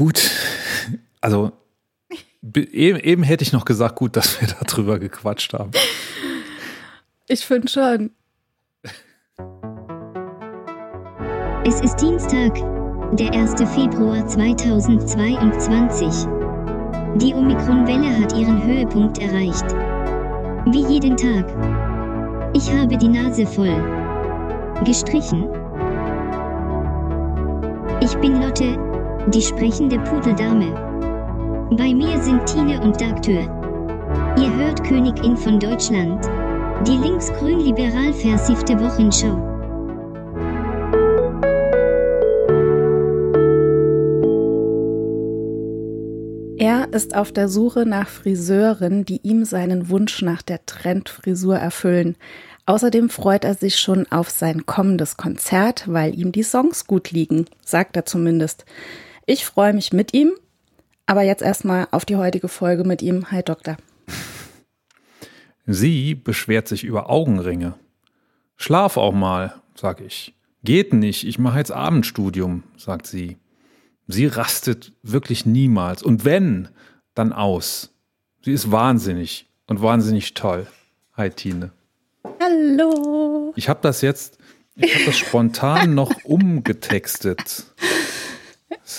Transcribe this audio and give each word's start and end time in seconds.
Gut, 0.00 0.30
also 1.20 1.52
eben, 2.42 2.98
eben 3.00 3.22
hätte 3.22 3.44
ich 3.44 3.52
noch 3.52 3.66
gesagt, 3.66 3.96
gut, 3.96 4.16
dass 4.16 4.40
wir 4.40 4.48
darüber 4.66 4.98
gequatscht 4.98 5.52
haben. 5.52 5.72
Ich 7.28 7.44
finde 7.44 7.68
schon. 7.68 8.10
Es 11.66 11.82
ist 11.82 11.96
Dienstag, 11.96 12.54
der 13.12 13.34
1. 13.34 13.56
Februar 13.74 14.26
2022. 14.26 16.06
Die 17.16 17.34
Omikron-Welle 17.34 18.22
hat 18.22 18.32
ihren 18.32 18.64
Höhepunkt 18.64 19.18
erreicht. 19.18 19.66
Wie 20.72 20.94
jeden 20.94 21.14
Tag. 21.14 21.46
Ich 22.56 22.72
habe 22.72 22.96
die 22.96 23.08
Nase 23.08 23.44
voll. 23.44 23.76
Gestrichen. 24.82 25.46
Ich 28.00 28.16
bin 28.16 28.40
Lotte, 28.40 28.89
die 29.28 29.42
sprechende 29.42 29.98
Pudeldame. 30.00 30.72
Bei 31.76 31.94
mir 31.94 32.20
sind 32.20 32.46
Tine 32.46 32.80
und 32.80 33.00
Dagtür. 33.00 33.42
Ihr 34.38 34.52
hört 34.56 34.82
Königin 34.82 35.36
von 35.36 35.60
Deutschland. 35.60 36.24
Die 36.86 36.96
linksgrün-liberal 36.96 38.12
versiffte 38.14 38.78
Wochenschau. 38.80 39.46
Er 46.58 46.92
ist 46.92 47.14
auf 47.14 47.32
der 47.32 47.48
Suche 47.48 47.86
nach 47.86 48.08
Friseuren, 48.08 49.04
die 49.04 49.20
ihm 49.22 49.44
seinen 49.44 49.90
Wunsch 49.90 50.22
nach 50.22 50.42
der 50.42 50.64
Trendfrisur 50.66 51.56
erfüllen. 51.56 52.16
Außerdem 52.66 53.10
freut 53.10 53.44
er 53.44 53.54
sich 53.54 53.76
schon 53.76 54.10
auf 54.10 54.30
sein 54.30 54.66
kommendes 54.66 55.16
Konzert, 55.16 55.84
weil 55.86 56.18
ihm 56.18 56.32
die 56.32 56.42
Songs 56.42 56.86
gut 56.86 57.10
liegen, 57.10 57.46
sagt 57.64 57.96
er 57.96 58.06
zumindest. 58.06 58.64
Ich 59.30 59.44
freue 59.44 59.72
mich 59.72 59.92
mit 59.92 60.12
ihm, 60.12 60.32
aber 61.06 61.22
jetzt 61.22 61.40
erstmal 61.40 61.86
auf 61.92 62.04
die 62.04 62.16
heutige 62.16 62.48
Folge 62.48 62.82
mit 62.82 63.00
ihm. 63.00 63.30
Hi 63.30 63.44
Doktor. 63.44 63.76
Sie 65.66 66.16
beschwert 66.16 66.66
sich 66.66 66.82
über 66.82 67.08
Augenringe. 67.08 67.74
Schlaf 68.56 68.96
auch 68.96 69.12
mal, 69.12 69.54
sag 69.76 70.00
ich. 70.00 70.34
Geht 70.64 70.92
nicht, 70.92 71.24
ich 71.24 71.38
mache 71.38 71.58
jetzt 71.58 71.70
Abendstudium, 71.70 72.64
sagt 72.76 73.06
sie. 73.06 73.36
Sie 74.08 74.26
rastet 74.26 74.94
wirklich 75.04 75.46
niemals. 75.46 76.02
Und 76.02 76.24
wenn, 76.24 76.68
dann 77.14 77.32
aus. 77.32 77.94
Sie 78.44 78.50
ist 78.50 78.72
wahnsinnig 78.72 79.48
und 79.68 79.80
wahnsinnig 79.80 80.34
toll. 80.34 80.66
Hi, 81.16 81.30
Tine. 81.30 81.70
Hallo. 82.42 83.52
Ich 83.54 83.68
habe 83.68 83.78
das 83.80 84.00
jetzt, 84.00 84.38
ich 84.74 84.92
habe 84.92 85.04
das 85.04 85.18
spontan 85.18 85.94
noch 85.94 86.10
umgetextet. 86.24 87.66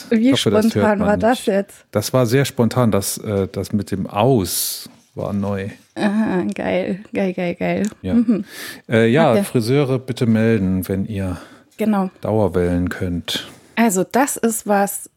Wie 0.10 0.32
hoffe, 0.32 0.50
spontan 0.50 1.00
das 1.00 1.08
war 1.08 1.16
nicht. 1.16 1.24
das 1.24 1.46
jetzt? 1.46 1.86
Das 1.92 2.14
war 2.14 2.26
sehr 2.26 2.46
spontan. 2.46 2.92
Das, 2.92 3.18
äh, 3.18 3.48
das 3.52 3.74
mit 3.74 3.92
dem 3.92 4.08
Aus 4.08 4.90
war 5.16 5.34
neu. 5.34 5.70
Aha, 5.96 6.44
geil, 6.56 7.04
geil, 7.14 7.34
geil, 7.34 7.56
geil. 7.56 7.84
Ja, 8.02 8.14
mhm. 8.14 8.46
äh, 8.90 9.08
ja 9.08 9.32
okay. 9.32 9.44
Friseure 9.44 10.00
bitte 10.00 10.26
melden, 10.26 10.88
wenn 10.88 11.06
ihr 11.06 11.38
genau. 11.78 12.10
Dauerwellen 12.22 12.90
könnt. 12.90 13.50
Also 13.76 14.04
das 14.10 14.38
ist 14.38 14.68
was, 14.68 15.10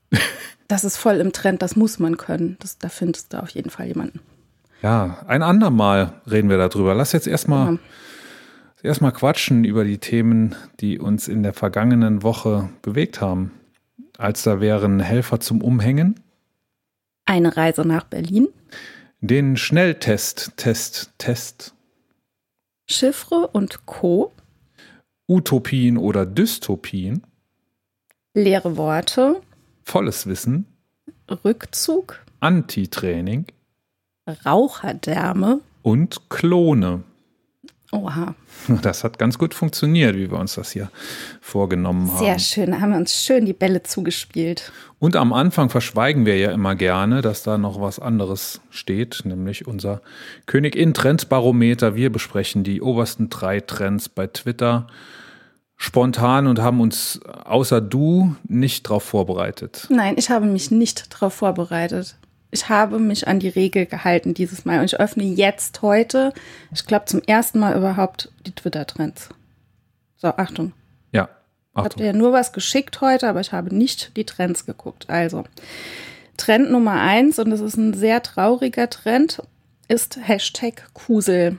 das 0.68 0.84
ist 0.84 0.96
voll 0.96 1.16
im 1.16 1.32
Trend, 1.32 1.62
das 1.62 1.76
muss 1.76 1.98
man 1.98 2.16
können. 2.16 2.56
Das, 2.60 2.78
da 2.78 2.88
findest 2.88 3.32
du 3.32 3.42
auf 3.42 3.50
jeden 3.50 3.70
Fall 3.70 3.86
jemanden. 3.86 4.20
Ja, 4.82 5.18
ein 5.26 5.42
andermal 5.42 6.12
reden 6.30 6.50
wir 6.50 6.58
darüber. 6.58 6.94
Lass 6.94 7.12
jetzt 7.12 7.26
erstmal 7.26 7.74
ja. 7.74 7.78
erstmal 8.82 9.12
quatschen 9.12 9.64
über 9.64 9.84
die 9.84 9.98
Themen, 9.98 10.54
die 10.80 10.98
uns 10.98 11.28
in 11.28 11.42
der 11.42 11.54
vergangenen 11.54 12.22
Woche 12.22 12.68
bewegt 12.82 13.20
haben. 13.20 13.52
Als 14.18 14.42
da 14.42 14.60
wären 14.60 15.00
Helfer 15.00 15.40
zum 15.40 15.62
Umhängen. 15.62 16.20
Eine 17.24 17.56
Reise 17.56 17.86
nach 17.86 18.04
Berlin. 18.04 18.48
Den 19.20 19.56
Schnelltest, 19.56 20.56
Test, 20.56 21.12
Test. 21.18 21.74
Chiffre 22.86 23.48
und 23.48 23.86
Co. 23.86 24.32
Utopien 25.26 25.96
oder 25.96 26.26
Dystopien 26.26 27.22
leere 28.34 28.76
Worte, 28.76 29.40
volles 29.84 30.26
Wissen, 30.26 30.66
Rückzug, 31.44 32.20
Antitraining, 32.40 33.46
Raucherdärme 34.44 35.60
und 35.82 36.28
Klone. 36.28 37.04
Oha. 37.94 38.34
Das 38.82 39.04
hat 39.04 39.18
ganz 39.18 39.36
gut 39.36 39.52
funktioniert, 39.52 40.16
wie 40.16 40.30
wir 40.30 40.38
uns 40.38 40.54
das 40.54 40.70
hier 40.70 40.90
vorgenommen 41.42 42.10
haben. 42.10 42.18
Sehr 42.18 42.38
schön, 42.38 42.70
da 42.70 42.80
haben 42.80 42.92
wir 42.92 42.96
uns 42.96 43.22
schön 43.22 43.44
die 43.44 43.52
Bälle 43.52 43.82
zugespielt. 43.82 44.72
Und 44.98 45.16
am 45.16 45.34
Anfang 45.34 45.68
verschweigen 45.68 46.24
wir 46.24 46.38
ja 46.38 46.50
immer 46.50 46.74
gerne, 46.74 47.20
dass 47.20 47.42
da 47.42 47.58
noch 47.58 47.78
was 47.78 47.98
anderes 47.98 48.62
steht, 48.70 49.22
nämlich 49.24 49.66
unser 49.66 50.00
Königin 50.46 50.94
Trendbarometer. 50.94 51.94
Wir 51.94 52.10
besprechen 52.10 52.64
die 52.64 52.80
obersten 52.80 53.28
drei 53.28 53.60
Trends 53.60 54.08
bei 54.08 54.28
Twitter 54.28 54.86
spontan 55.76 56.46
und 56.46 56.60
haben 56.60 56.80
uns 56.80 57.20
außer 57.22 57.82
du 57.82 58.34
nicht 58.48 58.86
darauf 58.86 59.02
vorbereitet. 59.02 59.86
Nein, 59.90 60.14
ich 60.16 60.30
habe 60.30 60.46
mich 60.46 60.70
nicht 60.70 61.12
darauf 61.12 61.34
vorbereitet. 61.34 62.16
Ich 62.54 62.68
habe 62.68 63.00
mich 63.00 63.26
an 63.26 63.40
die 63.40 63.48
Regel 63.48 63.84
gehalten 63.84 64.32
dieses 64.32 64.64
Mal 64.64 64.78
und 64.78 64.84
ich 64.84 65.00
öffne 65.00 65.24
jetzt 65.24 65.82
heute, 65.82 66.32
ich 66.72 66.86
glaube 66.86 67.06
zum 67.06 67.20
ersten 67.20 67.58
Mal 67.58 67.76
überhaupt 67.76 68.30
die 68.46 68.52
Twitter-Trends. 68.52 69.30
So, 70.18 70.28
Achtung. 70.28 70.72
Ja, 71.10 71.22
Achtung. 71.24 71.32
Ich 71.74 71.78
habe 71.78 71.94
dir 71.96 72.12
nur 72.12 72.32
was 72.32 72.52
geschickt 72.52 73.00
heute, 73.00 73.28
aber 73.28 73.40
ich 73.40 73.50
habe 73.50 73.74
nicht 73.74 74.16
die 74.16 74.24
Trends 74.24 74.66
geguckt. 74.66 75.10
Also, 75.10 75.42
Trend 76.36 76.70
Nummer 76.70 77.00
eins, 77.00 77.40
und 77.40 77.50
das 77.50 77.60
ist 77.60 77.76
ein 77.76 77.92
sehr 77.92 78.22
trauriger 78.22 78.88
Trend, 78.88 79.42
ist 79.88 80.16
Hashtag 80.22 80.94
Kusel. 80.94 81.56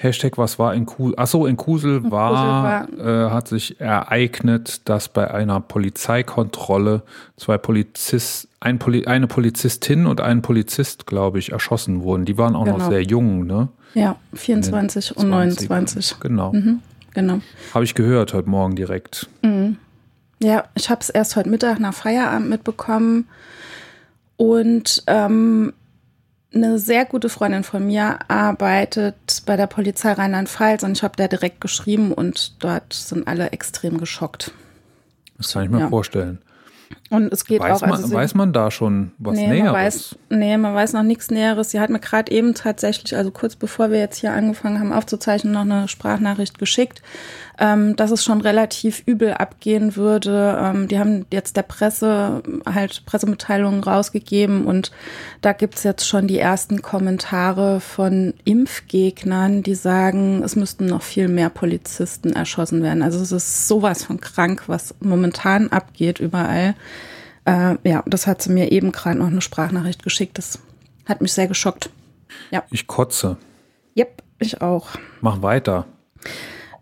Hashtag, 0.00 0.38
was 0.38 0.60
war 0.60 0.74
in 0.74 0.86
Kusel? 0.86 1.18
Achso, 1.18 1.44
in 1.44 1.56
Kusel 1.56 2.08
war, 2.08 2.86
Kusel 2.86 2.98
war 3.04 3.26
äh, 3.26 3.30
hat 3.30 3.48
sich 3.48 3.80
ereignet, 3.80 4.88
dass 4.88 5.08
bei 5.08 5.28
einer 5.28 5.58
Polizeikontrolle 5.58 7.02
zwei 7.36 7.58
Polizist, 7.58 8.46
ein 8.60 8.78
Poli 8.78 9.06
eine 9.06 9.26
Polizistin 9.26 10.06
und 10.06 10.20
ein 10.20 10.40
Polizist, 10.40 11.06
glaube 11.06 11.40
ich, 11.40 11.50
erschossen 11.50 12.02
wurden. 12.02 12.26
Die 12.26 12.38
waren 12.38 12.54
auch 12.54 12.64
genau. 12.64 12.78
noch 12.78 12.88
sehr 12.88 13.02
jung, 13.02 13.44
ne? 13.44 13.70
Ja, 13.94 14.14
24 14.34 15.16
und 15.16 15.30
29. 15.30 16.20
Genau. 16.20 16.52
Mhm, 16.52 16.78
genau. 17.12 17.40
Habe 17.74 17.84
ich 17.84 17.96
gehört 17.96 18.34
heute 18.34 18.48
Morgen 18.48 18.76
direkt. 18.76 19.28
Mhm. 19.42 19.78
Ja, 20.40 20.64
ich 20.76 20.90
habe 20.90 21.00
es 21.00 21.10
erst 21.10 21.34
heute 21.34 21.48
Mittag 21.48 21.80
nach 21.80 21.94
Feierabend 21.94 22.48
mitbekommen. 22.48 23.26
Und 24.36 25.02
ähm, 25.08 25.72
eine 26.54 26.78
sehr 26.78 27.04
gute 27.04 27.28
Freundin 27.28 27.62
von 27.62 27.86
mir 27.86 28.18
arbeitet 28.28 29.42
bei 29.44 29.56
der 29.56 29.66
Polizei 29.66 30.12
Rheinland-Pfalz 30.12 30.82
und 30.82 30.92
ich 30.92 31.02
habe 31.02 31.16
der 31.16 31.28
direkt 31.28 31.60
geschrieben 31.60 32.12
und 32.12 32.62
dort 32.62 32.92
sind 32.92 33.28
alle 33.28 33.52
extrem 33.52 33.98
geschockt. 33.98 34.52
Das 35.36 35.52
kann 35.52 35.64
ich 35.64 35.70
mir 35.70 35.80
ja. 35.80 35.88
vorstellen. 35.88 36.38
Und 37.10 37.32
es 37.32 37.44
geht 37.44 37.60
weiß 37.60 37.82
auch. 37.82 37.86
Man, 37.86 38.02
also 38.02 38.12
weiß 38.12 38.34
man 38.34 38.52
da 38.52 38.70
schon 38.70 39.12
was 39.18 39.36
nee, 39.36 39.48
Näheres? 39.48 39.64
Man 39.64 39.74
weiß, 39.74 40.16
nee, 40.30 40.56
man 40.56 40.74
weiß 40.74 40.92
noch 40.94 41.02
nichts 41.02 41.30
Näheres. 41.30 41.70
Sie 41.70 41.80
hat 41.80 41.90
mir 41.90 42.00
gerade 42.00 42.30
eben 42.32 42.54
tatsächlich, 42.54 43.16
also 43.16 43.30
kurz 43.30 43.56
bevor 43.56 43.90
wir 43.90 43.98
jetzt 43.98 44.18
hier 44.18 44.32
angefangen 44.32 44.78
haben 44.78 44.92
aufzuzeichnen, 44.92 45.52
noch 45.52 45.62
eine 45.62 45.88
Sprachnachricht 45.88 46.58
geschickt, 46.58 47.02
ähm, 47.58 47.96
dass 47.96 48.10
es 48.10 48.22
schon 48.22 48.40
relativ 48.40 49.02
übel 49.06 49.34
abgehen 49.34 49.96
würde. 49.96 50.58
Ähm, 50.62 50.88
die 50.88 50.98
haben 50.98 51.26
jetzt 51.32 51.56
der 51.56 51.62
Presse 51.62 52.42
halt 52.64 53.04
Pressemitteilungen 53.04 53.82
rausgegeben 53.82 54.64
und 54.64 54.92
da 55.40 55.52
gibt's 55.52 55.82
jetzt 55.82 56.06
schon 56.06 56.28
die 56.28 56.38
ersten 56.38 56.82
Kommentare 56.82 57.80
von 57.80 58.34
Impfgegnern, 58.44 59.62
die 59.62 59.74
sagen, 59.74 60.42
es 60.44 60.54
müssten 60.54 60.86
noch 60.86 61.02
viel 61.02 61.28
mehr 61.28 61.50
Polizisten 61.50 62.32
erschossen 62.32 62.82
werden. 62.82 63.02
Also 63.02 63.20
es 63.20 63.32
ist 63.32 63.66
sowas 63.66 64.04
von 64.04 64.20
krank, 64.20 64.64
was 64.68 64.94
momentan 65.00 65.68
abgeht 65.68 66.20
überall. 66.20 66.74
Äh, 67.44 67.76
ja, 67.82 68.04
das 68.06 68.26
hat 68.28 68.40
sie 68.40 68.52
mir 68.52 68.70
eben 68.70 68.92
gerade 68.92 69.18
noch 69.18 69.26
eine 69.26 69.40
Sprachnachricht 69.40 70.04
geschickt. 70.04 70.38
Das 70.38 70.60
hat 71.06 71.20
mich 71.20 71.32
sehr 71.32 71.48
geschockt. 71.48 71.90
Ja. 72.50 72.62
Ich 72.70 72.86
kotze. 72.86 73.36
Yep, 73.96 74.22
ich 74.38 74.60
auch. 74.60 74.90
Mach 75.20 75.42
weiter. 75.42 75.86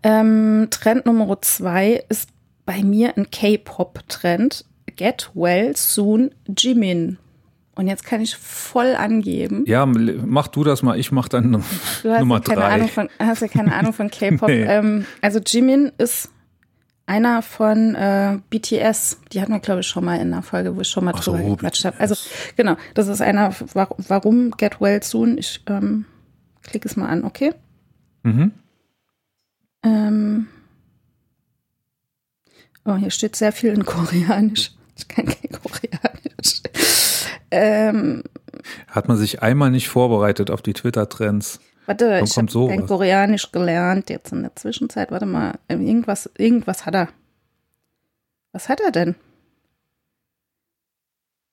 Ähm, 0.03 0.67
Trend 0.69 1.05
Nummer 1.05 1.41
zwei 1.41 2.03
ist 2.09 2.29
bei 2.65 2.83
mir 2.83 3.17
ein 3.17 3.29
K-Pop-Trend. 3.31 4.65
Get 4.95 5.31
Well 5.33 5.75
Soon 5.75 6.31
Jimin. 6.57 7.17
Und 7.75 7.87
jetzt 7.87 8.03
kann 8.03 8.21
ich 8.21 8.35
voll 8.35 8.95
angeben. 8.95 9.63
Ja, 9.67 9.85
mach 9.85 10.47
du 10.47 10.63
das 10.63 10.81
mal, 10.81 10.99
ich 10.99 11.11
mach 11.11 11.27
dann 11.29 11.51
du 11.51 11.59
hast 12.11 12.19
Nummer 12.19 12.41
keine 12.41 12.61
drei. 12.61 12.73
Ahnung 12.73 12.87
von, 12.87 13.09
hast 13.19 13.41
ja 13.43 13.47
keine 13.47 13.73
Ahnung 13.75 13.93
von 13.93 14.09
K-Pop. 14.09 14.47
nee. 14.49 14.63
ähm, 14.63 15.05
also 15.21 15.39
Jimin 15.39 15.91
ist 15.99 16.31
einer 17.05 17.43
von 17.43 17.93
äh, 17.93 18.39
BTS. 18.49 19.19
Die 19.31 19.41
hatten 19.41 19.53
wir, 19.53 19.59
glaube 19.59 19.81
ich, 19.81 19.87
schon 19.87 20.05
mal 20.05 20.15
in 20.15 20.33
einer 20.33 20.41
Folge, 20.41 20.75
wo 20.75 20.81
ich 20.81 20.87
schon 20.87 21.05
mal 21.05 21.13
Ach 21.15 21.23
drüber 21.23 21.37
so, 21.37 21.55
gequatscht 21.55 21.85
habe. 21.85 21.99
Also 21.99 22.15
genau, 22.55 22.75
das 22.95 23.07
ist 23.07 23.21
einer, 23.21 23.53
warum 24.07 24.51
Get 24.51 24.81
Well 24.81 25.01
Soon. 25.03 25.37
Ich 25.37 25.61
ähm, 25.67 26.05
klicke 26.63 26.87
es 26.87 26.97
mal 26.97 27.07
an, 27.07 27.23
okay? 27.23 27.53
Mhm. 28.23 28.51
Ähm 29.87 30.47
oh, 32.85 32.95
hier 32.95 33.11
steht 33.11 33.35
sehr 33.35 33.51
viel 33.51 33.73
in 33.73 33.85
Koreanisch. 33.85 34.71
Ich 34.97 35.07
kann 35.07 35.25
kein 35.25 35.51
Koreanisch. 35.51 36.61
Ähm, 37.51 38.23
Hat 38.87 39.07
man 39.07 39.17
sich 39.17 39.41
einmal 39.41 39.71
nicht 39.71 39.87
vorbereitet 39.87 40.51
auf 40.51 40.61
die 40.61 40.73
Twitter-Trends? 40.73 41.59
warte, 41.85 42.21
ich 42.23 42.37
habe 42.37 42.67
kein 42.67 42.85
Koreanisch 42.85 43.51
gelernt 43.51 44.09
jetzt 44.09 44.31
in 44.31 44.41
der 44.41 44.55
Zwischenzeit. 44.55 45.11
Warte 45.11 45.25
mal, 45.25 45.57
ähm, 45.69 45.85
irgendwas, 45.85 46.29
irgendwas 46.37 46.85
hat 46.85 46.95
er. 46.95 47.09
Was 48.51 48.69
hat 48.69 48.81
er 48.81 48.91
denn? 48.91 49.15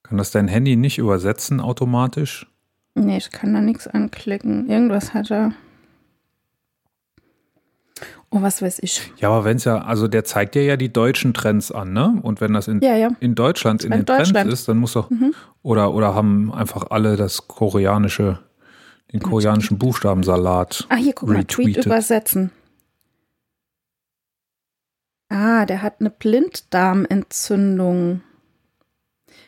Kann 0.02 0.18
das 0.18 0.32
dein 0.32 0.48
Handy 0.48 0.76
nicht 0.76 0.98
übersetzen 0.98 1.60
automatisch? 1.60 2.46
Nee, 2.94 3.16
ich 3.16 3.30
kann 3.30 3.54
da 3.54 3.60
nichts 3.60 3.86
anklicken. 3.86 4.68
Irgendwas 4.68 5.14
hat 5.14 5.30
er. 5.30 5.52
Oh, 8.36 8.42
was 8.42 8.62
weiß 8.62 8.80
ich. 8.82 9.12
Ja, 9.18 9.28
aber 9.30 9.44
wenn 9.44 9.58
es 9.58 9.64
ja, 9.64 9.78
also 9.82 10.08
der 10.08 10.24
zeigt 10.24 10.56
dir 10.56 10.64
ja 10.64 10.76
die 10.76 10.92
deutschen 10.92 11.34
Trends 11.34 11.70
an, 11.70 11.92
ne? 11.92 12.18
Und 12.22 12.40
wenn 12.40 12.52
das 12.52 12.66
in, 12.66 12.80
Ja, 12.80 12.96
ja. 12.96 13.10
in 13.20 13.36
Deutschland 13.36 13.84
in 13.84 13.92
In 13.92 13.98
den 14.00 14.06
Trends 14.06 14.30
Deutschland. 14.30 14.48
Mhm. 14.48 14.52
ist, 14.52 14.66
dann 14.68 14.78
muss 14.78 14.94
doch, 14.94 15.08
oder, 15.62 15.94
oder 15.94 16.16
haben 16.16 16.52
einfach 16.52 16.90
alle 16.90 17.14
das 17.16 17.46
koreanische, 17.46 18.40
den 19.12 19.20
koreanischen 19.20 19.78
Buchstabensalat. 19.78 20.84
Ah, 20.88 20.96
hier, 20.96 21.12
guck 21.12 21.28
mal, 21.28 21.44
Tweet 21.44 21.68
retweetet. 21.68 21.86
übersetzen. 21.86 22.50
Ah, 25.28 25.64
der 25.66 25.82
hat 25.82 26.00
eine 26.00 26.10
Blinddarmentzündung. 26.10 28.20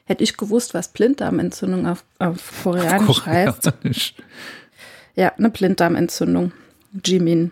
Hätte 0.04 0.22
ich 0.22 0.36
gewusst, 0.36 0.74
was 0.74 0.92
Blinddarmentzündung 0.92 1.88
auf, 1.88 2.04
auf 2.20 2.62
Koreanisch 2.62 3.26
heißt. 3.26 3.62
Koreanisch. 3.62 4.14
Ja, 5.16 5.32
eine 5.36 5.50
Blinddarmentzündung. 5.50 6.52
Jimin. 7.04 7.50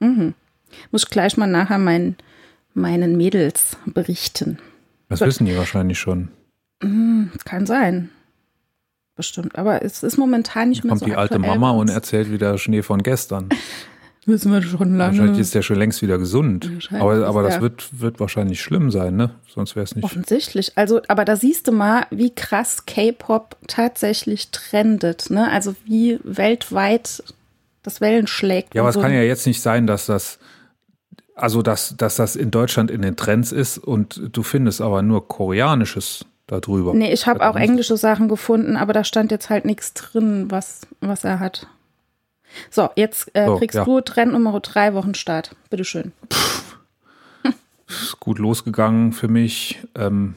Mhm. 0.00 0.34
Muss 0.90 1.04
ich 1.04 1.10
gleich 1.10 1.36
mal 1.36 1.46
nachher 1.46 1.78
meinen, 1.78 2.16
meinen 2.74 3.16
Mädels 3.16 3.76
berichten. 3.86 4.58
Das 5.08 5.20
wissen 5.20 5.46
die 5.46 5.56
wahrscheinlich 5.56 5.98
schon. 5.98 6.28
Kann 6.80 7.66
sein. 7.66 8.10
Bestimmt. 9.14 9.56
Aber 9.56 9.82
es 9.82 10.02
ist 10.02 10.18
momentan 10.18 10.68
nicht 10.68 10.84
mehr 10.84 10.90
Kommt 10.90 11.00
so 11.00 11.06
die 11.06 11.16
alte 11.16 11.38
Mama 11.38 11.70
und 11.70 11.88
erzählt 11.88 12.30
wieder 12.30 12.58
Schnee 12.58 12.82
von 12.82 13.02
gestern. 13.02 13.48
Wissen 14.26 14.50
wir 14.52 14.60
schon 14.60 14.98
Wahrscheinlich 14.98 15.38
ist 15.38 15.54
der 15.54 15.62
schon 15.62 15.76
längst 15.76 16.02
wieder 16.02 16.18
gesund. 16.18 16.68
Aber, 16.90 17.24
aber 17.28 17.44
das 17.44 17.60
wird, 17.60 17.88
wird 18.00 18.18
wahrscheinlich 18.18 18.60
schlimm 18.60 18.90
sein, 18.90 19.14
ne? 19.14 19.30
Sonst 19.46 19.76
wäre 19.76 19.84
es 19.84 19.94
nicht. 19.94 20.04
Offensichtlich. 20.04 20.72
Also, 20.76 21.00
aber 21.06 21.24
da 21.24 21.36
siehst 21.36 21.68
du 21.68 21.72
mal, 21.72 22.06
wie 22.10 22.34
krass 22.34 22.86
K-Pop 22.86 23.56
tatsächlich 23.68 24.50
trendet. 24.50 25.30
Ne? 25.30 25.48
Also 25.48 25.76
wie 25.84 26.18
weltweit 26.24 27.22
das 27.86 28.00
Wellen 28.00 28.26
schlägt. 28.26 28.74
Ja, 28.74 28.82
aber 28.82 28.90
es 28.90 28.94
so. 28.94 29.00
kann 29.00 29.12
ja 29.12 29.22
jetzt 29.22 29.46
nicht 29.46 29.60
sein, 29.60 29.86
dass 29.86 30.06
das, 30.06 30.38
also 31.34 31.62
dass, 31.62 31.96
dass 31.96 32.16
das 32.16 32.36
in 32.36 32.50
Deutschland 32.50 32.90
in 32.90 33.02
den 33.02 33.16
Trends 33.16 33.52
ist 33.52 33.78
und 33.78 34.20
du 34.32 34.42
findest 34.42 34.80
aber 34.80 35.02
nur 35.02 35.28
Koreanisches 35.28 36.24
darüber. 36.46 36.94
Nee, 36.94 37.12
ich 37.12 37.26
habe 37.26 37.40
Das 37.40 37.48
auch 37.48 37.56
englische 37.56 37.96
Sachen 37.96 38.28
gefunden, 38.28 38.76
aber 38.76 38.92
da 38.92 39.04
stand 39.04 39.30
jetzt 39.30 39.50
halt 39.50 39.64
nichts 39.64 39.94
drin, 39.94 40.50
was, 40.50 40.82
was 41.00 41.24
er 41.24 41.40
hat. 41.40 41.66
So, 42.70 42.88
jetzt 42.96 43.34
äh, 43.34 43.46
So, 43.46 43.58
kriegst 43.58 43.76
ja. 43.76 43.84
du 43.84 44.00
Trend 44.00 44.32
Nummer 44.32 44.58
drei 44.60 44.94
Wochen 44.94 45.14
Start. 45.14 45.54
Bitteschön. 45.70 46.12
ist 47.88 48.18
gut 48.20 48.38
losgegangen 48.38 49.12
für 49.12 49.28
mich. 49.28 49.80
Ähm, 49.94 50.34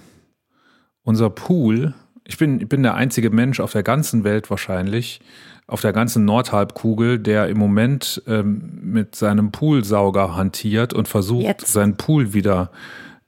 unser 1.04 1.30
Pool, 1.30 1.94
ich 2.30 2.38
bin, 2.38 2.62
ich 2.62 2.70
bin 2.70 2.84
der 2.84 2.94
einzige 2.94 3.32
Mensch 3.32 3.60
auf 3.60 3.72
der 3.72 3.82
ganzen 3.82 4.24
Welt 4.24 4.52
wahrscheinlich, 4.52 5.20
auf 5.66 5.82
der 5.82 5.94
ganzen 5.94 6.26
Nordhalbkugel, 6.26 7.18
der 7.18 7.48
im 7.48 7.58
Moment 7.58 8.22
ähm, 8.28 8.80
mit 8.84 9.16
seinem 9.16 9.52
Poolsauger 9.52 10.36
hantiert 10.36 10.94
und 10.94 11.08
versucht, 11.08 11.44
Jetzt. 11.44 11.74
seinen 11.74 11.98
Pool 11.98 12.32
wieder, 12.32 12.72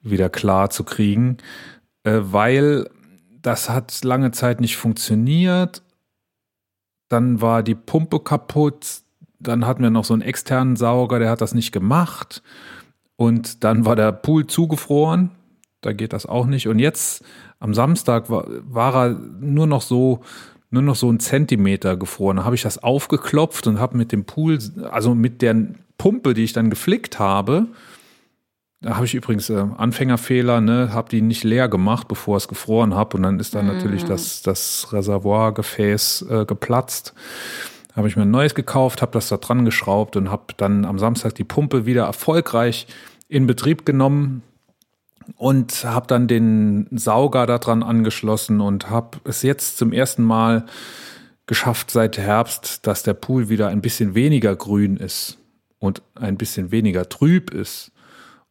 wieder 0.04 0.30
klar 0.30 0.70
zu 0.70 0.84
kriegen, 0.84 1.38
äh, 2.04 2.20
weil 2.22 2.88
das 3.42 3.72
hat 3.72 4.04
lange 4.04 4.30
Zeit 4.32 4.62
nicht 4.62 4.78
funktioniert. 4.78 5.82
Dann 7.10 7.42
war 7.42 7.64
die 7.64 7.76
Pumpe 7.76 8.20
kaputt. 8.20 9.02
Dann 9.40 9.66
hatten 9.66 9.82
wir 9.82 9.90
noch 9.90 10.06
so 10.06 10.14
einen 10.14 10.22
externen 10.22 10.76
Sauger, 10.76 11.18
der 11.18 11.32
hat 11.32 11.42
das 11.42 11.56
nicht 11.56 11.72
gemacht. 11.72 12.44
Und 13.16 13.64
dann 13.64 13.84
war 13.84 13.96
der 13.96 14.12
Pool 14.12 14.46
zugefroren. 14.46 15.32
Da 15.82 15.92
geht 15.92 16.14
das 16.14 16.28
auch 16.28 16.46
nicht. 16.46 16.68
Und 16.68 16.78
jetzt 16.78 17.24
am 17.62 17.74
Samstag 17.74 18.30
war, 18.30 18.46
war 18.68 18.96
er 18.96 19.10
nur 19.40 19.68
noch 19.68 19.82
so, 19.82 20.20
nur 20.72 20.82
noch 20.82 20.96
so 20.96 21.08
einen 21.08 21.22
Zentimeter 21.22 21.96
gefroren. 21.96 22.38
Da 22.38 22.44
habe 22.44 22.56
ich 22.56 22.64
das 22.64 22.84
aufgeklopft 22.84 23.68
und 23.68 23.80
habe 23.80 23.96
mit 23.96 24.12
dem 24.12 24.26
Pool, 24.26 24.60
also 24.92 25.16
mit 25.16 25.42
der 25.42 25.68
Pumpe, 25.98 26.34
die 26.34 26.44
ich 26.44 26.54
dann 26.54 26.70
geflickt 26.70 27.20
habe, 27.20 27.68
da 28.82 28.96
habe 28.96 29.06
ich 29.06 29.14
übrigens 29.14 29.52
äh, 29.52 29.64
Anfängerfehler, 29.78 30.60
ne, 30.60 30.92
habe 30.92 31.10
die 31.10 31.22
nicht 31.22 31.44
leer 31.44 31.70
gemacht, 31.70 32.08
bevor 32.08 32.38
es 32.38 32.48
gefroren 32.48 32.96
habe. 32.96 33.16
Und 33.16 33.24
dann 33.24 33.40
ist 33.40 33.54
dann 33.54 33.68
natürlich 33.68 34.06
das, 34.06 34.42
das 34.42 34.92
Reservoirgefäß 34.92 36.26
äh, 36.28 36.46
geplatzt. 36.46 37.14
Habe 37.96 38.08
ich 38.08 38.16
mir 38.16 38.24
ein 38.24 38.32
neues 38.32 38.56
gekauft, 38.56 39.04
habe 39.04 39.12
das 39.12 39.30
da 39.30 39.38
dran 39.38 39.66
geschraubt 39.66 40.16
und 40.16 40.32
habe 40.32 40.54
dann 40.58 40.86
am 40.86 40.98
Samstag 40.98 41.36
die 41.36 41.44
Pumpe 41.44 41.86
wieder 41.86 42.06
erfolgreich 42.06 42.88
in 43.28 43.46
Betrieb 43.46 43.86
genommen 43.86 44.42
und 45.38 45.84
habe 45.84 46.08
dann 46.08 46.28
den 46.28 46.88
Sauger 46.92 47.46
da 47.46 47.58
dran 47.58 47.84
angeschlossen 47.84 48.62
und 48.62 48.90
habe 48.90 49.20
es 49.24 49.42
jetzt 49.42 49.78
zum 49.78 49.94
ersten 49.94 50.24
Mal 50.24 50.66
geschafft 51.46 51.92
seit 51.92 52.18
Herbst, 52.18 52.88
dass 52.88 53.04
der 53.04 53.14
Pool 53.14 53.50
wieder 53.50 53.68
ein 53.68 53.82
bisschen 53.82 54.16
weniger 54.16 54.56
grün 54.56 54.98
ist 54.98 55.38
und 55.80 56.02
ein 56.16 56.38
bisschen 56.38 56.72
weniger 56.72 57.10
trüb 57.10 57.54
ist. 57.54 57.92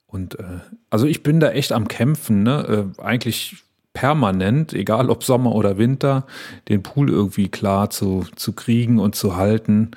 Und 0.07 0.39
äh, 0.39 0.61
also 0.91 1.07
ich 1.07 1.23
bin 1.23 1.41
da 1.41 1.51
echt 1.51 1.73
am 1.73 1.89
Kämpfen, 1.89 2.43
ne? 2.43 2.93
Äh, 2.99 3.03
eigentlich 3.03 3.63
permanent, 3.93 4.73
egal 4.73 5.11
ob 5.11 5.25
Sommer 5.25 5.55
oder 5.55 5.79
Winter, 5.79 6.27
den 6.69 6.83
Pool 6.83 7.11
irgendwie 7.11 7.49
klar 7.49 7.91
zu, 7.91 8.25
zu 8.37 8.53
kriegen 8.53 8.99
und 8.99 9.15
zu 9.15 9.37
halten. 9.37 9.93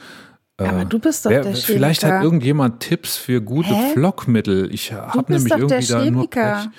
Äh, 0.58 0.66
Aber 0.66 0.86
du 0.86 1.00
bist 1.00 1.26
doch 1.26 1.32
wer- 1.32 1.42
der 1.42 1.56
Vielleicht 1.56 2.02
Chemiker. 2.02 2.18
hat 2.20 2.24
irgendjemand 2.24 2.80
Tipps 2.80 3.18
für 3.18 3.42
gute 3.42 3.74
Hä? 3.74 3.94
Flockmittel. 3.94 4.72
Ich 4.74 4.94
habe 4.94 5.32
nämlich 5.32 5.52
doch 5.52 5.68
der 5.68 5.80
irgendwie 5.80 5.88
da 5.88 6.12
nur. 6.12 6.30
Pech. 6.30 6.70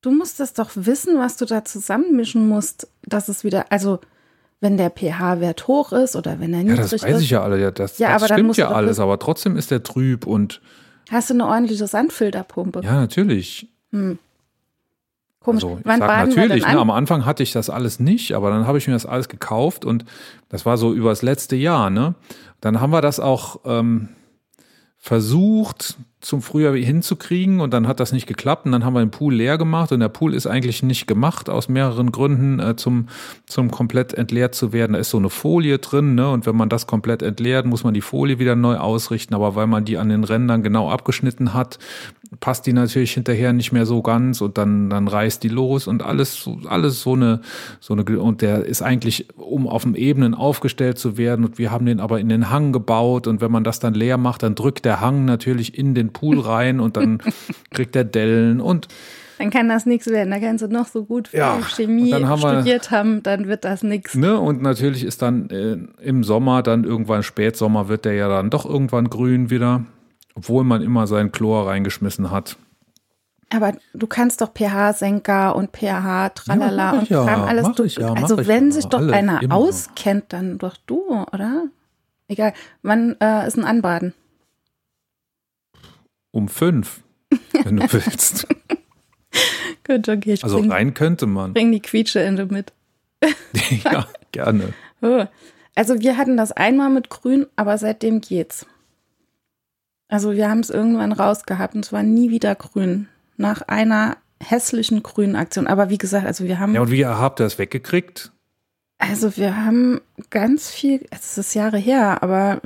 Du 0.00 0.10
musst 0.12 0.40
das 0.40 0.54
doch 0.54 0.70
wissen, 0.74 1.18
was 1.18 1.36
du 1.36 1.44
da 1.44 1.64
zusammenmischen 1.64 2.48
musst, 2.48 2.88
dass 3.04 3.28
es 3.28 3.44
wieder, 3.44 3.66
also 3.70 3.98
wenn 4.60 4.76
der 4.76 4.90
pH-Wert 4.90 5.66
hoch 5.68 5.92
ist 5.92 6.16
oder 6.16 6.40
wenn 6.40 6.52
er 6.54 6.60
Ja, 6.60 6.64
niedrig 6.72 6.90
das 6.90 7.02
weiß 7.02 7.16
ist, 7.16 7.22
ich 7.22 7.30
ja 7.30 7.42
alle. 7.42 7.60
Ja, 7.60 7.70
das, 7.70 7.98
Ja, 7.98 8.16
das 8.18 8.24
stimmt 8.30 8.56
ja 8.56 8.70
alles, 8.70 8.98
aber 9.00 9.18
trotzdem 9.18 9.56
ist 9.56 9.70
der 9.70 9.82
trüb 9.82 10.26
und 10.26 10.60
hast 11.10 11.30
du 11.30 11.34
eine 11.34 11.46
ordentliche 11.46 11.86
Sandfilterpumpe. 11.86 12.80
ja, 12.82 12.92
natürlich. 13.00 13.68
Komisch. 15.40 15.62
Also, 15.64 15.78
ich 15.78 15.86
Wann 15.86 16.00
baden 16.00 16.28
natürlich, 16.34 16.64
ne, 16.66 16.78
am 16.78 16.90
Anfang 16.90 17.24
hatte 17.24 17.42
ich 17.42 17.52
das 17.52 17.70
alles 17.70 18.00
nicht, 18.00 18.32
aber 18.34 18.50
dann 18.50 18.66
habe 18.66 18.78
ich 18.78 18.86
mir 18.86 18.92
das 18.94 19.06
alles 19.06 19.28
gekauft 19.28 19.84
und 19.84 20.04
das 20.48 20.66
war 20.66 20.76
so 20.76 20.92
übers 20.92 21.22
letzte 21.22 21.56
Jahr, 21.56 21.90
ne? 21.90 22.14
Dann 22.60 22.80
haben 22.80 22.90
wir 22.90 23.00
das 23.00 23.20
auch 23.20 23.60
ähm, 23.64 24.08
versucht 24.96 25.96
zum 26.20 26.42
Frühjahr 26.42 26.74
hinzukriegen 26.74 27.60
und 27.60 27.72
dann 27.72 27.86
hat 27.86 28.00
das 28.00 28.12
nicht 28.12 28.26
geklappt 28.26 28.66
und 28.66 28.72
dann 28.72 28.84
haben 28.84 28.94
wir 28.94 29.00
den 29.00 29.12
Pool 29.12 29.34
leer 29.34 29.56
gemacht 29.56 29.92
und 29.92 30.00
der 30.00 30.08
Pool 30.08 30.34
ist 30.34 30.48
eigentlich 30.48 30.82
nicht 30.82 31.06
gemacht 31.06 31.48
aus 31.48 31.68
mehreren 31.68 32.10
Gründen 32.10 32.58
äh, 32.58 32.74
zum, 32.74 33.06
zum 33.46 33.70
komplett 33.70 34.14
entleert 34.14 34.54
zu 34.54 34.72
werden. 34.72 34.94
Da 34.94 34.98
ist 34.98 35.10
so 35.10 35.18
eine 35.18 35.30
Folie 35.30 35.78
drin, 35.78 36.16
ne? 36.16 36.28
Und 36.28 36.44
wenn 36.44 36.56
man 36.56 36.68
das 36.68 36.88
komplett 36.88 37.22
entleert, 37.22 37.66
muss 37.66 37.84
man 37.84 37.94
die 37.94 38.00
Folie 38.00 38.40
wieder 38.40 38.56
neu 38.56 38.78
ausrichten, 38.78 39.32
aber 39.34 39.54
weil 39.54 39.68
man 39.68 39.84
die 39.84 39.96
an 39.96 40.08
den 40.08 40.24
Rändern 40.24 40.64
genau 40.64 40.90
abgeschnitten 40.90 41.54
hat, 41.54 41.78
passt 42.40 42.66
die 42.66 42.72
natürlich 42.72 43.12
hinterher 43.12 43.52
nicht 43.52 43.72
mehr 43.72 43.86
so 43.86 44.02
ganz 44.02 44.40
und 44.40 44.58
dann, 44.58 44.90
dann 44.90 45.08
reißt 45.08 45.42
die 45.42 45.48
los 45.48 45.86
und 45.86 46.02
alles, 46.02 46.48
alles 46.68 47.00
so 47.00 47.14
eine, 47.14 47.40
so 47.80 47.94
eine, 47.94 48.20
und 48.20 48.42
der 48.42 48.64
ist 48.64 48.82
eigentlich, 48.82 49.28
um 49.36 49.66
auf 49.66 49.84
dem 49.84 49.94
Ebenen 49.94 50.34
aufgestellt 50.34 50.98
zu 50.98 51.16
werden 51.16 51.44
und 51.44 51.58
wir 51.58 51.70
haben 51.70 51.86
den 51.86 52.00
aber 52.00 52.20
in 52.20 52.28
den 52.28 52.50
Hang 52.50 52.72
gebaut 52.72 53.26
und 53.26 53.40
wenn 53.40 53.50
man 53.50 53.64
das 53.64 53.78
dann 53.78 53.94
leer 53.94 54.18
macht, 54.18 54.42
dann 54.42 54.54
drückt 54.54 54.84
der 54.84 55.00
Hang 55.00 55.24
natürlich 55.24 55.78
in 55.78 55.94
den 55.94 56.07
Pool 56.12 56.40
rein 56.40 56.80
und 56.80 56.96
dann 56.96 57.20
kriegt 57.70 57.94
der 57.94 58.04
Dellen 58.04 58.60
und 58.60 58.88
Dann 59.38 59.50
kann 59.50 59.68
das 59.68 59.86
nichts 59.86 60.06
werden. 60.08 60.30
Da 60.30 60.38
kannst 60.40 60.64
du 60.64 60.68
noch 60.68 60.86
so 60.86 61.04
gut 61.04 61.32
Ja, 61.32 61.58
Chemie 61.76 62.12
haben 62.12 62.42
wir- 62.42 62.54
studiert 62.60 62.90
haben, 62.90 63.22
dann 63.22 63.46
wird 63.48 63.64
das 63.64 63.82
nichts. 63.82 64.14
Ne, 64.14 64.38
und 64.38 64.62
natürlich 64.62 65.04
ist 65.04 65.22
dann 65.22 65.48
äh, 65.50 65.78
im 66.02 66.24
Sommer, 66.24 66.62
dann 66.62 66.84
irgendwann 66.84 67.22
Spätsommer, 67.22 67.88
wird 67.88 68.04
der 68.04 68.14
ja 68.14 68.28
dann 68.28 68.50
doch 68.50 68.66
irgendwann 68.66 69.08
grün 69.10 69.50
wieder, 69.50 69.84
obwohl 70.34 70.64
man 70.64 70.82
immer 70.82 71.06
sein 71.06 71.30
Chlor 71.32 71.68
reingeschmissen 71.68 72.30
hat. 72.30 72.56
Aber 73.50 73.72
du 73.94 74.06
kannst 74.06 74.42
doch 74.42 74.52
pH-Senker 74.52 75.56
und 75.56 75.70
pH, 75.74 76.28
tralala 76.34 76.92
Ja, 76.92 76.98
und 76.98 77.08
ja, 77.08 77.24
Kram 77.24 77.42
alles. 77.44 77.72
du, 77.76 77.84
ja, 77.84 78.12
also 78.12 78.46
wenn 78.46 78.72
sich 78.72 78.84
doch 78.86 79.00
einer 79.10 79.40
immer. 79.42 79.54
auskennt, 79.54 80.24
dann 80.34 80.58
doch 80.58 80.76
du, 80.86 81.00
oder? 81.32 81.64
Egal. 82.28 82.52
Wann 82.82 83.16
äh, 83.20 83.46
ist 83.46 83.56
ein 83.56 83.64
Anbaden? 83.64 84.12
Um 86.38 86.48
fünf, 86.48 87.02
wenn 87.64 87.76
du 87.78 87.92
willst. 87.92 88.46
Gut, 89.84 90.08
okay, 90.08 90.34
ich 90.34 90.44
Also 90.44 90.60
bring, 90.60 90.70
rein 90.70 90.94
könnte 90.94 91.26
man. 91.26 91.52
bring 91.52 91.72
die 91.72 91.80
Quietscheente 91.80 92.46
mit. 92.46 92.72
ja, 93.84 94.06
gerne. 94.30 94.72
Oh. 95.02 95.24
Also 95.74 96.00
wir 96.00 96.16
hatten 96.16 96.36
das 96.36 96.52
einmal 96.52 96.90
mit 96.90 97.10
Grün, 97.10 97.46
aber 97.56 97.76
seitdem 97.76 98.20
geht's. 98.20 98.66
Also 100.08 100.32
wir 100.32 100.48
haben 100.48 100.60
es 100.60 100.70
irgendwann 100.70 101.12
rausgehabt 101.12 101.74
und 101.74 101.84
es 101.84 101.92
war 101.92 102.04
nie 102.04 102.30
wieder 102.30 102.54
grün. 102.54 103.08
Nach 103.36 103.62
einer 103.62 104.16
hässlichen 104.40 105.02
grünen 105.02 105.34
Aktion. 105.34 105.66
Aber 105.66 105.90
wie 105.90 105.98
gesagt, 105.98 106.26
also 106.26 106.44
wir 106.44 106.60
haben. 106.60 106.74
Ja, 106.74 106.80
und 106.82 106.92
wie 106.92 107.04
habt 107.04 107.40
ihr 107.40 107.44
das 107.44 107.58
weggekriegt? 107.58 108.32
Also 108.98 109.36
wir 109.36 109.56
haben 109.56 110.00
ganz 110.30 110.70
viel, 110.70 111.04
es 111.10 111.38
ist 111.38 111.54
Jahre 111.54 111.78
her, 111.78 112.22
aber 112.22 112.60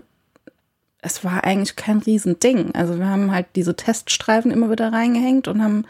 es 1.02 1.24
war 1.24 1.44
eigentlich 1.44 1.76
kein 1.76 1.98
Riesending. 1.98 2.74
Also 2.74 2.98
wir 2.98 3.08
haben 3.08 3.32
halt 3.32 3.46
diese 3.56 3.76
Teststreifen 3.76 4.50
immer 4.50 4.70
wieder 4.70 4.92
reingehängt 4.92 5.48
und 5.48 5.62
haben 5.62 5.84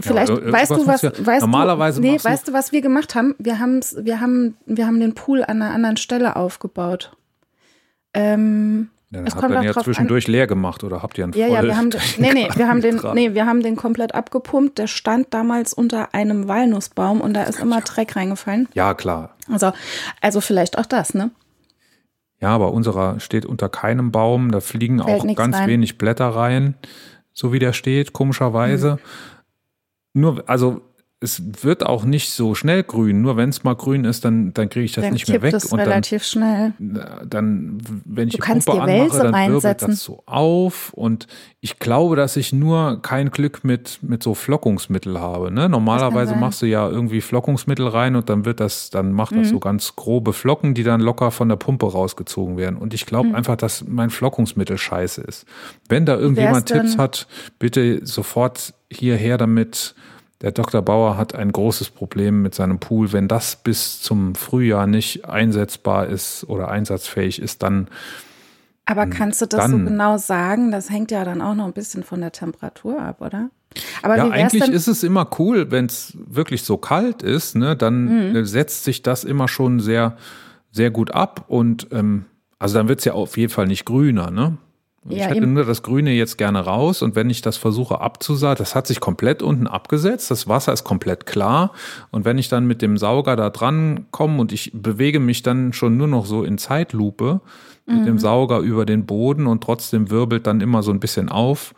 Vielleicht 0.00 0.28
Ja, 0.28 0.52
weißt 0.52 0.70
du 0.70 0.86
was, 0.86 1.02
weißt 1.02 1.40
normalerweise 1.40 2.00
du, 2.00 2.06
nee, 2.06 2.18
weißt 2.22 2.46
du, 2.46 2.52
was 2.52 2.70
wir 2.70 2.82
gemacht 2.82 3.16
haben? 3.16 3.34
Wir 3.40 3.58
haben 3.58 3.80
wir 3.96 4.20
haben 4.20 4.56
wir 4.64 4.86
haben 4.86 5.00
den 5.00 5.14
Pool 5.14 5.42
an 5.42 5.60
einer 5.60 5.74
anderen 5.74 5.96
Stelle 5.96 6.36
aufgebaut. 6.36 7.16
Ähm, 8.14 8.90
Ja, 9.10 9.22
Es 9.24 9.34
dann 9.34 9.42
habt 9.42 9.64
ihr 9.64 9.72
ja 9.72 9.82
zwischendurch 9.82 10.28
leer 10.28 10.46
gemacht 10.46 10.84
oder 10.84 11.02
habt 11.02 11.18
ihr 11.18 11.24
einen 11.24 11.32
ja, 11.32 11.48
ja, 11.48 11.64
wir 11.64 11.76
haben, 11.76 11.90
nee, 12.18 12.32
nee, 12.32 12.48
wir 12.54 12.68
haben 12.68 12.80
den, 12.80 13.00
nee, 13.14 13.34
wir 13.34 13.46
haben 13.46 13.62
den 13.62 13.74
komplett 13.74 14.14
abgepumpt. 14.14 14.78
Der 14.78 14.86
stand 14.86 15.34
damals 15.34 15.72
unter 15.72 16.14
einem 16.14 16.46
Walnussbaum 16.46 17.20
und 17.20 17.34
da 17.34 17.42
ist 17.44 17.58
immer 17.58 17.80
Dreck 17.80 18.14
reingefallen. 18.14 18.68
Ja, 18.74 18.94
klar. 18.94 19.34
Also, 19.50 19.72
also 20.20 20.40
vielleicht 20.40 20.78
auch 20.78 20.86
das, 20.86 21.12
ne? 21.14 21.30
Ja, 22.40 22.50
aber 22.50 22.72
unserer 22.72 23.18
steht 23.20 23.44
unter 23.46 23.68
keinem 23.68 24.12
Baum. 24.12 24.50
Da 24.52 24.60
fliegen 24.60 25.02
Fällt 25.02 25.22
auch 25.22 25.34
ganz 25.34 25.56
rein. 25.56 25.68
wenig 25.68 25.98
Blätter 25.98 26.28
rein, 26.28 26.74
so 27.32 27.52
wie 27.52 27.58
der 27.58 27.72
steht, 27.72 28.12
komischerweise. 28.12 28.98
Mhm. 30.14 30.20
Nur, 30.20 30.48
also 30.48 30.82
es 31.20 31.42
wird 31.64 31.84
auch 31.84 32.04
nicht 32.04 32.30
so 32.30 32.54
schnell 32.54 32.84
grün. 32.84 33.22
Nur 33.22 33.36
wenn 33.36 33.48
es 33.48 33.64
mal 33.64 33.74
grün 33.74 34.04
ist, 34.04 34.24
dann, 34.24 34.54
dann 34.54 34.68
kriege 34.68 34.84
ich 34.84 34.92
das 34.92 35.02
Dann 35.02 35.14
nicht 35.14 35.28
mehr 35.28 35.42
weg. 35.42 35.52
es 35.52 35.64
Und 35.66 35.78
dann, 35.78 35.88
relativ 35.88 36.22
schnell. 36.22 36.72
dann, 37.28 37.78
wenn 38.04 38.28
ich 38.28 38.34
Du 38.34 38.38
die 38.38 38.42
kannst 38.42 38.68
Pumpe 38.68 38.82
dir 38.82 38.86
Wälse 38.86 39.20
anmache, 39.26 39.32
dann 39.44 39.52
wirbelt 39.52 39.82
das 39.82 40.02
so 40.04 40.22
auf. 40.26 40.92
Und 40.92 41.26
ich 41.60 41.80
glaube, 41.80 42.14
dass 42.14 42.36
ich 42.36 42.52
nur 42.52 43.02
kein 43.02 43.30
Glück 43.30 43.64
mit, 43.64 43.98
mit 44.02 44.22
so 44.22 44.34
Flockungsmittel 44.34 45.18
habe. 45.18 45.50
Ne? 45.50 45.68
Normalerweise 45.68 46.36
machst 46.36 46.62
du 46.62 46.66
ja 46.66 46.88
irgendwie 46.88 47.20
Flockungsmittel 47.20 47.88
rein 47.88 48.14
und 48.14 48.28
dann 48.28 48.44
wird 48.44 48.60
das, 48.60 48.90
dann 48.90 49.12
macht 49.12 49.32
Mhm. 49.32 49.38
das 49.40 49.48
so 49.48 49.58
ganz 49.58 49.96
grobe 49.96 50.32
Flocken, 50.32 50.74
die 50.74 50.84
dann 50.84 51.00
locker 51.00 51.32
von 51.32 51.48
der 51.48 51.56
Pumpe 51.56 51.86
rausgezogen 51.90 52.56
werden. 52.56 52.76
Und 52.76 52.94
ich 52.94 53.02
Mhm. 53.06 53.08
glaube 53.08 53.34
einfach, 53.34 53.56
dass 53.56 53.84
mein 53.88 54.10
Flockungsmittel 54.10 54.78
scheiße 54.78 55.20
ist. 55.22 55.46
Wenn 55.88 56.06
da 56.06 56.16
irgendjemand 56.16 56.66
Tipps 56.66 56.96
hat, 56.96 57.26
bitte 57.58 58.06
sofort 58.06 58.74
hierher 58.90 59.36
damit. 59.36 59.96
Der 60.40 60.52
Dr. 60.52 60.82
Bauer 60.82 61.16
hat 61.16 61.34
ein 61.34 61.50
großes 61.50 61.90
Problem 61.90 62.42
mit 62.42 62.54
seinem 62.54 62.78
Pool. 62.78 63.12
Wenn 63.12 63.26
das 63.26 63.56
bis 63.56 64.00
zum 64.00 64.34
Frühjahr 64.36 64.86
nicht 64.86 65.24
einsetzbar 65.24 66.06
ist 66.06 66.44
oder 66.48 66.68
einsatzfähig 66.68 67.40
ist, 67.42 67.62
dann 67.64 67.88
Aber 68.84 69.06
kannst 69.06 69.42
du 69.42 69.46
das 69.46 69.66
so 69.66 69.72
dann- 69.76 69.86
genau 69.86 70.16
sagen? 70.16 70.70
Das 70.70 70.90
hängt 70.90 71.10
ja 71.10 71.24
dann 71.24 71.42
auch 71.42 71.54
noch 71.54 71.66
ein 71.66 71.72
bisschen 71.72 72.04
von 72.04 72.20
der 72.20 72.30
Temperatur 72.32 73.00
ab, 73.02 73.20
oder? 73.20 73.50
Aber 74.02 74.16
ja, 74.16 74.30
eigentlich 74.30 74.62
denn? 74.64 74.72
ist 74.72 74.86
es 74.86 75.02
immer 75.02 75.28
cool, 75.38 75.70
wenn 75.70 75.86
es 75.86 76.16
wirklich 76.26 76.62
so 76.62 76.78
kalt 76.78 77.22
ist, 77.22 77.54
ne, 77.56 77.76
dann 77.76 78.04
Mhm. 78.30 78.36
äh, 78.36 78.44
setzt 78.44 78.84
sich 78.84 79.02
das 79.02 79.24
immer 79.24 79.46
schon 79.48 79.80
sehr, 79.80 80.16
sehr 80.70 80.90
gut 80.90 81.10
ab 81.14 81.44
und 81.48 81.88
ähm, 81.92 82.24
also 82.60 82.78
dann 82.78 82.88
wird 82.88 83.00
es 83.00 83.04
ja 83.04 83.12
auf 83.12 83.36
jeden 83.36 83.52
Fall 83.52 83.66
nicht 83.66 83.84
grüner, 83.84 84.30
ne? 84.30 84.56
Ich 85.10 85.18
Ja, 85.18 85.26
hätte 85.26 85.38
eben. 85.38 85.54
nur 85.54 85.64
das 85.64 85.82
Grüne 85.82 86.10
jetzt 86.12 86.38
gerne 86.38 86.60
raus 86.60 87.02
und 87.02 87.14
wenn 87.16 87.30
ich 87.30 87.40
das 87.42 87.56
versuche 87.56 88.00
abzusaugen, 88.00 88.56
das 88.58 88.74
hat 88.74 88.86
sich 88.86 89.00
komplett 89.00 89.42
unten 89.42 89.66
abgesetzt, 89.66 90.30
das 90.30 90.48
Wasser 90.48 90.72
ist 90.72 90.84
komplett 90.84 91.26
klar 91.26 91.72
und 92.10 92.24
wenn 92.24 92.38
ich 92.38 92.48
dann 92.48 92.66
mit 92.66 92.82
dem 92.82 92.96
Sauger 92.96 93.36
da 93.36 93.50
dran 93.50 94.06
komme 94.10 94.40
und 94.40 94.52
ich 94.52 94.70
bewege 94.74 95.20
mich 95.20 95.42
dann 95.42 95.72
schon 95.72 95.96
nur 95.96 96.08
noch 96.08 96.26
so 96.26 96.44
in 96.44 96.58
Zeitlupe 96.58 97.40
mit 97.86 98.00
Mhm. 98.00 98.04
dem 98.04 98.18
Sauger 98.18 98.58
über 98.58 98.84
den 98.84 99.06
Boden 99.06 99.46
und 99.46 99.62
trotzdem 99.64 100.10
wirbelt 100.10 100.46
dann 100.46 100.60
immer 100.60 100.82
so 100.82 100.90
ein 100.90 101.00
bisschen 101.00 101.28
auf 101.30 101.74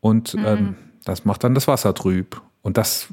und 0.00 0.34
Mhm. 0.34 0.44
ähm, 0.46 0.74
das 1.04 1.24
macht 1.24 1.44
dann 1.44 1.54
das 1.54 1.66
Wasser 1.68 1.94
trüb 1.94 2.40
und 2.62 2.76
das 2.76 3.08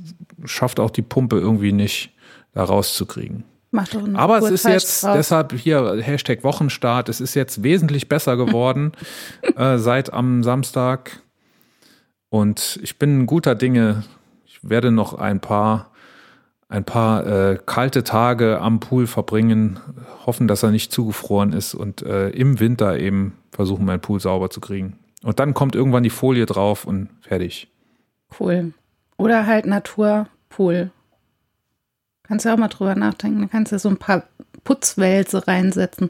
schafft 0.45 0.79
auch 0.79 0.89
die 0.89 1.03
Pumpe 1.03 1.37
irgendwie 1.39 1.71
nicht 1.71 2.11
da 2.53 2.63
rauszukriegen. 2.65 3.43
Mach 3.75 3.87
doch 3.87 4.03
einen 4.03 4.15
Aber 4.15 4.37
es 4.37 4.51
ist 4.51 4.65
jetzt, 4.65 5.03
drauf. 5.03 5.15
deshalb 5.17 5.51
hier 5.53 5.97
Hashtag 5.99 6.43
Wochenstart, 6.43 7.09
es 7.09 7.19
ist 7.19 7.33
jetzt 7.33 7.63
wesentlich 7.63 8.07
besser 8.07 8.37
geworden 8.37 8.91
äh, 9.57 9.79
seit 9.79 10.13
am 10.13 10.43
Samstag. 10.43 11.23
Und 12.29 12.79
ich 12.83 12.99
bin 12.99 13.25
guter 13.25 13.55
Dinge. 13.55 14.03
Ich 14.45 14.59
werde 14.61 14.91
noch 14.91 15.15
ein 15.15 15.39
paar, 15.39 15.89
ein 16.69 16.83
paar 16.83 17.25
äh, 17.25 17.57
kalte 17.65 18.03
Tage 18.03 18.61
am 18.61 18.79
Pool 18.79 19.07
verbringen, 19.07 19.79
hoffen, 20.27 20.47
dass 20.47 20.61
er 20.61 20.69
nicht 20.69 20.91
zugefroren 20.91 21.51
ist 21.51 21.73
und 21.73 22.03
äh, 22.03 22.29
im 22.29 22.59
Winter 22.59 22.99
eben 22.99 23.39
versuchen, 23.51 23.85
meinen 23.85 24.01
Pool 24.01 24.19
sauber 24.19 24.51
zu 24.51 24.61
kriegen. 24.61 24.99
Und 25.23 25.39
dann 25.39 25.55
kommt 25.55 25.73
irgendwann 25.73 26.03
die 26.03 26.11
Folie 26.11 26.45
drauf 26.45 26.85
und 26.85 27.09
fertig. 27.21 27.71
Cool. 28.39 28.73
Oder 29.17 29.47
halt 29.47 29.65
Naturpool. 29.65 30.91
Kannst 32.33 32.47
du 32.47 32.49
auch 32.51 32.57
mal 32.57 32.67
drüber 32.67 32.95
nachdenken. 32.95 33.41
Dann 33.41 33.49
kannst 33.51 33.71
du 33.73 33.77
so 33.77 33.89
ein 33.89 33.97
paar 33.97 34.23
Putzwälze 34.63 35.47
reinsetzen. 35.47 36.09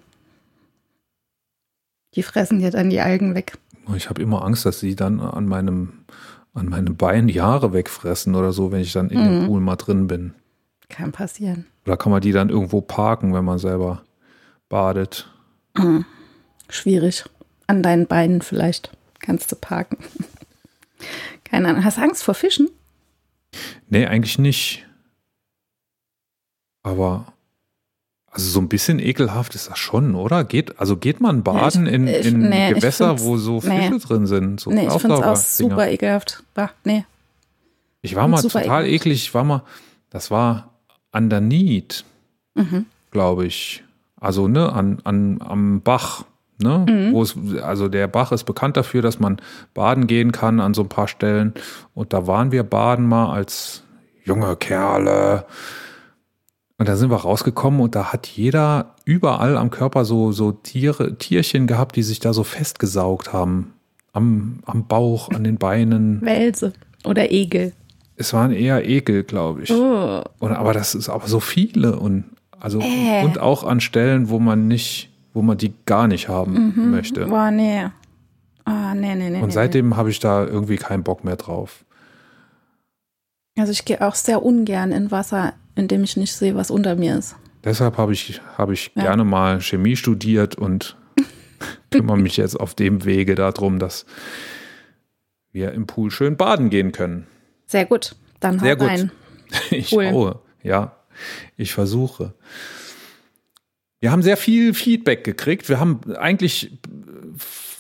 Die 2.15 2.23
fressen 2.23 2.59
dir 2.59 2.71
dann 2.71 2.89
die 2.89 3.01
Algen 3.01 3.35
weg. 3.35 3.57
Ich 3.93 4.07
habe 4.09 4.21
immer 4.21 4.41
Angst, 4.45 4.65
dass 4.65 4.79
sie 4.79 4.95
dann 4.95 5.19
an 5.19 5.47
meinem, 5.47 6.05
an 6.53 6.69
meinem 6.69 6.95
Bein 6.95 7.27
die 7.27 7.41
Haare 7.41 7.73
wegfressen 7.73 8.35
oder 8.35 8.53
so, 8.53 8.71
wenn 8.71 8.79
ich 8.79 8.93
dann 8.93 9.09
in 9.09 9.19
Mhm. 9.19 9.25
dem 9.41 9.47
Pool 9.47 9.59
mal 9.59 9.75
drin 9.75 10.07
bin. 10.07 10.33
Kann 10.87 11.11
passieren. 11.11 11.65
Oder 11.85 11.97
kann 11.97 12.13
man 12.13 12.21
die 12.21 12.31
dann 12.31 12.47
irgendwo 12.47 12.79
parken, 12.79 13.33
wenn 13.33 13.43
man 13.43 13.59
selber 13.59 14.01
badet? 14.69 15.29
Schwierig. 16.69 17.25
An 17.67 17.83
deinen 17.83 18.07
Beinen 18.07 18.41
vielleicht 18.41 18.95
kannst 19.19 19.51
du 19.51 19.57
parken. 19.57 19.97
Keine 21.43 21.67
Ahnung. 21.67 21.83
Hast 21.83 21.97
du 21.97 22.01
Angst 22.01 22.23
vor 22.23 22.33
Fischen? 22.33 22.69
Nee, 23.89 24.05
eigentlich 24.05 24.39
nicht. 24.39 24.87
Aber 26.83 27.25
also 28.31 28.49
so 28.49 28.59
ein 28.59 28.67
bisschen 28.67 28.99
ekelhaft 28.99 29.53
ist 29.55 29.69
das 29.69 29.77
schon, 29.77 30.15
oder? 30.15 30.43
Geht, 30.43 30.79
also 30.79 30.97
geht 30.97 31.21
man 31.21 31.43
baden 31.43 31.85
in, 31.87 32.07
ich- 32.07 32.25
in 32.25 32.49
nee, 32.49 32.69
ich 32.71 32.75
Gewässer, 32.77 33.19
wo 33.19 33.37
so 33.37 33.61
nee. 33.63 33.87
Fische 33.89 33.99
drin 34.07 34.25
sind? 34.25 34.59
So 34.59 34.71
nee, 34.71 34.87
ich 34.87 34.93
finde 34.93 35.17
es 35.17 35.21
auch 35.23 35.35
super 35.35 35.89
ekelhaft. 35.89 36.43
Bah, 36.53 36.71
nee. 36.83 37.05
Ich 38.01 38.15
war 38.15 38.27
mal 38.27 38.41
total 38.41 38.83
eklig. 38.85 39.01
eklig. 39.01 39.23
Ich 39.23 39.33
war 39.33 39.43
mal, 39.43 39.63
das 40.09 40.29
war 40.31 40.71
an 41.11 41.29
der 41.29 41.41
Nied, 41.41 42.03
Mhm. 42.55 42.85
glaube 43.11 43.45
ich. 43.45 43.83
Also, 44.19 44.47
ne, 44.47 44.71
an, 44.73 44.99
an, 45.03 45.39
am 45.41 45.81
Bach. 45.81 46.25
Ne, 46.61 46.85
Mhm. 46.87 47.13
wo 47.13 47.23
es, 47.23 47.35
also 47.61 47.87
der 47.87 48.07
Bach 48.07 48.31
ist 48.31 48.43
bekannt 48.45 48.77
dafür, 48.77 49.01
dass 49.01 49.19
man 49.19 49.37
baden 49.73 50.05
gehen 50.07 50.31
kann 50.31 50.59
an 50.59 50.73
so 50.73 50.83
ein 50.83 50.89
paar 50.89 51.07
Stellen. 51.07 51.53
Und 51.93 52.13
da 52.13 52.25
waren 52.27 52.51
wir 52.51 52.63
baden 52.63 53.07
mal 53.07 53.33
als 53.33 53.83
junge 54.23 54.55
Kerle. 54.55 55.45
Und 56.83 56.89
da 56.89 56.97
sind 56.97 57.09
wir 57.11 57.15
rausgekommen 57.15 57.79
und 57.79 57.95
da 57.95 58.11
hat 58.11 58.27
jeder 58.27 58.95
überall 59.05 59.55
am 59.55 59.69
Körper 59.69 60.03
so, 60.03 60.33
so 60.33 60.51
Tiere, 60.51 61.17
Tierchen 61.17 61.65
gehabt, 61.65 61.95
die 61.95 62.03
sich 62.03 62.19
da 62.19 62.33
so 62.33 62.43
festgesaugt 62.43 63.31
haben. 63.31 63.71
Am, 64.11 64.59
am 64.65 64.85
Bauch, 64.85 65.29
an 65.29 65.45
den 65.45 65.55
Beinen. 65.57 66.19
Welse 66.25 66.73
oder 67.05 67.31
Egel. 67.31 67.71
Es 68.17 68.33
waren 68.33 68.51
eher 68.51 68.85
Ekel, 68.85 69.23
glaube 69.23 69.63
ich. 69.63 69.71
Oh. 69.71 70.23
Und, 70.39 70.51
aber 70.51 70.73
das 70.73 70.93
ist 70.93 71.07
aber 71.07 71.25
so 71.25 71.39
viele 71.39 71.97
und 71.97 72.25
also 72.59 72.81
Äh. 72.81 73.23
und 73.23 73.39
auch 73.39 73.63
an 73.63 73.79
Stellen, 73.79 74.27
wo 74.27 74.39
man 74.39 74.67
nicht, 74.67 75.09
wo 75.33 75.41
man 75.41 75.57
die 75.57 75.73
gar 75.85 76.09
nicht 76.09 76.27
haben 76.27 76.73
Mhm. 76.75 76.91
möchte. 76.91 77.27
Boah, 77.27 77.49
nee. 77.49 77.85
Ah, 78.65 78.93
nee, 78.93 79.15
nee, 79.15 79.29
nee. 79.29 79.37
Und 79.39 79.45
nee, 79.47 79.51
seitdem 79.53 79.95
habe 79.95 80.09
ich 80.09 80.19
da 80.19 80.43
irgendwie 80.45 80.75
keinen 80.75 81.03
Bock 81.03 81.23
mehr 81.23 81.37
drauf. 81.37 81.85
nee. 83.55 83.61
Also 83.61 83.71
ich 83.71 83.85
gehe 83.85 84.01
auch 84.05 84.15
sehr 84.15 84.43
ungern 84.43 84.91
in 84.91 85.11
Wasser, 85.11 85.53
in 85.75 85.87
dem 85.87 86.03
ich 86.03 86.17
nicht 86.17 86.33
sehe, 86.33 86.55
was 86.55 86.71
unter 86.71 86.95
mir 86.95 87.17
ist. 87.17 87.35
Deshalb 87.63 87.97
habe 87.97 88.13
ich, 88.13 88.41
habe 88.57 88.73
ich 88.73 88.91
Ja. 88.95 89.03
gerne 89.03 89.23
mal 89.23 89.61
Chemie 89.61 89.95
studiert 89.95 90.55
und 90.55 90.97
kümmere 91.91 92.17
mich 92.17 92.37
jetzt 92.37 92.59
auf 92.59 92.75
dem 92.75 93.05
Wege 93.05 93.35
darum, 93.35 93.79
dass 93.79 94.05
wir 95.51 95.71
im 95.71 95.87
Pool 95.87 96.11
schön 96.11 96.35
baden 96.35 96.69
gehen 96.69 96.91
können. 96.91 97.27
Sehr 97.65 97.85
gut. 97.85 98.15
Dann 98.39 98.59
Sehr 98.59 98.75
gut. 98.75 98.87
rein. 98.89 99.11
Ich 99.69 99.93
Cool. 99.93 100.09
schaue, 100.09 100.39
ja. 100.63 100.95
Ich 101.57 101.73
versuche. 101.73 102.33
Wir 103.99 104.11
haben 104.11 104.23
sehr 104.23 104.35
viel 104.35 104.73
Feedback 104.73 105.23
gekriegt. 105.23 105.69
Wir 105.69 105.79
haben 105.79 106.01
eigentlich 106.15 106.71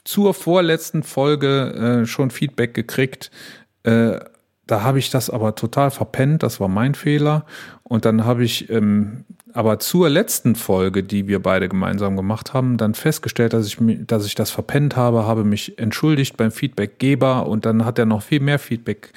zur 0.03 0.33
vorletzten 0.35 1.01
Folge 1.03 2.03
äh, 2.03 2.05
schon 2.05 2.29
Feedback 2.29 2.73
gekriegt. 2.75 3.31
Äh, 3.83 4.19
da 4.67 4.83
habe 4.83 4.99
ich 4.99 5.09
das 5.09 5.29
aber 5.29 5.55
total 5.55 5.91
verpennt. 5.91 6.43
Das 6.43 6.59
war 6.59 6.67
mein 6.67 6.95
Fehler. 6.95 7.45
Und 7.83 8.05
dann 8.05 8.25
habe 8.25 8.43
ich 8.43 8.69
ähm, 8.69 9.25
aber 9.53 9.77
zur 9.77 10.09
letzten 10.09 10.55
Folge, 10.55 11.03
die 11.03 11.27
wir 11.27 11.39
beide 11.39 11.69
gemeinsam 11.69 12.17
gemacht 12.17 12.53
haben, 12.53 12.77
dann 12.77 12.95
festgestellt, 12.95 13.53
dass 13.53 13.67
ich, 13.67 13.77
dass 14.07 14.25
ich 14.25 14.33
das 14.33 14.49
verpennt 14.49 14.95
habe, 14.95 15.27
habe 15.27 15.43
mich 15.43 15.77
entschuldigt 15.77 16.37
beim 16.37 16.51
Feedbackgeber 16.51 17.45
und 17.45 17.65
dann 17.65 17.85
hat 17.85 17.99
er 17.99 18.05
noch 18.05 18.23
viel 18.23 18.39
mehr 18.39 18.57
Feedback 18.57 19.13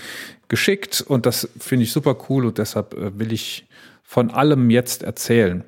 geschickt 0.48 1.00
und 1.00 1.24
das 1.24 1.48
finde 1.58 1.84
ich 1.84 1.92
super 1.92 2.16
cool 2.28 2.44
und 2.44 2.58
deshalb 2.58 2.92
äh, 2.94 3.18
will 3.18 3.32
ich 3.32 3.66
von 4.02 4.30
allem 4.30 4.68
jetzt 4.68 5.02
erzählen. 5.02 5.64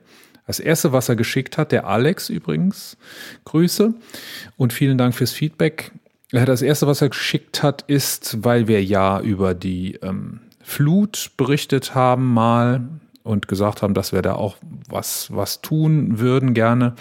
Das 0.47 0.61
erste, 0.61 0.93
was 0.93 1.09
er 1.09 1.17
geschickt 1.17 1.59
hat, 1.59 1.73
der 1.73 1.87
Alex 1.87 2.29
übrigens, 2.29 2.97
Grüße 3.45 3.95
und 4.57 4.73
vielen 4.73 4.99
Dank 4.99 5.15
fürs 5.15 5.33
Feedback. 5.33 5.93
Das 6.31 6.63
erste, 6.63 6.87
was 6.87 7.01
er 7.01 7.09
geschickt 7.09 7.63
hat, 7.63 7.83
ist, 7.83 8.45
weil 8.45 8.69
wir 8.69 8.85
ja 8.85 9.21
über 9.21 9.55
die 9.55 9.95
ähm, 10.03 10.41
Flut 10.63 11.31
berichtet 11.37 11.95
haben 11.95 12.27
mal 12.35 12.87
und 13.23 13.49
gesagt 13.49 13.81
haben, 13.83 13.95
dass 13.95 14.13
wir 14.13 14.21
da 14.21 14.35
auch 14.35 14.57
was, 14.89 15.35
was 15.35 15.63
tun 15.63 16.19
würden 16.19 16.53
gerne 16.53 16.95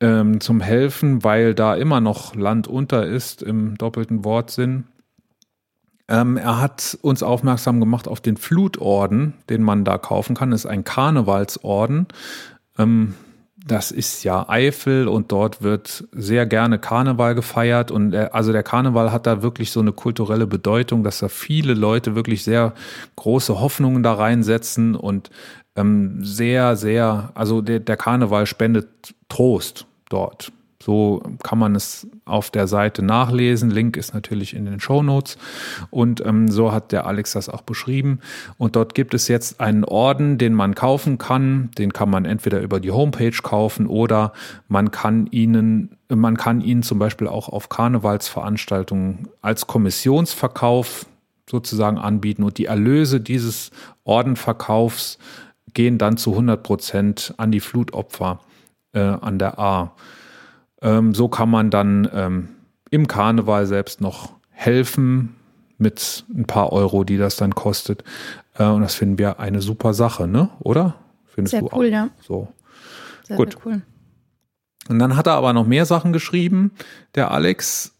ähm, 0.00 0.40
zum 0.40 0.60
Helfen, 0.60 1.22
weil 1.22 1.54
da 1.54 1.74
immer 1.74 2.00
noch 2.00 2.34
Land 2.34 2.66
unter 2.66 3.06
ist 3.06 3.42
im 3.42 3.76
doppelten 3.76 4.24
Wortsinn. 4.24 4.84
Ähm, 6.08 6.36
er 6.36 6.60
hat 6.60 6.98
uns 7.02 7.22
aufmerksam 7.22 7.80
gemacht 7.80 8.08
auf 8.08 8.20
den 8.20 8.36
Flutorden, 8.36 9.34
den 9.48 9.62
man 9.62 9.84
da 9.84 9.96
kaufen 9.96 10.34
kann. 10.34 10.50
Das 10.50 10.64
ist 10.64 10.70
ein 10.70 10.84
Karnevalsorden. 10.84 12.06
Ähm, 12.78 13.14
das 13.66 13.90
ist 13.90 14.24
ja 14.24 14.46
Eifel 14.48 15.08
und 15.08 15.32
dort 15.32 15.62
wird 15.62 16.04
sehr 16.12 16.44
gerne 16.44 16.78
Karneval 16.78 17.34
gefeiert 17.34 17.90
und 17.90 18.10
der, 18.10 18.34
also 18.34 18.52
der 18.52 18.62
Karneval 18.62 19.10
hat 19.10 19.26
da 19.26 19.42
wirklich 19.42 19.70
so 19.70 19.80
eine 19.80 19.92
kulturelle 19.92 20.46
Bedeutung, 20.46 21.02
dass 21.02 21.18
da 21.18 21.28
viele 21.28 21.72
Leute 21.72 22.14
wirklich 22.14 22.44
sehr 22.44 22.74
große 23.16 23.58
Hoffnungen 23.58 24.02
da 24.02 24.12
reinsetzen 24.12 24.94
und 24.94 25.30
ähm, 25.76 26.22
sehr, 26.22 26.76
sehr, 26.76 27.30
also 27.34 27.62
der, 27.62 27.80
der 27.80 27.96
Karneval 27.96 28.44
spendet 28.46 29.14
Trost 29.30 29.86
dort. 30.10 30.52
So 30.84 31.22
kann 31.42 31.58
man 31.58 31.74
es 31.74 32.06
auf 32.26 32.50
der 32.50 32.66
Seite 32.66 33.00
nachlesen. 33.00 33.70
Link 33.70 33.96
ist 33.96 34.12
natürlich 34.12 34.54
in 34.54 34.66
den 34.66 34.80
Show 34.80 35.02
Notes. 35.02 35.38
Und 35.88 36.22
ähm, 36.26 36.50
so 36.50 36.72
hat 36.72 36.92
der 36.92 37.06
Alex 37.06 37.32
das 37.32 37.48
auch 37.48 37.62
beschrieben. 37.62 38.20
Und 38.58 38.76
dort 38.76 38.94
gibt 38.94 39.14
es 39.14 39.26
jetzt 39.28 39.60
einen 39.60 39.84
Orden, 39.84 40.36
den 40.36 40.52
man 40.52 40.74
kaufen 40.74 41.16
kann. 41.16 41.70
Den 41.78 41.94
kann 41.94 42.10
man 42.10 42.26
entweder 42.26 42.60
über 42.60 42.80
die 42.80 42.90
Homepage 42.90 43.32
kaufen 43.42 43.86
oder 43.86 44.34
man 44.68 44.90
kann 44.90 45.26
ihnen, 45.28 45.96
man 46.10 46.36
kann 46.36 46.60
ihn 46.60 46.82
zum 46.82 46.98
Beispiel 46.98 47.28
auch 47.28 47.48
auf 47.48 47.70
Karnevalsveranstaltungen 47.70 49.28
als 49.40 49.66
Kommissionsverkauf 49.66 51.06
sozusagen 51.48 51.96
anbieten. 51.96 52.42
Und 52.42 52.58
die 52.58 52.66
Erlöse 52.66 53.22
dieses 53.22 53.70
Ordenverkaufs 54.04 55.16
gehen 55.72 55.96
dann 55.96 56.18
zu 56.18 56.32
100 56.32 56.62
Prozent 56.62 57.32
an 57.38 57.50
die 57.52 57.60
Flutopfer 57.60 58.40
äh, 58.92 59.00
an 59.00 59.38
der 59.38 59.58
A. 59.58 59.94
Ähm, 60.84 61.14
so 61.14 61.28
kann 61.28 61.50
man 61.50 61.70
dann 61.70 62.08
ähm, 62.12 62.48
im 62.90 63.08
Karneval 63.08 63.66
selbst 63.66 64.00
noch 64.00 64.34
helfen 64.50 65.34
mit 65.78 66.24
ein 66.32 66.44
paar 66.44 66.72
Euro, 66.72 67.02
die 67.02 67.16
das 67.16 67.36
dann 67.36 67.54
kostet. 67.54 68.04
Äh, 68.56 68.66
und 68.66 68.82
das 68.82 68.94
finden 68.94 69.18
wir 69.18 69.40
eine 69.40 69.60
super 69.60 69.94
Sache, 69.94 70.28
ne? 70.28 70.50
Oder? 70.60 70.94
Findest 71.26 71.52
sehr 71.52 71.62
cool, 71.64 71.86
auch? 71.86 71.90
ja. 71.90 72.08
So. 72.20 72.48
Sehr, 73.24 73.36
Gut. 73.36 73.52
Sehr 73.52 73.60
cool. 73.66 73.82
Und 74.88 74.98
dann 74.98 75.16
hat 75.16 75.26
er 75.26 75.32
aber 75.32 75.54
noch 75.54 75.66
mehr 75.66 75.86
Sachen 75.86 76.12
geschrieben, 76.12 76.72
der 77.14 77.30
Alex. 77.30 77.96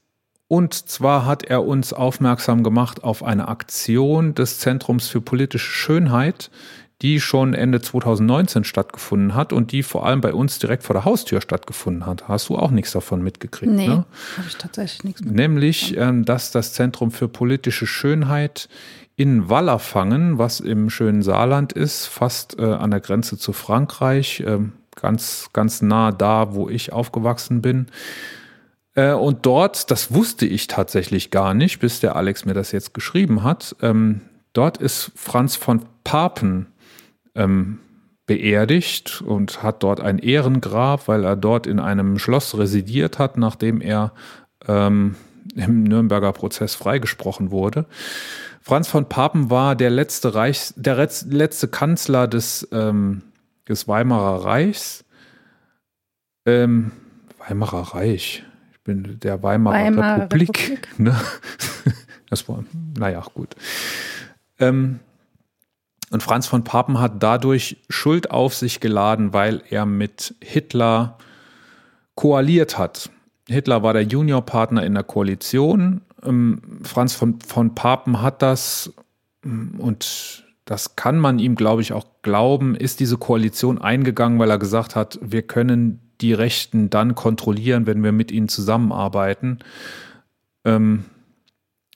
Und 0.46 0.74
zwar 0.74 1.24
hat 1.24 1.42
er 1.42 1.64
uns 1.64 1.94
aufmerksam 1.94 2.62
gemacht 2.62 3.02
auf 3.02 3.22
eine 3.22 3.48
Aktion 3.48 4.34
des 4.34 4.60
Zentrums 4.60 5.08
für 5.08 5.22
politische 5.22 5.70
Schönheit, 5.70 6.50
die 7.02 7.20
schon 7.20 7.54
Ende 7.54 7.80
2019 7.80 8.64
stattgefunden 8.64 9.34
hat 9.34 9.52
und 9.52 9.72
die 9.72 9.82
vor 9.82 10.06
allem 10.06 10.20
bei 10.20 10.32
uns 10.32 10.58
direkt 10.58 10.84
vor 10.84 10.94
der 10.94 11.04
Haustür 11.04 11.40
stattgefunden 11.40 12.06
hat. 12.06 12.28
Hast 12.28 12.48
du 12.48 12.56
auch 12.56 12.70
nichts 12.70 12.92
davon 12.92 13.22
mitgekriegt? 13.22 13.72
Nee, 13.72 13.88
ne? 13.88 14.04
habe 14.36 14.48
ich 14.48 14.56
tatsächlich 14.56 15.04
nichts 15.04 15.20
mitgekriegt. 15.20 15.48
Nämlich, 15.48 15.96
ähm, 15.96 16.24
dass 16.24 16.50
das 16.50 16.72
Zentrum 16.72 17.10
für 17.10 17.28
politische 17.28 17.86
Schönheit 17.86 18.68
in 19.16 19.48
Wallerfangen, 19.48 20.38
was 20.38 20.60
im 20.60 20.90
schönen 20.90 21.22
Saarland 21.22 21.72
ist, 21.72 22.06
fast 22.06 22.58
äh, 22.58 22.64
an 22.64 22.90
der 22.90 23.00
Grenze 23.00 23.38
zu 23.38 23.52
Frankreich, 23.52 24.40
äh, 24.40 24.58
ganz, 24.94 25.50
ganz 25.52 25.82
nah 25.82 26.12
da, 26.12 26.54
wo 26.54 26.68
ich 26.68 26.92
aufgewachsen 26.92 27.60
bin. 27.60 27.86
Äh, 28.94 29.12
und 29.12 29.46
dort, 29.46 29.90
das 29.90 30.14
wusste 30.14 30.46
ich 30.46 30.66
tatsächlich 30.66 31.30
gar 31.30 31.54
nicht, 31.54 31.80
bis 31.80 32.00
der 32.00 32.16
Alex 32.16 32.44
mir 32.44 32.54
das 32.54 32.72
jetzt 32.72 32.94
geschrieben 32.94 33.42
hat, 33.42 33.76
ähm, 33.82 34.20
dort 34.52 34.78
ist 34.78 35.12
Franz 35.14 35.56
von 35.56 35.84
Papen 36.04 36.66
ähm, 37.34 37.78
beerdigt 38.26 39.22
und 39.22 39.62
hat 39.62 39.82
dort 39.82 40.00
ein 40.00 40.18
Ehrengrab, 40.18 41.08
weil 41.08 41.24
er 41.24 41.36
dort 41.36 41.66
in 41.66 41.78
einem 41.78 42.18
Schloss 42.18 42.56
residiert 42.56 43.18
hat, 43.18 43.36
nachdem 43.36 43.80
er 43.80 44.12
ähm, 44.66 45.16
im 45.54 45.82
Nürnberger 45.82 46.32
Prozess 46.32 46.74
freigesprochen 46.74 47.50
wurde. 47.50 47.86
Franz 48.60 48.88
von 48.88 49.08
Papen 49.08 49.50
war 49.50 49.76
der 49.76 49.90
letzte 49.90 50.34
Reichs, 50.34 50.72
der 50.76 50.96
letzte 50.96 51.68
Kanzler 51.68 52.26
des, 52.26 52.66
ähm, 52.72 53.22
des 53.68 53.86
Weimarer 53.88 54.44
Reichs. 54.44 55.04
Ähm, 56.46 56.92
Weimarer 57.46 57.94
Reich. 57.94 58.42
Ich 58.72 58.80
bin 58.80 59.20
der 59.20 59.42
Weimarer, 59.42 59.84
Weimarer 59.84 60.22
Republik. 60.22 60.70
Republik. 60.70 60.98
Ne? 60.98 61.14
Das 62.30 62.48
war, 62.48 62.64
naja, 62.98 63.22
gut. 63.34 63.54
Ähm, 64.58 64.98
und 66.10 66.22
Franz 66.22 66.46
von 66.46 66.64
Papen 66.64 67.00
hat 67.00 67.22
dadurch 67.22 67.78
Schuld 67.88 68.30
auf 68.30 68.54
sich 68.54 68.80
geladen, 68.80 69.32
weil 69.32 69.62
er 69.70 69.86
mit 69.86 70.34
Hitler 70.42 71.18
koaliert 72.14 72.78
hat. 72.78 73.10
Hitler 73.48 73.82
war 73.82 73.92
der 73.92 74.02
Juniorpartner 74.02 74.84
in 74.84 74.94
der 74.94 75.02
Koalition. 75.02 76.02
Ähm, 76.22 76.60
Franz 76.82 77.14
von, 77.14 77.40
von 77.40 77.74
Papen 77.74 78.22
hat 78.22 78.42
das 78.42 78.92
ähm, 79.44 79.74
und 79.78 80.44
das 80.64 80.96
kann 80.96 81.18
man 81.18 81.38
ihm, 81.38 81.56
glaube 81.56 81.82
ich, 81.82 81.92
auch 81.92 82.06
glauben, 82.22 82.74
ist 82.74 83.00
diese 83.00 83.18
Koalition 83.18 83.78
eingegangen, 83.78 84.38
weil 84.38 84.50
er 84.50 84.58
gesagt 84.58 84.96
hat, 84.96 85.18
wir 85.20 85.42
können 85.42 86.00
die 86.20 86.32
Rechten 86.32 86.88
dann 86.88 87.14
kontrollieren, 87.14 87.86
wenn 87.86 88.02
wir 88.02 88.12
mit 88.12 88.30
ihnen 88.30 88.48
zusammenarbeiten. 88.48 89.58
Ähm, 90.64 91.04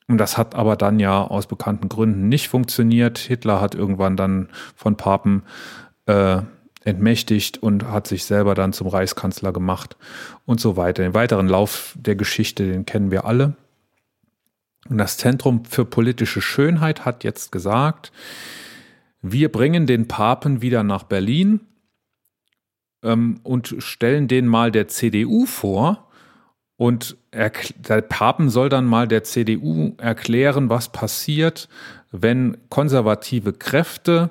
und 0.09 0.18
das 0.18 0.38
hat 0.38 0.55
aber 0.55 0.77
dann 0.77 0.99
ja 0.99 1.23
aus 1.23 1.47
bekannten 1.47 1.88
Gründen 1.88 2.29
nicht 2.29 2.49
funktioniert. 2.49 3.18
Hitler 3.18 3.61
hat 3.61 3.75
irgendwann 3.75 4.16
dann 4.16 4.49
von 4.75 4.97
Papen 4.97 5.42
äh, 6.07 6.40
entmächtigt 6.83 7.62
und 7.62 7.85
hat 7.85 8.07
sich 8.07 8.25
selber 8.25 8.55
dann 8.55 8.73
zum 8.73 8.87
Reichskanzler 8.87 9.53
gemacht 9.53 9.99
und 10.47 10.61
so 10.61 10.79
weiter. 10.79 11.03
Den 11.03 11.12
weiteren 11.12 11.47
Lauf 11.47 11.94
der 11.99 12.16
Geschichte, 12.16 12.66
den 12.66 12.87
kennen 12.87 13.11
wir 13.11 13.27
alle. 13.27 13.55
Und 14.88 14.97
das 14.97 15.18
Zentrum 15.18 15.66
für 15.66 15.85
politische 15.85 16.40
Schönheit 16.40 17.05
hat 17.05 17.23
jetzt 17.23 17.53
gesagt, 17.53 18.11
wir 19.21 19.53
bringen 19.53 19.87
den 19.87 20.09
Papen 20.09 20.62
wieder 20.62 20.83
nach 20.83 21.03
Berlin 21.03 21.61
ähm, 23.03 23.40
und 23.42 23.75
stellen 23.79 24.27
den 24.27 24.47
mal 24.47 24.73
der 24.73 24.88
CDU 24.88 25.44
vor 25.44 26.08
und 26.79 27.17
der 27.37 27.51
Papen 28.03 28.51
soll 28.51 28.69
dann 28.69 28.87
mal 28.87 29.09
der 29.09 29.25
CDU 29.25 29.95
erklären, 29.99 30.71
was 30.71 30.91
passiert, 30.91 31.69
wenn 32.12 32.57
konservative 32.71 33.53
Kräfte 33.53 34.31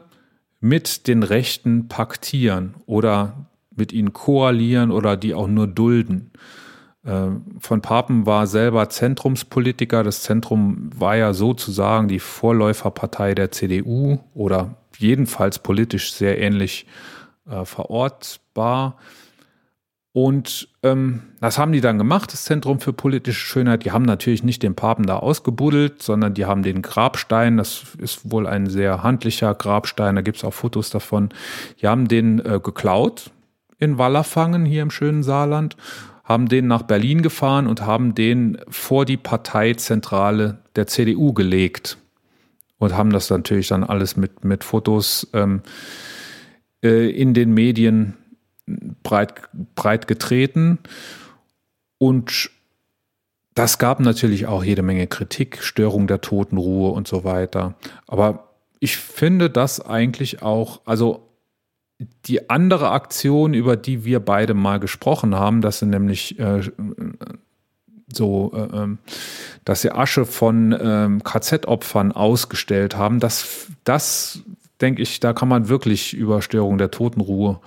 mit 0.62 1.08
den 1.08 1.24
Rechten 1.24 1.90
paktieren 1.90 2.76
oder 2.86 3.48
mit 3.76 3.92
ihnen 3.92 4.14
koalieren 4.14 4.92
oder 4.92 5.18
die 5.18 5.34
auch 5.34 5.48
nur 5.48 5.68
dulden. 5.68 6.32
Äh, 7.04 7.32
von 7.60 7.82
Papen 7.82 8.26
war 8.26 8.48
selber 8.48 8.88
Zentrumspolitiker. 8.90 10.04
Das 10.04 10.22
Zentrum 10.22 10.90
war 10.96 11.18
ja 11.18 11.34
sozusagen 11.34 12.08
die 12.08 12.20
Vorläuferpartei 12.20 13.36
der 13.36 13.52
CDU 13.52 14.20
oder 14.34 14.78
jedenfalls 14.98 15.60
politisch 15.60 16.14
sehr 16.14 16.40
ähnlich 16.40 16.88
äh, 17.46 17.66
verortbar. 17.66 18.96
Und 20.18 20.70
ähm, 20.82 21.22
das 21.42 21.60
haben 21.60 21.74
die 21.74 21.80
dann 21.80 22.00
gemacht, 22.00 22.34
das 22.34 22.46
Zentrum 22.46 22.80
für 22.80 22.92
politische 22.92 23.40
Schönheit. 23.40 23.86
Die 23.86 23.92
haben 23.92 24.02
natürlich 24.02 24.42
nicht 24.42 24.64
den 24.64 24.74
Papen 24.74 25.06
da 25.06 25.18
ausgebuddelt, 25.18 26.02
sondern 26.02 26.34
die 26.34 26.46
haben 26.48 26.64
den 26.64 26.82
Grabstein, 26.82 27.58
das 27.58 27.84
ist 28.00 28.32
wohl 28.32 28.48
ein 28.48 28.66
sehr 28.66 29.04
handlicher 29.04 29.54
Grabstein, 29.54 30.16
da 30.16 30.24
gibt 30.24 30.38
es 30.38 30.44
auch 30.44 30.56
Fotos 30.56 30.90
davon. 30.90 31.30
Die 31.80 31.88
haben 31.88 32.08
den 32.08 32.44
äh, 32.44 32.60
geklaut 32.60 33.30
in 33.78 34.00
Wallerfangen 34.00 34.66
hier 34.66 34.82
im 34.82 34.90
schönen 34.90 35.22
Saarland, 35.22 35.78
haben 36.24 36.50
den 36.50 36.66
nach 36.66 36.82
Berlin 36.82 37.22
gefahren 37.22 37.68
und 37.68 37.82
haben 37.82 38.16
den 38.16 38.58
vor 38.70 39.06
die 39.06 39.18
Parteizentrale 39.18 40.58
der 40.76 40.88
CDU 40.88 41.32
gelegt. 41.34 42.00
Und 42.80 42.98
haben 42.98 43.12
das 43.12 43.30
natürlich 43.30 43.68
dann 43.68 43.84
alles 43.84 44.18
mit, 44.18 44.44
mit 44.44 44.64
Fotos 44.64 45.28
ähm, 45.34 45.62
äh, 46.84 47.08
in 47.12 47.36
den 47.36 47.54
Medien 47.54 48.16
breit, 49.04 49.50
breit 49.76 50.08
getreten. 50.08 50.80
Und 51.98 52.52
das 53.56 53.80
gab 53.80 54.00
natürlich 54.00 54.46
auch 54.46 54.64
jede 54.64 54.84
Menge 54.84 55.08
Kritik, 55.08 55.64
Störung 55.64 56.08
der 56.08 56.22
Totenruhe 56.22 56.92
und 56.92 57.08
so 57.08 57.24
weiter. 57.24 57.76
Aber 58.06 58.50
ich 58.80 58.98
finde 58.98 59.50
das 59.50 59.84
eigentlich 59.84 60.44
auch, 60.44 60.82
also 60.86 61.24
die 62.26 62.50
andere 62.50 62.92
Aktion, 62.92 63.56
über 63.56 63.76
die 63.76 64.06
wir 64.06 64.20
beide 64.20 64.54
mal 64.54 64.80
gesprochen 64.80 65.34
haben, 65.34 65.62
das 65.62 65.80
sind 65.80 65.90
nämlich 65.90 66.38
äh, 66.38 66.62
so, 68.14 68.52
äh, 68.54 68.78
ähm, 68.78 69.00
dass 69.66 69.82
sie 69.82 69.92
Asche 69.92 70.26
von 70.26 70.72
äh, 70.74 71.10
KZ-Opfern 71.24 72.12
ausgestellt 72.12 72.96
haben, 72.96 73.20
das, 73.20 73.68
das 73.84 74.42
denke 74.80 75.02
ich, 75.02 75.20
da 75.20 75.34
kann 75.34 75.50
man 75.50 75.70
wirklich 75.70 76.14
über 76.14 76.42
Störung 76.42 76.78
der 76.78 76.92
Totenruhe 76.92 77.60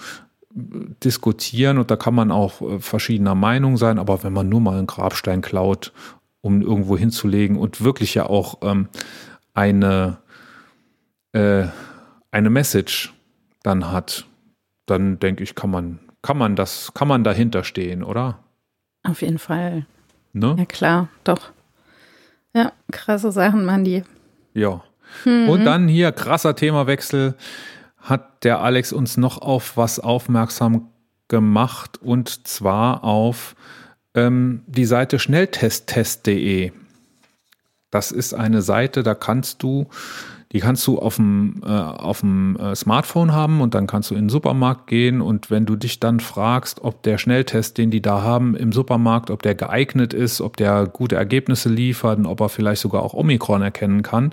diskutieren 0.52 1.78
und 1.78 1.90
da 1.90 1.96
kann 1.96 2.14
man 2.14 2.30
auch 2.32 2.60
äh, 2.60 2.80
verschiedener 2.80 3.34
Meinung 3.34 3.76
sein, 3.76 3.98
aber 3.98 4.22
wenn 4.24 4.32
man 4.32 4.48
nur 4.48 4.60
mal 4.60 4.78
einen 4.78 4.86
Grabstein 4.86 5.42
klaut 5.42 5.92
um 6.42 6.62
irgendwo 6.62 6.96
hinzulegen 6.96 7.56
und 7.56 7.84
wirklich 7.84 8.14
ja 8.14 8.26
auch 8.26 8.58
ähm, 8.62 8.88
eine, 9.52 10.18
äh, 11.32 11.66
eine 12.30 12.50
Message 12.50 13.12
dann 13.62 13.92
hat, 13.92 14.26
dann 14.86 15.18
denke 15.18 15.44
ich, 15.44 15.54
kann 15.54 15.70
man, 15.70 16.00
kann 16.22 16.38
man 16.38 16.56
das, 16.56 16.92
kann 16.94 17.08
man 17.08 17.24
dahinter 17.24 17.62
stehen, 17.62 18.02
oder? 18.02 18.38
Auf 19.02 19.22
jeden 19.22 19.38
Fall. 19.38 19.86
Ne? 20.32 20.56
Ja, 20.58 20.64
klar, 20.64 21.08
doch. 21.24 21.50
Ja, 22.54 22.72
krasse 22.90 23.32
Sachen, 23.32 23.64
man 23.64 23.84
die. 23.84 24.02
Ja. 24.54 24.82
Und 25.24 25.64
dann 25.64 25.88
hier 25.88 26.12
krasser 26.12 26.54
Themawechsel 26.54 27.34
hat 28.00 28.44
der 28.44 28.60
Alex 28.60 28.92
uns 28.92 29.16
noch 29.16 29.40
auf 29.42 29.76
was 29.76 30.00
aufmerksam 30.00 30.88
gemacht 31.28 31.98
und 32.02 32.46
zwar 32.48 33.04
auf 33.04 33.54
ähm, 34.14 34.62
die 34.66 34.84
Seite 34.84 35.18
schnelltesttest.de. 35.18 36.72
Das 37.90 38.12
ist 38.12 38.34
eine 38.34 38.62
Seite, 38.62 39.02
da 39.02 39.14
kannst 39.14 39.62
du, 39.62 39.88
die 40.52 40.60
kannst 40.60 40.86
du 40.86 40.98
auf 40.98 41.16
dem, 41.16 41.60
äh, 41.64 41.68
auf 41.68 42.20
dem 42.20 42.56
äh, 42.56 42.74
Smartphone 42.74 43.32
haben 43.32 43.60
und 43.60 43.74
dann 43.74 43.86
kannst 43.86 44.10
du 44.10 44.14
in 44.14 44.24
den 44.24 44.28
Supermarkt 44.28 44.86
gehen 44.86 45.20
und 45.20 45.50
wenn 45.50 45.66
du 45.66 45.76
dich 45.76 46.00
dann 46.00 46.20
fragst, 46.20 46.82
ob 46.82 47.02
der 47.02 47.18
Schnelltest, 47.18 47.78
den 47.78 47.90
die 47.90 48.02
da 48.02 48.22
haben 48.22 48.56
im 48.56 48.72
Supermarkt, 48.72 49.30
ob 49.30 49.42
der 49.42 49.54
geeignet 49.54 50.14
ist, 50.14 50.40
ob 50.40 50.56
der 50.56 50.86
gute 50.86 51.16
Ergebnisse 51.16 51.68
liefert 51.68 52.18
und 52.18 52.26
ob 52.26 52.40
er 52.40 52.48
vielleicht 52.48 52.82
sogar 52.82 53.02
auch 53.02 53.14
Omikron 53.14 53.62
erkennen 53.62 54.02
kann, 54.02 54.32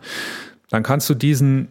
dann 0.69 0.84
kannst 0.84 1.10
du 1.10 1.13
diesen 1.13 1.69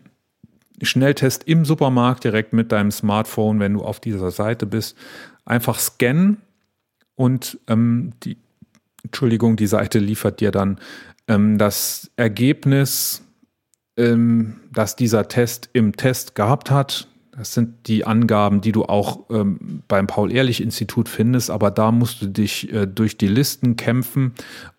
Schnelltest 0.82 1.44
im 1.44 1.64
Supermarkt 1.64 2.24
direkt 2.24 2.52
mit 2.52 2.72
deinem 2.72 2.90
Smartphone, 2.90 3.60
wenn 3.60 3.74
du 3.74 3.82
auf 3.82 4.00
dieser 4.00 4.30
Seite 4.30 4.66
bist, 4.66 4.96
einfach 5.44 5.78
scannen 5.78 6.38
und 7.14 7.58
ähm, 7.66 8.12
die, 8.24 8.36
Entschuldigung, 9.02 9.56
die 9.56 9.66
Seite 9.66 9.98
liefert 9.98 10.40
dir 10.40 10.50
dann 10.50 10.78
ähm, 11.28 11.58
das 11.58 12.10
Ergebnis, 12.16 13.22
ähm, 13.96 14.60
das 14.72 14.96
dieser 14.96 15.28
Test 15.28 15.70
im 15.72 15.96
Test 15.96 16.34
gehabt 16.34 16.70
hat. 16.70 17.08
Das 17.36 17.52
sind 17.52 17.86
die 17.86 18.06
Angaben, 18.06 18.62
die 18.62 18.72
du 18.72 18.86
auch 18.86 19.28
ähm, 19.30 19.82
beim 19.88 20.06
Paul-Ehrlich-Institut 20.06 21.08
findest, 21.08 21.50
aber 21.50 21.70
da 21.70 21.92
musst 21.92 22.22
du 22.22 22.26
dich 22.28 22.72
äh, 22.72 22.86
durch 22.86 23.18
die 23.18 23.26
Listen 23.26 23.76
kämpfen 23.76 24.32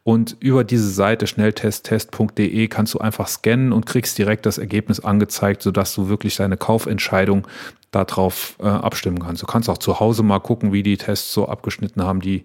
und 0.04 0.38
über 0.40 0.64
diese 0.64 0.90
Seite 0.90 1.28
schnelltesttest.de 1.28 2.68
kannst 2.70 2.96
du 2.96 3.00
einfach 3.00 3.28
scannen 3.28 3.74
und 3.74 3.86
kriegst 3.86 4.18
direkt 4.18 4.48
das 4.48 4.58
Ergebnis 4.58 5.00
angezeigt, 5.00 5.62
sodass 5.62 5.94
du 5.94 6.10
wirklich 6.10 6.36
deine 6.36 6.58
Kaufentscheidung 6.58 7.46
darauf 7.92 8.56
äh, 8.60 8.68
abstimmen 8.68 9.20
kannst. 9.20 9.42
Du 9.42 9.46
kannst 9.46 9.70
auch 9.70 9.78
zu 9.78 10.00
Hause 10.00 10.24
mal 10.24 10.40
gucken, 10.40 10.74
wie 10.74 10.84
die 10.84 10.98
Tests 10.98 11.34
so 11.34 11.48
abgeschnitten 11.48 12.04
haben, 12.04 12.20
die 12.20 12.44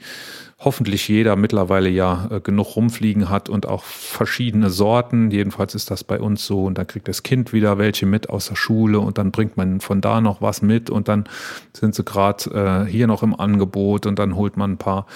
hoffentlich 0.58 1.08
jeder 1.08 1.34
mittlerweile 1.34 1.88
ja 1.88 2.28
äh, 2.30 2.40
genug 2.40 2.76
rumfliegen 2.76 3.28
hat 3.28 3.48
und 3.48 3.66
auch 3.66 3.82
verschiedene 3.82 4.70
Sorten. 4.70 5.30
Jedenfalls 5.30 5.74
ist 5.74 5.90
das 5.90 6.04
bei 6.04 6.20
uns 6.20 6.46
so. 6.46 6.64
Und 6.64 6.78
dann 6.78 6.86
kriegt 6.86 7.08
das 7.08 7.24
Kind 7.24 7.52
wieder 7.52 7.78
welche 7.78 8.06
mit 8.06 8.30
aus 8.30 8.46
der 8.46 8.54
Schule 8.54 9.00
und 9.00 9.18
dann 9.18 9.32
bringt 9.32 9.56
man 9.56 9.80
von 9.80 10.00
da 10.00 10.20
noch 10.20 10.40
was 10.40 10.62
mit 10.62 10.90
und 10.90 11.08
dann 11.08 11.24
sind 11.72 11.94
sie 11.94 12.04
gerade 12.04 12.84
äh, 12.86 12.90
hier 12.90 13.08
noch 13.08 13.24
im 13.24 13.38
Angebot 13.38 14.06
und 14.06 14.18
dann 14.18 14.36
holt 14.36 14.56
man 14.56 14.72
ein 14.72 14.78
paar. 14.78 15.06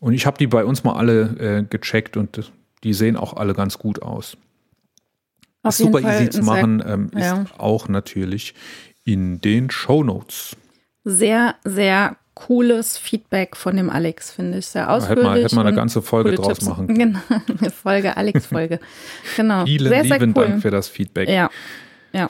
Und 0.00 0.12
ich 0.12 0.26
habe 0.26 0.38
die 0.38 0.46
bei 0.46 0.64
uns 0.64 0.84
mal 0.84 0.94
alle 0.94 1.22
äh, 1.38 1.64
gecheckt 1.64 2.16
und 2.16 2.52
die 2.84 2.94
sehen 2.94 3.16
auch 3.16 3.36
alle 3.36 3.54
ganz 3.54 3.78
gut 3.78 4.02
aus. 4.02 4.36
Auf 5.64 5.70
Ist 5.70 5.78
super 5.78 6.00
Fall 6.00 6.14
easy 6.14 6.30
zu 6.30 6.42
machen, 6.42 6.82
ähm, 6.86 7.10
ist 7.12 7.24
ja. 7.24 7.44
auch 7.58 7.88
natürlich 7.88 8.54
in 9.12 9.40
den 9.40 9.70
Show 9.70 10.04
Notes. 10.04 10.56
Sehr, 11.04 11.54
sehr 11.64 12.16
cooles 12.34 12.98
Feedback 12.98 13.56
von 13.56 13.76
dem 13.76 13.90
Alex, 13.90 14.30
finde 14.30 14.58
ich. 14.58 14.66
Sehr 14.66 14.90
ausführlich. 14.90 15.24
hätte 15.24 15.28
man, 15.28 15.42
hätte 15.42 15.54
man 15.56 15.66
eine 15.66 15.76
ganze 15.76 16.02
Folge 16.02 16.32
draus 16.32 16.58
Tipps. 16.58 16.68
machen 16.68 16.86
können. 16.88 16.98
Genau, 16.98 17.42
eine 17.60 17.70
Folge, 17.70 18.16
Alex-Folge. 18.16 18.80
Genau. 19.36 19.64
Vielen 19.64 19.88
sehr, 19.88 20.04
sehr 20.04 20.18
lieben 20.18 20.34
cool. 20.36 20.44
Dank 20.44 20.62
für 20.62 20.70
das 20.70 20.88
Feedback. 20.88 21.28
Ja, 21.28 21.50
ja. 22.12 22.28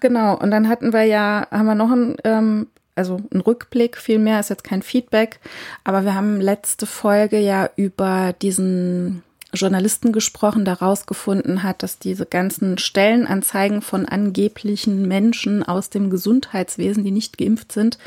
Genau, 0.00 0.36
und 0.38 0.50
dann 0.50 0.68
hatten 0.68 0.92
wir 0.92 1.04
ja, 1.04 1.46
haben 1.50 1.66
wir 1.66 1.74
noch 1.74 1.90
einen, 1.90 2.16
ähm, 2.24 2.68
also 2.94 3.20
einen 3.30 3.40
Rückblick, 3.40 3.96
vielmehr 3.96 4.40
ist 4.40 4.50
jetzt 4.50 4.64
kein 4.64 4.82
Feedback, 4.82 5.40
aber 5.84 6.04
wir 6.04 6.14
haben 6.14 6.40
letzte 6.40 6.86
Folge 6.86 7.38
ja 7.38 7.68
über 7.76 8.32
diesen 8.40 9.22
Journalisten 9.52 10.12
gesprochen, 10.12 10.64
der 10.64 10.80
herausgefunden 10.80 11.62
hat, 11.62 11.82
dass 11.82 11.98
diese 11.98 12.26
ganzen 12.26 12.78
Stellenanzeigen 12.78 13.80
von 13.80 14.06
angeblichen 14.06 15.08
Menschen 15.08 15.62
aus 15.62 15.90
dem 15.90 16.10
Gesundheitswesen, 16.10 17.04
die 17.04 17.10
nicht 17.10 17.38
geimpft 17.38 17.72
sind, 17.72 17.98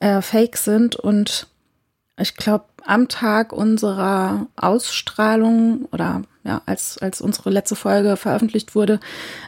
äh, 0.00 0.20
fake 0.20 0.56
sind 0.56 0.96
und 0.96 1.46
ich 2.18 2.36
glaube, 2.36 2.66
am 2.84 3.08
Tag 3.08 3.52
unserer 3.52 4.46
Ausstrahlung 4.56 5.86
oder 5.92 6.22
ja, 6.44 6.62
als, 6.66 6.98
als 6.98 7.20
unsere 7.20 7.50
letzte 7.50 7.76
Folge 7.76 8.16
veröffentlicht 8.16 8.74
wurde, 8.74 9.00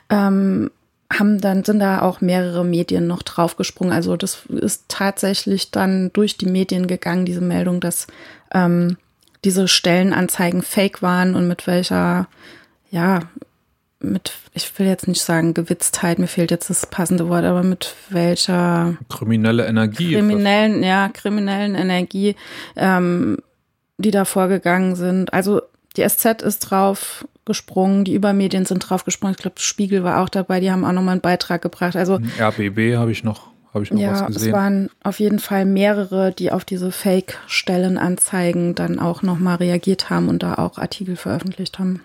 ähm, 0.09 0.71
haben 1.13 1.41
dann, 1.41 1.65
sind 1.65 1.81
da 1.81 2.03
auch 2.03 2.21
mehrere 2.21 2.65
Medien 2.65 3.07
noch 3.07 3.23
draufgesprungen. 3.23 3.93
Also 3.93 4.17
das 4.17 4.47
ist 4.47 4.85
tatsächlich 4.89 5.71
dann 5.71 6.13
durch 6.13 6.39
die 6.39 6.47
Medien 6.47 6.87
gegangen, 6.87 7.27
diese 7.27 7.41
Meldung, 7.41 7.81
dass 7.81 8.07
ähm, 8.53 8.97
diese 9.45 9.69
Stellenanzeigen 9.69 10.63
fake 10.63 11.03
waren 11.03 11.35
und 11.35 11.47
mit 11.47 11.67
welcher, 11.67 12.29
ja, 12.91 13.21
mit, 14.01 14.33
ich 14.53 14.79
will 14.79 14.87
jetzt 14.87 15.09
nicht 15.09 15.23
sagen 15.23 15.55
Gewitztheit, 15.55 16.19
mir 16.19 16.27
fehlt 16.27 16.51
jetzt 16.51 16.71
das 16.71 16.87
passende 16.87 17.29
Wort, 17.29 17.45
aber 17.45 17.63
mit 17.63 17.95
welcher 18.11 18.97
Kriminelle 19.09 19.67
Energie. 19.67 20.15
kriminellen, 20.15 20.83
ja, 20.83 21.09
kriminellen 21.09 21.75
Energie, 21.75 22.37
ähm, 22.77 23.39
die 23.99 24.11
da 24.11 24.25
vorgegangen 24.25 24.97
sind. 24.97 25.33
Also 25.33 25.63
die 25.97 26.07
SZ 26.07 26.43
ist 26.43 26.61
drauf 26.61 27.27
gesprungen, 27.45 28.05
die 28.05 28.15
Übermedien 28.15 28.65
sind 28.65 28.81
drauf 28.81 29.05
gesprungen. 29.05 29.35
Ich 29.37 29.43
glaube, 29.43 29.61
Spiegel 29.61 30.03
war 30.03 30.23
auch 30.23 30.29
dabei, 30.29 30.61
die 30.61 30.71
haben 30.71 30.85
auch 30.85 30.93
nochmal 30.93 31.13
einen 31.13 31.21
Beitrag 31.21 31.63
gebracht. 31.63 31.97
Also 31.97 32.19
RBB 32.39 32.97
habe 32.97 33.13
ich 33.13 33.23
noch, 33.23 33.49
habe 33.75 33.85
ich 33.85 33.91
noch 33.91 34.01
ja, 34.01 34.13
was 34.13 34.21
es 34.23 34.35
gesehen. 34.37 34.53
waren 34.53 34.91
auf 35.03 35.19
jeden 35.21 35.41
Fall 35.41 35.65
mehrere, 35.65 36.33
die 36.33 36.53
auf 36.53 36.65
diese 36.65 36.93
Fake-Stellenanzeigen 36.93 38.75
dann 38.75 38.99
auch 38.99 39.23
nochmal 39.23 39.57
reagiert 39.57 40.11
haben 40.11 40.29
und 40.29 40.43
da 40.43 40.55
auch 40.55 40.79
Artikel 40.79 41.17
veröffentlicht 41.17 41.79
haben. 41.79 42.01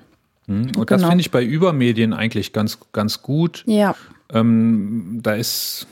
Hm, 0.48 0.72
Und 0.76 0.90
das 0.92 0.98
genau. 0.98 1.10
finde 1.10 1.22
ich 1.22 1.32
bei 1.32 1.44
Übermedien 1.44 2.14
eigentlich 2.14 2.54
ganz, 2.54 2.80
ganz 2.92 3.22
gut. 3.22 3.64
Ja, 3.68 3.96
Ähm, 4.32 5.20
da 5.24 5.34
ist 5.34 5.88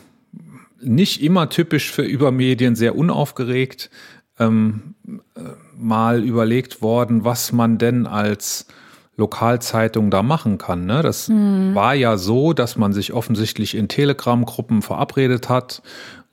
nicht 0.79 1.23
immer 1.23 1.49
typisch 1.49 1.91
für 1.91 2.03
Übermedien 2.03 2.75
sehr 2.75 2.95
unaufgeregt 2.95 3.89
ähm, 4.39 4.95
äh, 5.07 5.41
mal 5.77 6.23
überlegt 6.23 6.81
worden, 6.81 7.23
was 7.23 7.51
man 7.51 7.77
denn 7.77 8.05
als 8.05 8.67
Lokalzeitung 9.17 10.12
da 10.12 10.21
machen 10.23 10.58
kann. 10.58 10.86
Ne? 10.86 11.01
Das 11.01 11.30
war 11.30 11.95
ja 11.95 12.17
so, 12.17 12.53
dass 12.53 12.77
man 12.77 12.93
sich 12.93 13.13
offensichtlich 13.13 13.75
in 13.75 13.88
Telegram-Gruppen 13.88 14.82
verabredet 14.82 15.49
hat 15.49 15.82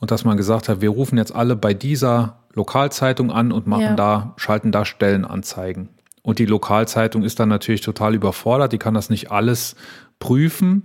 und 0.01 0.11
dass 0.11 0.25
man 0.25 0.37
gesagt 0.37 0.69
hat, 0.69 0.81
wir 0.83 0.91
rufen 0.91 1.17
jetzt 1.17 1.35
alle 1.35 1.57
bei 1.57 1.73
dieser 1.75 2.37
Lokalzeitung 2.53 3.31
an 3.33 3.53
und 3.53 3.67
machen 3.67 3.83
Ja. 3.83 3.95
da, 3.97 4.35
schalten 4.37 4.71
da 4.71 4.85
Stellenanzeigen. 4.85 5.89
Und 6.23 6.39
die 6.39 6.47
Lokalzeitung 6.47 7.23
ist 7.23 7.41
dann 7.41 7.49
natürlich 7.49 7.81
total 7.81 8.15
überfordert, 8.15 8.73
die 8.73 8.79
kann 8.79 8.95
das 8.95 9.11
nicht 9.11 9.31
alles 9.31 9.77
prüfen. 10.19 10.85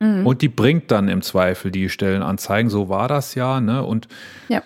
Und 0.00 0.42
die 0.42 0.48
bringt 0.48 0.92
dann 0.92 1.08
im 1.08 1.22
Zweifel 1.22 1.72
die 1.72 1.88
Stellenanzeigen. 1.88 2.70
So 2.70 2.88
war 2.88 3.08
das 3.08 3.34
ja. 3.34 3.60
Ne? 3.60 3.82
Und 3.82 4.06
ja, 4.48 4.62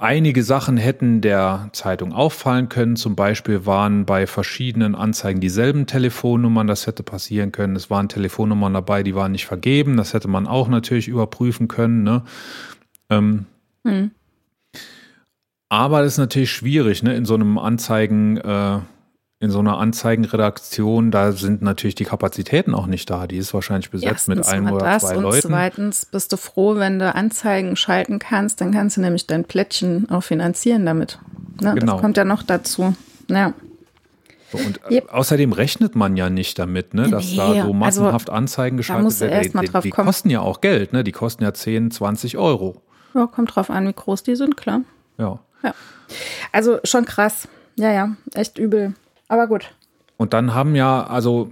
Einige 0.00 0.44
Sachen 0.44 0.76
hätten 0.76 1.20
der 1.20 1.70
Zeitung 1.72 2.12
auffallen 2.12 2.68
können. 2.68 2.94
Zum 2.94 3.16
Beispiel 3.16 3.66
waren 3.66 4.06
bei 4.06 4.28
verschiedenen 4.28 4.94
Anzeigen 4.94 5.40
dieselben 5.40 5.86
Telefonnummern. 5.86 6.68
Das 6.68 6.86
hätte 6.86 7.02
passieren 7.02 7.50
können. 7.50 7.74
Es 7.74 7.90
waren 7.90 8.08
Telefonnummern 8.08 8.74
dabei, 8.74 9.02
die 9.02 9.16
waren 9.16 9.32
nicht 9.32 9.46
vergeben. 9.46 9.96
Das 9.96 10.14
hätte 10.14 10.28
man 10.28 10.46
auch 10.46 10.68
natürlich 10.68 11.08
überprüfen 11.08 11.66
können. 11.66 12.04
Ne? 12.04 12.22
Ähm, 13.10 13.46
Hm. 13.88 14.10
Aber 15.70 16.02
das 16.02 16.14
ist 16.14 16.18
natürlich 16.18 16.50
schwierig, 16.50 17.02
ne? 17.02 17.14
In 17.14 17.24
so 17.24 17.34
einem 17.34 17.58
Anzeigen, 17.58 18.38
äh, 18.38 18.78
in 19.40 19.50
so 19.50 19.60
einer 19.60 19.78
Anzeigenredaktion, 19.78 21.10
da 21.12 21.30
sind 21.32 21.62
natürlich 21.62 21.94
die 21.94 22.04
Kapazitäten 22.04 22.74
auch 22.74 22.86
nicht 22.86 23.08
da. 23.08 23.26
Die 23.28 23.36
ist 23.36 23.54
wahrscheinlich 23.54 23.90
besetzt 23.90 24.28
mit 24.28 24.38
Erstens 24.38 24.52
einem 24.52 24.64
mal 24.64 24.72
oder 24.74 24.98
zwei 24.98 25.16
und 25.16 25.22
Leuten. 25.22 25.48
zweitens 25.48 26.06
bist 26.06 26.32
du 26.32 26.36
froh, 26.36 26.74
wenn 26.76 26.98
du 26.98 27.14
Anzeigen 27.14 27.76
schalten 27.76 28.18
kannst, 28.18 28.60
dann 28.60 28.72
kannst 28.72 28.96
du 28.96 29.00
nämlich 29.00 29.26
dein 29.28 29.44
Plättchen 29.44 30.10
auch 30.10 30.22
finanzieren 30.24 30.84
damit. 30.84 31.18
Ne, 31.60 31.74
Genau. 31.74 31.92
Das 31.92 32.00
kommt 32.00 32.16
ja 32.16 32.24
noch 32.24 32.42
dazu. 32.42 32.96
Ja, 33.28 33.52
Und 34.52 34.80
äh, 34.90 34.94
Yep. 34.94 35.12
außerdem 35.12 35.52
rechnet 35.52 35.94
man 35.94 36.16
ja 36.16 36.30
nicht 36.30 36.58
damit, 36.58 36.94
ne, 36.94 37.08
dass 37.08 37.34
da 37.36 37.50
Nee, 37.52 37.62
so 37.62 37.72
massenhaft 37.72 38.30
Anzeigen 38.30 38.76
geschaltet 38.76 39.20
werden. 39.20 39.52
Die, 39.60 39.68
die 39.82 39.90
kommen. 39.90 40.06
kosten 40.06 40.30
ja 40.30 40.40
auch 40.40 40.60
Geld, 40.60 40.92
ne? 40.92 41.04
Die 41.04 41.12
kosten 41.12 41.44
ja 41.44 41.52
10, 41.54 41.90
20 41.92 42.38
Euro. 42.38 42.82
ja, 43.14 43.26
kommt 43.26 43.54
drauf 43.54 43.70
an, 43.70 43.86
wie 43.86 43.92
groß 43.92 44.24
die 44.24 44.34
sind, 44.34 44.56
klar. 44.56 44.80
Ja. 45.18 45.38
Also 46.52 46.78
schon 46.84 47.04
krass. 47.04 47.46
Ja, 47.76 47.92
ja, 47.92 48.16
echt 48.34 48.58
übel. 48.58 48.94
Aber 49.28 49.46
gut. 49.46 49.70
Und 50.16 50.32
dann 50.32 50.54
haben 50.54 50.74
ja 50.74 51.06
also 51.06 51.50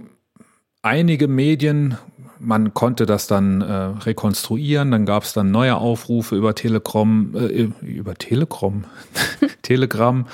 einige 0.81 1.27
Medien, 1.27 1.97
man 2.39 2.73
konnte 2.73 3.05
das 3.05 3.27
dann 3.27 3.61
äh, 3.61 3.73
rekonstruieren, 3.73 4.91
dann 4.91 5.05
gab 5.05 5.23
es 5.23 5.33
dann 5.33 5.51
neue 5.51 5.75
Aufrufe 5.75 6.35
über 6.35 6.53
Telegram, 6.55 7.33
äh, 7.35 7.69
über 7.81 8.15
Telegram, 8.15 8.83
Telegram, 9.61 10.27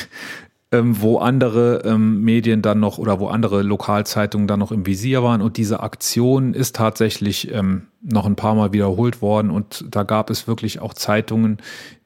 ähm, 0.72 1.00
wo 1.00 1.18
andere 1.18 1.82
ähm, 1.84 2.22
Medien 2.22 2.62
dann 2.62 2.80
noch 2.80 2.98
oder 2.98 3.20
wo 3.20 3.28
andere 3.28 3.62
Lokalzeitungen 3.62 4.46
dann 4.46 4.60
noch 4.60 4.72
im 4.72 4.86
Visier 4.86 5.22
waren. 5.22 5.42
Und 5.42 5.56
diese 5.56 5.80
Aktion 5.80 6.54
ist 6.54 6.76
tatsächlich 6.76 7.52
ähm, 7.52 7.86
noch 8.02 8.26
ein 8.26 8.36
paar 8.36 8.54
Mal 8.54 8.72
wiederholt 8.72 9.22
worden. 9.22 9.50
Und 9.50 9.84
da 9.90 10.02
gab 10.02 10.30
es 10.30 10.46
wirklich 10.46 10.80
auch 10.80 10.94
Zeitungen, 10.94 11.58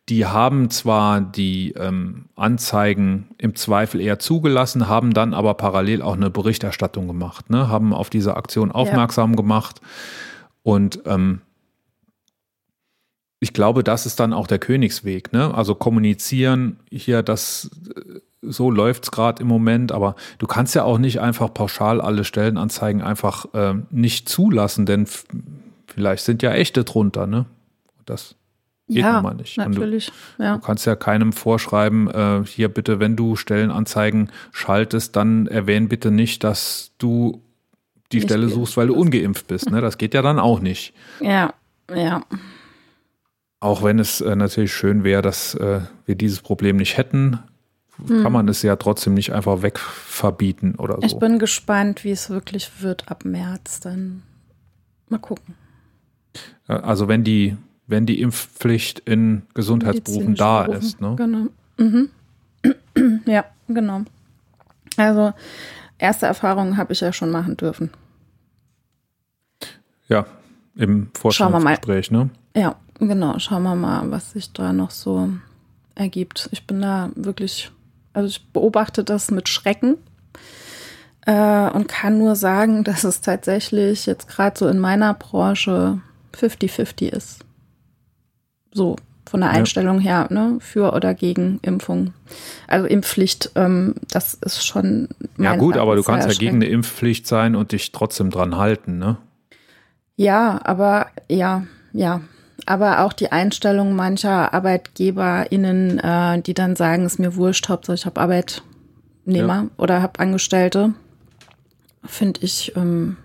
die 0.09 0.27
haben 0.27 0.69
zwar 0.71 1.21
die 1.21 1.73
ähm, 1.73 2.27
Anzeigen 2.37 3.29
im 3.38 3.55
Zweifel 3.55 4.01
eher 4.01 4.19
zugelassen, 4.19 4.88
haben 4.88 5.14
dann 5.14 5.33
aber 5.33 5.55
parallel 5.55 6.03
auch 6.03 6.14
eine 6.14 6.31
Berichterstattung 6.31 7.07
gemacht, 7.07 7.49
ne? 7.49 7.69
haben 7.69 7.95
auf 7.95 8.11
diese 8.11 8.37
Aktion 8.37 8.71
aufmerksam 8.71 9.31
ja. 9.31 9.37
gemacht. 9.37 9.81
Und 10.62 11.01
ähm, 11.07 11.40
ich 13.40 13.53
glaube, 13.55 13.83
das 13.83 14.05
ist 14.05 14.21
dann 14.21 14.33
auch 14.33 14.47
der 14.47 14.59
Königsweg. 14.59 15.33
Ne? 15.33 15.55
Also 15.55 15.75
kommunizieren 15.75 16.81
hier, 16.90 17.23
das 17.23 17.71
äh, 17.97 18.21
so 18.43 18.71
läuft 18.71 19.05
es 19.05 19.11
gerade 19.11 19.40
im 19.40 19.49
Moment, 19.49 19.90
aber 19.90 20.17
du 20.38 20.47
kannst 20.47 20.75
ja 20.75 20.85
auch 20.85 20.99
nicht 20.99 21.21
einfach 21.21 21.53
pauschal 21.55 22.03
alle 22.03 22.25
Stellenanzeigen 22.25 23.01
einfach 23.01 23.47
äh, 23.55 23.75
nicht 23.90 24.29
zulassen, 24.29 24.85
denn 24.85 25.07
vielleicht 25.87 26.25
sind 26.25 26.43
ja 26.43 26.53
echte 26.53 26.85
drunter, 26.85 27.27
ne? 27.27 27.47
Das 28.05 28.35
geht 28.87 28.99
ja, 28.99 29.14
nun 29.14 29.23
mal 29.23 29.35
nicht. 29.35 29.57
Natürlich. 29.57 30.12
Du, 30.37 30.42
ja. 30.42 30.55
du, 30.55 30.61
kannst 30.61 30.87
ja 30.87 30.97
keinem 30.97 31.33
vorschreiben, 31.33 32.09
äh, 32.11 32.42
hier 32.47 32.68
bitte, 32.68 33.01
wenn 33.01 33.16
du 33.16 33.37
Stellenanzeigen 33.37 34.31
schaltest, 34.53 35.16
dann 35.16 35.47
erwähn 35.47 35.88
bitte 35.88 36.11
nicht, 36.11 36.44
dass 36.44 36.92
du 36.99 37.42
die 38.12 38.18
nicht 38.18 38.27
Stelle 38.27 38.49
suchst, 38.49 38.77
weil 38.77 38.88
du 38.88 38.94
ungeimpft 38.94 39.47
bist. 39.47 39.70
Ne? 39.70 39.81
Das 39.81 39.99
geht 39.99 40.14
ja 40.14 40.23
dann 40.23 40.38
auch 40.38 40.61
nicht. 40.61 40.94
Ja, 41.20 41.55
ja. 41.94 42.23
Auch 43.61 43.83
wenn 43.83 43.99
es 43.99 44.20
äh, 44.20 44.37
natürlich 44.37 44.73
schön 44.75 45.05
wäre, 45.05 45.23
dass 45.23 45.55
äh, 45.55 45.81
wir 46.05 46.14
dieses 46.14 46.40
Problem 46.40 46.77
nicht 46.77 46.99
hätten, 46.99 47.38
hm. 48.07 48.23
kann 48.23 48.33
man 48.33 48.49
es 48.49 48.62
ja 48.62 48.77
trotzdem 48.77 49.14
nicht 49.14 49.33
einfach 49.33 49.62
wegverbieten 49.62 50.75
oder 50.75 50.97
so. 50.97 51.07
Ich 51.07 51.18
bin 51.18 51.38
gespannt, 51.38 52.05
wie 52.05 52.11
es 52.11 52.29
wirklich 52.29 52.83
wird 52.83 53.11
ab 53.11 53.25
März. 53.25 53.81
Dann 53.81 54.23
mal 55.09 55.18
gucken. 55.18 55.55
Also 56.66 57.09
wenn 57.09 57.25
die, 57.25 57.57
wenn 57.87 58.07
die 58.07 58.20
Impfpflicht 58.20 59.01
in 59.01 59.42
Gesundheitsberufen 59.55 60.35
da 60.35 60.64
Berufen. 60.64 60.83
ist. 60.83 61.01
Ne? 61.01 61.14
Genau. 61.16 61.47
Mhm. 61.79 62.09
ja, 63.27 63.44
genau. 63.68 64.03
Also 64.97 65.33
erste 65.99 66.27
Erfahrungen 66.27 66.77
habe 66.77 66.92
ich 66.92 67.01
ja 67.01 67.12
schon 67.12 67.31
machen 67.31 67.57
dürfen. 67.57 67.90
Ja, 70.09 70.27
im 70.77 71.09
Vorstellungsgespräch, 71.14 72.11
ne? 72.11 72.31
Ja, 72.57 72.77
genau. 72.99 73.38
Schauen 73.38 73.62
wir 73.62 73.75
mal, 73.75 74.11
was 74.11 74.33
sich 74.33 74.53
da 74.53 74.73
noch 74.73 74.90
so 74.90 75.31
ergibt. 75.94 76.49
Ich 76.53 76.66
bin 76.66 76.81
da 76.83 77.11
wirklich 77.14 77.73
also 78.14 78.29
ich 78.29 78.47
beobachte 78.53 79.05
das 79.05 79.31
mit 79.31 79.49
Schrecken 79.49 79.99
äh, 81.27 81.68
und 81.70 81.88
kann 81.88 82.18
nur 82.18 82.37
sagen, 82.37 82.85
dass 82.85 83.05
es 83.05 83.20
tatsächlich 83.20 84.07
jetzt 84.07 84.29
gerade 84.29 84.59
so 84.59 84.68
in 84.68 84.79
meiner 84.79 85.12
Branche 85.12 86.01
50-50 86.35 87.09
ist. 87.09 87.44
So 88.75 88.97
von 89.27 89.41
der 89.41 89.51
Einstellung 89.51 90.01
ja. 90.01 90.03
her, 90.03 90.27
ne, 90.31 90.59
für 90.61 90.93
oder 90.93 91.15
gegen 91.15 91.59
Impfung. 91.63 92.13
Also 92.67 92.87
Impfpflicht, 92.87 93.53
ähm, 93.55 93.95
das 94.11 94.35
ist 94.35 94.67
schon. 94.67 95.09
Ja 95.39 95.57
gut, 95.57 95.77
aber 95.77 95.97
du 95.97 96.03
kannst 96.03 96.29
ja 96.29 96.35
gegen 96.35 96.57
eine 96.57 96.67
Impfpflicht 96.67 97.27
sein 97.27 97.57
und 97.57 97.73
dich 97.73 97.93
trotzdem 97.93 98.31
dran 98.31 98.57
halten, 98.57 98.99
ne? 98.99 99.17
Ja, 100.17 100.61
aber 100.63 101.09
ja, 101.29 101.65
ja, 101.93 102.21
aber 102.67 103.01
auch 103.01 103.13
die 103.13 103.33
Einstellung 103.33 103.97
mancher 103.97 104.53
ArbeitgeberInnen, 104.55 105.99
äh, 105.99 106.43
die 106.43 106.55
dann 106.55 106.77
sagen, 106.77 107.05
es 107.05 107.15
ist 107.15 107.19
mir 107.19 107.35
wurscht, 107.35 107.69
Hauptsache 107.69 107.95
ich 107.97 108.07
habe 108.07 108.21
Arbeitnehmer 108.21 109.63
ja. 109.65 109.69
oder 109.79 110.03
habe 110.03 110.21
Angestellte, 110.21 110.93
finde 112.05 112.41
ich, 112.43 112.77
ähm, 112.77 113.17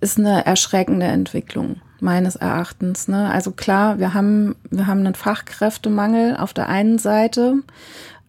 ist 0.00 0.18
eine 0.18 0.46
erschreckende 0.46 1.06
Entwicklung 1.06 1.82
meines 2.02 2.36
Erachtens. 2.36 3.08
Ne? 3.08 3.30
Also 3.30 3.52
klar, 3.52 3.98
wir 3.98 4.14
haben, 4.14 4.56
wir 4.70 4.86
haben 4.86 5.00
einen 5.00 5.14
Fachkräftemangel 5.14 6.36
auf 6.36 6.52
der 6.52 6.68
einen 6.68 6.98
Seite. 6.98 7.56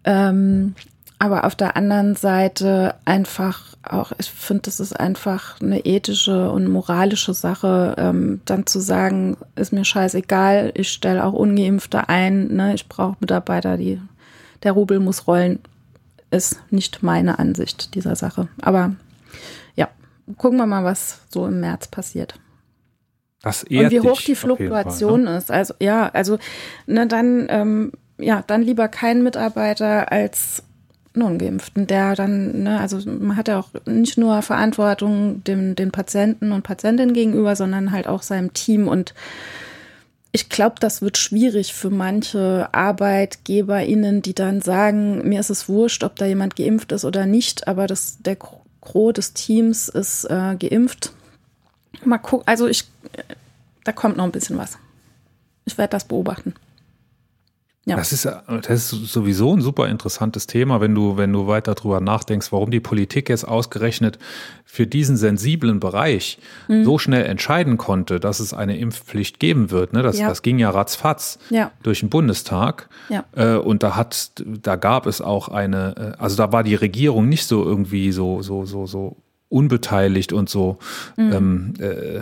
Ähm, 0.04 0.76
aber 1.20 1.46
auf 1.46 1.56
der 1.56 1.78
anderen 1.78 2.16
Seite 2.16 2.96
einfach 3.06 3.76
auch, 3.84 4.12
ich 4.18 4.32
finde, 4.32 4.64
das 4.64 4.80
ist 4.80 5.00
einfach 5.00 5.62
eine 5.62 5.86
ethische 5.86 6.50
und 6.52 6.68
moralische 6.68 7.36
Sache, 7.36 7.96
ähm, 8.00 8.42
dann 8.46 8.66
zu 8.66 8.80
sagen, 8.80 9.38
ist 9.56 9.72
mir 9.72 9.86
scheißegal, 9.86 10.72
ich 10.74 10.92
stelle 10.92 11.24
auch 11.24 11.34
Ungeimpfte 11.34 12.10
ein, 12.10 12.48
ne, 12.48 12.74
ich 12.74 12.90
brauche 12.90 13.18
Mitarbeiter, 13.20 13.78
die, 13.78 14.02
der 14.64 14.72
Rubel 14.72 15.00
muss 15.00 15.28
rollen, 15.28 15.60
ist 16.32 16.60
nicht 16.72 17.04
meine 17.04 17.38
Ansicht 17.38 17.94
dieser 17.94 18.16
Sache. 18.16 18.48
Aber 18.62 18.96
ja, 19.76 19.90
gucken 20.38 20.58
wir 20.58 20.66
mal, 20.66 20.84
was 20.84 21.20
so 21.30 21.46
im 21.46 21.60
März 21.60 21.88
passiert. 21.88 22.40
Das 23.44 23.64
und 23.64 23.70
wie 23.70 24.00
hoch 24.00 24.22
die 24.22 24.36
Fluktuation 24.36 25.24
Fall, 25.24 25.34
ne? 25.34 25.38
ist. 25.38 25.52
Also 25.52 25.74
ja, 25.80 26.10
also 26.10 26.38
ne, 26.86 27.08
dann 27.08 27.48
ähm, 27.50 27.92
ja, 28.22 28.44
dann 28.46 28.62
lieber 28.62 28.88
kein 28.88 29.24
Mitarbeiter 29.24 30.12
als 30.12 30.64
Non-Geimpften, 31.14 31.88
der 31.88 32.16
dann, 32.16 32.64
ne, 32.64 32.80
also 32.80 33.00
man 33.10 33.36
hat 33.36 33.50
ja 33.50 33.60
auch 33.60 33.70
nicht 33.86 34.18
nur 34.18 34.42
Verantwortung 34.42 35.44
dem, 35.44 35.76
den 35.76 35.92
Patienten 35.92 36.52
und 36.52 36.64
Patientinnen 36.64 37.14
gegenüber, 37.14 37.56
sondern 37.56 37.92
halt 37.92 38.08
auch 38.08 38.22
seinem 38.22 38.54
Team. 38.54 38.88
Und 38.88 39.14
ich 40.32 40.48
glaube, 40.48 40.76
das 40.80 41.02
wird 41.02 41.18
schwierig 41.18 41.74
für 41.74 41.90
manche 41.90 42.70
ArbeitgeberInnen, 42.72 44.22
die 44.22 44.34
dann 44.34 44.62
sagen, 44.62 45.28
mir 45.28 45.42
ist 45.42 45.50
es 45.50 45.68
wurscht, 45.68 46.04
ob 46.04 46.16
da 46.16 46.26
jemand 46.26 46.56
geimpft 46.56 46.94
ist 46.94 47.04
oder 47.04 47.26
nicht, 47.26 47.68
aber 47.68 47.88
das, 47.88 48.20
der 48.20 48.38
Gros 48.80 49.14
des 49.14 49.34
Teams 49.34 49.90
ist 49.90 50.24
äh, 50.26 50.56
geimpft. 50.56 51.12
Mal 52.06 52.20
gucken, 52.20 52.48
also 52.48 52.68
ich, 52.68 52.86
da 53.84 53.92
kommt 53.92 54.18
noch 54.18 54.26
ein 54.26 54.32
bisschen 54.32 54.58
was. 54.58 54.78
Ich 55.66 55.78
werde 55.78 55.92
das 55.92 56.06
beobachten. 56.06 56.54
Ja. 57.86 57.96
Das 57.96 58.14
ist, 58.14 58.26
das 58.26 58.70
ist 58.70 58.90
sowieso 59.12 59.56
ein 59.56 59.62
super 59.62 59.88
interessantes 59.90 60.46
Thema, 60.46 60.82
wenn 60.82 60.94
du, 60.94 61.18
wenn 61.18 61.34
du 61.34 61.48
weiter 61.48 61.74
drüber 61.74 62.00
nachdenkst, 62.00 62.52
warum 62.52 62.70
die 62.70 62.80
Politik 62.80 63.28
jetzt 63.28 63.44
ausgerechnet 63.44 64.20
für 64.66 64.86
diesen 64.86 65.18
sensiblen 65.18 65.80
Bereich 65.80 66.38
mhm. 66.68 66.84
so 66.84 67.00
schnell 67.00 67.26
entscheiden 67.26 67.78
konnte, 67.78 68.20
dass 68.20 68.40
es 68.40 68.54
eine 68.54 68.78
Impfpflicht 68.78 69.40
geben 69.40 69.72
wird. 69.72 69.94
Ne? 69.94 70.04
Das, 70.04 70.20
ja. 70.20 70.30
das 70.30 70.44
ging 70.44 70.60
ja 70.60 70.70
ratzfatz 70.70 71.40
ja. 71.50 71.72
durch 71.82 72.02
den 72.02 72.10
Bundestag. 72.10 72.88
Ja. 73.10 73.26
Äh, 73.36 73.56
und 73.56 73.82
da 73.82 73.96
hat, 73.96 74.32
da 74.46 74.76
gab 74.76 75.08
es 75.08 75.20
auch 75.20 75.48
eine, 75.48 76.16
äh, 76.18 76.22
also 76.22 76.38
da 76.38 76.52
war 76.52 76.62
die 76.62 76.76
Regierung 76.76 77.30
nicht 77.30 77.48
so 77.48 77.64
irgendwie 77.64 78.12
so, 78.12 78.44
so, 78.44 78.64
so, 78.68 78.86
so 78.86 79.18
unbeteiligt 79.50 80.34
und 80.34 80.50
so, 80.50 80.78
mhm. 81.18 81.34
ähm, 81.34 81.74
äh, 81.80 82.22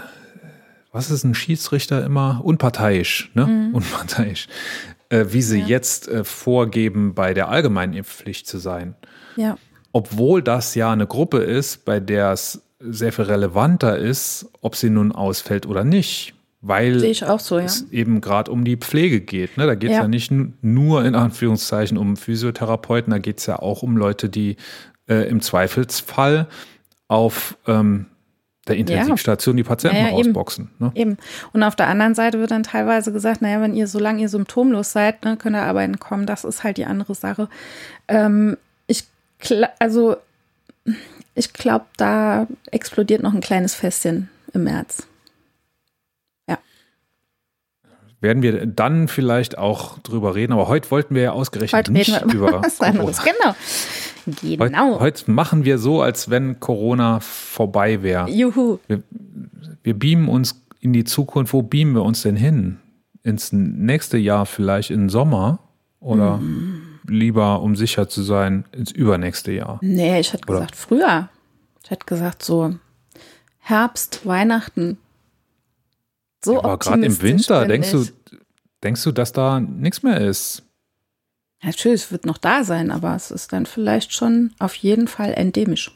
was 0.91 1.11
ist 1.11 1.23
ein 1.23 1.35
Schiedsrichter 1.35 2.03
immer? 2.03 2.41
Unparteiisch, 2.43 3.31
ne? 3.33 3.45
Mhm. 3.45 3.75
Unparteiisch 3.75 4.47
äh, 5.09 5.25
wie 5.29 5.41
sie 5.41 5.59
ja. 5.59 5.65
jetzt 5.65 6.07
äh, 6.07 6.23
vorgeben, 6.23 7.13
bei 7.13 7.33
der 7.33 7.49
allgemeinen 7.49 7.93
Impfpflicht 7.93 8.47
zu 8.47 8.57
sein. 8.57 8.95
Ja. 9.35 9.57
Obwohl 9.91 10.41
das 10.41 10.75
ja 10.75 10.91
eine 10.91 11.07
Gruppe 11.07 11.39
ist, 11.39 11.85
bei 11.85 11.99
der 11.99 12.31
es 12.31 12.61
sehr 12.79 13.11
viel 13.11 13.25
relevanter 13.25 13.97
ist, 13.97 14.49
ob 14.61 14.75
sie 14.75 14.89
nun 14.89 15.11
ausfällt 15.11 15.65
oder 15.65 15.83
nicht. 15.83 16.35
Weil 16.61 16.99
so, 16.99 17.57
ja. 17.57 17.65
es 17.65 17.89
eben 17.89 18.19
gerade 18.19 18.51
um 18.51 18.65
die 18.65 18.75
Pflege 18.75 19.21
geht. 19.21 19.57
Ne? 19.57 19.65
Da 19.65 19.75
geht 19.75 19.91
es 19.91 19.95
ja. 19.95 20.03
ja. 20.03 20.07
nicht 20.07 20.31
nur 20.61 21.05
in 21.05 21.15
Anführungszeichen 21.15 21.97
um 21.97 22.17
Physiotherapeuten, 22.17 23.11
da 23.11 23.17
geht 23.17 23.39
es 23.39 23.45
ja 23.45 23.59
auch 23.59 23.81
um 23.81 23.95
Leute, 23.95 24.29
die 24.29 24.57
äh, 25.07 25.27
im 25.29 25.41
Zweifelsfall 25.41 26.47
auf 27.07 27.57
ähm, 27.65 28.07
der 28.69 28.77
Intensivstation 28.77 29.57
ja. 29.57 29.63
die 29.63 29.67
Patienten 29.67 30.03
naja, 30.03 30.15
rausboxen. 30.15 30.65
Eben. 30.65 30.85
Ne? 30.85 30.91
eben. 30.95 31.17
Und 31.51 31.63
auf 31.63 31.75
der 31.75 31.87
anderen 31.87 32.15
Seite 32.15 32.39
wird 32.39 32.51
dann 32.51 32.63
teilweise 32.63 33.11
gesagt, 33.11 33.41
naja, 33.41 33.61
wenn 33.61 33.73
ihr, 33.73 33.87
solange 33.87 34.21
ihr 34.21 34.29
symptomlos 34.29 34.91
seid, 34.91 35.25
ne, 35.25 35.37
könnt 35.37 35.55
ihr 35.55 35.63
arbeiten 35.63 35.99
kommen. 35.99 36.25
Das 36.25 36.43
ist 36.43 36.63
halt 36.63 36.77
die 36.77 36.85
andere 36.85 37.15
Sache. 37.15 37.49
Ähm, 38.07 38.57
ich, 38.87 39.05
also, 39.79 40.17
ich 41.35 41.53
glaube, 41.53 41.85
da 41.97 42.47
explodiert 42.71 43.23
noch 43.23 43.33
ein 43.33 43.41
kleines 43.41 43.75
Festchen 43.75 44.29
im 44.53 44.63
März. 44.63 45.07
Ja. 46.47 46.57
Werden 48.21 48.43
wir 48.43 48.65
dann 48.65 49.07
vielleicht 49.07 49.57
auch 49.57 49.99
drüber 49.99 50.35
reden, 50.35 50.53
aber 50.53 50.67
heute 50.67 50.91
wollten 50.91 51.15
wir 51.15 51.21
ja 51.21 51.31
ausgerechnet 51.31 51.89
nicht 51.89 52.21
über 52.33 52.63
was 52.63 52.81
anderes. 52.81 53.21
Genau. 53.23 53.55
Genau. 54.31 54.99
Heute, 54.99 54.99
heute, 54.99 55.31
machen 55.31 55.65
wir 55.65 55.77
so, 55.77 56.01
als 56.01 56.29
wenn 56.29 56.59
Corona 56.59 57.19
vorbei 57.19 58.01
wäre. 58.03 58.29
Juhu. 58.29 58.79
Wir, 58.87 59.03
wir 59.83 59.97
beamen 59.97 60.29
uns 60.29 60.61
in 60.79 60.93
die 60.93 61.03
Zukunft. 61.03 61.53
Wo 61.53 61.61
beamen 61.61 61.93
wir 61.93 62.03
uns 62.03 62.21
denn 62.21 62.35
hin? 62.35 62.77
Ins 63.23 63.51
nächste 63.51 64.17
Jahr 64.17 64.45
vielleicht 64.45 64.91
im 64.91 65.09
Sommer? 65.09 65.59
Oder 65.99 66.37
mm. 66.37 66.99
lieber, 67.07 67.61
um 67.61 67.75
sicher 67.75 68.07
zu 68.07 68.23
sein, 68.23 68.65
ins 68.71 68.91
übernächste 68.91 69.51
Jahr? 69.51 69.79
Nee, 69.81 70.19
ich 70.19 70.31
hätte 70.33 70.45
gesagt 70.45 70.75
früher. 70.75 71.29
Ich 71.83 71.91
hätte 71.91 72.05
gesagt 72.05 72.43
so 72.43 72.75
Herbst, 73.59 74.25
Weihnachten. 74.25 74.97
So 76.43 76.53
ja, 76.53 76.63
aber 76.63 76.77
gerade 76.77 77.05
im 77.05 77.21
Winter, 77.21 77.65
denkst 77.65 77.91
du, 77.91 78.05
denkst 78.81 79.03
du, 79.03 79.11
dass 79.11 79.33
da 79.33 79.59
nichts 79.59 80.03
mehr 80.03 80.21
ist? 80.21 80.63
Natürlich, 81.61 82.03
es 82.03 82.11
wird 82.11 82.25
noch 82.25 82.37
da 82.37 82.63
sein, 82.63 82.89
aber 82.91 83.15
es 83.15 83.31
ist 83.31 83.51
dann 83.51 83.65
vielleicht 83.65 84.13
schon 84.13 84.51
auf 84.59 84.75
jeden 84.75 85.07
Fall 85.07 85.33
endemisch. 85.33 85.91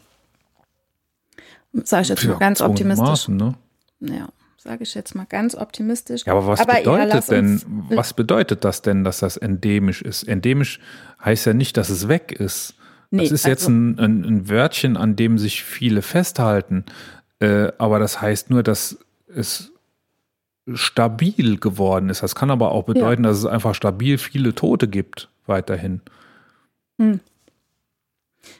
Sage 1.84 2.04
ich 2.04 2.10
jetzt 2.10 2.23
Ja, 2.23 2.32
mal 2.32 2.39
ganz 2.39 2.62
optimistisch. 2.62 3.28
gezwungenermaßen, 3.28 3.58
Ne? 3.99 4.15
Ja, 4.19 4.28
sage 4.58 4.84
ich 4.84 4.93
jetzt 4.93 5.15
mal 5.15 5.26
ganz 5.26 5.56
optimistisch. 5.56 6.23
Ja, 6.26 6.34
aber 6.34 6.45
was 6.47 6.60
ja, 6.60 6.65
bedeutet 6.65 7.32
denn, 7.32 7.62
was 7.89 8.13
bedeutet 8.13 8.63
das 8.65 8.82
denn, 8.82 9.04
dass 9.04 9.19
das 9.19 9.38
endemisch 9.38 10.02
ist? 10.02 10.23
Endemisch 10.23 10.80
heißt 11.23 11.45
ja 11.45 11.54
nicht, 11.54 11.78
dass 11.78 11.89
es 11.89 12.08
weg 12.10 12.34
ist. 12.34 12.76
Nee, 13.10 13.23
das 13.23 13.32
ist 13.32 13.45
jetzt 13.45 13.63
also- 13.67 13.71
ein, 13.71 13.99
ein, 13.99 14.26
ein 14.26 14.49
Wörtchen, 14.49 14.97
an 14.97 15.15
dem 15.15 15.38
sich 15.38 15.63
viele 15.63 16.02
festhalten. 16.02 16.84
Äh, 17.39 17.71
aber 17.78 17.99
das 17.99 18.21
heißt 18.21 18.49
nur, 18.49 18.63
dass 18.63 18.97
es 19.34 19.71
stabil 20.73 21.58
geworden 21.58 22.10
ist. 22.10 22.21
Das 22.23 22.36
kann 22.36 22.52
aber 22.52 22.71
auch 22.71 22.84
bedeuten, 22.84 23.23
dass 23.23 23.38
es 23.38 23.45
einfach 23.45 23.76
stabil 23.76 24.17
viele 24.17 24.54
Tote 24.56 24.88
gibt 24.88 25.30
weiterhin. 25.45 26.01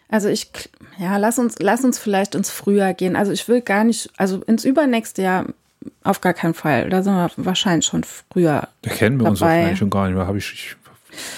Also 0.10 0.30
ich, 0.30 0.50
ja, 0.98 1.18
lass 1.18 1.40
uns, 1.40 1.56
lass 1.60 1.84
uns 1.84 1.98
vielleicht 2.00 2.36
ins 2.36 2.50
Frühjahr 2.50 2.94
gehen. 2.94 3.16
Also 3.16 3.32
ich 3.32 3.48
will 3.48 3.62
gar 3.62 3.84
nicht, 3.84 4.10
also 4.18 4.42
ins 4.44 4.66
übernächste 4.66 5.22
Jahr 5.22 5.46
auf 6.04 6.22
gar 6.22 6.34
keinen 6.34 6.54
Fall. 6.54 6.90
Da 6.90 7.04
sind 7.04 7.14
wir 7.16 7.30
wahrscheinlich 7.38 7.86
schon 7.86 8.04
früher. 8.04 8.68
Da 8.82 8.90
kennen 8.90 9.20
wir 9.20 9.28
uns 9.30 9.40
Dabei- 9.40 9.56
wahrscheinlich 9.58 9.80
schon 9.80 9.90
gar 9.90 10.08
nicht 10.08 10.16
mehr. 10.16 10.28
Hab 10.28 10.36
ich, 10.36 10.52
ich, 10.54 10.76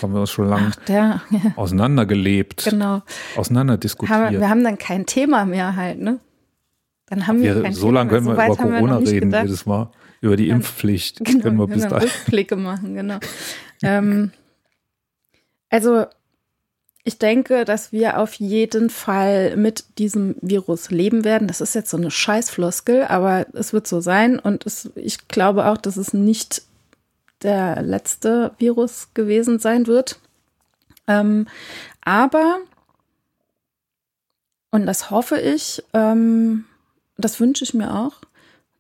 haben 0.02 0.14
wir 0.14 0.22
uns 0.22 0.32
schon 0.32 0.48
lange 0.48 0.72
Ach, 0.72 0.76
der, 0.86 1.22
ja, 1.32 1.42
auseinandergelebt, 1.56 2.66
genau. 2.70 3.02
auseinander 3.36 3.74
Haben, 3.74 3.80
diskutiert. 3.80 4.32
wir 4.32 4.50
haben 4.50 4.64
dann 4.64 4.78
kein 4.78 5.06
Thema 5.06 5.46
mehr 5.46 5.76
halt, 5.76 6.00
ne? 6.00 6.20
Dann 7.08 7.28
haben 7.28 7.42
wir, 7.42 7.56
Wir, 7.56 7.62
kein 7.64 7.74
so 7.74 7.92
lange 7.92 8.10
können 8.10 8.26
wir 8.26 8.36
weit 8.38 8.54
über 8.54 8.64
wir 8.64 8.72
Corona 8.80 9.00
nicht 9.00 9.12
reden 9.12 9.30
gedacht. 9.30 9.46
jedes 9.46 9.66
Mal. 9.66 9.90
Über 10.22 10.38
die 10.38 10.50
Impfpflicht 10.50 11.20
Genau, 11.24 11.42
können 11.44 11.58
wir 11.58 11.68
wir 11.70 11.76
bis 11.76 11.88
dahin. 11.88 12.08
Rückblicke 12.08 12.56
machen, 12.56 12.96
genau. 12.96 13.20
ähm, 13.84 14.32
also 15.70 16.06
ich 17.08 17.20
denke, 17.20 17.66
dass 17.66 17.92
wir 17.92 18.20
auf 18.20 18.34
jeden 18.34 18.90
Fall 18.90 19.56
mit 19.58 20.00
diesem 20.00 20.36
Virus 20.42 20.90
leben 20.90 21.24
werden. 21.24 21.48
Das 21.48 21.62
ist 21.62 21.76
jetzt 21.76 21.92
so 21.92 21.98
eine 21.98 22.10
Scheißfloskel, 22.10 23.04
aber 23.04 23.46
es 23.54 23.74
wird 23.74 23.86
so 23.86 24.02
sein. 24.02 24.40
Und 24.40 24.66
es, 24.66 24.90
ich 24.96 25.28
glaube 25.28 25.68
auch, 25.68 25.78
dass 25.78 25.98
es 25.98 26.14
nicht 26.14 26.64
der 27.44 27.84
letzte 27.84 28.56
Virus 28.58 29.10
gewesen 29.14 29.60
sein 29.60 29.86
wird. 29.86 30.20
Ähm, 31.08 31.48
aber, 32.02 32.58
und 34.72 34.88
das 34.88 35.12
hoffe 35.12 35.40
ich, 35.40 35.84
ähm, 35.94 36.66
das 37.18 37.40
wünsche 37.40 37.64
ich 37.64 37.76
mir 37.76 37.94
auch, 37.94 38.22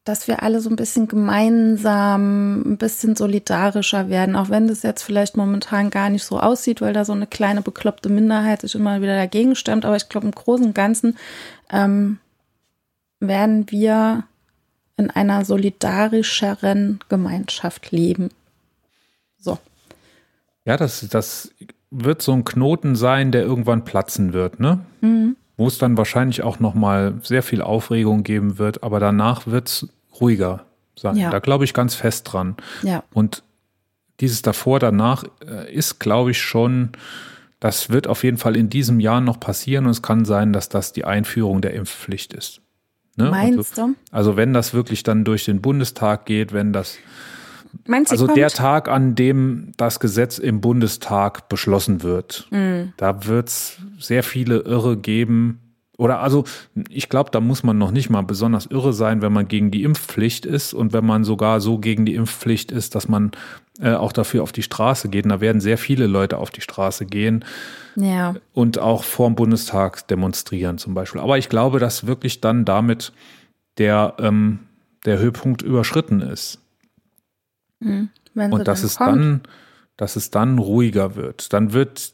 dass 0.05 0.27
wir 0.27 0.43
alle 0.43 0.61
so 0.61 0.69
ein 0.69 0.75
bisschen 0.75 1.07
gemeinsam, 1.07 2.61
ein 2.61 2.77
bisschen 2.77 3.15
solidarischer 3.15 4.07
werden, 4.07 4.35
auch 4.35 4.49
wenn 4.49 4.67
das 4.67 4.83
jetzt 4.83 5.01
vielleicht 5.01 5.35
momentan 5.35 5.89
gar 5.89 6.09
nicht 6.09 6.23
so 6.23 6.39
aussieht, 6.39 6.79
weil 6.79 6.93
da 6.93 7.03
so 7.03 7.13
eine 7.13 7.25
kleine 7.25 7.63
bekloppte 7.63 8.07
Minderheit 8.07 8.61
sich 8.61 8.75
immer 8.75 9.01
wieder 9.01 9.15
dagegen 9.15 9.55
stemmt. 9.55 9.83
Aber 9.83 9.95
ich 9.95 10.07
glaube, 10.07 10.27
im 10.27 10.31
Großen 10.31 10.67
und 10.67 10.75
Ganzen 10.75 11.17
ähm, 11.71 12.19
werden 13.19 13.69
wir 13.71 14.25
in 14.95 15.09
einer 15.09 15.43
solidarischeren 15.43 16.99
Gemeinschaft 17.09 17.91
leben. 17.91 18.29
So. 19.39 19.57
Ja, 20.65 20.77
das, 20.77 21.07
das 21.09 21.51
wird 21.89 22.21
so 22.21 22.31
ein 22.33 22.45
Knoten 22.45 22.95
sein, 22.95 23.31
der 23.31 23.41
irgendwann 23.41 23.83
platzen 23.85 24.33
wird, 24.33 24.59
ne? 24.59 24.81
Mhm. 25.01 25.35
Wo 25.57 25.67
es 25.67 25.77
dann 25.77 25.97
wahrscheinlich 25.97 26.43
auch 26.43 26.59
nochmal 26.59 27.15
sehr 27.23 27.41
viel 27.41 27.61
Aufregung 27.61 28.23
geben 28.23 28.57
wird, 28.57 28.83
aber 28.83 28.99
danach 28.99 29.47
wird 29.47 29.69
es 29.69 29.87
ruhiger 30.19 30.65
sein. 30.95 31.17
Ja. 31.17 31.29
Da 31.29 31.39
glaube 31.39 31.65
ich 31.65 31.73
ganz 31.73 31.95
fest 31.95 32.31
dran. 32.31 32.55
Ja. 32.83 33.03
Und 33.13 33.43
dieses 34.19 34.41
davor, 34.41 34.79
danach 34.79 35.23
äh, 35.45 35.73
ist, 35.73 35.99
glaube 35.99 36.31
ich, 36.31 36.41
schon, 36.41 36.89
das 37.59 37.89
wird 37.89 38.07
auf 38.07 38.23
jeden 38.23 38.37
Fall 38.37 38.55
in 38.55 38.69
diesem 38.69 38.99
Jahr 38.99 39.21
noch 39.21 39.39
passieren 39.39 39.85
und 39.85 39.91
es 39.91 40.01
kann 40.01 40.25
sein, 40.25 40.53
dass 40.53 40.69
das 40.69 40.93
die 40.93 41.05
Einführung 41.05 41.61
der 41.61 41.73
Impfpflicht 41.73 42.33
ist. 42.33 42.61
Ne? 43.17 43.29
Meinst 43.29 43.57
also, 43.57 43.87
du? 43.87 43.95
Also 44.11 44.37
wenn 44.37 44.53
das 44.53 44.73
wirklich 44.73 45.03
dann 45.03 45.23
durch 45.23 45.45
den 45.45 45.61
Bundestag 45.61 46.25
geht, 46.25 46.53
wenn 46.53 46.73
das 46.73 46.97
Meinst 47.87 48.11
du, 48.11 48.13
also 48.13 48.27
der 48.27 48.49
Tag, 48.49 48.87
an 48.87 49.15
dem 49.15 49.73
das 49.75 49.99
Gesetz 49.99 50.37
im 50.37 50.61
Bundestag 50.61 51.49
beschlossen 51.49 52.03
wird, 52.03 52.47
Mhm. 52.51 52.93
da 52.97 53.25
wird 53.25 53.49
es 53.49 53.77
sehr 53.99 54.23
viele 54.23 54.59
Irre 54.59 54.97
geben. 54.97 55.59
Oder 55.97 56.19
also, 56.19 56.43
ich 56.89 57.09
glaube, 57.09 57.31
da 57.31 57.39
muss 57.39 57.63
man 57.63 57.77
noch 57.77 57.91
nicht 57.91 58.09
mal 58.09 58.21
besonders 58.21 58.65
irre 58.65 58.93
sein, 58.93 59.21
wenn 59.21 59.31
man 59.31 59.47
gegen 59.47 59.71
die 59.71 59.83
Impfpflicht 59.83 60.45
ist 60.45 60.73
und 60.73 60.93
wenn 60.93 61.05
man 61.05 61.23
sogar 61.23 61.61
so 61.61 61.77
gegen 61.77 62.05
die 62.05 62.15
Impfpflicht 62.15 62.71
ist, 62.71 62.95
dass 62.95 63.07
man 63.07 63.31
äh, 63.79 63.93
auch 63.93 64.11
dafür 64.11 64.43
auf 64.43 64.51
die 64.51 64.63
Straße 64.63 65.09
geht. 65.09 65.25
Und 65.25 65.29
da 65.29 65.41
werden 65.41 65.61
sehr 65.61 65.77
viele 65.77 66.07
Leute 66.07 66.37
auf 66.37 66.49
die 66.49 66.61
Straße 66.61 67.05
gehen 67.05 67.45
ja. 67.95 68.35
und 68.53 68.79
auch 68.79 69.03
vorm 69.03 69.35
Bundestag 69.35 70.07
demonstrieren 70.07 70.77
zum 70.77 70.93
Beispiel. 70.93 71.21
Aber 71.21 71.37
ich 71.37 71.49
glaube, 71.49 71.79
dass 71.79 72.07
wirklich 72.07 72.41
dann 72.41 72.65
damit 72.65 73.13
der, 73.77 74.15
ähm, 74.19 74.59
der 75.05 75.19
Höhepunkt 75.19 75.61
überschritten 75.61 76.21
ist. 76.21 76.59
Sie 78.33 78.41
Und 78.53 78.67
dass 78.67 78.83
es 78.83 78.97
kommt. 78.97 79.09
dann, 79.09 79.41
dass 79.97 80.15
es 80.15 80.29
dann 80.29 80.57
ruhiger 80.57 81.15
wird. 81.15 81.53
Dann 81.53 81.73
wird, 81.73 82.13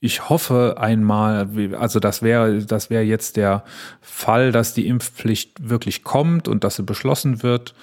ich 0.00 0.30
hoffe 0.30 0.76
einmal, 0.78 1.48
also 1.78 2.00
das 2.00 2.22
wäre, 2.22 2.64
das 2.64 2.88
wäre 2.88 3.02
jetzt 3.02 3.36
der 3.36 3.64
Fall, 4.00 4.50
dass 4.50 4.72
die 4.72 4.86
Impfpflicht 4.86 5.68
wirklich 5.68 6.02
kommt 6.04 6.48
und 6.48 6.64
dass 6.64 6.76
sie 6.76 6.82
beschlossen 6.82 7.42
wird. 7.42 7.74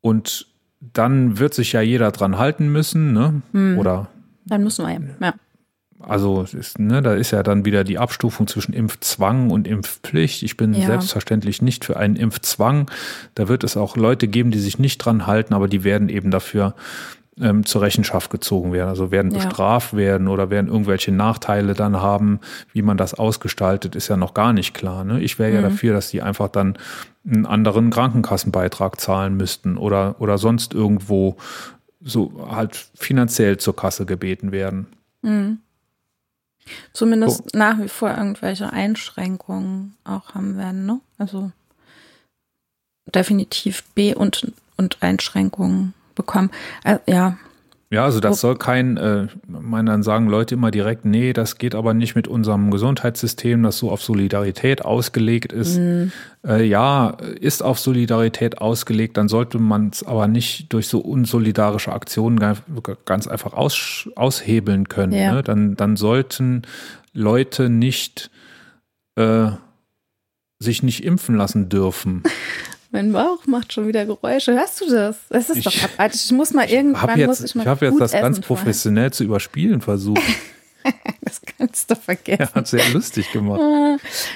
Und 0.00 0.46
dann 0.80 1.38
wird 1.38 1.54
sich 1.54 1.72
ja 1.72 1.80
jeder 1.80 2.12
dran 2.12 2.38
halten 2.38 2.68
müssen, 2.68 3.12
ne? 3.12 3.42
Hm. 3.52 3.78
Oder 3.78 4.08
Dann 4.46 4.62
müssen 4.62 4.86
wir 4.86 4.92
ja. 4.92 5.00
ja. 5.20 5.34
also 5.98 6.42
ist, 6.42 6.78
ne, 6.78 7.02
da 7.02 7.14
ist 7.14 7.32
ja 7.32 7.42
dann 7.42 7.64
wieder 7.64 7.82
die 7.82 7.98
Abstufung 7.98 8.46
zwischen 8.46 8.72
Impfzwang 8.74 9.50
und 9.50 9.66
Impfpflicht. 9.66 10.42
Ich 10.44 10.56
bin 10.56 10.72
Ja. 10.74 10.86
selbstverständlich 10.86 11.62
nicht 11.62 11.84
für 11.84 11.96
einen 11.96 12.14
Impfzwang. 12.16 12.88
Da 13.34 13.48
wird 13.48 13.64
es 13.64 13.76
auch 13.76 13.96
Leute 13.96 14.28
geben, 14.28 14.50
die 14.52 14.60
sich 14.60 14.78
nicht 14.78 14.98
dran 14.98 15.26
halten, 15.26 15.54
aber 15.54 15.66
die 15.66 15.82
werden 15.82 16.08
eben 16.10 16.30
dafür 16.30 16.74
ähm, 17.40 17.66
zur 17.66 17.82
Rechenschaft 17.82 18.30
gezogen 18.30 18.72
werden. 18.72 18.88
Also 18.88 19.10
werden 19.10 19.32
Ja. 19.32 19.38
bestraft 19.44 19.94
werden 19.96 20.28
oder 20.28 20.50
werden 20.50 20.68
irgendwelche 20.68 21.10
Nachteile 21.12 21.74
dann 21.74 22.00
haben. 22.00 22.40
Wie 22.72 22.82
man 22.82 22.96
das 22.96 23.14
ausgestaltet, 23.14 23.96
ist 23.96 24.08
ja 24.08 24.16
noch 24.16 24.34
gar 24.34 24.52
nicht 24.52 24.72
klar. 24.74 25.04
Ne? 25.04 25.20
Ich 25.20 25.38
wäre 25.38 25.52
ja 25.52 25.58
Mhm. 25.60 25.64
dafür, 25.64 25.94
dass 25.94 26.10
die 26.10 26.22
einfach 26.22 26.48
dann 26.48 26.78
einen 27.26 27.46
anderen 27.46 27.90
Krankenkassenbeitrag 27.90 29.00
zahlen 29.00 29.36
müssten 29.36 29.76
oder, 29.76 30.16
oder 30.20 30.38
sonst 30.38 30.74
irgendwo 30.74 31.36
so 32.00 32.48
halt 32.50 32.76
finanziell 32.94 33.56
zur 33.56 33.74
Kasse 33.74 34.04
gebeten 34.06 34.52
werden. 34.52 34.86
Zumindest 36.92 37.54
nach 37.54 37.78
wie 37.80 37.88
vor 37.88 38.10
irgendwelche 38.10 38.72
Einschränkungen 38.72 39.94
auch 40.04 40.34
haben 40.34 40.56
werden, 40.56 40.86
ne? 40.86 41.00
Also 41.18 41.50
definitiv 43.06 43.84
B 43.94 44.14
und, 44.14 44.52
und 44.76 45.02
Einschränkungen 45.02 45.94
bekommen. 46.14 46.50
Äh, 46.84 46.98
ja, 47.06 47.36
Ja, 47.90 48.04
also 48.04 48.18
das 48.18 48.40
soll 48.40 48.56
kein, 48.56 48.96
äh, 48.96 49.28
meine 49.46 49.92
dann 49.92 50.02
sagen 50.02 50.28
Leute 50.28 50.56
immer 50.56 50.72
direkt, 50.72 51.04
nee, 51.04 51.32
das 51.32 51.58
geht 51.58 51.76
aber 51.76 51.94
nicht 51.94 52.16
mit 52.16 52.26
unserem 52.26 52.72
Gesundheitssystem, 52.72 53.62
das 53.62 53.78
so 53.78 53.90
auf 53.90 54.02
Solidarität 54.02 54.84
ausgelegt 54.84 55.52
ist. 55.52 55.78
Äh, 55.78 56.64
ja, 56.64 57.10
ist 57.40 57.62
auf 57.62 57.78
Solidarität 57.78 58.58
ausgelegt, 58.58 59.16
dann 59.16 59.28
sollte 59.28 59.58
man 59.60 59.90
es 59.92 60.02
aber 60.02 60.26
nicht 60.26 60.72
durch 60.72 60.88
so 60.88 60.98
unsolidarische 60.98 61.92
Aktionen 61.92 62.40
ganz, 62.40 62.62
ganz 63.04 63.28
einfach 63.28 63.52
aus, 63.52 64.08
aushebeln 64.16 64.88
können. 64.88 65.12
Ja. 65.12 65.34
Ne? 65.34 65.42
Dann, 65.44 65.76
dann 65.76 65.96
sollten 65.96 66.62
Leute 67.12 67.68
nicht 67.68 68.30
äh, 69.14 69.50
sich 70.58 70.82
nicht 70.82 71.04
impfen 71.04 71.36
lassen 71.36 71.68
dürfen. 71.68 72.24
mein 72.94 73.12
Bauch 73.12 73.44
macht 73.46 73.72
schon 73.74 73.86
wieder 73.88 74.06
Geräusche. 74.06 74.54
Hörst 74.54 74.80
du 74.80 74.88
das? 74.88 75.18
Das 75.28 75.50
ist 75.50 75.58
Ich- 75.58 75.64
doch 75.64 75.82
abartig. 75.84 76.22
Ich 76.24 76.32
muss 76.32 76.52
mal 76.54 76.64
irgendwann 76.70 77.02
habe 77.02 77.26
muss 77.26 77.40
jetzt, 77.40 77.50
ich 77.50 77.54
mal 77.56 77.62
ich 77.62 77.68
hab 77.68 77.82
jetzt 77.82 78.00
das 78.00 78.12
ganz 78.12 78.40
professionell 78.40 79.12
zu 79.12 79.24
überspielen 79.24 79.82
versucht. 79.82 80.22
Das 81.22 81.40
kannst 81.40 81.90
du 81.90 81.96
vergessen. 81.96 82.42
Er 82.42 82.54
hat 82.54 82.68
sehr 82.68 82.86
lustig 82.90 83.32
gemacht. 83.32 83.58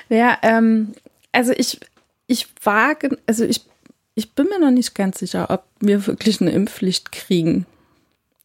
Ja, 0.09 0.39
ähm, 0.41 0.95
also 1.31 1.53
ich, 1.53 1.79
ich 2.27 2.49
wage, 2.65 3.19
also 3.27 3.45
ich, 3.45 3.67
ich 4.15 4.33
bin 4.33 4.47
mir 4.49 4.59
noch 4.59 4.71
nicht 4.71 4.95
ganz 4.95 5.19
sicher, 5.19 5.51
ob 5.51 5.65
wir 5.81 6.07
wirklich 6.07 6.41
eine 6.41 6.51
Impfpflicht 6.53 7.13
kriegen. 7.13 7.67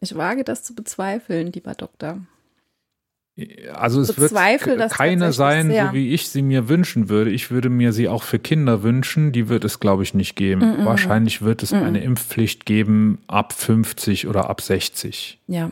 Ich 0.02 0.16
wage 0.18 0.44
das 0.44 0.64
zu 0.64 0.76
bezweifeln, 0.76 1.54
lieber 1.54 1.76
Doktor. 1.76 2.18
Also 3.74 4.02
es 4.02 4.10
wird 4.10 4.30
bezweifle 4.30 4.78
das 4.78 4.92
keine 4.92 5.34
sein, 5.34 5.68
sehr. 5.68 5.88
so 5.88 5.94
wie 5.94 6.14
ich 6.14 6.30
sie 6.30 6.44
mir 6.44 6.70
wünschen 6.70 7.10
würde. 7.10 7.32
Ich 7.32 7.50
würde 7.50 7.70
mir 7.70 7.92
sie 7.92 8.08
auch 8.08 8.22
für 8.22 8.38
Kinder 8.38 8.84
wünschen. 8.84 9.32
Die 9.32 9.50
wird 9.50 9.64
es, 9.64 9.80
glaube 9.80 10.04
ich, 10.04 10.14
nicht 10.14 10.36
geben. 10.36 10.86
Wahrscheinlich 10.86 11.42
wird 11.42 11.64
es 11.64 11.74
eine 11.74 12.04
Impfpflicht 12.04 12.66
geben 12.68 13.18
ab 13.28 13.54
50 13.54 14.28
oder 14.28 14.50
ab 14.52 14.62
60. 14.62 15.40
Ja. 15.48 15.72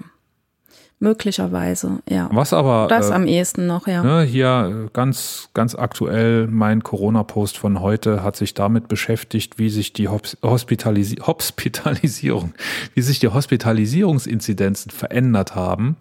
Möglicherweise, 0.99 1.99
ja. 2.07 2.29
Was 2.31 2.53
aber 2.53 2.85
Das 2.87 3.09
äh, 3.09 3.13
am 3.13 3.25
ehesten 3.25 3.65
noch, 3.65 3.87
ja. 3.87 4.03
ne, 4.03 4.21
hier 4.21 4.85
äh, 4.85 4.89
ganz, 4.93 5.49
ganz 5.55 5.73
aktuell, 5.73 6.45
mein 6.45 6.83
Corona-Post 6.83 7.57
von 7.57 7.79
heute 7.79 8.21
hat 8.21 8.35
sich 8.35 8.53
damit 8.53 8.87
beschäftigt, 8.87 9.57
wie 9.57 9.69
sich 9.71 9.93
die 9.93 10.09
Hos- 10.09 10.37
Hospitalisi 10.43 11.15
Hospitalisierung, 11.15 12.53
wie 12.93 13.01
sich 13.01 13.17
die 13.17 13.29
Hospitalisierungsinzidenzen 13.29 14.91
verändert 14.91 15.55
haben. 15.55 15.95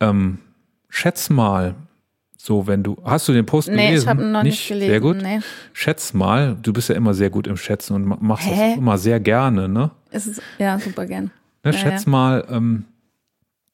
Ähm, 0.00 0.38
schätz 0.90 1.30
mal, 1.30 1.74
so 2.36 2.66
wenn 2.66 2.82
du, 2.82 2.96
hast 3.04 3.26
du 3.28 3.32
den 3.32 3.46
Post 3.46 3.68
Nee, 3.68 3.86
gelesen? 3.88 4.02
ich 4.04 4.08
habe 4.08 4.22
ihn 4.22 4.32
noch 4.32 4.42
nicht, 4.42 4.68
gelesen. 4.68 4.90
Sehr 4.90 5.00
gut. 5.00 5.16
Nee. 5.22 5.40
Schätz 5.72 6.12
mal, 6.12 6.56
du 6.60 6.72
bist 6.72 6.88
ja 6.88 6.94
immer 6.94 7.14
sehr 7.14 7.30
gut 7.30 7.46
im 7.46 7.56
Schätzen 7.56 7.94
und 7.94 8.04
ma- 8.04 8.18
machst 8.20 8.46
Hä? 8.48 8.70
das 8.70 8.78
immer 8.78 8.98
sehr 8.98 9.20
gerne, 9.20 9.68
ne? 9.68 9.90
Es 10.10 10.26
ist, 10.26 10.42
ja, 10.58 10.78
super 10.78 11.06
gern. 11.06 11.30
ne 11.64 11.72
Ja, 11.72 11.72
schätz 11.72 12.04
ja. 12.04 12.10
mal, 12.10 12.46
ähm, 12.50 12.84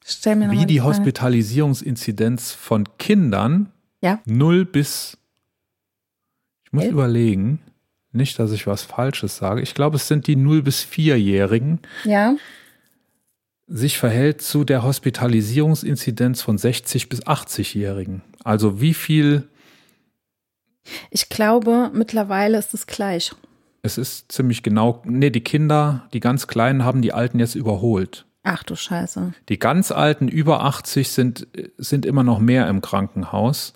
wie 0.05 0.67
die 0.67 0.79
Frage. 0.79 0.89
Hospitalisierungsinzidenz 0.91 2.53
von 2.53 2.85
Kindern 2.99 3.71
Ja. 4.03 4.21
0 4.25 4.65
bis, 4.65 5.17
ich 6.65 6.73
muss 6.73 6.85
Elf? 6.85 6.93
überlegen, 6.93 7.61
nicht, 8.13 8.39
dass 8.39 8.53
ich 8.53 8.67
was 8.67 8.83
Falsches 8.83 9.37
sage. 9.37 9.61
Ich 9.63 9.75
glaube, 9.75 9.97
es 9.97 10.09
sind 10.09 10.27
die 10.27 10.37
0 10.37 10.63
bis 10.63 10.83
4-Jährigen, 10.85 11.81
Ja, 12.05 12.35
sich 13.67 13.99
verhält 13.99 14.43
zu 14.43 14.65
der 14.65 14.83
Hospitalisierungsinzidenz 14.83 16.43
von 16.43 16.59
60 16.59 17.09
bis 17.09 17.25
80-Jährigen. 17.25 18.23
Also 18.45 18.81
wie 18.81 18.95
viel, 18.95 19.49
ich 21.11 21.29
glaube, 21.29 21.91
mittlerweile 21.93 22.59
ist 22.59 22.75
es 22.75 22.87
gleich. 22.87 23.33
es 23.83 23.99
ist 23.99 24.31
ziemlich 24.31 24.63
genau, 24.63 25.03
nee, 25.05 25.31
die 25.31 25.43
Kinder, 25.43 26.09
die 26.13 26.21
ganz 26.21 26.47
Kleinen 26.47 26.85
haben 26.85 27.03
die 27.03 27.13
Alten 27.13 27.39
jetzt 27.39 27.55
überholt. 27.55 28.27
Ach 28.49 28.63
du 28.63 28.77
Scheiße. 28.77 29.33
Die 29.49 29.59
ganz 29.59 29.91
Alten 29.91 30.29
über 30.29 30.63
80 30.65 31.09
sind, 31.11 31.49
sind 31.79 32.07
immer 32.07 32.23
noch 32.23 32.39
mehr 32.39 32.69
im 32.69 32.81
Krankenhaus, 32.81 33.73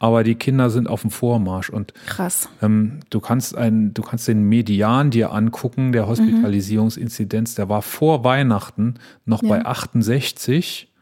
aber 0.00 0.22
die 0.22 0.34
Kinder 0.34 0.68
sind 0.68 0.86
auf 0.86 1.00
dem 1.00 1.10
Vormarsch 1.10 1.70
und 1.70 1.94
Krass. 2.06 2.50
ähm, 2.60 3.00
du 3.08 3.20
kannst 3.20 3.56
einen, 3.56 3.94
du 3.94 4.02
kannst 4.02 4.28
den 4.28 4.42
Median 4.42 5.10
dir 5.10 5.32
angucken, 5.32 5.92
der 5.92 6.06
Hospitalisierungsinzidenz, 6.08 7.54
der 7.54 7.68
war 7.70 7.80
vor 7.80 8.22
Weihnachten 8.22 8.94
noch 9.24 9.42
Ja. 9.42 9.48
bei 9.48 9.64
68. 9.64 10.92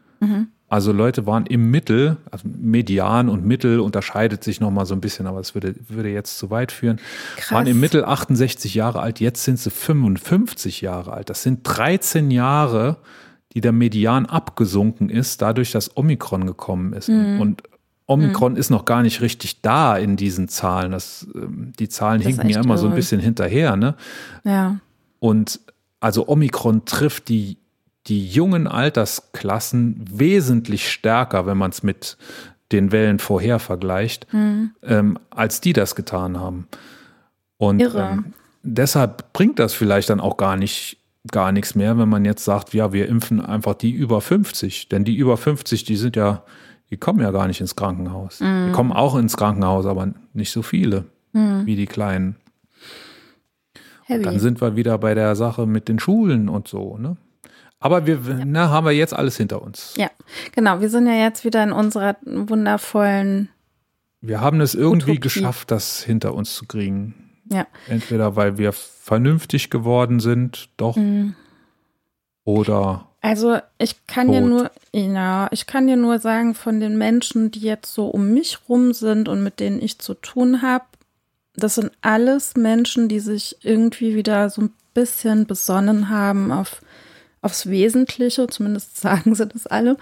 Also 0.71 0.93
Leute 0.93 1.25
waren 1.25 1.45
im 1.47 1.69
Mittel, 1.69 2.15
also 2.31 2.47
Median 2.47 3.27
und 3.27 3.45
Mittel 3.45 3.81
unterscheidet 3.81 4.41
sich 4.41 4.61
noch 4.61 4.71
mal 4.71 4.85
so 4.85 4.95
ein 4.95 5.01
bisschen, 5.01 5.27
aber 5.27 5.41
es 5.41 5.53
würde, 5.53 5.75
würde 5.89 6.07
jetzt 6.07 6.37
zu 6.37 6.49
weit 6.49 6.71
führen. 6.71 6.97
Krass. 7.35 7.51
Waren 7.51 7.67
im 7.67 7.81
Mittel 7.81 8.05
68 8.05 8.73
Jahre 8.73 9.01
alt, 9.01 9.19
jetzt 9.19 9.43
sind 9.43 9.59
sie 9.59 9.69
55 9.69 10.79
Jahre 10.79 11.11
alt. 11.11 11.29
Das 11.29 11.43
sind 11.43 11.59
13 11.63 12.31
Jahre, 12.31 12.95
die 13.51 13.59
der 13.59 13.73
Median 13.73 14.25
abgesunken 14.25 15.09
ist, 15.09 15.41
dadurch, 15.41 15.73
dass 15.73 15.97
Omikron 15.97 16.47
gekommen 16.47 16.93
ist. 16.93 17.09
Mhm. 17.09 17.41
Und 17.41 17.63
Omikron 18.05 18.55
ist 18.55 18.69
noch 18.69 18.85
gar 18.85 19.01
nicht 19.01 19.19
richtig 19.19 19.59
da 19.61 19.97
in 19.97 20.15
diesen 20.15 20.47
Zahlen. 20.47 20.93
Das, 20.93 21.27
ähm, 21.35 21.73
die 21.79 21.89
Zahlen 21.89 22.19
Das 22.21 22.27
hinken 22.27 22.47
ja 22.47 22.61
immer 22.61 22.77
so 22.77 22.85
ein 22.85 22.91
irre. 22.91 22.95
bisschen 22.95 23.19
hinterher. 23.19 23.75
Ne? 23.75 23.95
Ja. 24.45 24.79
Und 25.19 25.59
also 25.99 26.29
Omikron 26.29 26.85
trifft 26.85 27.27
die, 27.27 27.57
die 28.07 28.27
jungen 28.27 28.67
Altersklassen 28.67 30.03
wesentlich 30.11 30.91
stärker, 30.91 31.45
wenn 31.45 31.57
man 31.57 31.71
es 31.71 31.83
mit 31.83 32.17
den 32.71 32.91
Wellen 32.91 33.19
vorher 33.19 33.59
vergleicht, 33.59 34.27
ähm, 34.33 35.19
als 35.29 35.61
die 35.61 35.73
das 35.73 35.95
getan 35.95 36.39
haben. 36.39 36.67
Und 37.57 37.81
Irre. 37.81 38.09
ähm, 38.13 38.33
deshalb 38.63 39.33
bringt 39.33 39.59
das 39.59 39.73
vielleicht 39.73 40.09
dann 40.09 40.19
auch 40.19 40.37
gar 40.37 40.55
nicht 40.55 40.97
gar 41.29 41.51
nichts 41.51 41.75
mehr, 41.75 41.99
wenn 41.99 42.09
man 42.09 42.25
jetzt 42.25 42.43
sagt, 42.43 42.73
ja, 42.73 42.93
wir 42.93 43.07
impfen 43.07 43.39
einfach 43.41 43.75
die 43.75 43.91
über 43.91 44.21
50, 44.21 44.89
denn 44.89 45.03
die 45.03 45.15
über 45.15 45.37
50, 45.37 45.83
die 45.83 45.95
sind 45.95 46.15
ja, 46.15 46.43
die 46.89 46.97
kommen 46.97 47.19
ja 47.19 47.29
gar 47.29 47.45
nicht 47.47 47.61
ins 47.61 47.75
Krankenhaus. 47.75 48.39
Die 48.67 48.71
kommen 48.71 48.91
auch 48.91 49.15
ins 49.15 49.37
Krankenhaus, 49.37 49.85
aber 49.85 50.11
nicht 50.33 50.51
so 50.51 50.63
viele 50.63 51.05
wie 51.65 51.75
die 51.75 51.85
Kleinen. 51.85 52.37
Dann 54.07 54.39
sind 54.39 54.61
wir 54.61 54.75
wieder 54.75 54.97
bei 54.97 55.13
der 55.13 55.35
Sache 55.35 55.67
mit 55.67 55.87
den 55.87 55.99
Schulen 55.99 56.49
und 56.49 56.67
so, 56.67 56.97
ne? 56.97 57.17
Aber 57.81 58.05
wir 58.05 58.17
ne, 58.19 58.69
haben 58.69 58.85
wir 58.85 58.91
jetzt 58.93 59.13
alles 59.13 59.35
hinter 59.37 59.61
uns. 59.61 59.93
ja, 59.97 60.09
genau. 60.55 60.79
Wir 60.79 60.89
sind 60.89 61.07
ja 61.07 61.13
jetzt 61.15 61.43
wieder 61.43 61.61
in 61.63 61.71
unserer 61.73 62.15
wundervollen, 62.25 63.49
Wir 64.21 64.39
haben 64.39 64.61
es 64.61 64.73
irgendwie 64.75 65.11
Utopie. 65.13 65.19
geschafft, 65.19 65.71
das 65.71 66.01
hinter 66.03 66.33
uns 66.33 66.55
zu 66.55 66.65
kriegen. 66.67 67.31
ja, 67.51 67.65
Entweder 67.87 68.35
weil 68.37 68.57
wir 68.57 68.71
vernünftig 68.71 69.69
geworden 69.69 70.19
sind, 70.21 70.69
doch, 70.77 70.95
Mhm. 70.95 71.35
oder 72.43 73.07
Also 73.21 73.57
ich 73.77 74.05
kann 74.07 74.31
dir 74.31 74.41
Tot. 74.41 74.49
nur, 74.49 74.71
ja, 74.93 75.47
ich 75.51 75.67
kann 75.67 75.87
dir 75.87 75.97
nur 75.97 76.19
sagen, 76.19 76.55
von 76.55 76.79
den 76.79 76.97
Menschen, 76.97 77.51
die 77.51 77.59
jetzt 77.61 77.93
so 77.93 78.07
um 78.07 78.31
mich 78.33 78.57
rum 78.69 78.93
sind 78.93 79.27
und 79.29 79.43
mit 79.43 79.59
denen 79.59 79.81
ich 79.81 79.99
zu 79.99 80.13
tun 80.15 80.61
habe, 80.61 80.85
das 81.55 81.75
sind 81.75 81.91
alles 82.01 82.55
Menschen, 82.55 83.09
die 83.09 83.19
sich 83.19 83.57
irgendwie 83.61 84.15
wieder 84.15 84.49
so 84.49 84.61
ein 84.63 84.73
bisschen 84.93 85.45
besonnen 85.45 86.09
haben 86.09 86.51
auf, 86.51 86.81
aufs 87.41 87.69
Wesentliche, 87.69 88.47
zumindest 88.47 88.97
sagen 89.01 89.35
sie 89.35 89.47
das 89.47 89.67
alle. 89.67 89.97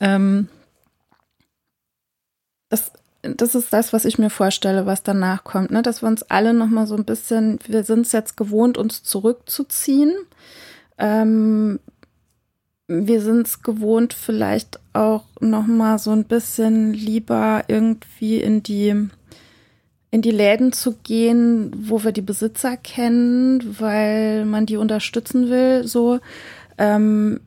Ähm, 0.00 0.48
das, 2.68 2.92
das 3.22 3.54
ist 3.54 3.72
das, 3.72 3.92
was 3.92 4.04
ich 4.04 4.18
mir 4.18 4.30
vorstelle, 4.30 4.86
was 4.86 5.02
danach 5.02 5.44
kommt, 5.44 5.70
ne? 5.70 5.82
dass 5.82 6.02
wir 6.02 6.08
uns 6.08 6.22
alle 6.24 6.54
nochmal 6.54 6.86
so 6.86 6.96
ein 6.96 7.04
bisschen, 7.04 7.58
wir 7.66 7.84
sind 7.84 8.06
es 8.06 8.12
jetzt 8.12 8.36
gewohnt, 8.36 8.78
uns 8.78 9.02
zurückzuziehen. 9.02 10.12
Ähm, 10.98 11.80
wir 12.86 13.22
sind 13.22 13.46
es 13.46 13.62
gewohnt, 13.62 14.12
vielleicht 14.12 14.78
auch 14.92 15.24
noch 15.40 15.66
mal 15.66 15.98
so 15.98 16.10
ein 16.10 16.24
bisschen 16.24 16.92
lieber 16.92 17.64
irgendwie 17.68 18.38
in 18.38 18.62
die 18.62 19.08
in 20.10 20.22
die 20.22 20.30
Läden 20.30 20.72
zu 20.72 20.92
gehen, 21.02 21.72
wo 21.76 22.04
wir 22.04 22.12
die 22.12 22.20
Besitzer 22.20 22.76
kennen, 22.76 23.80
weil 23.80 24.44
man 24.44 24.64
die 24.64 24.76
unterstützen 24.76 25.50
will, 25.50 25.88
so 25.88 26.20
ähm, 26.78 27.40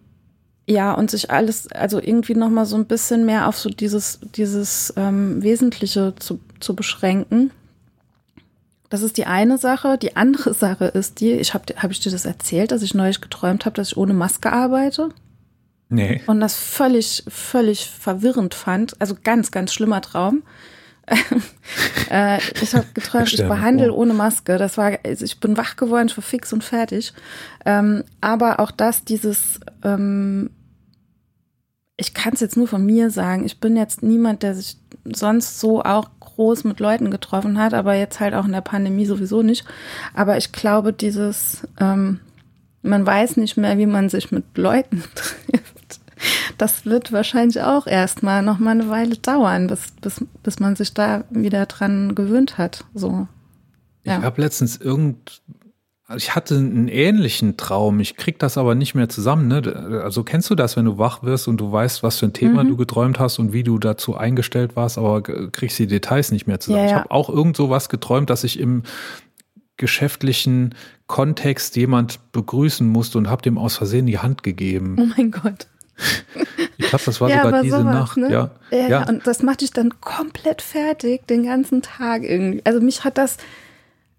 ja 0.68 0.94
und 0.94 1.12
sich 1.12 1.32
alles, 1.32 1.72
also 1.72 2.00
irgendwie 2.00 2.36
noch 2.36 2.50
mal 2.50 2.66
so 2.66 2.76
ein 2.76 2.86
bisschen 2.86 3.26
mehr 3.26 3.48
auf 3.48 3.58
so 3.58 3.70
dieses 3.70 4.20
dieses 4.36 4.94
ähm, 4.98 5.42
Wesentliche 5.42 6.14
zu, 6.18 6.40
zu 6.60 6.76
beschränken. 6.76 7.52
Das 8.90 9.02
ist 9.02 9.18
die 9.18 9.26
eine 9.26 9.58
Sache. 9.58 9.98
Die 9.98 10.16
andere 10.16 10.54
Sache 10.56 10.86
ist 10.86 11.20
die, 11.20 11.32
ich 11.32 11.54
habe 11.54 11.66
hab 11.78 11.92
ich 11.92 12.00
dir 12.00 12.12
das 12.12 12.26
erzählt, 12.26 12.72
dass 12.72 12.82
ich 12.82 12.94
neulich 12.94 13.22
geträumt 13.22 13.66
habe, 13.66 13.76
dass 13.76 13.90
ich 13.90 13.98
ohne 13.98 14.14
Maske 14.14 14.52
arbeite 14.52 15.10
nee. 15.90 16.22
und 16.28 16.40
das 16.40 16.56
völlig, 16.56 17.24
völlig 17.28 17.90
verwirrend 17.90 18.54
fand. 18.54 19.00
Also 19.00 19.16
ganz, 19.24 19.52
ganz 19.52 19.74
schlimmer 19.74 20.02
Traum. 20.02 20.44
äh, 22.12 22.38
ich 22.62 22.76
habe 22.76 22.86
geträumt, 22.94 23.34
ich 23.34 23.40
behandle 23.48 23.94
ohne 23.94 24.14
Maske. 24.14 24.58
Das 24.58 24.78
war, 24.78 24.98
also 25.06 25.26
ich 25.26 25.40
bin 25.40 25.58
wach 25.58 25.76
geworden, 25.76 26.08
ich 26.08 26.18
war 26.18 26.24
fix 26.24 26.52
und 26.54 26.64
fertig. 26.64 27.14
Ähm, 27.66 28.04
aber 28.22 28.60
auch 28.60 28.72
das, 28.72 29.06
dieses, 29.06 29.60
ähm, 29.84 30.50
ich 31.96 32.14
kann 32.14 32.34
es 32.34 32.42
jetzt 32.42 32.58
nur 32.58 32.68
von 32.68 32.86
mir 32.86 33.10
sagen. 33.10 33.46
Ich 33.46 33.60
bin 33.60 33.78
jetzt 33.78 34.04
niemand, 34.04 34.44
der 34.44 34.54
sich 34.54 34.78
sonst 35.06 35.60
so 35.60 35.82
auch 35.82 36.10
groß 36.20 36.66
mit 36.66 36.80
Leuten 36.80 37.10
getroffen 37.10 37.58
hat, 37.58 37.74
aber 37.74 37.96
jetzt 37.96 38.20
halt 38.20 38.34
auch 38.34 38.46
in 38.46 38.52
der 38.52 38.62
Pandemie 38.62 39.06
sowieso 39.06 39.42
nicht. 39.42 39.66
Aber 40.14 40.38
ich 40.38 40.52
glaube, 40.52 40.94
dieses, 40.94 41.68
ähm, 41.80 42.20
man 42.82 43.06
weiß 43.06 43.38
nicht 43.38 43.58
mehr, 43.58 43.78
wie 43.78 43.86
man 43.86 44.10
sich 44.10 44.32
mit 44.32 44.58
Leuten 44.58 45.04
trifft. 45.16 45.77
Das 46.58 46.86
wird 46.86 47.12
wahrscheinlich 47.12 47.62
auch 47.62 47.86
erstmal 47.88 48.42
noch 48.42 48.58
mal 48.60 48.72
eine 48.72 48.90
Weile 48.90 49.16
dauern, 49.18 49.68
bis, 49.68 49.92
bis, 50.02 50.24
bis 50.44 50.60
man 50.60 50.76
sich 50.76 50.94
da 50.94 51.24
wieder 51.30 51.66
dran 51.68 52.16
gewöhnt 52.16 52.58
hat. 52.58 52.84
So. 52.94 53.28
Ja. 54.04 54.18
Ich 54.20 54.24
habe 54.24 54.42
letztens 54.42 54.78
irgend, 54.78 55.42
ich 56.16 56.34
hatte 56.36 56.56
einen 56.56 56.88
ähnlichen 56.88 57.58
Traum. 57.58 58.00
Ich 58.00 58.16
krieg 58.16 58.40
das 58.40 58.58
aber 58.58 58.74
nicht 58.76 58.96
mehr 58.96 59.10
zusammen. 59.10 59.48
Ne? 59.50 60.02
Also 60.04 60.24
kennst 60.24 60.50
du 60.50 60.56
das, 60.56 60.78
wenn 60.78 60.86
du 60.86 60.98
wach 60.98 61.22
wirst 61.24 61.48
und 61.48 61.58
du 61.58 61.72
weißt, 61.72 62.02
was 62.02 62.18
für 62.20 62.26
ein 62.28 62.34
Thema 62.34 62.64
Mhm. 62.64 62.70
du 62.70 62.78
geträumt 62.78 63.20
hast 63.20 63.38
und 63.40 63.54
wie 63.54 63.64
du 63.64 63.78
dazu 63.78 64.16
eingestellt 64.16 64.76
warst, 64.76 64.98
aber 64.98 65.22
kriegst 65.22 65.78
die 65.78 65.88
Details 65.88 66.32
nicht 66.32 66.48
mehr 66.48 66.60
zusammen. 66.60 66.80
Ja, 66.80 66.86
Ich 66.86 66.92
ja. 66.92 67.00
habe 67.02 67.12
auch 67.12 67.30
irgend 67.30 67.56
so 67.58 67.70
was 67.70 67.90
geträumt, 67.90 68.30
dass 68.30 68.44
ich 68.44 68.60
im 68.60 68.84
geschäftlichen 69.76 70.74
Kontext 71.06 71.76
jemand 71.76 72.20
begrüßen 72.32 72.88
musste 72.88 73.18
und 73.18 73.30
habe 73.30 73.42
dem 73.44 73.58
aus 73.58 73.76
Versehen 73.78 74.08
die 74.08 74.18
Hand 74.18 74.44
gegeben. 74.44 74.96
Oh 75.00 75.06
mein 75.18 75.32
Gott. 75.32 75.68
Ich 76.78 76.88
glaube, 76.90 77.04
das 77.06 77.20
war 77.22 77.30
ja, 77.30 77.44
sogar 77.44 77.62
diese 77.64 77.78
sowas, 77.80 77.94
Nacht. 77.94 78.18
ne? 78.18 78.32
Ja, 78.32 78.52
Ja, 78.72 78.88
ja. 78.88 79.10
und 79.10 79.26
das 79.26 79.42
macht 79.42 79.62
dich 79.62 79.72
dann 79.72 80.00
komplett 80.02 80.62
fertig 80.62 81.26
den 81.28 81.44
ganzen 81.44 81.82
Tag 81.82 82.24
irgendwie. 82.24 82.62
Also 82.66 82.80
mich 82.82 83.04
hat 83.04 83.18
das, 83.18 83.38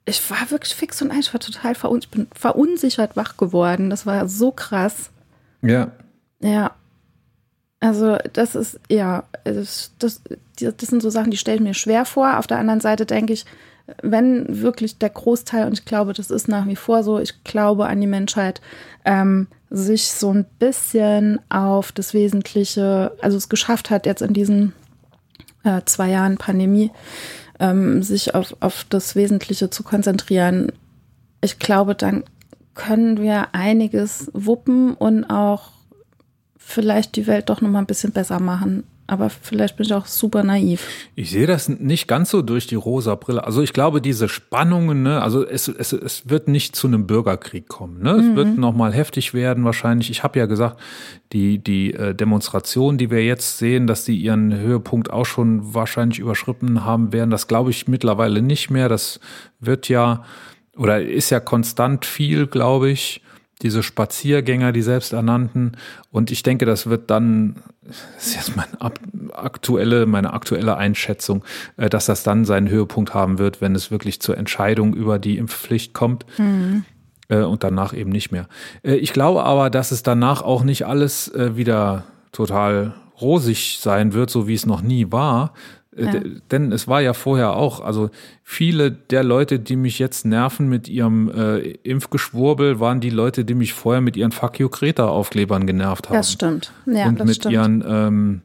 ich 0.04 0.28
war 0.30 0.50
wirklich 0.50 0.74
fix 0.74 1.00
und 1.02 1.10
ein, 1.10 1.20
ich 1.20 1.32
war 1.32 1.40
total 1.40 1.74
verun 1.74 1.98
ich 2.00 2.08
bin 2.10 2.26
verunsichert 2.34 3.16
wach 3.16 3.36
geworden. 3.36 3.90
Das 3.90 4.06
war 4.06 4.28
so 4.28 4.50
krass. 4.50 5.10
ja. 5.62 5.92
Ja. 6.40 6.72
Also 7.80 8.16
das 8.32 8.56
ist, 8.56 8.80
ja, 8.90 9.22
das, 9.44 9.92
das, 10.00 10.20
die- 10.58 10.64
das 10.76 10.88
sind 10.88 11.00
so 11.00 11.10
Sachen, 11.10 11.30
die 11.30 11.36
stelle 11.36 11.58
ich 11.58 11.62
mir 11.62 11.74
schwer 11.74 12.04
vor. 12.04 12.38
Auf 12.38 12.48
der 12.48 12.58
anderen 12.58 12.80
Seite 12.80 13.06
denke 13.06 13.32
ich, 13.32 13.44
wenn 14.02 14.62
wirklich 14.62 14.98
der 14.98 15.10
Großteil, 15.10 15.66
und 15.66 15.72
ich 15.72 15.84
glaube, 15.84 16.12
das 16.12 16.30
ist 16.30 16.48
nach 16.48 16.66
wie 16.66 16.76
vor 16.76 17.02
so, 17.02 17.18
ich 17.18 17.44
glaube 17.44 17.86
an 17.86 18.00
die 18.00 18.06
Menschheit, 18.06 18.60
ähm, 19.04 19.46
sich 19.70 20.08
so 20.08 20.32
ein 20.32 20.46
bisschen 20.58 21.40
auf 21.48 21.92
das 21.92 22.14
Wesentliche, 22.14 23.12
also 23.20 23.36
es 23.36 23.48
geschafft 23.48 23.90
hat, 23.90 24.06
jetzt 24.06 24.22
in 24.22 24.34
diesen 24.34 24.72
äh, 25.64 25.82
zwei 25.84 26.10
Jahren 26.10 26.36
Pandemie, 26.36 26.90
ähm, 27.60 28.02
sich 28.02 28.34
auf, 28.34 28.56
auf 28.60 28.84
das 28.88 29.16
Wesentliche 29.16 29.70
zu 29.70 29.82
konzentrieren. 29.82 30.72
Ich 31.40 31.58
glaube, 31.58 31.94
dann 31.94 32.24
können 32.74 33.20
wir 33.20 33.54
einiges 33.54 34.30
wuppen 34.34 34.94
und 34.94 35.24
auch 35.24 35.70
vielleicht 36.56 37.16
die 37.16 37.26
Welt 37.26 37.48
doch 37.48 37.60
noch 37.60 37.70
mal 37.70 37.80
ein 37.80 37.86
bisschen 37.86 38.12
besser 38.12 38.38
machen. 38.38 38.84
Aber 39.10 39.30
vielleicht 39.30 39.78
bin 39.78 39.86
ich 39.86 39.94
auch 39.94 40.04
super 40.04 40.44
naiv. 40.44 40.86
Ich 41.14 41.30
sehe 41.30 41.46
das 41.46 41.70
nicht 41.70 42.08
ganz 42.08 42.28
so 42.28 42.42
durch 42.42 42.66
die 42.66 42.74
rosa 42.74 43.14
Brille. 43.14 43.42
Also 43.42 43.62
ich 43.62 43.72
glaube, 43.72 44.02
diese 44.02 44.28
Spannungen, 44.28 45.02
ne, 45.02 45.22
also 45.22 45.46
es, 45.46 45.66
es, 45.66 45.94
es 45.94 46.28
wird 46.28 46.46
nicht 46.46 46.76
zu 46.76 46.88
einem 46.88 47.06
Bürgerkrieg 47.06 47.68
kommen. 47.68 48.02
Ne? 48.02 48.10
Es 48.10 48.26
mhm. 48.26 48.36
wird 48.36 48.58
nochmal 48.58 48.92
heftig 48.92 49.32
werden 49.32 49.64
wahrscheinlich. 49.64 50.10
Ich 50.10 50.22
habe 50.24 50.38
ja 50.38 50.44
gesagt, 50.44 50.78
die, 51.32 51.58
die 51.58 51.94
äh, 51.94 52.14
Demonstrationen, 52.14 52.98
die 52.98 53.10
wir 53.10 53.24
jetzt 53.24 53.56
sehen, 53.56 53.86
dass 53.86 54.04
die 54.04 54.16
ihren 54.16 54.54
Höhepunkt 54.54 55.10
auch 55.10 55.24
schon 55.24 55.74
wahrscheinlich 55.74 56.18
überschritten 56.18 56.84
haben 56.84 57.10
werden, 57.10 57.30
das 57.30 57.48
glaube 57.48 57.70
ich 57.70 57.88
mittlerweile 57.88 58.42
nicht 58.42 58.68
mehr. 58.68 58.90
Das 58.90 59.20
wird 59.58 59.88
ja 59.88 60.22
oder 60.76 61.00
ist 61.00 61.30
ja 61.30 61.40
konstant 61.40 62.04
viel, 62.04 62.46
glaube 62.46 62.90
ich 62.90 63.22
diese 63.62 63.82
Spaziergänger, 63.82 64.72
die 64.72 64.82
selbsternannten. 64.82 65.76
Und 66.10 66.30
ich 66.30 66.42
denke, 66.42 66.64
das 66.64 66.88
wird 66.88 67.10
dann, 67.10 67.56
das 68.16 68.26
ist 68.28 68.34
jetzt 68.36 68.56
meine 68.56 68.92
aktuelle, 69.32 70.06
meine 70.06 70.32
aktuelle 70.32 70.76
Einschätzung, 70.76 71.44
äh, 71.76 71.88
dass 71.88 72.06
das 72.06 72.22
dann 72.22 72.44
seinen 72.44 72.68
Höhepunkt 72.68 73.14
haben 73.14 73.38
wird, 73.38 73.60
wenn 73.60 73.74
es 73.74 73.90
wirklich 73.90 74.20
zur 74.20 74.36
Entscheidung 74.36 74.94
über 74.94 75.18
die 75.18 75.38
Impfpflicht 75.38 75.94
kommt. 75.94 76.26
Mhm. 76.38 76.84
Und 77.30 77.62
danach 77.62 77.92
eben 77.92 78.08
nicht 78.08 78.32
mehr. 78.32 78.48
Äh, 78.82 78.94
ich 78.94 79.12
glaube 79.12 79.44
aber, 79.44 79.68
dass 79.68 79.90
es 79.92 80.02
danach 80.02 80.40
auch 80.40 80.64
nicht 80.64 80.86
alles 80.86 81.30
wieder 81.34 82.04
total 82.32 82.94
rosig 83.20 83.78
sein 83.80 84.12
wird, 84.14 84.30
so 84.30 84.48
wie 84.48 84.54
es 84.54 84.64
noch 84.64 84.80
nie 84.80 85.10
war, 85.10 85.52
ja. 85.98 86.20
Denn 86.50 86.72
es 86.72 86.88
war 86.88 87.00
ja 87.00 87.12
vorher 87.12 87.54
auch, 87.54 87.80
also 87.80 88.10
viele 88.44 88.90
der 88.90 89.24
Leute, 89.24 89.58
die 89.58 89.76
mich 89.76 89.98
jetzt 89.98 90.24
nerven 90.24 90.68
mit 90.68 90.88
ihrem 90.88 91.30
äh, 91.30 91.58
Impfgeschwurbel, 91.58 92.80
waren 92.80 93.00
die 93.00 93.10
Leute, 93.10 93.44
die 93.44 93.54
mich 93.54 93.72
vorher 93.72 94.00
mit 94.00 94.16
ihren 94.16 94.32
Fuck 94.32 94.60
you 94.60 94.68
Kreta 94.68 95.08
Aufklebern 95.08 95.66
genervt 95.66 96.08
haben. 96.08 96.16
Das 96.16 96.32
stimmt. 96.32 96.72
Ja, 96.86 97.08
Und 97.08 97.20
das 97.20 97.26
mit 97.26 97.36
stimmt. 97.36 97.52
ihren 97.52 97.84
ähm, 97.86 98.42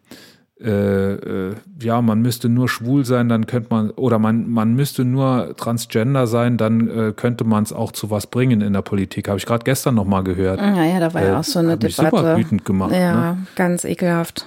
äh, 0.64 1.50
äh, 1.50 1.56
ja, 1.82 2.02
man 2.02 2.22
müsste 2.22 2.48
nur 2.48 2.70
schwul 2.70 3.04
sein, 3.06 3.28
dann 3.28 3.48
könnte 3.48 3.68
man, 3.70 3.90
oder 3.92 4.18
man, 4.18 4.50
man 4.50 4.74
müsste 4.76 5.04
nur 5.04 5.56
transgender 5.58 6.26
sein, 6.26 6.58
dann 6.58 6.88
äh, 6.88 7.14
könnte 7.14 7.44
man 7.44 7.64
es 7.64 7.74
auch 7.74 7.92
zu 7.92 8.10
was 8.12 8.28
bringen 8.28 8.62
in 8.62 8.72
der 8.72 8.82
Politik. 8.82 9.28
Habe 9.28 9.38
ich 9.40 9.46
gerade 9.46 9.66
gestern 9.66 9.96
nochmal 9.96 10.24
gehört. 10.24 10.62
Ja, 10.62 10.84
ja, 10.86 11.00
da 11.02 11.14
war 11.14 11.22
ja 11.22 11.40
auch 11.40 11.44
so 11.44 11.60
eine 11.60 11.74
hat 11.74 11.84
mich 11.84 11.98
Debatte. 11.98 12.16
super 12.16 12.38
wütend 12.38 12.64
gemacht. 12.64 12.94
Ja, 12.94 13.34
ne? 13.34 13.48
ganz 13.56 13.84
ekelhaft. 13.84 14.46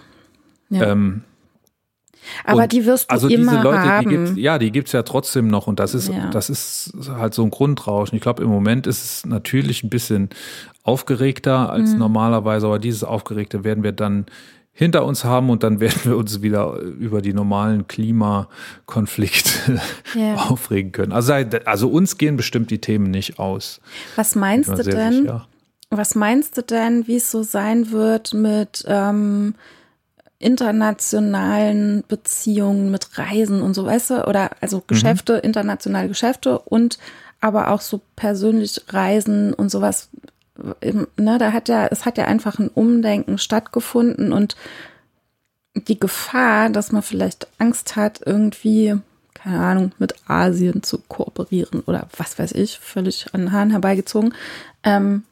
Ja. 0.70 0.92
Ähm, 0.92 1.22
Aber 2.44 2.62
und 2.64 2.72
die 2.72 2.84
wirst 2.86 3.10
du 3.10 3.12
also 3.14 3.28
immer 3.28 3.52
diese 3.52 3.62
Leute, 3.62 3.78
haben. 3.82 4.08
die 4.08 4.16
gibt's, 4.16 4.32
ja, 4.36 4.58
die 4.58 4.72
gibt's 4.72 4.92
ja 4.92 5.02
trotzdem 5.02 5.48
noch 5.48 5.66
und 5.66 5.78
das 5.80 5.94
ist, 5.94 6.08
Ja. 6.08 6.30
das 6.30 6.50
ist 6.50 6.92
halt 7.16 7.34
so 7.34 7.42
ein 7.42 7.50
Grundrauschen. 7.50 8.16
Ich 8.16 8.22
glaube, 8.22 8.42
im 8.42 8.48
Moment 8.50 8.86
ist 8.86 9.04
es 9.04 9.26
natürlich 9.26 9.82
ein 9.84 9.90
bisschen 9.90 10.30
aufgeregter 10.82 11.70
als 11.70 11.92
Mhm. 11.92 11.98
normalerweise, 11.98 12.66
aber 12.66 12.78
dieses 12.78 13.04
Aufgeregte 13.04 13.64
werden 13.64 13.82
wir 13.84 13.92
dann 13.92 14.26
hinter 14.72 15.06
uns 15.06 15.24
haben 15.24 15.48
und 15.50 15.62
dann 15.62 15.80
werden 15.80 16.00
wir 16.04 16.16
uns 16.16 16.42
wieder 16.42 16.74
über 16.78 17.22
die 17.22 17.32
normalen 17.32 17.86
Klimakonflikte 17.88 19.80
Ja. 20.14 20.34
aufregen 20.34 20.92
können. 20.92 21.12
Also, 21.12 21.32
also 21.64 21.88
uns 21.88 22.18
gehen 22.18 22.36
bestimmt 22.36 22.70
die 22.70 22.80
Themen 22.80 23.10
nicht 23.10 23.38
aus. 23.38 23.80
Was 24.16 24.34
meinst 24.34 24.68
du 24.70 24.82
denn? 24.82 25.12
sicher. 25.22 25.46
Was 25.90 26.14
meinst 26.16 26.56
du 26.58 26.62
denn, 26.62 27.06
wie 27.06 27.16
es 27.16 27.30
so 27.30 27.42
sein 27.44 27.92
wird 27.92 28.34
mit 28.34 28.84
ähm, 28.88 29.54
internationalen 30.39 32.05
Beziehungen, 32.09 32.91
mit 32.91 33.18
Reisen 33.18 33.62
und 33.62 33.74
so, 33.74 33.87
weißt 33.87 34.11
du? 34.11 34.28
Oder 34.28 34.51
also 34.61 34.82
Geschäfte, 34.87 35.34
internationale 35.34 36.09
Geschäfte 36.09 36.59
und 36.59 36.99
aber 37.41 37.70
auch 37.70 37.80
so 37.80 38.01
persönlich 38.16 38.82
Reisen 38.89 39.55
und 39.55 39.70
sowas. 39.70 40.09
Ne, 40.82 41.39
da 41.39 41.53
hat 41.53 41.68
ja, 41.68 41.87
es 41.87 42.05
hat 42.07 42.18
ja 42.18 42.24
einfach 42.24 42.59
ein 42.59 42.68
Umdenken 42.68 43.39
stattgefunden 43.39 44.32
und 44.32 44.57
die 45.74 46.01
Gefahr, 46.01 46.70
dass 46.70 46.93
man 46.93 47.03
vielleicht 47.03 47.47
Angst 47.59 47.97
hat, 47.97 48.20
irgendwie, 48.24 48.97
keine 49.34 49.61
Ahnung, 49.61 49.93
mit 49.99 50.14
Asien 50.26 50.82
zu 50.82 50.99
kooperieren 50.99 51.80
oder 51.87 52.09
was 52.16 52.39
weiß 52.39 52.53
ich, 52.53 52.78
völlig 52.78 53.34
an 53.34 53.43
den 53.43 53.53
Haaren 53.53 53.70
herbeigezogen. 53.70 54.34
Ähm, 54.82 55.24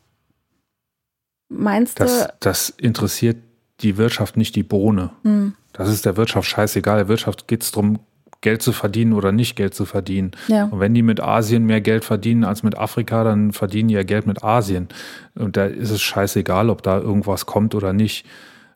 meinst 1.49 2.01
Das, 2.01 2.27
du, 2.27 2.35
das 2.41 2.71
interessiert 2.71 3.39
die 3.81 3.97
Wirtschaft 3.97 4.37
nicht 4.37 4.55
die 4.57 4.62
Bohne. 4.62 5.11
hm, 5.22 5.55
Das 5.72 5.89
ist 5.89 6.05
der 6.07 6.16
Wirtschaft 6.16 6.49
scheißegal. 6.49 6.97
Der 6.99 7.09
Wirtschaft 7.09 7.49
geht 7.49 7.62
es 7.62 7.72
darum, 7.72 7.99
Geld 8.41 8.61
zu 8.62 8.72
verdienen 8.72 9.14
oder 9.14 9.33
nicht 9.33 9.57
Geld 9.57 9.75
zu 9.75 9.87
verdienen. 9.87 10.33
ja, 10.49 10.64
Und 10.66 10.79
wenn 10.79 10.93
die 10.93 11.03
mit 11.03 11.18
Asien 11.20 11.64
mehr 11.64 11.81
Geld 11.81 12.05
verdienen 12.05 12.45
als 12.45 12.62
mit 12.62 12.77
Afrika, 12.77 13.25
dann 13.25 13.53
verdienen 13.53 13.89
die 13.89 13.95
ja 13.95 14.03
Geld 14.03 14.27
mit 14.27 14.45
Asien. 14.45 14.89
Und 15.35 15.57
da 15.57 15.64
ist 15.64 15.91
es 15.91 16.03
scheißegal, 16.03 16.68
ob 16.68 16.83
da 16.83 16.99
irgendwas 16.99 17.47
kommt 17.47 17.75
oder 17.75 17.93
nicht. 17.95 18.27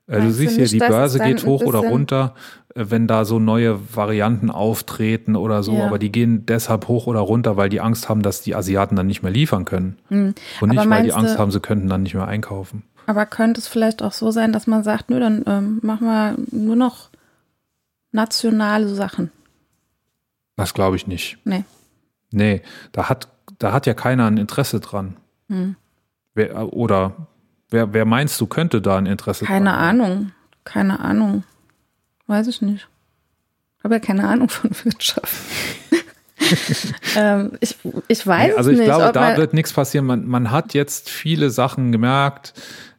Du 0.06 0.14
Meinst 0.14 0.26
du 0.28 0.32
siehst 0.32 0.56
ja, 0.56 0.62
nicht, 0.62 0.72
die 0.72 0.78
dass 0.78 0.88
es 0.88 0.94
Börse 0.94 1.18
geht 1.20 1.44
hoch 1.44 1.62
oder 1.64 1.80
runter, 1.80 2.34
äh, 2.74 2.86
wenn 2.88 3.06
da 3.06 3.26
so 3.26 3.38
neue 3.38 3.78
Varianten 3.94 4.50
auftreten 4.50 5.36
oder 5.36 5.62
so. 5.62 5.74
Ja. 5.74 5.86
Aber 5.86 5.98
die 5.98 6.10
gehen 6.10 6.46
deshalb 6.46 6.88
hoch 6.88 7.06
oder 7.06 7.20
runter, 7.20 7.58
weil 7.58 7.68
die 7.68 7.82
Angst 7.82 8.08
haben, 8.08 8.22
dass 8.22 8.40
die 8.40 8.54
Asiaten 8.54 8.96
dann 8.96 9.06
nicht 9.06 9.22
mehr 9.22 9.30
liefern 9.32 9.66
können. 9.66 9.98
hm. 10.08 10.34
Und 10.62 10.70
nicht, 10.70 10.88
weil 10.88 11.04
die 11.04 11.12
Angst 11.12 11.38
haben, 11.38 11.50
sie 11.50 11.60
könnten 11.60 11.88
dann 11.88 12.04
nicht 12.04 12.14
mehr 12.14 12.26
einkaufen. 12.26 12.84
Aber 13.08 13.24
könnte 13.24 13.58
es 13.58 13.66
vielleicht 13.68 14.02
auch 14.02 14.12
so 14.12 14.30
sein, 14.30 14.52
dass 14.52 14.66
man 14.66 14.84
sagt, 14.84 15.08
nö, 15.08 15.18
dann 15.18 15.42
ähm, 15.46 15.78
machen 15.82 16.06
wir 16.06 16.36
nur 16.50 16.76
noch 16.76 17.08
nationale 18.12 18.86
Sachen. 18.90 19.32
Das 20.56 20.74
glaube 20.74 20.96
ich 20.96 21.06
nicht. 21.06 21.38
Nee. 21.44 21.64
Nee, 22.30 22.60
da 22.92 23.08
hat, 23.08 23.28
da 23.58 23.72
hat 23.72 23.86
ja 23.86 23.94
keiner 23.94 24.26
ein 24.26 24.36
Interesse 24.36 24.80
dran. 24.80 25.16
Hm. 25.48 25.74
Wer, 26.34 26.70
oder 26.74 27.28
wer, 27.70 27.94
wer 27.94 28.04
meinst 28.04 28.38
du, 28.42 28.46
könnte 28.46 28.82
da 28.82 28.98
ein 28.98 29.06
Interesse 29.06 29.46
Keine 29.46 29.70
dran 29.70 29.78
haben? 29.78 30.00
Ahnung, 30.00 30.32
keine 30.64 31.00
Ahnung. 31.00 31.44
Weiß 32.26 32.46
ich 32.46 32.60
nicht. 32.60 32.88
Habe 33.82 33.94
ja 33.94 34.00
keine 34.00 34.28
Ahnung 34.28 34.50
von 34.50 34.70
Wirtschaft. 34.84 35.32
ähm, 37.16 37.52
ich, 37.60 37.76
ich 38.08 38.26
weiß 38.26 38.48
Nee, 38.48 38.54
also 38.58 38.70
ich 38.70 38.76
nicht. 38.76 38.84
glaube, 38.86 39.12
da 39.12 39.38
wird 39.38 39.54
nichts 39.54 39.72
passieren. 39.72 40.04
Man, 40.04 40.26
man 40.26 40.50
hat 40.50 40.74
jetzt 40.74 41.08
viele 41.08 41.48
Sachen 41.48 41.90
gemerkt. 41.90 42.52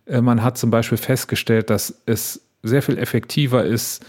Äh, 0.09 0.21
Man 0.21 0.43
hat 0.43 0.57
zum 0.57 0.71
Beispiel 0.71 0.97
festgestellt, 0.97 1.69
dass 1.69 2.01
es 2.05 2.41
sehr 2.63 2.81
viel 2.81 2.97
effektiver 2.97 3.63
ist, 3.63 4.05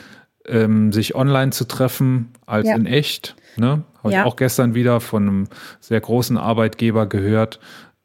ähm, 0.46 0.92
sich 0.92 1.14
online 1.14 1.50
zu 1.52 1.66
treffen 1.66 2.28
als 2.46 2.68
Ja. 2.68 2.74
in 2.76 2.86
echt. 2.86 3.36
Ne? 3.56 3.84
Habe 4.02 4.12
Ja. 4.14 4.20
ich 4.20 4.26
auch 4.26 4.36
gestern 4.36 4.74
wieder 4.74 5.00
von 5.00 5.22
einem 5.28 5.46
sehr 5.80 6.00
großen 6.00 6.36
Arbeitgeber 6.38 7.06
gehört, 7.06 7.60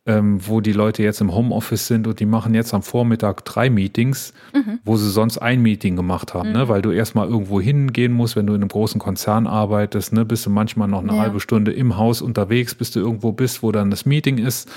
ähm, 0.07 0.37
wo 0.45 0.61
die 0.61 0.73
Leute 0.73 1.01
jetzt 1.01 1.19
im 1.21 1.33
Homeoffice 1.33 1.87
sind 1.87 2.05
und 2.05 2.19
die 2.19 2.27
machen 2.27 2.53
jetzt 2.53 2.75
am 2.75 2.83
Vormittag 2.83 3.43
drei 3.45 3.71
Meetings, 3.71 4.33
Mhm. 4.53 4.77
wo 4.83 4.97
sie 4.97 5.09
sonst 5.09 5.39
ein 5.39 5.63
Meeting 5.63 5.95
gemacht 5.95 6.35
haben, 6.35 6.51
ne? 6.51 6.69
weil 6.69 6.83
du 6.83 6.91
erstmal 6.91 7.27
irgendwo 7.27 7.59
hingehen 7.59 8.11
musst, 8.13 8.35
wenn 8.35 8.45
du 8.45 8.53
in 8.53 8.61
einem 8.61 8.69
großen 8.69 8.99
Konzern 8.99 9.47
arbeitest, 9.47 10.13
ne? 10.13 10.23
bist 10.25 10.45
du 10.45 10.51
manchmal 10.51 10.87
noch 10.87 11.01
eine 11.01 11.13
Ja. 11.13 11.19
halbe 11.21 11.39
Stunde 11.39 11.71
im 11.71 11.97
Haus 11.97 12.21
unterwegs, 12.21 12.75
bis 12.75 12.91
du 12.91 12.99
irgendwo 12.99 13.31
bist, 13.31 13.63
wo 13.63 13.71
dann 13.71 13.89
das 13.89 14.05
Meeting 14.05 14.37
ist. 14.37 14.69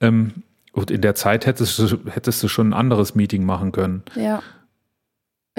Ähm, 0.00 0.32
und 0.76 0.90
in 0.92 1.00
der 1.00 1.14
Zeit 1.16 1.46
hättest 1.46 1.78
du, 1.78 1.98
hättest 2.08 2.42
du 2.42 2.48
schon 2.48 2.68
ein 2.70 2.72
anderes 2.74 3.14
Meeting 3.16 3.44
machen 3.44 3.72
können. 3.72 4.02
ja. 4.14 4.42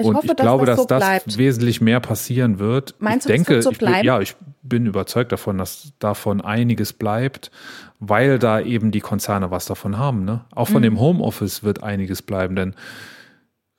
Ich 0.00 0.06
und 0.06 0.14
hoffe, 0.14 0.28
ich 0.28 0.36
glaube, 0.36 0.64
dass 0.64 0.76
dass 0.76 0.86
das 0.86 1.00
so 1.00 1.08
das 1.14 1.24
bleibt. 1.24 1.38
wesentlich 1.38 1.80
mehr 1.80 1.98
passieren 1.98 2.60
wird. 2.60 2.94
Meinst 3.00 3.26
ich 3.28 3.32
du, 3.32 3.36
das 3.36 3.36
denke, 3.46 3.54
wird 3.54 3.62
so 3.64 3.70
ich 3.72 3.78
bin, 3.78 3.88
bleiben? 3.88 4.06
ja, 4.06 4.20
ich 4.20 4.36
bin 4.62 4.86
überzeugt 4.86 5.32
davon, 5.32 5.58
dass 5.58 5.92
davon 5.98 6.40
einiges 6.40 6.92
bleibt, 6.92 7.50
weil 7.98 8.38
da 8.38 8.60
eben 8.60 8.92
die 8.92 9.00
Konzerne 9.00 9.50
was 9.50 9.66
davon 9.66 9.98
haben. 9.98 10.24
Ne? 10.24 10.44
Auch 10.54 10.68
von 10.68 10.82
Mhm. 10.82 10.84
dem 10.84 11.00
Homeoffice 11.00 11.64
wird 11.64 11.82
einiges 11.82 12.22
bleiben, 12.22 12.54
denn 12.54 12.76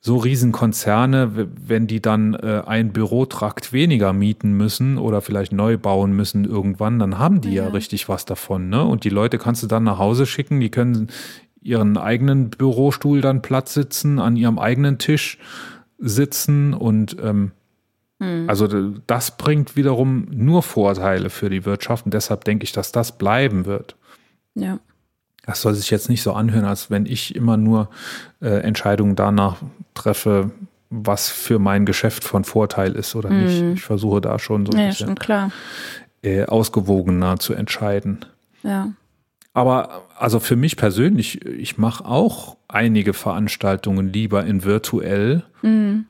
so 0.02 0.16
Riesenkonzerne, 0.16 1.48
wenn 1.66 1.86
die 1.86 2.00
dann 2.00 2.34
äh, 2.34 2.62
ein 2.66 2.92
Bürotrakt 2.92 3.72
weniger 3.72 4.12
mieten 4.12 4.52
müssen 4.52 4.96
oder 4.96 5.20
vielleicht 5.20 5.52
neu 5.52 5.76
bauen 5.76 6.12
müssen 6.12 6.44
irgendwann, 6.44 6.98
dann 6.98 7.18
haben 7.18 7.40
die 7.42 7.52
ja, 7.52 7.64
Ja. 7.64 7.68
richtig 7.70 8.08
was 8.08 8.24
davon. 8.24 8.70
Ne? 8.70 8.82
Und 8.84 9.04
die 9.04 9.10
Leute 9.10 9.36
kannst 9.38 9.62
du 9.62 9.66
dann 9.66 9.84
nach 9.84 9.98
Hause 9.98 10.24
schicken, 10.26 10.58
die 10.60 10.70
können 10.70 11.08
ihren 11.60 11.98
eigenen 11.98 12.48
Bürostuhl 12.48 13.20
dann 13.20 13.42
Platz 13.42 13.74
sitzen, 13.74 14.18
an 14.18 14.36
ihrem 14.36 14.58
eigenen 14.58 14.96
Tisch 14.98 15.38
sitzen 15.98 16.72
und 16.74 17.16
ähm, 17.22 17.52
Hm. 18.22 18.50
also 18.50 18.66
das 19.06 19.38
bringt 19.38 19.76
wiederum 19.76 20.26
nur 20.30 20.62
Vorteile 20.62 21.30
für 21.30 21.48
die 21.48 21.64
Wirtschaft 21.64 22.04
und 22.04 22.12
deshalb 22.12 22.44
denke 22.44 22.64
ich, 22.64 22.72
dass 22.72 22.92
das 22.92 23.16
bleiben 23.16 23.64
wird. 23.64 23.96
Ja. 24.54 24.78
Das 25.46 25.62
soll 25.62 25.72
sich 25.72 25.88
jetzt 25.90 26.10
nicht 26.10 26.22
so 26.22 26.34
anhören, 26.34 26.66
als 26.66 26.90
wenn 26.90 27.06
ich 27.06 27.34
immer 27.34 27.56
nur 27.56 27.88
äh, 28.42 28.60
Entscheidungen 28.60 29.16
danach 29.16 29.56
treffe, 29.94 30.50
was 30.90 31.28
für 31.28 31.58
mein 31.58 31.86
Geschäft 31.86 32.24
von 32.24 32.44
Vorteil 32.44 32.92
ist 32.92 33.14
oder 33.14 33.30
nicht. 33.30 33.62
Ich 33.74 33.82
versuche 33.82 34.20
da 34.20 34.38
schon 34.38 34.66
so 34.66 34.72
ein 34.72 34.80
ja, 34.80 34.88
bisschen 34.88 35.14
klar. 35.14 35.52
äh, 36.22 36.44
ausgewogener 36.44 37.38
zu 37.38 37.54
entscheiden. 37.54 38.24
Ja. 38.62 38.92
Aber 39.52 40.02
also 40.16 40.40
für 40.40 40.56
mich 40.56 40.76
persönlich, 40.76 41.44
ich 41.44 41.78
mache 41.78 42.04
auch 42.04 42.56
einige 42.68 43.14
Veranstaltungen 43.14 44.12
lieber 44.12 44.44
in 44.44 44.64
virtuell. 44.64 45.44
Mhm. 45.62 46.06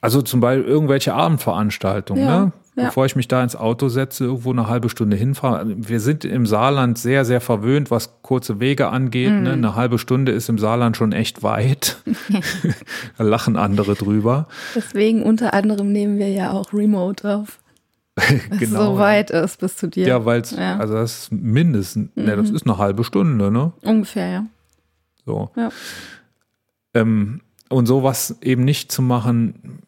Also 0.00 0.22
zum 0.22 0.40
Beispiel 0.40 0.64
irgendwelche 0.66 1.14
Abendveranstaltungen, 1.14 2.22
Ja, 2.24 2.40
ne? 2.46 2.52
ja. 2.76 2.84
Bevor 2.86 3.04
ich 3.06 3.16
mich 3.16 3.28
da 3.28 3.42
ins 3.42 3.56
Auto 3.56 3.88
setze, 3.88 4.24
irgendwo 4.24 4.50
eine 4.52 4.68
halbe 4.68 4.88
Stunde 4.88 5.16
hinfahre. 5.16 5.64
Wir 5.76 6.00
sind 6.00 6.24
im 6.24 6.46
Saarland 6.46 6.98
sehr, 6.98 7.24
sehr 7.24 7.40
verwöhnt, 7.40 7.90
was 7.90 8.22
kurze 8.22 8.60
Wege 8.60 8.88
angeht. 8.88 9.32
Mhm. 9.32 9.42
Ne? 9.42 9.52
Eine 9.52 9.74
halbe 9.74 9.98
Stunde 9.98 10.32
ist 10.32 10.48
im 10.48 10.58
Saarland 10.58 10.96
schon 10.96 11.12
echt 11.12 11.42
weit. 11.42 11.98
da 13.18 13.24
lachen 13.24 13.56
andere 13.56 13.94
drüber. 13.94 14.46
Deswegen 14.74 15.22
unter 15.22 15.52
anderem 15.54 15.92
nehmen 15.92 16.18
wir 16.18 16.28
ja 16.30 16.52
auch 16.52 16.72
Remote 16.72 17.28
auf. 17.36 17.58
Es 18.60 18.70
so 18.70 18.98
weit 18.98 19.30
ist 19.30 19.60
bis 19.60 19.76
zu 19.76 19.88
dir. 19.88 20.06
Ja, 20.06 20.24
weil 20.24 20.40
es, 20.42 20.50
Ja. 20.52 20.74
Mhm. 20.76 20.80
also 20.80 20.94
das 20.94 21.18
ist 21.22 21.32
mindestens, 21.32 22.10
ne, 22.16 22.36
das 22.36 22.50
ist 22.50 22.66
eine 22.66 22.76
halbe 22.78 23.02
Stunde, 23.04 23.50
ne? 23.50 23.72
Ungefähr, 23.82 24.28
ja. 24.28 24.46
So. 25.24 25.50
Ja. 25.56 25.70
Ähm, 26.94 27.40
und 27.70 27.86
sowas 27.86 28.36
eben 28.42 28.64
nicht 28.64 28.92
zu 28.92 29.00
machen, 29.00 29.78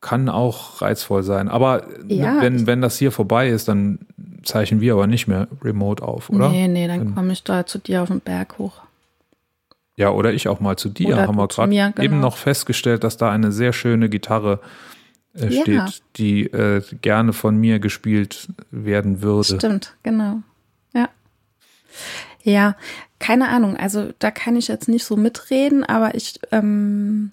kann 0.00 0.28
auch 0.28 0.82
reizvoll 0.82 1.22
sein. 1.22 1.48
Aber 1.48 1.86
Ja, 2.08 2.40
wenn, 2.42 2.66
wenn 2.66 2.80
das 2.80 2.98
hier 2.98 3.12
vorbei 3.12 3.48
ist, 3.48 3.68
dann 3.68 4.00
zeichnen 4.42 4.80
wir 4.80 4.94
aber 4.94 5.06
nicht 5.06 5.26
mehr 5.28 5.48
remote 5.62 6.02
auf, 6.02 6.30
oder? 6.30 6.48
Nee, 6.48 6.66
nee, 6.68 6.86
dann 6.88 6.98
Dann- 7.04 7.14
komme 7.14 7.32
ich 7.32 7.44
da 7.44 7.66
zu 7.66 7.78
dir 7.78 8.02
auf 8.02 8.08
den 8.08 8.20
Berg 8.20 8.58
hoch. 8.58 8.80
Ja, 9.96 10.10
oder 10.10 10.32
ich 10.34 10.46
auch 10.48 10.60
mal 10.60 10.76
zu 10.76 10.88
dir. 10.90 11.08
Oder 11.08 11.26
Haben 11.26 11.36
wir 11.36 11.48
gerade 11.48 11.70
genau. 11.70 12.02
eben 12.02 12.20
noch 12.20 12.36
festgestellt, 12.36 13.02
dass 13.02 13.16
da 13.16 13.30
eine 13.30 13.50
sehr 13.50 13.72
schöne 13.72 14.08
Gitarre 14.10 14.60
äh, 15.34 15.48
Ja. 15.48 15.62
steht, 15.88 16.02
die 16.16 16.44
äh, 16.44 16.82
gerne 17.00 17.32
von 17.32 17.56
mir 17.56 17.78
gespielt 17.78 18.48
werden 18.70 19.22
würde. 19.22 19.56
Stimmt, 19.56 19.96
genau. 20.02 20.40
Ja. 20.94 21.08
Ja, 22.42 22.76
keine 23.18 23.48
Ahnung. 23.48 23.76
Also 23.76 24.12
da 24.18 24.30
kann 24.30 24.56
ich 24.56 24.68
jetzt 24.68 24.88
nicht 24.88 25.04
so 25.04 25.16
mitreden, 25.16 25.84
aber 25.84 26.14
ich 26.14 26.38
ähm, 26.52 27.32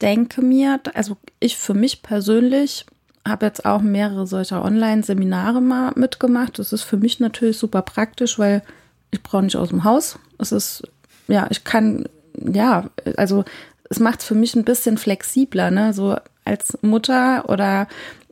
denke 0.00 0.42
mir, 0.42 0.80
also 0.94 1.16
ich 1.40 1.56
für 1.56 1.74
mich 1.74 2.02
persönlich 2.02 2.86
habe 3.26 3.46
jetzt 3.46 3.64
auch 3.64 3.80
mehrere 3.80 4.26
solcher 4.26 4.62
Online-Seminare 4.62 5.62
mal 5.62 5.92
mitgemacht. 5.96 6.58
Das 6.58 6.72
ist 6.72 6.82
für 6.82 6.98
mich 6.98 7.20
natürlich 7.20 7.58
super 7.58 7.82
praktisch, 7.82 8.38
weil 8.38 8.62
ich 9.10 9.22
brauche 9.22 9.44
nicht 9.44 9.56
aus 9.56 9.70
dem 9.70 9.84
Haus. 9.84 10.18
Es 10.38 10.52
ist, 10.52 10.82
ja, 11.26 11.46
ich 11.50 11.64
kann, 11.64 12.06
ja, 12.36 12.90
also 13.16 13.44
es 13.88 13.98
macht 13.98 14.20
es 14.20 14.26
für 14.26 14.34
mich 14.34 14.54
ein 14.54 14.64
bisschen 14.64 14.98
flexibler, 14.98 15.70
ne? 15.70 15.94
So 15.94 16.16
als 16.44 16.76
Mutter 16.82 17.48
oder 17.48 17.88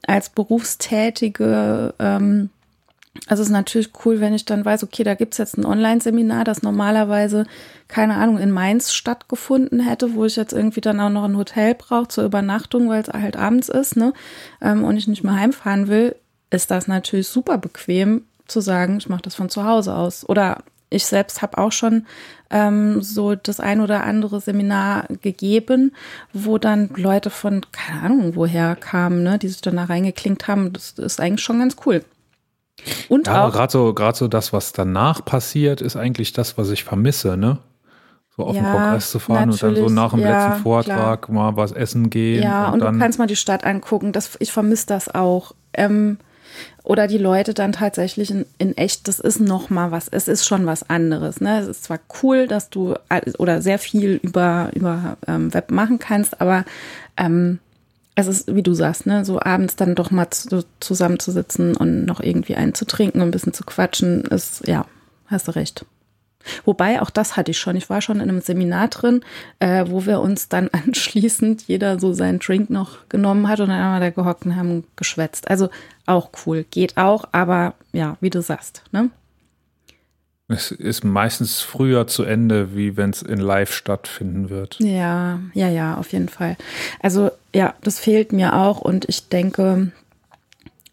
als 0.07 0.29
Berufstätige, 0.29 1.95
ähm, 1.99 2.51
also 3.27 3.43
es 3.43 3.49
ist 3.49 3.53
natürlich 3.53 3.91
cool, 4.05 4.21
wenn 4.21 4.35
ich 4.35 4.47
dann 4.47 4.65
weiß, 4.65 4.85
okay, 4.85 5.05
da 5.05 5.15
gibt's 5.15 5.39
jetzt 5.39 5.59
ein 5.59 5.67
Online-Seminar, 5.67 6.45
das 6.45 6.63
normalerweise, 6.63 7.45
keine 7.87 8.15
Ahnung, 8.15 8.39
in 8.39 8.51
Mainz 8.51 8.93
stattgefunden 8.93 9.81
hätte, 9.81 10.15
wo 10.15 10.25
ich 10.25 10.37
jetzt 10.37 10.53
irgendwie 10.53 10.81
dann 10.81 10.99
auch 10.99 11.11
noch 11.11 11.25
ein 11.25 11.37
Hotel 11.37 11.75
brauche 11.75 12.09
zur 12.09 12.25
Übernachtung, 12.25 12.89
weil 12.89 13.03
es 13.03 13.09
halt 13.09 13.37
abends 13.37 13.69
ist, 13.69 13.97
ne? 13.97 14.15
Ähm, 14.61 14.83
und 14.85 14.97
ich 14.97 15.09
nicht 15.09 15.25
mehr 15.25 15.35
heimfahren 15.35 15.89
will, 15.89 16.17
ist 16.51 16.71
das 16.71 16.89
natürlich 16.89 17.29
super 17.29 17.59
bequem 17.59 18.25
zu 18.47 18.61
sagen, 18.61 18.97
ich 18.99 19.09
mache 19.09 19.23
das 19.23 19.35
von 19.35 19.51
zu 19.51 19.65
Hause 19.65 19.95
aus. 19.95 20.29
Oder 20.29 20.63
ich 20.89 21.07
selbst 21.07 21.43
habe 21.43 21.59
auch 21.59 21.73
schon 21.73 22.07
ähm, 22.51 23.03
so 23.03 23.35
das 23.35 23.61
ein 23.61 23.81
oder 23.81 24.05
andere 24.05 24.41
Seminar 24.41 25.07
gegeben, 25.23 25.93
wo 26.33 26.59
dann 26.59 26.91
Leute 26.97 27.31
von, 27.31 27.63
keine 27.73 28.03
Ahnung, 28.03 28.37
woher 28.37 28.77
kamen, 28.77 29.23
ne, 29.23 29.39
die 29.39 29.49
sich 29.49 29.61
dann 29.61 29.77
da 29.77 29.85
reingeklinkt 29.85 30.49
haben. 30.49 30.73
Das 30.73 30.93
ist 30.93 31.21
eigentlich 31.21 31.45
schon 31.45 31.59
ganz 31.61 31.77
cool. 31.87 32.05
Und 33.09 33.27
Ja, 33.29 33.47
auch, 33.49 33.53
gerade 33.53 33.73
so, 33.73 33.95
gerade 33.95 34.17
so 34.19 34.29
das, 34.29 34.53
was 34.53 34.73
danach 34.73 35.25
passiert, 35.25 35.81
ist 35.81 35.97
eigentlich 35.97 36.33
das, 36.33 36.59
was 36.59 36.71
ich 36.71 36.85
vermisse, 36.85 37.37
ne? 37.37 37.59
So 38.37 38.45
auf 38.45 38.57
den 38.57 38.65
Ja, 38.65 38.73
Kongress 38.73 39.11
zu 39.11 39.19
fahren 39.19 39.51
und 39.51 39.63
dann 39.63 39.77
so 39.77 39.89
nach 39.91 40.11
dem 40.13 40.21
ja, 40.21 40.31
letzten 40.31 40.63
Vortrag 40.63 41.29
mal 41.29 41.57
was 41.57 41.73
essen 41.73 42.09
gehen. 42.11 42.43
ja, 42.43 42.67
und, 42.69 42.75
und 42.75 42.81
dann, 42.81 42.95
du 42.95 43.01
kannst 43.01 43.19
mal 43.19 43.27
die 43.27 43.37
Stadt 43.37 43.65
angucken. 43.65 44.13
Das, 44.13 44.37
ich 44.41 44.53
vermisse 44.53 44.87
das 44.87 45.15
auch. 45.15 45.55
Ähm, 45.75 46.17
oder 46.83 47.07
die 47.07 47.19
Leute 47.19 47.55
dann 47.55 47.73
tatsächlich 47.73 48.31
in, 48.31 48.47
in 48.59 48.77
echt, 48.77 49.07
das 49.07 49.21
ist 49.21 49.39
noch 49.41 49.71
mal 49.71 49.91
was, 49.91 50.09
es 50.09 50.29
ist 50.29 50.47
schon 50.47 50.67
was 50.67 50.89
anderes. 50.89 51.41
Ne? 51.41 51.61
Es 51.61 51.69
ist 51.69 51.85
zwar 51.85 52.01
cool, 52.23 52.47
dass 52.49 52.71
du 52.71 52.95
oder 53.39 53.63
sehr 53.63 53.79
viel 53.79 54.19
über, 54.23 54.71
über 54.75 55.17
ähm, 55.27 55.53
Web 55.55 55.71
machen 55.71 55.99
kannst, 55.99 56.41
aber 56.41 56.65
ähm, 57.17 57.59
es 58.15 58.27
ist, 58.27 58.55
wie 58.55 58.63
du 58.63 58.75
sagst, 58.75 59.07
ne, 59.07 59.25
so 59.25 59.41
abends 59.41 59.77
dann 59.77 59.95
doch 59.95 60.11
mal 60.11 60.31
zu, 60.31 60.65
zusammenzusitzen 60.81 61.77
und 61.77 62.05
noch 62.05 62.21
irgendwie 62.21 62.57
einen 62.57 62.75
zu 62.75 62.85
trinken 62.85 63.21
und 63.21 63.29
ein 63.29 63.33
bisschen 63.33 63.55
zu 63.55 63.65
quatschen, 63.65 64.23
ist, 64.23 64.67
ja, 64.67 64.87
hast 65.27 65.49
du 65.49 65.53
recht. 65.53 65.87
Wobei, 66.65 67.01
auch 67.01 67.11
das 67.11 67.37
hatte 67.37 67.53
ich 67.53 67.59
schon. 67.59 67.77
Ich 67.77 67.89
war 67.89 68.01
schon 68.01 68.17
in 68.17 68.29
einem 68.29 68.41
Seminar 68.41 68.89
drin, 68.89 69.25
äh, 69.61 69.85
wo 69.89 70.07
wir 70.07 70.21
uns 70.21 70.49
dann 70.49 70.69
anschließend 70.73 71.63
jeder 71.69 71.99
so 71.99 72.13
seinen 72.13 72.41
Drink 72.41 72.69
noch 72.69 73.09
genommen 73.09 73.49
hat 73.49 73.61
und 73.61 73.69
dann 73.69 73.81
haben 73.81 74.01
wir 74.01 74.01
da 74.01 74.11
gehockt 74.11 74.45
und 74.45 74.57
haben 74.57 74.85
geschwätzt. 74.97 75.49
Also 75.49 75.71
auch 76.07 76.31
cool, 76.45 76.65
geht 76.71 76.97
auch, 76.97 77.25
aber 77.33 77.75
ja, 77.93 78.17
wie 78.21 78.31
du 78.31 78.43
sagst, 78.43 78.83
ne? 78.93 79.11
es 80.49 80.71
ist 80.71 81.05
meistens 81.05 81.61
früher 81.61 82.07
zu 82.07 82.25
Ende, 82.25 82.77
wie 82.77 82.97
wenn 82.97 83.11
es 83.11 83.23
in 83.23 83.39
Live 83.39 83.73
stattfinden 83.73 84.51
wird. 84.51 84.77
Ja, 84.81 85.41
ja, 85.55 85.69
ja, 85.69 85.97
auf 85.97 86.13
jeden 86.13 86.29
Fall. 86.29 86.57
Also 87.01 87.31
ja, 87.55 87.75
das 87.83 87.99
fehlt 87.99 88.33
mir 88.33 88.55
auch 88.55 88.81
und 88.81 89.09
ich 89.09 89.29
denke, 89.29 89.93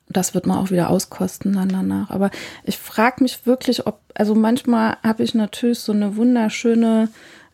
das 0.09 0.33
wird 0.33 0.45
man 0.45 0.57
auch 0.57 0.71
wieder 0.71 0.89
auskosten 0.89 1.53
dann 1.53 1.69
danach. 1.69 2.09
Aber 2.09 2.31
ich 2.63 2.77
frage 2.77 3.21
mich 3.23 3.45
wirklich, 3.45 3.85
ob, 3.87 3.99
also 4.15 4.35
manchmal 4.35 4.97
habe 5.03 5.23
ich 5.23 5.35
natürlich 5.35 5.79
so 5.79 5.91
eine 5.91 6.15
wunderschöne 6.15 7.09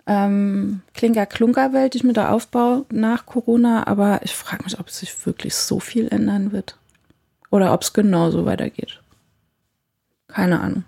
ähm, 0.07 0.81
Klinker-Klunker-Welt, 0.93 1.93
die 1.93 1.97
ich 1.99 2.03
mir 2.03 2.13
da 2.13 2.29
aufbaue 2.29 2.85
nach 2.91 3.25
Corona, 3.25 3.87
aber 3.87 4.21
ich 4.23 4.33
frage 4.35 4.63
mich, 4.63 4.79
ob 4.79 4.89
sich 4.89 5.25
wirklich 5.25 5.55
so 5.55 5.79
viel 5.79 6.07
ändern 6.07 6.51
wird. 6.51 6.77
Oder 7.51 7.73
ob 7.73 7.81
es 7.81 7.93
genauso 7.93 8.45
weitergeht. 8.45 9.01
Keine 10.27 10.59
Ahnung. 10.59 10.83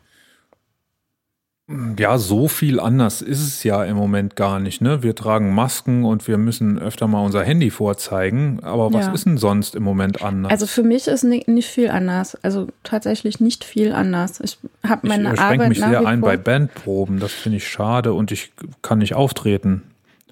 Ja, 2.00 2.18
so 2.18 2.48
viel 2.48 2.80
anders 2.80 3.22
ist 3.22 3.42
es 3.42 3.64
ja 3.64 3.84
im 3.84 3.98
Moment 3.98 4.38
gar 4.38 4.58
nicht. 4.62 4.80
Ne? 4.80 5.04
Wir 5.04 5.16
tragen 5.16 5.54
Masken 5.54 6.06
und 6.06 6.26
wir 6.26 6.38
müssen 6.38 6.80
öfter 6.80 7.08
mal 7.08 7.26
unser 7.26 7.44
Handy 7.44 7.72
vorzeigen. 7.72 8.62
Aber 8.64 8.94
was 8.94 9.08
Ja. 9.08 9.14
ist 9.14 9.26
denn 9.26 9.38
sonst 9.38 9.76
im 9.76 9.84
Moment 9.84 10.22
anders? 10.22 10.50
Also 10.50 10.66
für 10.66 10.84
mich 10.84 11.08
ist 11.10 11.24
ni- 11.26 11.44
nicht 11.46 11.68
viel 11.70 11.90
anders. 11.90 12.38
Also 12.42 12.68
tatsächlich 12.84 13.42
nicht 13.42 13.66
viel 13.66 13.92
anders. 13.92 14.40
Ich 14.40 14.58
habe 14.88 15.02
ich 15.06 15.10
meine 15.10 15.26
schränke 15.36 15.42
Arbeit 15.44 15.70
mich 15.70 15.80
nach 15.80 15.90
sehr 15.90 16.08
ein 16.08 16.22
bei 16.22 16.38
Bandproben. 16.38 17.20
Das 17.20 17.34
finde 17.34 17.58
ich 17.58 17.68
schade 17.68 18.14
und 18.14 18.32
ich 18.32 18.54
kann 18.82 19.00
nicht 19.00 19.16
auftreten 19.16 19.84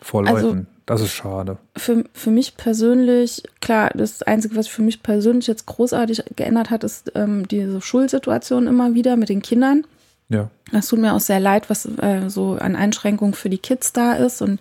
vor 0.02 0.26
Also- 0.26 0.48
Leuten. 0.48 0.68
das 0.86 1.02
ist 1.02 1.12
schade. 1.12 1.58
für, 1.76 2.06
für 2.14 2.32
mich 2.32 2.56
persönlich, 2.56 3.44
klar, 3.60 3.92
das 3.94 4.22
Einzige, 4.24 4.56
was 4.56 4.70
für 4.70 4.84
mich 4.84 5.04
persönlich 5.04 5.48
jetzt 5.48 5.66
großartig 5.66 6.24
geändert 6.38 6.70
hat, 6.70 6.86
ist 6.86 7.12
ähm, 7.14 7.46
diese 7.50 7.82
Schulsituation 7.82 8.68
immer 8.68 8.94
wieder 8.94 9.18
mit 9.18 9.28
den 9.28 9.42
Kindern. 9.42 9.84
Ja. 10.30 10.50
Das 10.72 10.88
tut 10.88 11.00
mir 11.00 11.14
auch 11.14 11.20
sehr 11.20 11.40
leid, 11.40 11.70
was 11.70 11.86
äh, 11.86 12.30
so 12.30 12.54
an 12.54 12.76
Einschränkungen 12.76 13.34
für 13.34 13.50
die 13.50 13.60
Kids 13.60 13.94
da 13.94 14.14
ist 14.14 14.42
und 14.42 14.60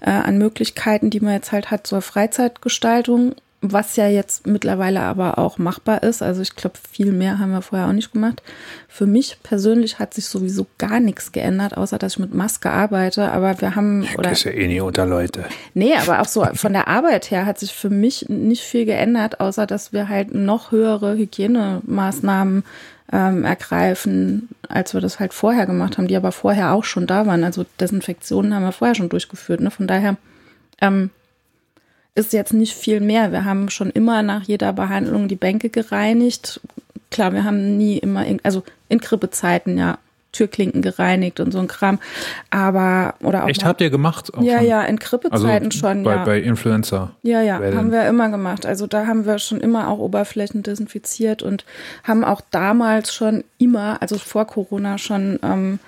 äh, 0.00 0.10
an 0.10 0.38
Möglichkeiten, 0.38 1.10
die 1.10 1.20
man 1.20 1.32
jetzt 1.32 1.52
halt 1.52 1.70
hat 1.70 1.86
zur 1.86 2.02
Freizeitgestaltung, 2.02 3.34
was 3.60 3.96
ja 3.96 4.06
jetzt 4.06 4.46
mittlerweile 4.46 5.00
aber 5.00 5.38
auch 5.38 5.58
machbar 5.58 6.02
ist. 6.02 6.22
Also 6.22 6.42
ich 6.42 6.54
glaube, 6.54 6.76
viel 6.92 7.10
mehr 7.10 7.38
haben 7.38 7.50
wir 7.50 7.62
vorher 7.62 7.88
auch 7.88 7.92
nicht 7.92 8.12
gemacht. 8.12 8.42
Für 8.86 9.06
mich 9.06 9.38
persönlich 9.42 9.98
hat 9.98 10.14
sich 10.14 10.26
sowieso 10.26 10.66
gar 10.76 11.00
nichts 11.00 11.32
geändert, 11.32 11.76
außer 11.76 11.98
dass 11.98 12.12
ich 12.12 12.18
mit 12.18 12.34
Maske 12.34 12.70
arbeite. 12.70 13.32
Aber 13.32 13.60
wir 13.60 13.74
haben 13.74 14.06
oder 14.16 14.30
ist 14.30 14.44
ja 14.44 14.52
eh 14.52 14.68
nie 14.68 14.80
unter 14.80 15.06
Leute. 15.06 15.46
Nee, 15.74 15.94
aber 15.96 16.20
auch 16.20 16.28
so 16.28 16.44
von 16.54 16.72
der 16.72 16.86
Arbeit 16.86 17.30
her 17.30 17.46
hat 17.46 17.58
sich 17.58 17.72
für 17.72 17.90
mich 17.90 18.26
nicht 18.28 18.62
viel 18.62 18.84
geändert, 18.84 19.40
außer 19.40 19.66
dass 19.66 19.92
wir 19.92 20.08
halt 20.08 20.34
noch 20.34 20.70
höhere 20.70 21.16
Hygienemaßnahmen 21.16 22.62
ähm, 23.12 23.44
ergreifen, 23.44 24.48
als 24.68 24.94
wir 24.94 25.00
das 25.00 25.18
halt 25.18 25.32
vorher 25.32 25.66
gemacht 25.66 25.98
haben, 25.98 26.08
die 26.08 26.16
aber 26.16 26.32
vorher 26.32 26.72
auch 26.72 26.84
schon 26.84 27.06
da 27.06 27.26
waren. 27.26 27.44
Also 27.44 27.64
Desinfektionen 27.80 28.54
haben 28.54 28.64
wir 28.64 28.72
vorher 28.72 28.94
schon 28.94 29.08
durchgeführt. 29.08 29.60
Ne? 29.60 29.70
Von 29.70 29.86
daher 29.86 30.16
ähm, 30.80 31.10
ist 32.14 32.32
jetzt 32.32 32.52
nicht 32.52 32.74
viel 32.74 33.00
mehr. 33.00 33.32
Wir 33.32 33.44
haben 33.44 33.70
schon 33.70 33.90
immer 33.90 34.22
nach 34.22 34.42
jeder 34.42 34.72
Behandlung 34.72 35.28
die 35.28 35.36
Bänke 35.36 35.70
gereinigt. 35.70 36.60
Klar, 37.10 37.32
wir 37.32 37.44
haben 37.44 37.78
nie 37.78 37.98
immer, 37.98 38.26
in, 38.26 38.40
also 38.42 38.62
in 38.88 38.98
Grippezeiten 38.98 39.78
ja 39.78 39.98
Türklinken 40.32 40.82
gereinigt 40.82 41.40
und 41.40 41.52
so 41.52 41.58
ein 41.58 41.68
Kram. 41.68 41.98
Aber, 42.50 43.14
oder 43.20 43.44
auch 43.44 43.48
Echt, 43.48 43.62
mal- 43.62 43.68
habt 43.68 43.80
ihr 43.80 43.90
gemacht? 43.90 44.32
auch 44.34 44.42
ja, 44.42 44.58
schon? 44.58 44.66
ja, 44.66 44.82
in 44.82 44.96
Grippezeiten 44.96 45.70
schon, 45.72 46.02
bei, 46.02 46.14
ja. 46.16 46.24
Bei 46.24 46.38
Influencer. 46.38 47.12
Ja, 47.22 47.40
ja, 47.40 47.60
Wellen. 47.60 47.76
haben 47.78 47.92
wir 47.92 48.06
immer 48.08 48.28
gemacht. 48.28 48.66
Also 48.66 48.86
da 48.86 49.06
haben 49.06 49.24
wir 49.26 49.38
schon 49.38 49.60
immer 49.60 49.88
auch 49.88 49.98
Oberflächen 49.98 50.62
desinfiziert 50.62 51.42
und 51.42 51.64
haben 52.04 52.24
auch 52.24 52.40
damals 52.50 53.14
schon 53.14 53.44
immer, 53.58 54.02
also 54.02 54.18
vor 54.18 54.46
Corona 54.46 54.98
schon 54.98 55.38
ähm, 55.42 55.78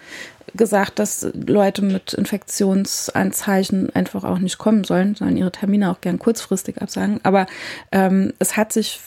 gesagt, 0.54 0.98
dass 0.98 1.28
Leute 1.46 1.82
mit 1.82 2.12
Infektionsanzeichen 2.14 3.94
einfach 3.94 4.24
auch 4.24 4.38
nicht 4.38 4.58
kommen 4.58 4.84
sollen, 4.84 5.14
sondern 5.14 5.36
ihre 5.36 5.52
Termine 5.52 5.90
auch 5.90 6.00
gern 6.00 6.18
kurzfristig 6.18 6.80
absagen. 6.82 7.20
Aber 7.22 7.46
ähm, 7.92 8.32
es 8.38 8.56
hat 8.56 8.72
sich 8.72 9.00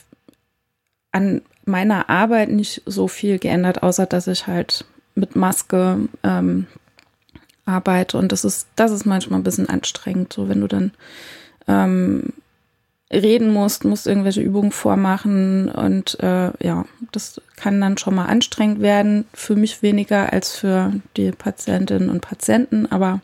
an 1.12 1.42
meiner 1.66 2.10
Arbeit 2.10 2.50
nicht 2.50 2.82
so 2.86 3.08
viel 3.08 3.40
geändert, 3.40 3.84
außer 3.84 4.06
dass 4.06 4.28
ich 4.28 4.48
halt 4.48 4.86
mit 5.16 5.36
Maske 5.36 6.00
ähm, 6.24 6.68
arbeite 7.66 8.18
und 8.18 8.32
das 8.32 8.44
ist, 8.44 8.68
das 8.76 8.92
ist 8.92 9.06
manchmal 9.06 9.40
ein 9.40 9.44
bisschen 9.44 9.70
anstrengend, 9.70 10.34
so 10.34 10.50
wenn 10.50 10.62
du 10.62 10.68
dann 10.68 10.92
ähm, 11.68 12.34
reden 13.12 13.54
musst, 13.54 13.86
musst 13.86 14.08
irgendwelche 14.08 14.42
Übungen 14.42 14.72
vormachen 14.72 15.70
und 15.70 16.20
äh, 16.20 16.52
ja, 16.66 16.86
das 17.12 17.40
kann 17.56 17.80
dann 17.80 17.98
schon 17.98 18.16
mal 18.16 18.26
anstrengend 18.26 18.82
werden. 18.82 19.26
Für 19.34 19.56
mich 19.56 19.82
weniger 19.82 20.34
als 20.34 20.56
für 20.56 20.94
die 21.16 21.32
Patientinnen 21.32 22.10
und 22.10 22.22
Patienten, 22.22 22.88
aber 22.88 23.22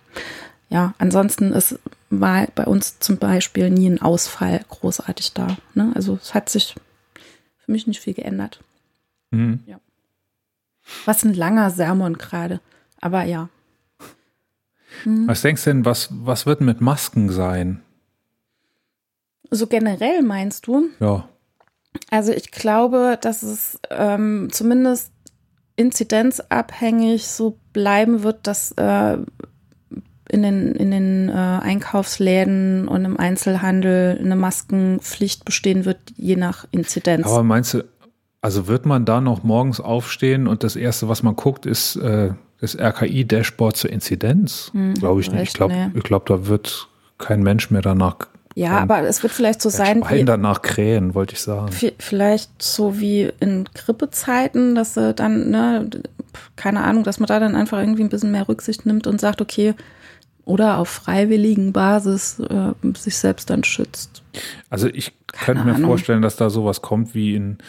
ja, 0.70 0.94
ansonsten 1.00 1.52
ist 1.52 1.80
war 2.10 2.48
bei 2.56 2.66
uns 2.66 3.00
zum 3.00 3.18
Beispiel 3.18 3.70
nie 3.70 3.90
ein 3.90 4.02
Ausfall 4.02 4.62
großartig 4.70 5.34
da. 5.34 5.58
Ne? 5.74 5.92
Also 5.96 6.18
es 6.22 6.34
hat 6.34 6.50
sich 6.50 6.76
für 7.58 7.72
mich 7.72 7.88
nicht 7.88 8.00
viel 8.00 8.14
geändert. 8.14 8.60
Mhm. 9.32 9.60
Ja. 9.66 9.80
Was 11.06 11.24
ein 11.24 11.34
langer 11.34 11.70
Sermon 11.70 12.18
gerade. 12.18 12.62
Aber 13.02 13.24
ja. 13.24 13.50
Was 15.06 15.42
denkst 15.42 15.64
du 15.64 15.70
denn, 15.70 15.86
was, 15.86 16.10
was 16.12 16.46
wird 16.46 16.62
mit 16.62 16.82
Masken 16.82 17.30
sein? 17.30 17.82
So 19.50 19.68
generell 19.68 20.22
meinst 20.22 20.68
du? 20.68 20.90
Ja. 21.00 21.28
Also 22.12 22.32
ich 22.32 22.52
glaube, 22.52 23.18
dass 23.22 23.42
es 23.44 23.80
ähm, 23.90 24.50
zumindest 24.52 25.12
inzidenzabhängig 25.76 27.28
so 27.28 27.58
bleiben 27.74 28.24
wird, 28.24 28.46
dass 28.46 28.72
äh, 28.74 29.18
in 30.30 30.44
den, 30.44 30.76
in 30.76 30.92
den 30.92 31.30
äh, 31.30 31.32
Einkaufsläden 31.32 32.88
und 32.88 33.06
im 33.06 33.18
Einzelhandel 33.18 34.20
eine 34.20 34.36
Maskenpflicht 34.36 35.46
bestehen 35.46 35.86
wird, 35.86 36.00
je 36.16 36.36
nach 36.36 36.68
Inzidenz. 36.72 37.26
Aber 37.26 37.44
meinst 37.44 37.74
du, 37.74 37.84
also 38.42 38.68
wird 38.68 38.86
man 38.86 39.06
da 39.06 39.22
noch 39.22 39.44
morgens 39.44 39.80
aufstehen 39.80 40.48
und 40.48 40.64
das 40.64 40.76
Erste, 40.76 41.10
was 41.10 41.24
man 41.24 41.36
guckt, 41.36 41.66
ist 41.66 41.96
äh, 41.98 42.32
das 42.62 42.76
RKI-Dashboard 42.78 43.76
zur 43.76 43.90
Inzidenz? 43.90 44.70
Hm, 44.74 44.94
glaube 44.96 45.22
ich 45.22 45.32
nicht. 45.32 45.44
Ich 45.44 45.54
glaube, 45.54 45.74
nee. 45.94 46.00
glaub, 46.02 46.26
da 46.26 46.48
wird 46.48 46.88
kein 47.18 47.44
Mensch 47.44 47.70
mehr 47.72 47.82
danach 47.82 48.16
ja, 48.56 48.80
aber 48.80 49.04
es 49.04 49.24
wird 49.24 49.32
vielleicht 49.32 49.62
so 49.62 49.70
sein, 49.70 50.04
wie, 50.10 50.26
danach 50.26 50.62
krähen, 50.62 51.14
wollte 51.16 51.34
ich 51.34 51.40
sagen. 51.40 51.70
vi- 51.72 51.94
vielleicht 52.00 52.62
so 52.62 53.00
wie 53.00 53.32
in 53.40 53.66
Grippezeiten, 53.74 54.76
dass 54.76 54.96
sie 54.96 55.14
dann, 55.14 55.50
ne, 55.52 55.90
keine 56.58 56.82
Ahnung, 56.84 57.04
dass 57.04 57.20
man 57.20 57.28
da 57.28 57.40
dann 57.40 57.56
einfach 57.56 57.80
irgendwie 57.80 58.04
ein 58.04 58.10
bisschen 58.10 58.32
mehr 58.32 58.50
Rücksicht 58.50 58.86
nimmt 58.86 59.08
und 59.08 59.22
sagt, 59.22 59.40
okay, 59.40 59.76
oder 60.44 60.78
auf 60.80 60.90
freiwilligen 60.90 61.72
Basis 61.72 62.40
äh, 62.40 62.74
sich 62.98 63.18
selbst 63.18 63.50
dann 63.50 63.64
schützt. 63.64 64.24
Also 64.70 64.88
ich 64.88 65.14
Keine 65.28 65.46
könnte 65.60 65.64
mir 65.66 65.76
Ahnung. 65.76 65.92
vorstellen, 65.92 66.22
dass 66.24 66.36
da 66.36 66.50
sowas 66.50 66.82
kommt 66.82 67.14
wie 67.14 67.36
in, 67.36 67.60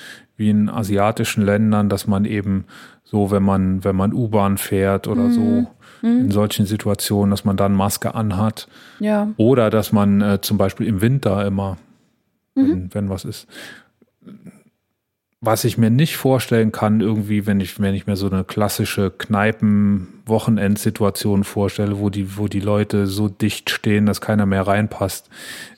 wie 0.40 0.50
in 0.50 0.68
asiatischen 0.68 1.44
Ländern, 1.44 1.88
dass 1.88 2.08
man 2.08 2.24
eben 2.24 2.64
so, 3.04 3.30
wenn 3.30 3.44
man, 3.44 3.84
wenn 3.84 3.94
man 3.94 4.12
U-Bahn 4.12 4.58
fährt 4.58 5.06
oder 5.06 5.24
Mhm. 5.24 5.30
so, 5.32 5.68
in 6.02 6.30
solchen 6.30 6.64
Situationen, 6.64 7.30
dass 7.30 7.44
man 7.44 7.58
dann 7.58 7.74
Maske 7.74 8.14
anhat. 8.14 8.68
Ja, 9.00 9.28
Oder 9.36 9.68
dass 9.70 9.92
man 9.92 10.22
äh, 10.22 10.40
zum 10.40 10.56
Beispiel 10.56 10.86
im 10.86 11.02
Winter 11.02 11.44
immer, 11.46 11.76
Mhm. 12.56 12.70
wenn, 12.70 12.94
wenn 12.94 13.08
was 13.10 13.24
ist. 13.26 13.46
Was 15.42 15.64
ich 15.64 15.76
mir 15.78 15.88
nicht 15.90 16.16
vorstellen 16.18 16.70
kann, 16.72 17.00
irgendwie, 17.00 17.46
wenn 17.46 17.60
ich, 17.60 17.78
wenn 17.80 17.94
ich 17.94 18.06
mir 18.06 18.16
so 18.16 18.28
eine 18.30 18.44
klassische 18.44 19.10
Kneipen-Wochenendsituation 19.10 21.44
vorstelle, 21.44 21.98
wo 21.98 22.10
die, 22.10 22.36
wo 22.36 22.48
die 22.48 22.60
Leute 22.60 23.06
so 23.06 23.28
dicht 23.28 23.70
stehen, 23.70 24.06
dass 24.06 24.20
keiner 24.20 24.46
mehr 24.46 24.66
reinpasst, 24.66 25.28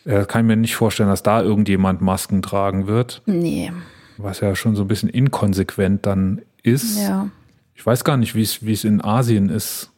äh, 0.04 0.24
kann 0.24 0.42
ich 0.42 0.46
mir 0.48 0.56
nicht 0.56 0.76
vorstellen, 0.76 1.08
dass 1.08 1.22
da 1.22 1.42
irgendjemand 1.42 2.00
Masken 2.00 2.42
tragen 2.42 2.86
wird, 2.86 3.22
nee, 3.26 3.72
was 4.18 4.40
ja 4.40 4.54
schon 4.54 4.76
so 4.76 4.82
ein 4.82 4.88
bisschen 4.88 5.08
inkonsequent 5.08 6.06
dann 6.06 6.42
ist. 6.62 6.98
ja. 6.98 7.28
Ich 7.74 7.84
weiß 7.84 8.04
gar 8.04 8.16
nicht, 8.16 8.34
wie 8.36 8.42
es, 8.42 8.84
in 8.84 9.02
Asien 9.02 9.48
ist, 9.48 9.90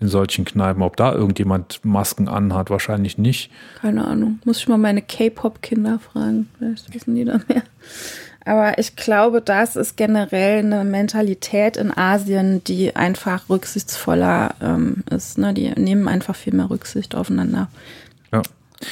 in 0.00 0.08
solchen 0.08 0.44
Kneipen, 0.44 0.82
ob 0.82 0.96
da 0.96 1.12
irgendjemand 1.12 1.80
Masken 1.84 2.26
anhat, 2.26 2.68
wahrscheinlich 2.68 3.16
nicht. 3.16 3.52
Keine 3.80 4.04
Ahnung. 4.04 4.40
Muss 4.44 4.58
ich 4.58 4.66
mal 4.66 4.78
meine 4.78 5.02
K-Pop-Kinder 5.02 6.00
fragen. 6.00 6.48
Vielleicht 6.58 6.92
wissen 6.92 7.14
die 7.14 7.24
da 7.24 7.38
mehr. 7.46 7.62
Aber 8.44 8.78
ich 8.78 8.96
glaube, 8.96 9.40
das 9.40 9.76
ist 9.76 9.96
generell 9.96 10.58
eine 10.58 10.84
Mentalität 10.84 11.76
in 11.76 11.96
Asien, 11.96 12.64
die 12.64 12.96
einfach 12.96 13.48
rücksichtsvoller 13.48 14.56
ähm, 14.60 15.04
ist. 15.10 15.38
Ne? 15.38 15.54
Die 15.54 15.70
nehmen 15.70 16.08
einfach 16.08 16.34
viel 16.34 16.54
mehr 16.54 16.70
Rücksicht 16.70 17.14
aufeinander. 17.14 17.68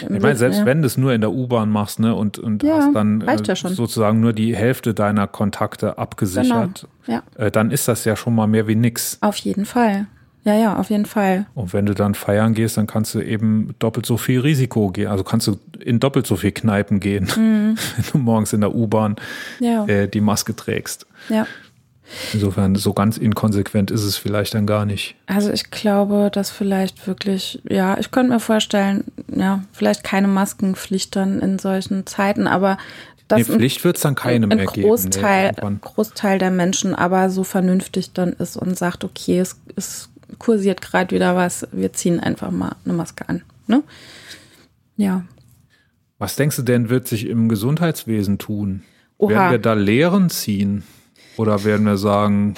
Ich 0.03 0.09
meine, 0.21 0.37
selbst 0.37 0.61
ja. 0.61 0.67
wenn 0.67 0.83
du 0.83 0.87
es 0.87 0.97
nur 0.97 1.13
in 1.13 1.21
der 1.21 1.31
U-Bahn 1.33 1.71
machst, 1.71 2.01
ne, 2.01 2.15
und, 2.15 2.39
und 2.39 2.63
Ja, 2.63 2.77
hast 2.79 2.95
dann 2.95 3.21
äh, 3.23 3.37
ja 3.43 3.55
sozusagen 3.57 4.21
nur 4.21 4.33
die 4.33 4.55
Hälfte 4.57 4.95
deiner 4.95 5.27
Kontakte 5.27 5.99
abgesichert, 5.99 6.87
Genau. 7.07 7.23
Ja, 7.37 7.45
äh, 7.47 7.51
dann 7.51 7.71
ist 7.71 7.89
das 7.89 8.05
ja 8.05 8.15
schon 8.17 8.35
mal 8.35 8.47
mehr 8.47 8.67
wie 8.69 8.75
nix. 8.77 9.19
auf 9.21 9.37
jeden 9.37 9.65
Fall. 9.65 10.07
Ja, 10.45 10.55
ja, 10.55 10.77
auf 10.79 10.89
jeden 10.89 11.05
Fall. 11.05 11.45
Und 11.55 11.75
wenn 11.75 11.85
du 11.85 11.93
dann 11.95 12.15
feiern 12.15 12.55
gehst, 12.55 12.79
dann 12.79 12.87
kannst 12.87 13.15
du 13.15 13.21
eben 13.21 13.75
doppelt 13.79 14.07
so 14.07 14.17
viel 14.17 14.41
Risiko 14.41 14.89
gehen. 14.89 15.09
Also 15.09 15.23
kannst 15.23 15.47
du 15.49 15.59
in 15.81 16.01
doppelt 16.01 16.27
so 16.27 16.37
viel 16.37 16.53
Kneipen 16.53 16.99
gehen, 16.99 17.25
Mhm. 17.37 17.77
wenn 17.97 18.05
du 18.13 18.19
morgens 18.19 18.53
in 18.55 18.63
der 18.63 18.75
U-Bahn 18.75 19.17
äh, 19.61 20.09
die 20.09 20.21
Maske 20.23 20.57
trägst. 20.57 21.07
ja. 21.29 21.47
Insofern, 22.33 22.75
so 22.75 22.93
ganz 22.93 23.17
inkonsequent 23.19 23.91
ist 23.91 24.03
es 24.05 24.17
vielleicht 24.17 24.55
dann 24.55 24.67
gar 24.67 24.85
nicht. 24.85 25.15
Also 25.27 25.51
ich 25.53 25.71
glaube, 25.71 26.31
dass 26.33 26.51
vielleicht 26.51 27.07
wirklich, 27.07 27.61
ja, 27.69 27.99
ich 27.99 28.11
könnte 28.11 28.33
mir 28.33 28.41
vorstellen, 28.41 29.05
ja, 29.35 29.63
vielleicht 29.73 30.03
keine 30.05 30.29
Maskenpflicht 30.29 31.15
dann 31.17 31.41
in 31.41 31.59
solchen 31.59 32.07
Zeiten, 32.07 32.47
aber 32.47 32.77
Nee, 32.77 32.79
dass 33.29 33.49
ein- 33.51 33.57
Pflicht 33.57 33.85
wird 33.85 33.97
es 33.97 34.03
dann 34.03 34.17
keine 34.17 34.47
ein 34.49 34.57
mehr 34.57 34.67
geben. 34.67 34.89
Großteil, 34.89 35.53
Nee. 35.63 35.77
Großteil 35.81 36.39
der 36.39 36.51
Menschen 36.51 36.95
aber 36.97 37.31
so 37.31 37.45
vernünftig 37.45 38.13
dann 38.13 38.33
ist 38.33 38.57
und 38.57 38.77
sagt, 38.77 39.05
okay, 39.05 39.39
es, 39.39 39.57
es 39.77 40.09
kursiert 40.39 40.81
gerade 40.83 41.15
wieder 41.15 41.37
was, 41.37 41.67
wir 41.71 41.93
ziehen 41.93 42.19
einfach 42.19 42.51
mal 42.51 42.75
eine 42.85 42.95
Maske 42.95 43.29
an. 43.29 43.43
Ne? 43.69 43.83
Ja. 44.97 45.23
Was 46.19 46.37
denkst 46.37 46.57
du 46.57 46.63
denn, 46.63 46.89
wird 46.91 47.07
sich 47.09 47.27
im 47.29 47.49
Gesundheitswesen 47.49 48.39
tun? 48.39 48.83
Oha. 49.17 49.31
Werden 49.31 49.51
wir 49.53 49.59
da 49.59 49.73
Lehren 49.75 50.29
ziehen? 50.29 50.83
Oder 51.37 51.65
werden 51.65 51.87
wir 51.87 51.97
sagen, 51.97 52.55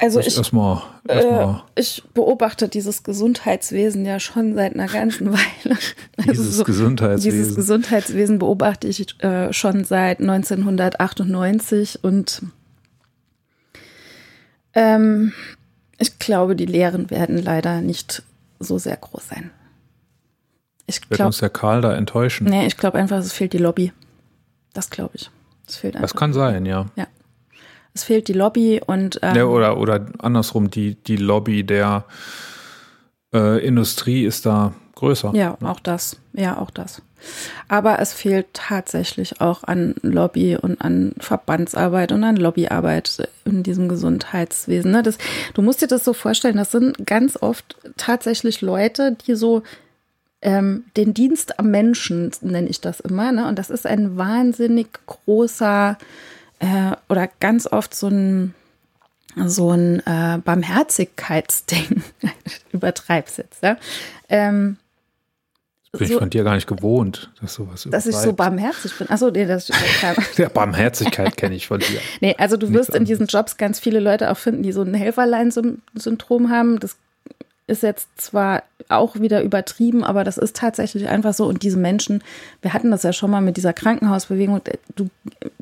Also 0.00 0.20
ich 0.20 0.36
erstmal, 0.36 0.82
äh, 1.06 1.14
erstmal 1.14 1.62
ich 1.74 2.02
beobachte 2.14 2.68
dieses 2.68 3.02
Gesundheitswesen 3.02 4.04
ja 4.04 4.20
schon 4.20 4.54
seit 4.54 4.74
einer 4.74 4.88
ganzen 4.88 5.32
Weile. 5.32 5.76
Also 6.16 6.30
dieses 6.30 6.64
Gesundheitswesen? 6.64 7.38
Dieses 7.38 7.54
Gesundheitswesen 7.54 8.38
beobachte 8.38 8.88
ich 8.88 9.22
äh, 9.22 9.52
schon 9.52 9.84
seit 9.84 10.20
1998 10.20 12.02
und 12.02 12.42
ähm, 14.74 15.32
ich 15.98 16.18
glaube, 16.18 16.56
die 16.56 16.66
Lehren 16.66 17.10
werden 17.10 17.38
leider 17.38 17.80
nicht 17.80 18.22
so 18.58 18.78
sehr 18.78 18.96
groß 18.96 19.28
sein. 19.28 19.50
Ich 20.86 21.00
wird 21.02 21.18
glaube, 21.18 21.28
uns 21.28 21.38
der 21.38 21.50
Karl 21.50 21.80
da 21.80 21.94
enttäuschen? 21.94 22.46
nee, 22.46 22.66
ich 22.66 22.76
glaube 22.76 22.98
einfach, 22.98 23.18
es 23.18 23.32
fehlt 23.32 23.52
die 23.52 23.58
Lobby. 23.58 23.92
Das 24.72 24.90
glaube 24.90 25.12
ich. 25.14 25.30
Es 25.66 25.76
fehlt 25.76 25.96
einfach. 25.96 26.08
Das 26.10 26.16
kann 26.18 26.32
sein, 26.32 26.66
ja. 26.66 26.86
Es 27.94 28.04
fehlt 28.04 28.28
die 28.28 28.32
Lobby 28.32 28.80
und 28.84 29.18
ähm, 29.22 29.36
ja 29.36 29.44
oder, 29.44 29.76
oder 29.78 30.06
andersrum, 30.18 30.70
die, 30.70 30.94
die 30.94 31.16
Lobby 31.16 31.64
der 31.64 32.04
äh, 33.34 33.64
Industrie 33.64 34.24
ist 34.24 34.46
da 34.46 34.72
größer. 34.94 35.32
Ja, 35.34 35.58
auch 35.62 35.80
das. 35.80 36.16
Ja, 36.32 36.58
auch 36.58 36.70
das. 36.70 37.02
Aber 37.68 37.98
es 37.98 38.12
fehlt 38.12 38.46
tatsächlich 38.52 39.40
auch 39.40 39.62
an 39.64 39.94
Lobby 40.02 40.56
und 40.56 40.80
an 40.80 41.14
Verbandsarbeit 41.18 42.12
und 42.12 42.24
an 42.24 42.36
Lobbyarbeit 42.36 43.28
in 43.44 43.62
diesem 43.62 43.88
Gesundheitswesen. 43.88 44.90
Ne? 44.90 45.02
Das, 45.02 45.18
du 45.54 45.62
musst 45.62 45.82
dir 45.82 45.86
das 45.86 46.04
so 46.04 46.14
vorstellen, 46.14 46.56
das 46.56 46.72
sind 46.72 47.06
ganz 47.06 47.36
oft 47.40 47.76
tatsächlich 47.96 48.60
Leute, 48.60 49.16
die 49.26 49.34
so 49.34 49.62
ähm, 50.40 50.84
den 50.96 51.14
Dienst 51.14 51.58
am 51.58 51.70
Menschen, 51.70 52.32
nenne 52.40 52.68
ich 52.68 52.80
das 52.80 53.00
immer. 53.00 53.32
Ne? 53.32 53.46
Und 53.46 53.58
das 53.58 53.70
ist 53.70 53.86
ein 53.86 54.16
wahnsinnig 54.16 54.88
großer 55.06 55.96
äh, 56.00 56.04
oder 57.08 57.28
ganz 57.40 57.66
oft 57.66 57.94
so 57.94 58.08
ein 58.08 58.54
so 59.46 59.70
ein 59.70 60.00
äh, 60.06 60.38
Barmherzigkeitsding. 60.44 62.02
Übertreib's 62.72 63.38
jetzt, 63.38 63.62
ja. 63.62 63.78
Ähm, 64.28 64.76
Bin 65.92 66.02
ich 66.02 66.12
so- 66.12 66.18
von 66.18 66.28
dir 66.30 66.44
gar 66.44 66.54
nicht 66.54 66.66
gewohnt, 66.66 67.30
dass 67.40 67.54
sowas 67.54 67.88
dass 67.90 68.06
ich 68.06 68.14
so 68.14 68.34
barmherzig 68.34 68.96
bin. 68.98 69.08
Achso, 69.10 69.30
nee, 69.30 69.46
das 69.46 69.70
Der 70.36 70.48
Barmherzigkeit 70.54 71.36
kenne 71.36 71.54
ich 71.54 71.66
von 71.66 71.80
dir. 71.80 72.00
Nee, 72.20 72.34
also 72.38 72.56
du 72.58 72.66
Nichts 72.66 72.88
wirst 72.88 72.94
in 72.94 73.04
diesen 73.06 73.26
Jobs 73.26 73.56
ganz 73.56 73.80
viele 73.80 74.00
Leute 74.00 74.30
auch 74.30 74.36
finden, 74.38 74.62
die 74.62 74.72
so 74.72 74.82
ein 74.82 74.92
Helferlein-Syndrom 74.94 76.50
haben. 76.50 76.78
Das 76.78 76.96
ist 77.66 77.82
jetzt 77.82 78.08
zwar 78.20 78.64
auch 78.88 79.20
wieder 79.20 79.42
übertrieben, 79.42 80.02
aber 80.02 80.24
das 80.24 80.36
ist 80.36 80.56
tatsächlich 80.56 81.08
einfach 81.08 81.32
so. 81.32 81.46
Und 81.46 81.62
diese 81.62 81.78
Menschen, 81.78 82.22
wir 82.60 82.72
hatten 82.72 82.90
das 82.90 83.04
ja 83.04 83.12
schon 83.12 83.30
mal 83.30 83.40
mit 83.40 83.56
dieser 83.56 83.72
Krankenhausbewegung, 83.72 84.60
du, 84.96 85.08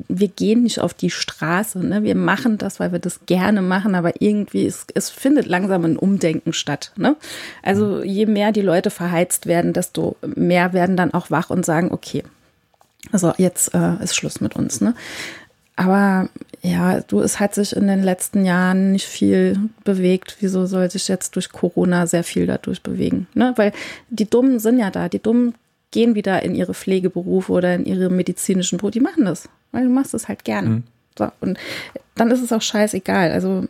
wir 0.07 0.27
gehen 0.27 0.63
nicht 0.63 0.79
auf 0.79 0.93
die 0.93 1.11
Straße. 1.11 1.79
Ne? 1.85 2.03
Wir 2.03 2.15
machen 2.15 2.57
das, 2.57 2.79
weil 2.79 2.91
wir 2.91 2.99
das 2.99 3.21
gerne 3.27 3.61
machen, 3.61 3.93
aber 3.93 4.19
irgendwie, 4.19 4.65
es, 4.65 4.87
es 4.93 5.09
findet 5.09 5.45
langsam 5.45 5.85
ein 5.85 5.97
Umdenken 5.97 6.53
statt. 6.53 6.91
Ne? 6.97 7.15
Also 7.61 8.03
je 8.03 8.25
mehr 8.25 8.51
die 8.51 8.61
Leute 8.61 8.89
verheizt 8.89 9.45
werden, 9.45 9.73
desto 9.73 10.17
mehr 10.25 10.73
werden 10.73 10.97
dann 10.97 11.13
auch 11.13 11.29
wach 11.29 11.51
und 11.51 11.65
sagen, 11.65 11.91
okay, 11.91 12.23
also 13.11 13.33
jetzt 13.37 13.73
äh, 13.73 14.03
ist 14.03 14.15
Schluss 14.15 14.41
mit 14.41 14.55
uns. 14.55 14.81
Ne? 14.81 14.95
Aber 15.81 16.29
ja, 16.61 16.99
du, 17.01 17.21
es 17.21 17.39
hat 17.39 17.55
sich 17.55 17.75
in 17.75 17.87
den 17.87 18.03
letzten 18.03 18.45
Jahren 18.45 18.91
nicht 18.91 19.07
viel 19.07 19.57
bewegt. 19.83 20.37
Wieso 20.39 20.67
soll 20.67 20.91
sich 20.91 21.07
jetzt 21.07 21.35
durch 21.35 21.51
Corona 21.51 22.05
sehr 22.05 22.23
viel 22.23 22.45
dadurch 22.45 22.83
bewegen? 22.83 23.25
Ne? 23.33 23.53
Weil 23.55 23.73
die 24.09 24.29
Dummen 24.29 24.59
sind 24.59 24.77
ja 24.77 24.91
da. 24.91 25.09
Die 25.09 25.21
Dummen 25.21 25.55
gehen 25.89 26.13
wieder 26.13 26.43
in 26.43 26.53
ihre 26.53 26.75
Pflegeberufe 26.75 27.51
oder 27.51 27.73
in 27.73 27.85
ihre 27.85 28.11
medizinischen 28.11 28.77
Berufe. 28.77 28.91
Die 28.91 28.99
machen 28.99 29.25
das, 29.25 29.49
weil 29.71 29.85
du 29.85 29.89
machst 29.89 30.13
es 30.13 30.27
halt 30.27 30.43
gerne. 30.45 30.69
Mhm. 30.69 30.83
So, 31.17 31.31
und 31.39 31.57
dann 32.13 32.29
ist 32.29 32.43
es 32.43 32.53
auch 32.53 32.61
scheißegal. 32.61 33.31
Also, 33.31 33.65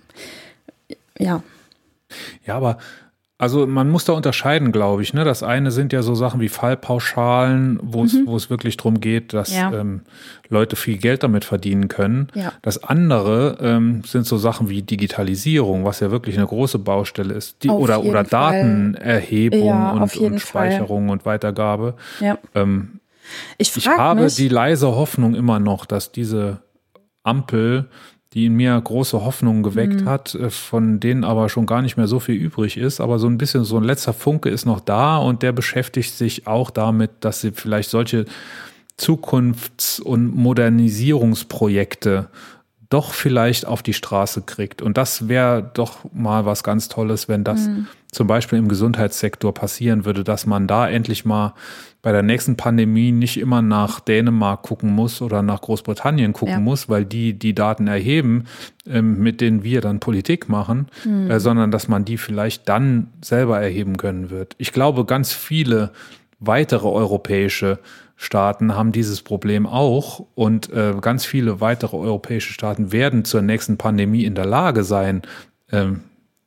ja. 1.18 1.42
Ja, 2.46 2.58
aber 2.58 2.78
also 3.42 3.66
man 3.66 3.90
muss 3.90 4.06
da 4.06 4.14
unterscheiden, 4.14 4.72
glaube 4.72 5.02
ich. 5.02 5.16
Ne? 5.16 5.24
Das 5.24 5.42
eine 5.42 5.72
sind 5.72 5.92
ja 5.94 6.04
so 6.04 6.14
Sachen 6.14 6.42
wie 6.42 6.48
Fallpauschalen, 6.50 7.80
wo 7.82 8.04
es 8.04 8.16
wo 8.26 8.36
es 8.36 8.52
wirklich 8.52 8.78
darum 8.78 9.00
geht, 9.02 9.34
dass 9.34 9.50
Mhm. 9.50 9.56
Ja. 9.58 9.74
ähm, 9.74 10.02
Leute 10.50 10.76
viel 10.76 10.98
Geld 10.98 11.24
damit 11.24 11.44
verdienen 11.44 11.88
können. 11.88 12.28
Ja. 12.36 12.54
Das 12.62 12.84
andere 12.84 13.58
ähm, 13.60 14.04
sind 14.06 14.28
so 14.28 14.38
Sachen 14.38 14.70
wie 14.70 14.84
Digitalisierung, 14.84 15.86
was 15.86 16.02
ja 16.02 16.12
wirklich 16.12 16.38
eine 16.38 16.46
große 16.46 16.78
Baustelle 16.78 17.34
ist. 17.34 17.64
Die, 17.64 17.70
Auf 17.70 17.82
oder 17.82 18.04
oder 18.04 18.26
Fall. 18.26 18.54
Datenerhebung 18.54 19.66
Ja, 19.66 19.92
und, 19.92 20.16
und 20.18 20.40
Speicherung 20.40 21.10
und 21.10 21.26
Weitergabe. 21.26 21.96
Ähm, 22.54 23.00
Ich 23.58 23.76
ich 23.76 23.88
habe 23.88 24.22
mich, 24.24 24.36
die 24.36 24.50
leise 24.50 24.88
Hoffnung 24.88 25.34
immer 25.36 25.60
noch, 25.60 25.86
dass 25.86 26.12
diese 26.12 26.60
Ampel, 27.24 27.86
die 28.34 28.46
in 28.46 28.54
mir 28.56 28.80
große 28.80 29.26
Hoffnungen 29.26 29.62
geweckt 29.62 30.02
Mhm. 30.02 30.06
hat, 30.10 30.36
äh, 30.36 30.50
von 30.50 31.00
denen 31.00 31.24
aber 31.26 31.50
schon 31.50 31.66
gar 31.66 31.82
nicht 31.82 31.98
mehr 31.98 32.08
so 32.08 32.20
viel 32.20 32.36
übrig 32.36 32.78
ist, 32.78 33.02
aber 33.02 33.20
so 33.20 33.28
ein 33.28 33.38
bisschen 33.38 33.64
so 33.66 33.78
ein 33.78 33.84
letzter 33.84 34.14
Funke 34.14 34.50
ist 34.50 34.66
noch 34.66 34.80
da 34.80 35.18
und 35.18 35.44
der 35.44 35.52
beschäftigt 35.52 36.14
sich 36.18 36.48
auch 36.48 36.70
damit, 36.72 37.12
dass 37.20 37.42
sie 37.42 37.52
vielleicht 37.52 37.90
solche 37.90 38.26
Zukunfts- 38.98 40.00
und 40.00 40.34
Modernisierungsprojekte 40.36 42.28
doch 42.90 43.14
vielleicht 43.14 43.66
auf 43.66 43.82
die 43.84 43.94
Straße 43.94 44.42
kriegt. 44.42 44.82
Und 44.82 44.98
das 44.98 45.30
wäre 45.30 45.72
doch 45.74 46.00
mal 46.14 46.46
was 46.46 46.62
ganz 46.64 46.90
Tolles, 46.90 47.30
wenn 47.30 47.44
das 47.44 47.68
Mhm. 47.68 47.88
Zum 48.12 48.28
Beispiel 48.28 48.60
im 48.60 48.68
Gesundheitssektor 48.68 49.54
passieren 49.54 50.04
würde, 50.06 50.24
dass 50.24 50.46
man 50.46 50.68
da 50.68 50.88
endlich 50.90 51.24
mal 51.24 51.54
bei 52.02 52.12
der 52.12 52.24
nächsten 52.24 52.58
Pandemie 52.58 53.12
nicht 53.12 53.38
immer 53.40 53.62
nach 53.62 54.00
Dänemark 54.00 54.64
gucken 54.64 54.92
muss 54.92 55.22
oder 55.22 55.42
nach 55.42 55.62
Großbritannien 55.62 56.34
gucken 56.34 56.56
Ja. 56.56 56.60
muss, 56.60 56.90
weil 56.90 57.06
die 57.06 57.34
die 57.34 57.56
Daten 57.56 57.88
erheben, 57.88 58.46
ähm, 58.88 59.20
mit 59.20 59.40
denen 59.40 59.64
wir 59.64 59.82
dann 59.82 60.00
Politik 60.00 60.50
machen, 60.50 60.88
Mhm. 61.06 61.32
äh, 61.32 61.40
sondern 61.40 61.72
dass 61.72 61.88
man 61.88 62.04
die 62.04 62.18
vielleicht 62.18 62.68
dann 62.68 63.08
selber 63.22 63.62
erheben 63.62 63.98
können 63.98 64.30
wird. 64.30 64.56
Ich 64.58 64.74
glaube, 64.74 65.06
ganz 65.06 65.32
viele 65.34 65.92
weitere 66.40 66.88
europäische 66.88 67.80
Staaten 68.18 68.76
haben 68.76 68.92
dieses 68.92 69.22
Problem 69.22 69.66
auch 69.66 70.26
und 70.36 70.72
äh, 70.74 70.94
ganz 71.00 71.26
viele 71.26 71.62
weitere 71.62 71.96
europäische 71.98 72.52
Staaten 72.54 72.92
werden 72.92 73.26
zur 73.26 73.42
nächsten 73.42 73.78
Pandemie 73.78 74.26
in 74.26 74.36
der 74.36 74.46
Lage 74.46 74.84
sein, 74.84 75.22
ähm, 75.72 76.02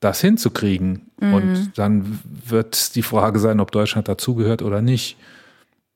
das 0.05 0.21
hinzukriegen. 0.21 1.11
Mhm. 1.19 1.35
Und 1.35 1.73
dann 1.77 2.21
wird 2.25 2.95
die 2.95 3.03
Frage 3.03 3.39
sein, 3.39 3.61
ob 3.61 3.73
Deutschland 3.73 4.09
dazugehört 4.09 4.63
oder 4.63 4.83
nicht. 4.83 5.17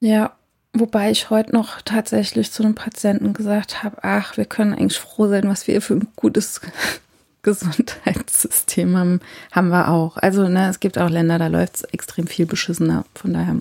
Ja, 0.01 0.33
wobei 0.73 1.11
ich 1.11 1.31
heute 1.31 1.53
noch 1.53 1.83
tatsächlich 1.83 2.53
zu 2.53 2.63
einem 2.63 2.75
Patienten 2.75 3.33
gesagt 3.35 3.83
habe, 3.83 3.99
ach, 4.03 4.37
wir 4.37 4.47
können 4.47 4.73
eigentlich 4.73 4.99
froh 4.99 5.29
sein, 5.29 5.49
was 5.49 5.67
wir 5.67 5.83
für 5.83 5.95
ein 5.95 6.09
gutes 6.17 6.61
Gesundheitssystem 7.43 8.97
haben, 8.97 9.21
haben 9.53 9.69
wir 9.69 9.89
auch. 9.89 10.17
Also 10.17 10.49
ne, 10.49 10.69
es 10.69 10.81
gibt 10.81 10.99
auch 10.99 11.11
Länder, 11.11 11.39
da 11.39 11.47
läuft 11.47 11.77
es 11.77 11.83
extrem 11.85 12.27
viel 12.27 12.47
beschissener, 12.47 13.05
von 13.15 13.33
daher. 13.33 13.57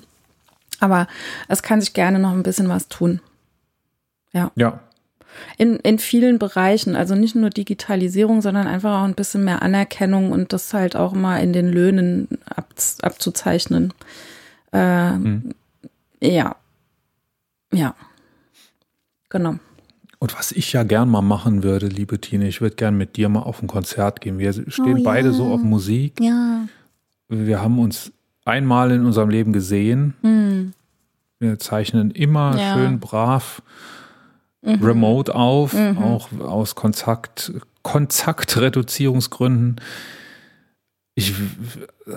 Aber 0.80 1.08
es 1.48 1.64
kann 1.64 1.82
sich 1.82 1.94
gerne 1.94 2.20
noch 2.20 2.32
ein 2.32 2.44
bisschen 2.44 2.70
was 2.70 2.88
tun. 2.88 3.20
Ja, 4.32 4.52
In, 5.58 5.78
in 5.78 6.00
vielen 6.00 6.40
Bereichen, 6.40 6.96
also 6.96 7.16
nicht 7.16 7.36
nur 7.36 7.50
Digitalisierung, 7.50 8.42
sondern 8.42 8.68
einfach 8.68 9.00
auch 9.02 9.06
ein 9.06 9.16
bisschen 9.16 9.44
mehr 9.44 9.62
Anerkennung 9.62 10.32
und 10.32 10.54
das 10.54 10.74
halt 10.74 10.96
auch 10.96 11.14
mal 11.14 11.38
in 11.40 11.54
den 11.54 11.68
Löhnen 11.72 12.28
ab, 12.46 12.68
abzuzeichnen. 13.02 13.94
Ähm, 14.74 15.24
Hm. 15.24 15.54
Ja. 16.22 16.56
Ja. 17.74 17.96
Genau. 19.30 19.56
Und 20.20 20.38
was 20.38 20.52
ich 20.52 20.74
ja 20.74 20.84
gern 20.84 21.10
mal 21.10 21.22
machen 21.22 21.62
würde, 21.64 21.88
liebe 21.88 22.20
Tine, 22.20 22.48
ich 22.48 22.60
würde 22.62 22.76
gern 22.76 22.98
mit 22.98 23.18
dir 23.18 23.30
mal 23.30 23.42
auf 23.42 23.62
ein 23.62 23.68
Konzert 23.68 24.22
gehen. 24.22 24.40
Wir 24.40 24.52
stehen 24.54 25.00
Oh, 25.00 25.04
beide 25.04 25.28
ja. 25.30 25.34
so 25.34 25.46
auf 25.54 25.62
Musik. 25.62 26.20
Ja. 26.20 26.68
Wir 27.30 27.62
haben 27.62 27.78
uns 27.78 28.12
einmal 28.46 28.92
in 28.92 29.06
unserem 29.06 29.30
Leben 29.30 29.54
gesehen. 29.54 30.16
Hm. 30.22 30.74
Wir 31.40 31.60
zeichnen 31.60 32.10
immer 32.12 32.58
Ja. 32.58 32.74
schön 32.74 33.00
brav 33.00 33.62
Mhm. 34.68 34.84
remote 34.84 35.34
auf, 35.34 35.74
auch 35.76 36.30
aus 36.42 36.76
Kontakt, 36.76 37.52
Kontaktreduzierungsgründen. 37.84 39.78
Ich, 41.16 41.34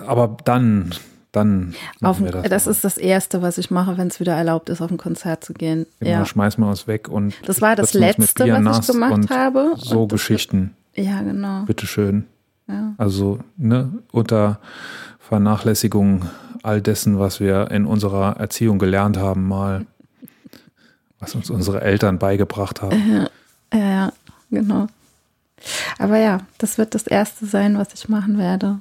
aber 0.05 0.37
dann, 0.45 0.93
dann 1.31 1.73
Auf 2.01 2.19
machen 2.19 2.27
ein, 2.27 2.33
wir 2.43 2.49
das 2.49 2.65
mal. 2.65 2.71
ist 2.71 2.83
das 2.83 2.97
Erste, 2.97 3.41
was 3.41 3.57
ich 3.57 3.71
mache, 3.71 3.97
wenn 3.97 4.07
es 4.07 4.19
wieder 4.19 4.33
erlaubt 4.33 4.69
ist, 4.69 4.81
auf 4.81 4.91
ein 4.91 4.97
Konzert 4.97 5.43
zu 5.43 5.53
gehen. 5.53 5.85
Genau, 5.99 6.11
Ja. 6.11 6.25
schmeißen 6.25 6.63
wir 6.63 6.69
uns 6.69 6.87
weg 6.87 7.07
und 7.07 7.33
Das 7.45 7.61
war 7.61 7.75
das 7.75 7.93
Letzte, 7.93 8.45
was 8.63 8.79
ich 8.87 8.93
gemacht 8.93 9.29
habe. 9.29 9.73
So 9.77 10.05
das 10.05 10.19
Geschichten, 10.19 10.75
Wird, 10.93 11.07
ja, 11.07 11.21
genau. 11.21 11.63
bitteschön. 11.65 12.25
Ja. 12.67 12.93
Also 12.97 13.39
ne, 13.57 13.91
unter 14.11 14.59
Vernachlässigung 15.19 16.25
all 16.63 16.81
dessen, 16.81 17.17
was 17.17 17.39
wir 17.39 17.71
in 17.71 17.85
unserer 17.85 18.37
Erziehung 18.37 18.77
gelernt 18.77 19.17
haben, 19.17 19.47
mal, 19.47 19.87
was 21.21 21.33
uns 21.35 21.49
unsere 21.49 21.79
Eltern 21.81 22.19
beigebracht 22.19 22.81
haben. 22.81 23.27
Ja, 23.73 23.79
ja, 23.79 24.13
genau. 24.49 24.87
Aber 25.99 26.17
ja, 26.17 26.39
das 26.57 26.77
wird 26.77 26.93
das 26.95 27.07
Erste 27.07 27.45
sein, 27.45 27.77
was 27.77 27.93
ich 27.93 28.09
machen 28.09 28.37
werde. 28.37 28.79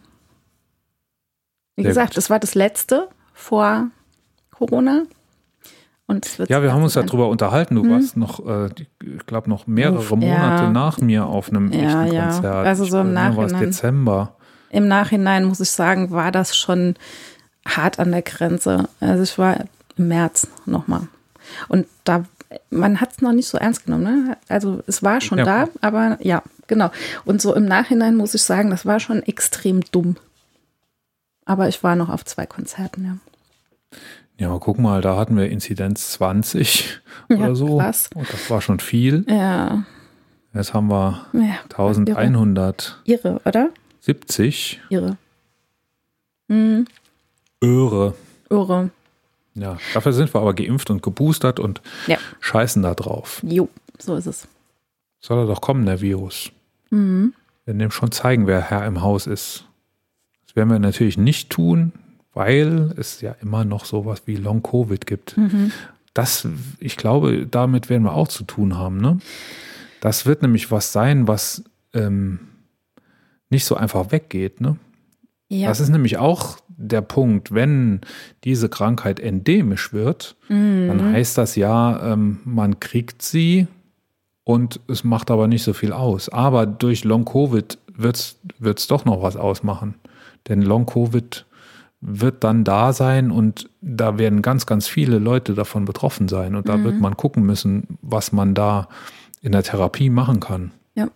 Wie 1.76 1.82
Sehr 1.82 1.91
gesagt, 1.91 2.11
gut. 2.14 2.18
es 2.18 2.30
war 2.30 2.38
das 2.41 2.55
Letzte 2.55 3.09
vor 3.32 3.86
Corona. 4.51 5.03
Und 6.07 6.26
es 6.26 6.38
wird 6.41 6.51
Ja, 6.51 6.61
wir 6.61 6.66
das 6.66 6.74
haben 6.74 6.82
uns 6.82 6.95
sein. 6.95 7.07
darüber 7.07 7.28
unterhalten. 7.28 7.76
Du 7.76 7.84
Mhm. 7.84 7.91
warst 7.93 8.16
noch, 8.16 8.45
äh, 8.45 8.68
ich 9.05 9.26
glaube, 9.26 9.49
noch 9.49 9.66
mehrere 9.68 10.16
Monate 10.16 10.64
ja. 10.64 10.70
nach 10.70 10.99
mir 10.99 11.26
auf 11.26 11.51
einem 11.51 11.70
Ja, 11.72 12.03
echten 12.05 12.14
ja. 12.16 12.30
Konzert. 12.32 12.66
Also 12.66 12.84
so 12.84 13.01
im 13.01 13.14
war 13.14 13.28
es 13.30 13.36
Nachhinein. 13.36 13.61
Dezember. 13.66 14.34
Im 14.70 14.88
Nachhinein 14.88 15.45
muss 15.45 15.61
ich 15.61 15.70
sagen, 15.70 16.11
war 16.11 16.32
das 16.32 16.57
schon 16.57 16.97
hart 17.66 17.99
an 18.01 18.11
der 18.11 18.22
Grenze. 18.22 18.88
Also 18.99 19.22
ich 19.22 19.38
war 19.38 19.57
im 19.97 20.09
März 20.09 20.49
nochmal. 20.66 21.07
Und 21.68 21.86
da, 22.05 22.24
man 22.70 23.01
hat 23.01 23.12
es 23.12 23.20
noch 23.22 23.32
nicht 23.32 23.48
so 23.48 23.59
ernst 23.59 23.84
genommen. 23.86 24.28
Ne? 24.28 24.36
Also 24.48 24.82
es 24.86 25.03
war 25.03 25.20
schon 25.20 25.38
Ja. 25.38 25.44
da, 25.44 25.68
aber 25.80 26.18
ja, 26.20 26.42
genau. 26.66 26.90
Und 27.24 27.40
so 27.42 27.55
im 27.55 27.64
Nachhinein 27.64 28.16
muss 28.16 28.34
ich 28.34 28.42
sagen, 28.42 28.70
das 28.70 28.86
war 28.86 29.01
schon 29.01 29.22
extrem 29.22 29.80
dumm. 29.92 30.16
Aber 31.44 31.68
ich 31.68 31.82
war 31.82 31.96
noch 31.96 32.09
auf 32.11 32.24
zwei 32.24 32.46
Konzerten, 32.46 33.05
ja. 33.05 33.98
Ja, 34.38 34.48
aber 34.48 34.61
guck 34.61 34.78
mal, 34.78 35.03
da 35.03 35.16
hatten 35.16 35.36
wir 35.36 35.51
Inzidenz 35.51 36.12
20 36.12 37.01
Ja, 37.28 37.36
oder 37.36 37.55
so. 37.55 37.76
krass. 37.78 38.09
Und 38.14 38.32
das 38.32 38.48
war 38.51 38.61
schon 38.61 38.80
viel. 38.80 39.24
Ja, 39.28 39.84
Jetzt 40.53 40.74
haben 40.74 40.88
wir 40.88 41.26
ja 41.32 41.59
1170. 41.68 42.94
irre, 43.05 43.40
oder? 43.44 43.68
Irre. 44.88 45.16
Mhm. 46.48 46.86
Irre. 47.61 48.14
Irre. 48.48 48.90
Ja, 49.55 49.78
dafür 49.94 50.12
sind 50.12 50.32
wir 50.34 50.40
aber 50.40 50.55
geimpft 50.55 50.90
und 50.90 51.03
geboostert 51.03 51.59
und 51.59 51.80
Ja. 52.07 52.18
scheißen 52.40 52.82
da 52.82 52.94
drauf. 52.94 53.40
Jo, 53.44 53.68
so 53.98 54.14
ist 54.16 54.26
es. 54.26 54.46
Soll 55.20 55.38
er 55.38 55.46
doch 55.46 55.61
kommen, 55.61 55.84
der 55.86 56.01
Virus. 56.01 56.51
Mhm. 56.90 57.34
Wir 57.64 57.74
dem 57.74 57.90
schon 57.90 58.12
zeigen, 58.12 58.46
wer 58.46 58.61
Herr 58.62 58.86
im 58.86 59.03
Haus 59.03 59.26
ist. 59.26 59.64
Das 60.46 60.57
werden 60.57 60.70
wir 60.70 60.78
natürlich 60.78 61.18
nicht 61.18 61.51
tun, 61.51 61.92
weil 62.32 62.94
es 62.96 63.20
ja 63.20 63.32
immer 63.42 63.64
noch 63.64 63.84
sowas 63.84 64.22
wie 64.26 64.36
Long 64.36 64.62
Covid 64.62 65.07
gibt. 65.07 65.36
Mhm. 65.36 65.72
Das, 66.14 66.48
ich 66.78 66.96
glaube, 66.96 67.46
damit 67.46 67.88
werden 67.90 68.03
wir 68.05 68.14
auch 68.14 68.28
zu 68.28 68.44
tun 68.44 68.76
haben. 68.78 69.01
Ne? 69.01 69.18
Das 70.01 70.26
wird 70.26 70.42
nämlich 70.42 70.70
was 70.70 70.92
sein, 70.92 71.28
was 71.28 71.62
ähm, 71.92 72.40
nicht 73.51 73.64
so 73.64 73.76
einfach 73.76 74.11
weggeht. 74.11 74.61
Ne? 74.61 74.76
Ja. 75.48 75.68
Das 75.68 75.80
ist 75.80 75.88
nämlich 75.90 76.18
auch 76.18 76.59
der 76.83 77.03
Punkt, 77.03 77.53
wenn 77.55 78.01
diese 78.45 78.68
Krankheit 78.68 79.20
endemisch 79.20 79.93
wird, 79.93 80.37
Mhm. 80.49 80.89
dann 80.89 81.12
heißt 81.12 81.37
das 81.39 81.57
ja, 81.57 82.12
ähm, 82.12 82.41
man 82.45 82.81
kriegt 82.81 83.22
sie 83.22 83.66
und 84.45 84.81
es 84.89 85.05
macht 85.05 85.31
aber 85.31 85.47
nicht 85.47 85.62
so 85.62 85.72
viel 85.74 85.93
aus. 85.93 86.28
Aber 86.31 86.66
durch 86.66 87.05
Long-Covid 87.05 87.78
wird 87.97 88.16
es 88.78 88.87
doch 88.87 89.05
noch 89.05 89.22
was 89.22 89.37
ausmachen. 89.37 89.95
Denn 90.49 90.62
Long-Covid 90.62 91.45
wird 92.01 92.43
dann 92.45 92.64
da 92.64 92.95
sein 92.95 93.31
und 93.31 93.68
da 93.83 94.16
werden 94.18 94.41
ganz, 94.41 94.64
ganz 94.64 94.89
viele 94.89 95.18
Leute 95.18 95.53
davon 95.53 95.85
betroffen 95.85 96.28
sein. 96.28 96.55
Und 96.55 96.66
da 96.68 96.78
Mhm. 96.78 96.85
wird 96.85 97.01
man 97.01 97.16
gucken 97.18 97.45
müssen, 97.45 97.99
was 98.01 98.33
man 98.33 98.55
da 98.55 98.89
in 99.43 99.53
der 99.53 99.62
Therapie 99.62 100.09
machen 100.11 100.41
kann. 100.41 100.70
ja. 100.95 101.09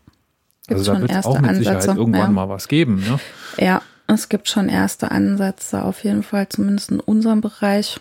Gibt's 0.69 0.89
also 0.89 0.93
da 0.95 1.01
wird 1.01 1.11
es 1.11 1.25
auch 1.27 1.41
mit 1.41 1.57
Sicherheit 1.57 1.77
Ansätze, 1.77 1.99
irgendwann 1.99 2.21
ja. 2.21 2.29
mal 2.31 2.49
was 2.51 2.69
geben. 2.69 2.97
Ne? 2.97 3.19
Ja, 3.59 3.83
es 4.07 4.29
gibt 4.29 4.49
schon 4.49 4.69
erste 4.69 5.11
Ansätze, 5.11 5.83
auf 5.83 6.05
jeden 6.05 6.23
Fall, 6.23 6.49
zumindest 6.49 6.91
in 6.91 7.01
unserem 7.01 7.41
Bereich. 7.41 8.01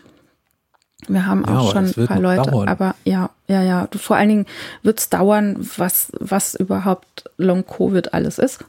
Wir 1.07 1.25
haben 1.25 1.43
Ja, 1.47 1.59
auch 1.59 1.71
schon 1.73 1.85
ein 1.97 2.07
paar 2.07 2.19
Leute, 2.19 2.49
dauern. 2.51 2.67
aber 2.69 2.95
ja, 3.03 3.29
ja, 3.47 3.61
ja. 3.61 3.87
Vor 3.95 4.15
allen 4.15 4.29
Dingen 4.29 4.45
wird 4.83 4.99
es 4.99 5.09
dauern, 5.09 5.55
was, 5.77 6.11
was 6.19 6.55
überhaupt 6.55 7.25
Long 7.37 7.65
Covid 7.65 8.13
alles 8.13 8.37
ist. 8.37 8.63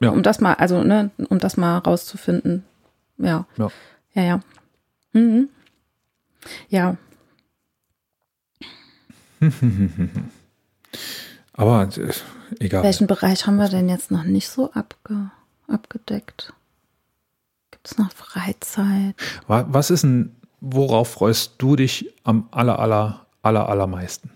Ja. 0.00 0.10
Um 0.10 0.22
das 0.22 0.40
mal, 0.40 0.54
also, 0.54 0.82
ne, 0.84 1.10
um 1.28 1.38
das 1.38 1.56
mal 1.56 1.78
rauszufinden. 1.78 2.64
Ja. 3.18 3.46
Ja. 3.56 3.68
Ja, 4.14 4.22
ja. 4.22 4.40
Mhm. 5.12 5.48
Ja, 6.68 6.96
Aber 11.52 11.88
äh, 11.96 12.12
egal. 12.60 12.82
welchen 12.82 13.06
Bereich 13.06 13.46
haben 13.46 13.56
wir 13.56 13.68
denn 13.68 13.88
jetzt 13.88 14.10
noch 14.10 14.24
nicht 14.24 14.48
so 14.48 14.72
abge 14.72 15.30
abgedeckt? 15.68 16.52
Gibt 17.70 17.86
es 17.88 17.98
noch 17.98 18.12
Freizeit? 18.12 19.14
Wa- 19.46 19.66
Was 19.68 19.90
ist 19.90 20.02
denn, 20.04 20.34
worauf 20.60 21.12
freust 21.12 21.54
du 21.58 21.76
dich 21.76 22.12
am 22.24 22.48
aller, 22.50 22.78
aller, 22.78 23.26
aller, 23.42 23.68
allermeisten? 23.68 24.30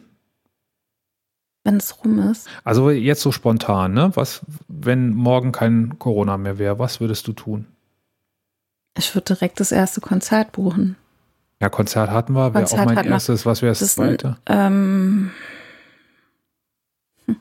Wenn 1.64 1.76
es 1.78 2.04
rum 2.04 2.18
ist. 2.30 2.48
Also 2.62 2.90
jetzt 2.90 3.22
so 3.22 3.32
spontan, 3.32 3.92
ne? 3.92 4.12
Was, 4.14 4.42
wenn 4.68 5.10
morgen 5.10 5.50
kein 5.52 5.98
Corona 5.98 6.36
mehr 6.38 6.58
wäre, 6.58 6.78
was 6.78 7.00
würdest 7.00 7.26
du 7.26 7.32
tun? 7.32 7.66
Ich 8.96 9.14
würde 9.14 9.34
direkt 9.34 9.58
das 9.60 9.72
erste 9.72 10.00
Konzert 10.00 10.52
buchen. 10.52 10.96
Ja, 11.60 11.68
Konzert 11.68 12.10
hatten 12.10 12.34
wir, 12.34 12.54
wäre 12.54 12.66
auch 12.66 12.84
mein 12.84 13.04
erstes. 13.04 13.44
Was 13.46 13.62
wäre 13.62 13.72
das, 13.72 13.82
ein, 13.82 13.88
zweite? 13.88 14.36
ähm, 14.46 15.30
hm. 17.26 17.36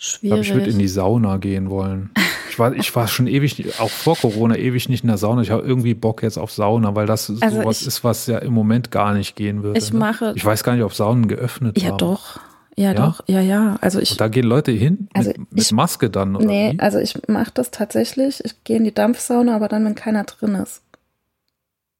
Ich 0.00 0.20
glaube, 0.22 0.42
ich 0.42 0.48
würde 0.50 0.66
in 0.66 0.70
schwierig. 0.72 0.78
die 0.78 0.88
Sauna 0.88 1.36
gehen 1.38 1.70
wollen. 1.70 2.10
Ich 2.50 2.58
war, 2.58 2.72
ich 2.72 2.94
war 2.94 3.08
schon 3.08 3.26
ewig, 3.26 3.80
auch 3.80 3.90
vor 3.90 4.16
Corona, 4.16 4.56
ewig 4.56 4.88
nicht 4.88 5.02
in 5.02 5.08
der 5.08 5.18
Sauna. 5.18 5.42
Ich 5.42 5.50
habe 5.50 5.66
irgendwie 5.66 5.94
Bock 5.94 6.22
jetzt 6.22 6.38
auf 6.38 6.52
Sauna, 6.52 6.94
weil 6.94 7.06
das 7.06 7.28
Also 7.40 7.60
sowas 7.62 7.80
ich- 7.82 7.88
ist, 7.88 8.04
was 8.04 8.26
ja 8.28 8.38
im 8.38 8.52
Moment 8.52 8.90
gar 8.92 9.12
nicht 9.14 9.34
gehen 9.34 9.62
würde. 9.64 9.78
Ich 9.78 9.92
ne? 9.92 9.98
mache- 9.98 10.32
Ich 10.36 10.44
weiß 10.44 10.62
gar 10.62 10.74
nicht, 10.74 10.84
ob 10.84 10.94
Saunen 10.94 11.26
geöffnet 11.26 11.80
Ja, 11.82 11.88
haben. 11.90 11.98
doch. 11.98 12.38
Ja, 12.76 12.92
Ja? 12.92 12.94
doch. 12.94 13.20
Ja, 13.26 13.40
ja. 13.40 13.76
Also 13.80 13.98
ich, 13.98 14.12
Und 14.12 14.20
da 14.20 14.28
gehen 14.28 14.44
Leute 14.46 14.70
hin 14.70 15.08
Also 15.14 15.30
mit, 15.30 15.38
mit 15.52 15.62
ich- 15.64 15.72
Maske 15.72 16.10
dann, 16.10 16.36
oder 16.36 16.46
nee, 16.46 16.74
wie? 16.74 16.78
also 16.80 16.98
ich 16.98 17.18
mache 17.26 17.50
das 17.54 17.72
tatsächlich. 17.72 18.44
Ich 18.44 18.62
gehe 18.62 18.76
in 18.76 18.84
die 18.84 18.94
Dampfsauna, 18.94 19.56
aber 19.56 19.66
dann, 19.66 19.84
wenn 19.84 19.96
keiner 19.96 20.22
drin 20.24 20.54
ist. 20.54 20.82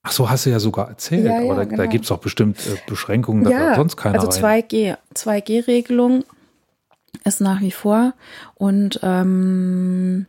Ach 0.05 0.12
so, 0.12 0.30
hast 0.30 0.46
du 0.46 0.51
ja 0.51 0.61
sogar 0.61 0.88
erzählt. 0.88 1.24
Ja, 1.26 1.40
ja, 1.40 1.44
aber 1.51 1.57
da, 1.57 1.64
da 1.64 1.76
genau. 1.76 1.90
gibt 1.90 2.05
es 2.05 2.12
auch 2.12 2.18
bestimmt 2.20 2.59
äh, 2.66 2.76
Beschränkungen, 2.88 3.42
dass 3.42 3.53
da 3.53 3.74
sonst 3.74 3.96
keiner 3.96 4.20
also 4.20 4.40
rein. 4.40 4.62
2G. 4.62 4.96
2G-Regelung 5.14 6.24
ist 7.25 7.41
nach 7.41 7.61
wie 7.61 7.71
vor. 7.71 8.14
Und 8.55 9.01
ähm, 9.03 10.27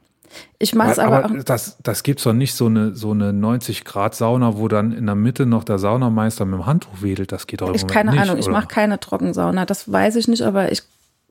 ich 0.57 0.75
mache 0.75 0.91
es 0.91 0.99
aber, 0.99 1.23
aber 1.23 1.39
auch. 1.39 1.43
das, 1.43 1.77
das 1.81 2.03
gibt 2.03 2.19
es 2.19 2.23
doch 2.23 2.33
nicht 2.33 2.53
so 2.53 2.67
eine, 2.67 2.93
so 2.95 3.11
eine 3.11 3.31
90-Grad-Sauna, 3.31 4.57
wo 4.57 4.67
dann 4.67 4.91
in 4.91 5.05
der 5.05 5.15
Mitte 5.15 5.45
noch 5.45 5.63
der 5.63 5.79
Saunameister 5.79 6.45
mit 6.45 6.59
dem 6.59 6.65
Handtuch 6.65 7.01
wedelt. 7.01 7.31
Das 7.31 7.47
geht 7.47 7.61
doch 7.61 7.69
im 7.69 7.75
Ich 7.75 7.81
Moment 7.81 7.93
keine 7.93 8.11
nicht, 8.11 8.21
Ahnung, 8.21 8.37
ich 8.37 8.45
oder? 8.45 8.53
mache 8.53 8.67
keine 8.67 8.99
Trockensauna. 8.99 9.65
Das 9.65 9.91
weiß 9.91 10.15
ich 10.17 10.27
nicht, 10.27 10.41
aber 10.43 10.71
ich 10.71 10.83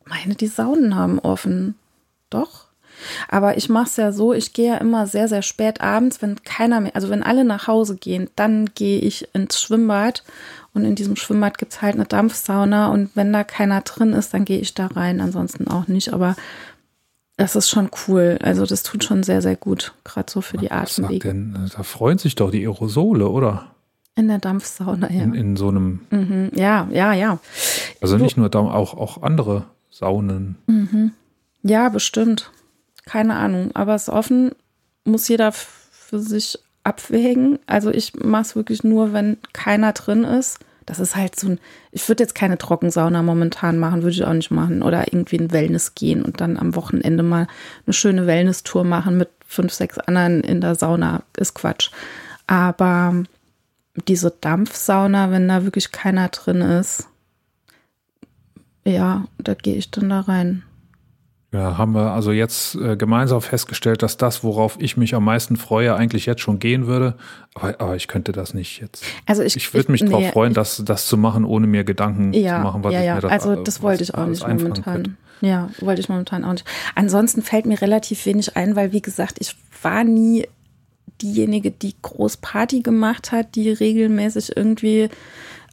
meine, 0.04 0.34
die 0.34 0.46
Saunen 0.46 0.96
haben 0.96 1.18
offen. 1.18 1.74
Doch. 2.30 2.68
Aber 3.28 3.56
ich 3.56 3.68
mache 3.68 3.86
es 3.86 3.96
ja 3.96 4.12
so, 4.12 4.32
ich 4.32 4.52
gehe 4.52 4.72
ja 4.72 4.76
immer 4.78 5.06
sehr, 5.06 5.28
sehr 5.28 5.42
spät 5.42 5.80
abends, 5.80 6.20
wenn 6.20 6.42
keiner 6.42 6.80
mehr, 6.80 6.96
also 6.96 7.10
wenn 7.10 7.22
alle 7.22 7.44
nach 7.44 7.68
Hause 7.68 7.96
gehen, 7.96 8.28
dann 8.34 8.70
gehe 8.74 8.98
ich 9.00 9.28
ins 9.34 9.60
Schwimmbad 9.60 10.24
und 10.74 10.84
in 10.84 10.94
diesem 10.94 11.16
Schwimmbad 11.16 11.58
gibt 11.58 11.72
es 11.72 11.82
halt 11.82 11.94
eine 11.94 12.04
Dampfsauna 12.04 12.88
und 12.88 13.10
wenn 13.14 13.32
da 13.32 13.42
keiner 13.44 13.80
drin 13.80 14.12
ist, 14.12 14.34
dann 14.34 14.44
gehe 14.44 14.58
ich 14.60 14.74
da 14.74 14.86
rein, 14.86 15.20
ansonsten 15.20 15.66
auch 15.68 15.88
nicht. 15.88 16.12
Aber 16.12 16.36
das 17.36 17.56
ist 17.56 17.68
schon 17.70 17.88
cool. 18.06 18.38
Also 18.42 18.66
das 18.66 18.82
tut 18.82 19.04
schon 19.04 19.22
sehr, 19.22 19.42
sehr 19.42 19.56
gut, 19.56 19.94
gerade 20.04 20.30
so 20.30 20.40
für 20.40 20.56
die 20.58 20.70
Was 20.70 20.98
Atemwege. 20.98 21.28
denn? 21.28 21.70
Da 21.76 21.82
freuen 21.82 22.18
sich 22.18 22.34
doch 22.34 22.50
die 22.50 22.66
Aerosole, 22.66 23.28
oder? 23.28 23.66
In 24.14 24.26
der 24.28 24.38
Dampfsauna, 24.38 25.10
ja. 25.12 25.22
In, 25.22 25.34
in 25.34 25.56
so 25.56 25.68
einem, 25.68 26.00
Mhm. 26.10 26.50
Ja, 26.54 26.88
ja, 26.90 27.12
ja. 27.12 27.38
also 28.00 28.16
nicht 28.18 28.36
nur 28.36 28.48
da, 28.48 28.58
auch, 28.58 28.94
auch 28.94 29.22
andere 29.22 29.64
Saunen. 29.90 30.56
Ja, 31.62 31.88
bestimmt. 31.88 32.50
Keine 33.06 33.34
Ahnung. 33.36 33.70
Aber 33.74 33.94
es 33.94 34.02
ist 34.02 34.08
offen, 34.08 34.50
muss 35.04 35.28
jeder 35.28 35.52
für 35.52 36.18
sich 36.18 36.58
abwägen. 36.88 37.58
Also 37.66 37.90
ich 37.90 38.14
mache 38.14 38.42
es 38.42 38.56
wirklich 38.56 38.82
nur, 38.82 39.12
wenn 39.12 39.36
keiner 39.52 39.92
drin 39.92 40.24
ist. 40.24 40.58
Das 40.86 40.98
ist 41.00 41.14
halt 41.14 41.38
so 41.38 41.48
ein, 41.48 41.60
ich 41.92 42.08
würde 42.08 42.22
jetzt 42.22 42.34
keine 42.34 42.56
Trockensauna 42.56 43.22
momentan 43.22 43.78
machen, 43.78 44.02
würde 44.02 44.14
ich 44.14 44.24
auch 44.24 44.32
nicht 44.32 44.50
machen. 44.50 44.82
Oder 44.82 45.12
irgendwie 45.12 45.36
in 45.36 45.52
Wellness 45.52 45.94
gehen 45.94 46.22
und 46.22 46.40
dann 46.40 46.56
am 46.56 46.74
Wochenende 46.74 47.22
mal 47.22 47.46
eine 47.86 47.92
schöne 47.92 48.26
Wellness-Tour 48.26 48.84
machen 48.84 49.18
mit 49.18 49.28
fünf, 49.46 49.72
sechs 49.72 49.98
anderen 49.98 50.40
in 50.42 50.62
der 50.62 50.74
Sauna. 50.74 51.22
Ist 51.36 51.54
Quatsch. 51.54 51.90
Aber 52.46 53.24
diese 54.06 54.30
Dampfsauna, 54.30 55.30
wenn 55.30 55.46
da 55.46 55.64
wirklich 55.64 55.92
keiner 55.92 56.28
drin 56.28 56.62
ist, 56.62 57.06
ja, 58.84 59.26
da 59.36 59.52
gehe 59.52 59.76
ich 59.76 59.90
dann 59.90 60.08
da 60.08 60.20
rein. 60.20 60.62
Ja, 61.50 61.78
haben 61.78 61.92
wir 61.92 62.12
also 62.12 62.30
jetzt 62.30 62.74
äh, 62.74 62.96
gemeinsam 62.96 63.40
festgestellt, 63.40 64.02
dass 64.02 64.18
das, 64.18 64.44
worauf 64.44 64.76
ich 64.80 64.98
mich 64.98 65.14
am 65.14 65.24
meisten 65.24 65.56
freue, 65.56 65.94
eigentlich 65.94 66.26
jetzt 66.26 66.42
schon 66.42 66.58
gehen 66.58 66.86
würde. 66.86 67.14
Aber, 67.54 67.80
aber 67.80 67.96
ich 67.96 68.06
könnte 68.06 68.32
das 68.32 68.52
nicht 68.52 68.80
jetzt. 68.80 69.02
Also 69.24 69.42
ich, 69.42 69.56
Ich 69.56 69.72
würde 69.72 69.90
mich 69.90 70.02
nee, 70.02 70.30
freuen, 70.30 70.52
das, 70.52 70.82
das 70.84 71.06
zu 71.06 71.16
machen, 71.16 71.46
ohne 71.46 71.66
mir 71.66 71.84
Gedanken 71.84 72.34
ja, 72.34 72.56
zu 72.56 72.62
machen, 72.64 72.84
was 72.84 72.92
ja, 72.92 73.00
ich 73.00 73.06
ja. 73.06 73.14
mir 73.14 73.20
da 73.22 73.28
also 73.28 73.62
das 73.62 73.80
wollte 73.80 74.02
ich 74.02 74.14
auch 74.14 74.26
nicht 74.26 74.46
momentan. 74.46 74.82
könnte. 74.82 75.10
Ja, 75.40 75.70
wollte 75.80 76.00
ich 76.02 76.10
momentan 76.10 76.44
auch 76.44 76.52
nicht. 76.52 76.66
Ansonsten 76.94 77.40
fällt 77.40 77.64
mir 77.64 77.80
relativ 77.80 78.26
wenig 78.26 78.56
ein, 78.56 78.76
weil 78.76 78.92
wie 78.92 79.02
gesagt, 79.02 79.38
ich 79.40 79.56
war 79.82 80.04
nie 80.04 80.46
diejenige, 81.22 81.70
die 81.70 81.94
groß 82.02 82.38
Party 82.38 82.80
gemacht 82.80 83.32
hat, 83.32 83.54
die 83.54 83.70
regelmäßig 83.70 84.54
irgendwie 84.54 85.08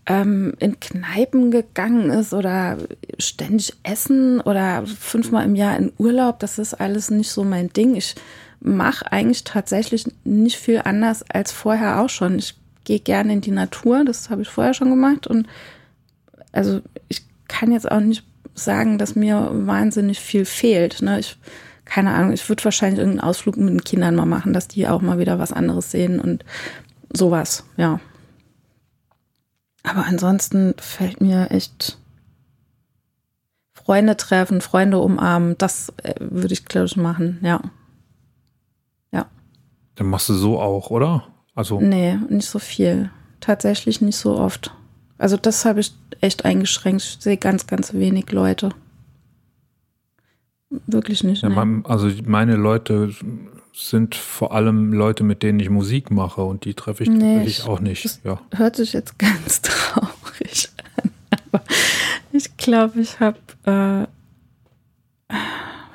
ähm, 0.08 0.53
in 0.60 0.80
Kneipen 0.80 1.51
gegangen 1.51 2.10
ist 2.10 2.34
oder 2.34 2.78
ständig 3.18 3.74
essen 3.84 4.39
oder 4.41 4.86
fünfmal 4.86 5.45
im 5.45 5.56
Jahr 5.56 5.78
in 5.78 5.91
Urlaub. 5.97 6.39
Das 6.39 6.60
ist 6.60 6.76
alles 6.76 7.10
nicht 7.10 7.32
so 7.32 7.43
mein 7.43 7.72
Ding. 7.74 7.95
Ich 7.95 8.16
mache 8.60 9.12
eigentlich 9.12 9.43
tatsächlich 9.43 10.06
nicht 10.24 10.58
viel 10.58 10.82
anders 10.84 11.24
als 11.30 11.51
vorher 11.51 12.01
auch 12.01 12.10
schon. 12.10 12.38
Ich 12.38 12.56
gehe 12.84 12.99
gerne 12.99 13.34
in 13.34 13.41
die 13.41 13.51
Natur, 13.51 14.06
das 14.06 14.30
habe 14.30 14.43
ich 14.43 14.49
vorher 14.49 14.74
schon 14.74 14.89
gemacht 14.89 15.26
und 15.28 15.47
also 16.51 16.82
ich 17.10 17.24
kann 17.47 17.72
jetzt 17.72 17.91
auch 17.91 17.99
nicht 17.99 18.24
sagen, 18.53 18.97
dass 18.97 19.16
mir 19.16 19.49
wahnsinnig 19.51 20.20
viel 20.20 20.45
fehlt. 20.45 21.01
Ne? 21.01 21.20
Ich, 21.20 21.38
keine 21.84 22.12
Ahnung, 22.12 22.32
ich 22.32 22.47
würde 22.47 22.64
wahrscheinlich 22.64 22.99
irgendeinen 22.99 23.28
Ausflug 23.28 23.58
mit 23.58 23.70
den 23.70 23.84
Kindern 23.84 24.16
mal 24.16 24.26
machen, 24.26 24.53
dass 24.53 24.68
die 24.68 24.88
auch 24.88 25.01
mal 25.01 25.20
wieder 25.20 25.39
was 25.39 25.51
anderes 25.51 25.91
sehen 25.91 26.20
und 26.20 26.45
sowas, 27.12 27.66
ja. 27.76 27.99
Aber 29.86 30.06
ansonsten 30.06 30.74
fällt 30.78 31.22
mir 31.22 31.52
echt 31.52 31.98
Freunde 33.74 34.18
treffen, 34.18 34.62
Freunde 34.62 35.00
umarmen, 35.00 35.56
das 35.58 35.94
äh, 36.04 36.16
würde 36.20 36.54
ich, 36.54 36.66
glaube 36.66 36.88
ich, 36.88 36.98
machen, 36.98 37.40
ja. 37.42 37.62
Dann 39.96 40.08
machst 40.08 40.30
du 40.30 40.34
so 40.34 40.60
auch, 40.60 40.90
oder? 40.92 41.28
Also, 41.56 41.80
Nee, 41.80 42.18
nicht 42.30 42.50
so 42.50 42.60
viel. 42.60 43.10
Tatsächlich 43.40 44.02
nicht 44.02 44.18
so 44.18 44.38
oft. 44.38 44.74
Also 45.18 45.38
das 45.38 45.64
habe 45.64 45.80
ich 45.80 45.94
echt 46.20 46.44
eingeschränkt. 46.44 47.02
Ich 47.02 47.18
sehe 47.22 47.38
ganz, 47.38 47.68
ganz 47.68 47.94
wenig 47.94 48.32
Leute. 48.32 48.72
Wirklich 50.70 51.24
nicht. 51.24 51.44
ja, 51.44 51.64
nee. 51.64 51.84
also 51.86 52.10
meine 52.26 52.56
Leute 52.58 53.14
sind 53.76 54.15
vor 54.15 54.53
allem 54.53 54.93
Leute, 54.93 55.23
mit 55.23 55.43
denen 55.43 55.59
ich 55.59 55.69
Musik 55.69 56.09
mache 56.11 56.41
und 56.41 56.65
die 56.65 56.73
treffe 56.73 57.03
ich 57.03 57.09
Nee, 57.09 57.19
tatsächlich 57.19 57.59
ich- 57.59 57.65
auch 57.67 57.80
nicht. 57.80 58.05
das- 58.05 58.19
Ja. 58.23 58.39
Hört 58.55 58.76
sich 58.78 58.93
jetzt 58.93 59.17
ganz 59.19 59.61
traurig 59.61 60.69
an. 61.03 61.11
Aber 61.51 61.63
ich 62.32 62.55
glaube, 62.57 63.01
ich 63.01 63.19
habe. 63.19 63.38
Äh, 63.65 64.07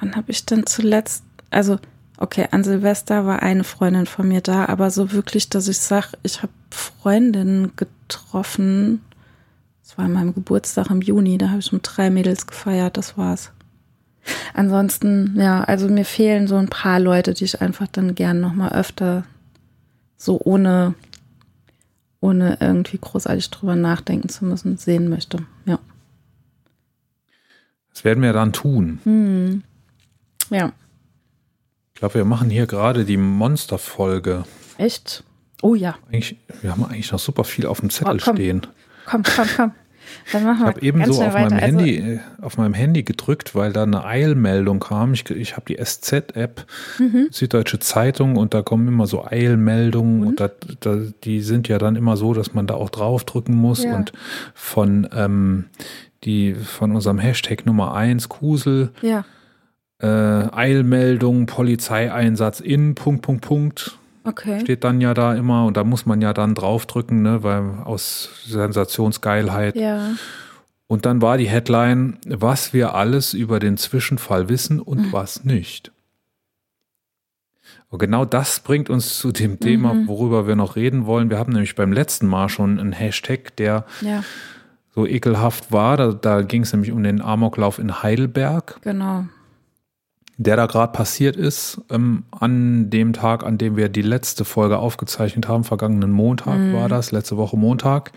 wann 0.01 0.17
habe 0.17 0.31
ich 0.31 0.45
denn 0.47 0.67
zuletzt. 0.67 1.25
Also, 1.51 1.79
okay, 2.19 2.47
an 2.51 2.65
Silvester 2.65 3.27
war 3.27 3.43
eine 3.43 3.65
Freundin 3.65 4.07
von 4.07 4.29
mir 4.29 4.41
da, 4.41 4.67
aber 4.67 4.91
so 4.91 5.13
wirklich, 5.13 5.49
dass 5.49 5.69
ich 5.69 5.79
sage, 5.79 6.09
ich 6.23 6.43
habe 6.43 6.53
Freundinnen 6.71 7.73
getroffen. 7.77 9.01
Das 9.83 9.99
war 9.99 10.05
an 10.05 10.13
meinem 10.13 10.35
Geburtstag 10.35 10.91
im 10.91 11.03
Juni, 11.03 11.39
da 11.39 11.49
habe 11.49 11.59
ich 11.61 11.73
mit 11.73 11.83
drei 11.85 12.11
Mädels 12.11 12.47
gefeiert, 12.47 12.97
das 12.97 13.17
war's. 13.19 13.51
Ansonsten, 14.55 15.35
ja, 15.41 15.63
also 15.65 15.89
mir 15.89 16.05
fehlen 16.05 16.47
so 16.47 16.57
ein 16.57 16.69
paar 16.69 17.01
Leute, 17.01 17.35
die 17.35 17.45
ich 17.45 17.61
einfach 17.61 17.87
dann 17.89 18.15
gern 18.15 18.41
nochmal 18.41 18.73
öfter 18.73 19.25
so 20.17 20.41
ohne, 20.45 20.95
ohne 22.21 22.59
irgendwie 22.61 22.99
großartig 22.99 23.49
drüber 23.51 23.77
nachdenken 23.77 24.29
zu 24.29 24.45
müssen, 24.45 24.77
sehen 24.77 25.09
möchte. 25.09 25.39
Ja. 25.65 25.79
Das 27.93 28.05
werden 28.05 28.23
wir 28.23 28.33
dann 28.33 28.53
tun. 28.53 29.01
Hm. 29.05 29.63
Ja, 30.51 30.73
Ich 31.95 32.01
glaube, 32.01 32.15
wir 32.15 32.25
machen 32.25 32.51
hier 32.51 32.67
gerade 32.67 33.05
die 33.05 33.17
Monster-Folge. 33.17 34.45
echt? 34.79 35.23
Oh 35.63 35.75
ja. 35.75 35.97
Eigentlich, 36.09 36.37
wir 36.63 36.71
haben 36.71 36.85
eigentlich 36.85 37.13
noch 37.13 37.19
super 37.19 37.45
viel 37.45 37.67
auf 37.67 37.81
dem 37.81 37.91
Zettel 37.91 38.17
Oh, 38.17 38.25
komm. 38.25 38.37
stehen. 38.37 38.67
Komm, 39.07 39.23
komm, 39.23 39.49
komm. 39.57 39.73
Dann 40.33 40.45
machen 40.45 40.57
Ich 40.57 40.61
wir 40.61 40.67
habe 40.67 40.83
eben 40.83 40.99
ganz 41.01 41.09
so 41.09 41.15
schnell 41.15 41.29
auf 41.29 41.35
meinem, 41.35 41.51
weiter. 41.53 41.63
Also, 41.63 41.79
Handy, 41.79 41.97
äh, 41.97 42.19
auf 42.41 42.59
meinem 42.59 42.75
Handy 42.75 43.03
gedrückt, 43.03 43.55
weil 43.55 43.73
da 43.73 43.83
eine 43.83 44.05
Eilmeldung 44.05 44.81
kam. 44.81 45.13
Ich, 45.15 45.29
ich 45.31 45.57
habe 45.57 45.67
die 45.67 45.77
SZ-App, 45.83 46.67
Mhm. 46.99 47.29
Süddeutsche 47.31 47.79
Zeitung, 47.79 48.37
und 48.37 48.55
da 48.55 48.63
kommen 48.63 48.89
immer 48.89 49.07
so 49.07 49.25
Eilmeldungen. 49.25 50.27
Und, 50.27 50.41
da, 50.41 50.51
da, 50.81 50.99
die 51.25 51.41
sind 51.41 51.69
ja 51.69 51.79
dann 51.79 51.97
immer 51.97 52.17
so, 52.17 52.35
dass 52.35 52.55
man 52.55 52.67
da 52.67 52.75
auch 52.75 52.91
draufdrücken 52.91 53.55
muss. 53.55 53.85
Ja. 53.85 53.97
Und 53.97 54.13
von, 54.55 55.09
ähm, 55.15 55.65
die, 56.25 56.55
von 56.55 56.95
unserem 56.95 57.19
Hashtag 57.19 57.67
Nummer 57.67 57.95
1, 57.95 58.29
Kusel, 58.29 58.91
Ja, 59.03 59.25
äh, 60.03 60.07
Eilmeldung, 60.07 61.47
Polizeieinsatz 61.47 62.61
in, 62.61 62.95
Punkt, 62.95 63.23
Punkt, 63.23 63.43
Punkt. 63.45 63.99
Okay. 64.31 64.61
steht 64.61 64.85
dann 64.85 65.01
ja 65.01 65.13
da 65.15 65.35
immer 65.35 65.67
und 65.67 65.77
da 65.77 65.85
muss 65.85 66.07
man 66.07 66.21
ja 66.23 66.33
dann 66.33 66.55
draufdrücken, 66.55 67.23
ne, 67.23 67.43
weil 67.43 67.63
aus 67.85 68.31
Sensationsgeilheit. 68.47 69.77
Ja. 69.77 70.11
Und 70.87 71.07
dann 71.07 71.23
war 71.23 71.37
die 71.39 71.49
Headline, 71.49 72.19
was 72.27 72.73
wir 72.73 72.95
alles 72.95 73.33
über 73.35 73.61
den 73.61 73.77
Zwischenfall 73.77 74.49
wissen 74.49 74.81
und 74.81 75.07
Mhm. 75.09 75.13
was 75.13 75.45
nicht. 75.45 75.93
Und 77.89 77.99
genau 77.99 78.25
das 78.25 78.61
bringt 78.61 78.89
uns 78.91 79.19
zu 79.19 79.33
dem 79.33 79.59
Thema, 79.61 79.95
Mhm. 79.95 80.09
worüber 80.09 80.47
wir 80.47 80.57
noch 80.57 80.77
reden 80.77 81.07
wollen. 81.07 81.29
Wir 81.31 81.39
haben 81.39 81.53
nämlich 81.53 81.75
beim 81.75 81.93
letzten 81.93 82.27
Mal 82.27 82.49
schon 82.49 82.79
einen 82.79 82.93
Hashtag, 82.93 83.55
der 83.57 83.85
Ja, 84.01 84.23
so 84.95 85.07
ekelhaft 85.07 85.71
war. 85.73 85.97
Da, 85.97 86.13
da 86.13 86.43
ging 86.43 86.63
es 86.63 86.73
nämlich 86.73 86.93
um 86.93 87.03
den 87.03 87.21
Amoklauf 87.21 87.79
in 87.79 88.03
Heidelberg, 88.03 88.79
genau. 88.83 89.27
Der 90.43 90.57
da 90.57 90.65
gerade 90.67 90.93
passiert 90.93 91.37
ist. 91.37 91.83
Ähm, 91.91 92.25
an 92.31 92.89
dem 92.89 93.13
Tag, 93.13 93.45
an 93.45 93.59
dem 93.59 93.77
wir 93.77 93.91
die 93.91 94.01
letzte 94.03 94.47
Folge 94.47 94.79
aufgezeichnet 94.79 95.49
haben, 95.49 95.65
vergangenen 95.65 96.11
Montag 96.11 96.59
Mhm. 96.59 96.73
war 96.73 96.89
das, 96.89 97.13
letzte 97.13 97.37
Woche 97.37 97.59
Montag. 97.59 98.13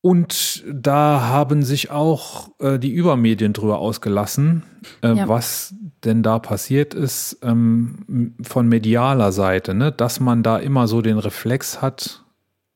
Und 0.00 0.64
da 0.70 1.22
haben 1.28 1.62
sich 1.62 1.90
auch 1.90 2.50
äh, 2.60 2.78
die 2.78 2.92
Übermedien 2.92 3.52
drüber 3.52 3.78
ausgelassen, 3.78 4.62
äh, 5.02 5.14
Ja. 5.14 5.28
was 5.28 5.74
denn 6.04 6.22
da 6.22 6.38
passiert 6.40 6.92
ist 6.92 7.38
ähm, 7.42 8.34
von 8.42 8.68
medialer 8.68 9.32
Seite, 9.32 9.74
ne? 9.74 9.90
dass 9.92 10.20
man 10.20 10.42
da 10.42 10.58
immer 10.58 10.88
so 10.88 11.00
den 11.00 11.18
Reflex 11.18 11.80
hat, 11.80 12.22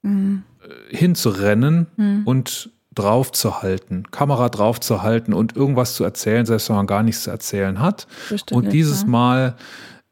Mhm. 0.02 0.44
äh, 0.62 0.96
hinzurennen 0.96 1.88
Mhm. 1.96 2.22
und 2.24 2.70
draufzuhalten, 2.98 4.10
Kamera 4.10 4.48
draufzuhalten 4.48 5.32
und 5.32 5.56
irgendwas 5.56 5.94
zu 5.94 6.04
erzählen, 6.04 6.44
selbst 6.46 6.68
wenn 6.68 6.76
man 6.76 6.86
gar 6.86 7.02
nichts 7.02 7.22
zu 7.22 7.30
erzählen 7.30 7.80
hat. 7.80 8.06
Bestimmt 8.28 8.56
Und 8.56 8.72
dieses 8.72 9.02
ja. 9.02 9.08
Mal 9.08 9.56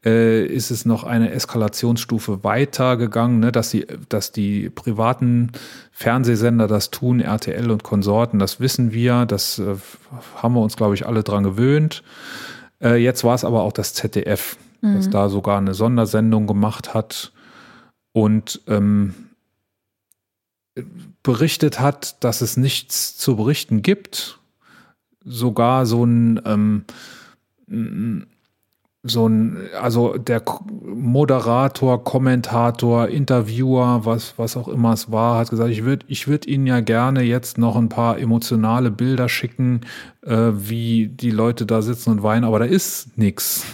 äh, 0.05 0.47
ist 0.47 0.71
es 0.71 0.85
noch 0.85 1.03
eine 1.05 1.33
Eskalationsstufe 1.33 2.45
weiter 2.45 2.97
gegangen, 2.97 3.41
ne, 3.41 3.51
dass, 3.51 3.71
die, 3.71 3.87
dass 4.09 4.31
die 4.31 4.71
privaten 4.71 5.51
Fernsehsender 5.91 6.69
das 6.69 6.91
tun, 6.91 7.21
RTL 7.21 7.71
und 7.71 7.83
Konsorten, 7.83 8.39
das 8.39 8.61
wissen 8.61 8.93
wir, 8.93 9.27
das 9.27 9.59
äh, 9.59 9.75
haben 10.37 10.55
wir 10.55 10.61
uns, 10.61 10.77
glaube 10.77 10.95
ich, 10.95 11.07
alle 11.07 11.25
dran 11.25 11.43
gewöhnt. 11.43 12.05
Äh, 12.81 13.03
jetzt 13.03 13.25
war 13.25 13.35
es 13.35 13.45
aber 13.45 13.63
auch 13.63 13.73
das 13.73 13.95
ZDF, 13.95 14.57
das 14.83 15.11
da 15.11 15.29
sogar 15.29 15.59
eine 15.59 15.75
Sondersendung 15.75 16.47
gemacht 16.47 16.95
hat 16.95 17.33
und 18.13 18.61
ähm, 18.69 19.26
berichtet 21.23 21.81
hat, 21.81 22.23
dass 22.25 22.41
es 22.41 22.57
nichts 22.57 23.17
zu 23.17 23.37
berichten 23.37 23.83
gibt. 23.83 24.39
Sogar 25.25 25.87
so 25.87 26.05
ein 26.05 26.41
ähm, 26.45 26.85
so 29.09 29.29
ein, 29.29 29.69
also 29.81 30.19
der 30.19 30.43
Moderator, 30.85 32.03
Kommentator, 32.03 33.09
Interviewer, 33.09 34.05
was, 34.05 34.35
was 34.37 34.57
auch 34.57 34.69
immer 34.69 34.93
es 34.93 35.11
war, 35.11 35.39
hat 35.39 35.51
gesagt, 35.51 35.71
ich 35.71 35.85
würde 35.85 36.07
ich 36.09 36.29
würd 36.29 36.47
Ihnen 36.47 36.67
ja 36.67 36.81
gerne 36.81 37.23
jetzt 37.23 37.59
noch 37.59 37.77
ein 37.77 37.89
paar 37.89 38.19
emotionale 38.19 38.91
Bilder 38.91 39.29
schicken, 39.29 39.83
äh, 40.23 40.51
wie 40.55 41.09
die 41.09 41.31
Leute 41.31 41.67
da 41.67 41.83
sitzen 41.83 42.11
und 42.11 42.23
weinen, 42.23 42.45
aber 42.45 42.59
da 42.59 42.65
ist 42.65 43.17
nichts. 43.17 43.65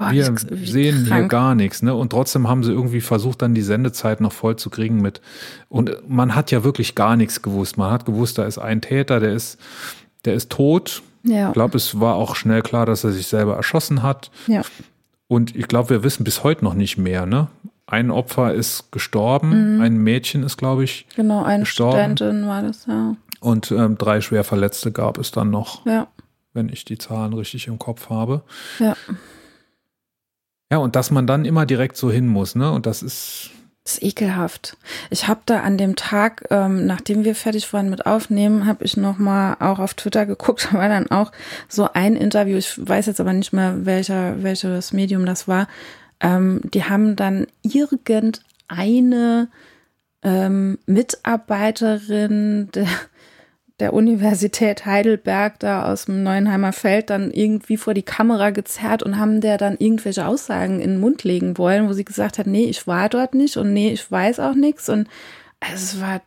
Boah, 0.00 0.10
Wir 0.12 0.24
sehen 0.66 0.96
hier 1.04 1.06
krank. 1.08 1.30
gar 1.30 1.54
nichts, 1.54 1.82
ne? 1.82 1.94
Und 1.94 2.10
trotzdem 2.10 2.48
haben 2.48 2.64
sie 2.64 2.72
irgendwie 2.72 3.00
versucht, 3.02 3.42
dann 3.42 3.54
die 3.54 3.62
Sendezeit 3.62 4.20
noch 4.20 4.32
voll 4.32 4.56
zu 4.56 4.70
kriegen 4.70 5.00
mit. 5.00 5.20
Und 5.68 5.92
man 6.08 6.34
hat 6.34 6.50
ja 6.50 6.64
wirklich 6.64 6.94
gar 6.94 7.16
nichts 7.16 7.42
gewusst. 7.42 7.76
Man 7.76 7.90
hat 7.92 8.06
gewusst, 8.06 8.38
da 8.38 8.44
ist 8.44 8.58
ein 8.58 8.80
Täter, 8.80 9.20
der 9.20 9.32
ist, 9.34 9.60
der 10.24 10.34
ist 10.34 10.50
tot. 10.50 11.02
Ja. 11.22 11.48
Ich 11.48 11.52
glaube, 11.52 11.76
es 11.76 12.00
war 12.00 12.14
auch 12.14 12.34
schnell 12.34 12.62
klar, 12.62 12.86
dass 12.86 13.04
er 13.04 13.12
sich 13.12 13.26
selber 13.26 13.56
erschossen 13.56 14.02
hat. 14.02 14.30
ja. 14.46 14.62
Und 15.28 15.54
ich 15.54 15.68
glaube, 15.68 15.90
wir 15.90 16.02
wissen 16.02 16.24
bis 16.24 16.42
heute 16.42 16.64
noch 16.64 16.74
nicht 16.74 16.96
mehr, 16.98 17.24
ne? 17.24 17.46
Ein 17.86 18.10
Opfer 18.10 18.52
ist 18.54 18.90
gestorben, 18.90 19.76
Mhm. 19.76 19.80
ein 19.80 19.96
Mädchen 19.98 20.42
ist, 20.42 20.56
glaube 20.56 20.82
ich, 20.82 21.06
Genau, 21.14 21.44
eine 21.44 21.60
gestorben. 21.64 22.16
Studentin 22.16 22.48
war 22.48 22.62
das, 22.62 22.86
ja. 22.86 23.14
und 23.40 23.70
ähm, 23.70 23.96
drei 23.98 24.20
schwer 24.22 24.42
Verletzte 24.44 24.90
gab 24.90 25.18
es 25.18 25.30
dann 25.30 25.50
noch, 25.50 25.86
Ja, 25.86 26.08
wenn 26.52 26.68
ich 26.68 26.84
die 26.84 26.98
Zahlen 26.98 27.32
richtig 27.32 27.68
im 27.68 27.78
Kopf 27.78 28.10
habe. 28.10 28.42
ja. 28.80 28.96
Ja, 30.70 30.78
und 30.78 30.94
dass 30.96 31.10
man 31.10 31.26
dann 31.26 31.44
immer 31.44 31.66
direkt 31.66 31.96
so 31.96 32.10
hin 32.10 32.26
muss, 32.28 32.54
ne? 32.54 32.70
Und 32.70 32.86
das 32.86 33.02
ist, 33.02 33.50
Das 33.84 33.94
ist 33.94 34.02
ekelhaft. 34.02 34.76
Ich 35.10 35.26
habe 35.26 35.40
da 35.46 35.60
an 35.60 35.78
dem 35.78 35.96
Tag, 35.96 36.46
ähm, 36.50 36.86
nachdem 36.86 37.24
wir 37.24 37.34
fertig 37.34 37.72
waren 37.72 37.90
mit 37.90 38.06
Aufnehmen, 38.06 38.66
habe 38.66 38.84
ich 38.84 38.96
noch 38.96 39.18
mal 39.18 39.56
auch 39.58 39.78
auf 39.80 39.94
Twitter 39.94 40.26
geguckt. 40.32 40.72
War 40.72 40.88
dann 40.88 41.10
auch 41.10 41.32
so 41.68 41.88
ein 41.92 42.14
Interview. 42.14 42.56
Ich 42.56 42.78
weiß 42.86 43.06
jetzt 43.06 43.20
aber 43.20 43.32
nicht 43.32 43.52
mehr, 43.52 43.84
welcher, 43.84 44.42
welches 44.42 44.92
Medium 44.92 45.26
das 45.26 45.48
war. 45.48 45.66
Ähm, 46.20 46.60
die 46.64 46.84
haben 46.84 47.16
dann 47.16 47.46
irgendeine 47.62 49.48
ähm, 50.22 50.78
Mitarbeiterin 50.86 52.68
der, 52.74 52.86
der 53.80 53.92
Universität 53.92 54.86
Heidelberg 54.86 55.58
da 55.58 55.90
aus 55.90 56.04
dem 56.04 56.22
Neuenheimer 56.22 56.72
Feld 56.72 57.10
dann 57.10 57.30
irgendwie 57.30 57.76
vor 57.76 57.94
die 57.94 58.02
Kamera 58.02 58.50
gezerrt 58.50 59.02
und 59.02 59.18
haben 59.18 59.40
der 59.40 59.58
dann 59.58 59.76
irgendwelche 59.78 60.26
Aussagen 60.26 60.80
in 60.80 60.90
den 60.90 61.00
Mund 61.00 61.24
legen 61.24 61.58
wollen, 61.58 61.88
wo 61.88 61.92
sie 61.92 62.04
gesagt 62.04 62.38
hat, 62.38 62.46
nee, 62.46 62.64
ich 62.64 62.86
war 62.86 63.08
dort 63.08 63.34
nicht 63.34 63.56
und 63.56 63.72
nee, 63.72 63.90
ich 63.90 64.10
weiß 64.10 64.40
auch 64.40 64.54
nichts 64.54 64.88
und 64.88 65.08
es 65.72 66.00
war 66.00 66.20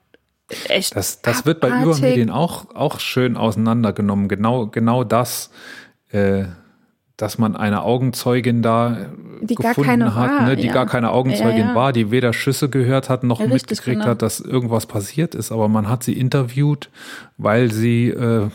echt 0.68 0.96
das, 0.96 1.22
das 1.22 1.46
wird 1.46 1.60
bei. 1.60 1.70
Übermedien 1.70 2.30
auch, 2.30 2.76
auch 2.76 3.00
schön 3.00 3.38
auseinandergenommen. 3.38 4.28
Genau, 4.28 4.68
genau 4.68 5.04
das, 5.04 5.52
äh, 6.12 6.46
dass 7.18 7.38
man 7.38 7.56
eine 7.56 7.84
Augenzeugin 7.84 8.62
da 8.62 8.98
äh, 8.98 9.46
Die 9.46 9.56
gar 9.56 9.70
gefunden 9.70 9.90
keine 9.90 10.16
hat, 10.16 10.30
war, 10.32 10.48
ne, 10.48 10.56
die 10.56 10.68
ja. 10.68 10.74
gar 10.74 10.88
keine 10.88 11.12
Augenzeugin 11.12 11.60
Ja, 11.60 11.68
ja. 11.68 11.76
war, 11.76 11.94
die 11.94 12.12
weder 12.12 12.34
Schüsse 12.34 12.70
gehört 12.70 13.10
hat, 13.10 13.24
noch 13.24 13.40
richtig, 13.40 13.54
mitgekriegt 13.54 14.00
genau. 14.00 14.12
hat, 14.12 14.22
dass 14.22 14.40
irgendwas 14.40 14.86
passiert 14.86 15.36
ist. 15.36 15.52
Aber 15.52 15.68
man 15.68 15.90
hat 15.90 16.04
sie 16.04 16.14
interviewt, 16.14 16.90
weil 17.38 17.72
sie 17.72 18.10
äh, 18.10 18.50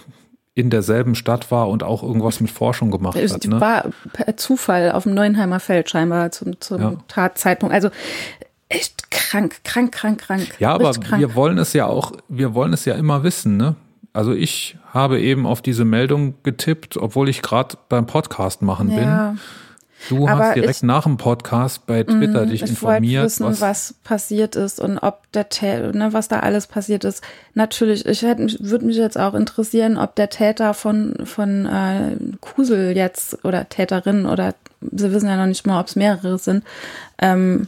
in 0.55 0.71
derselben 0.71 1.15
Stadt 1.15 1.53
war 1.53 1.69
und 1.69 1.85
auch 1.85 2.03
irgendwas 2.03 2.41
mit 2.41 2.51
Forschung 2.51 2.91
gemacht 2.91 3.17
Es 3.17 3.33
hat. 3.33 3.45
Ne? 3.45 3.61
war 3.61 3.85
per 4.13 4.37
Zufall 4.37 4.91
auf 4.91 5.05
dem 5.05 5.15
Neuenheimer 5.15 5.61
Feld 5.61 5.89
scheinbar 5.89 6.33
zum, 6.33 6.61
zum. 6.61 7.07
Tatzeitpunkt. 7.07 7.73
Also 7.73 7.91
echt 8.69 9.09
krank, 9.13 9.61
krank, 9.63 9.93
krank, 9.93 10.21
krank. 10.21 10.49
Ja, 10.59 10.75
aber 10.75 10.91
krank. 10.93 11.21
wir 11.21 11.37
wollen 11.37 11.59
es 11.59 11.75
ja 11.75 11.87
auch, 11.87 12.13
wir 12.29 12.55
wollen 12.55 12.73
es 12.73 12.85
ja 12.85 12.95
immer 12.95 13.23
wissen, 13.23 13.57
ne? 13.57 13.77
Also 14.13 14.33
ich 14.33 14.77
habe 14.93 15.21
eben 15.21 15.47
auf 15.47 15.63
diese 15.63 15.85
Meldung 15.85 16.35
getippt, 16.43 16.97
obwohl 16.97 17.29
ich 17.29 17.43
gerade 17.43 17.77
beim 17.89 18.07
Podcast 18.07 18.63
machen 18.63 18.91
ja. 18.91 19.31
bin. 19.31 19.41
Du 20.09 20.29
Aber 20.29 20.45
hast 20.45 20.55
direkt 20.55 20.77
ich- 20.77 20.83
Mhm, 20.83 20.87
nach 20.87 21.03
dem 21.03 21.17
Podcast 21.17 21.87
bei 21.87 22.05
Twitter 22.05 22.47
dich 22.47 22.63
ich 22.63 22.71
informiert, 22.71 23.25
wissen, 23.25 23.45
was, 23.47 23.61
was, 23.61 23.95
passiert 24.05 24.55
ist 24.55 24.79
und 24.79 24.99
ob 24.99 25.31
der 25.33 25.49
Täter, 25.49 25.93
ne, 25.93 26.13
was 26.13 26.29
da 26.29 26.39
alles 26.41 26.69
passiert 26.69 27.05
ist. 27.05 27.23
Natürlich, 27.55 28.07
ich 28.07 28.23
hätte 28.23 28.47
würde 28.61 28.87
mich 28.87 28.97
jetzt 28.97 29.19
auch 29.19 29.35
interessieren, 29.35 29.97
ob 29.97 30.15
der 30.15 30.31
Täter 30.31 30.73
von 30.75 31.15
von 31.25 31.67
äh, 31.67 32.17
Kusel 32.41 32.97
jetzt 32.97 33.45
oder 33.45 33.69
Täterin 33.69 34.25
oder 34.27 34.55
sie 34.81 35.13
wissen 35.13 35.29
ja 35.29 35.37
noch 35.37 35.47
nicht 35.47 35.67
mal, 35.67 35.81
ob 35.81 35.89
es 35.89 35.97
mehrere 35.97 36.39
sind, 36.39 36.63
ähm, 37.19 37.67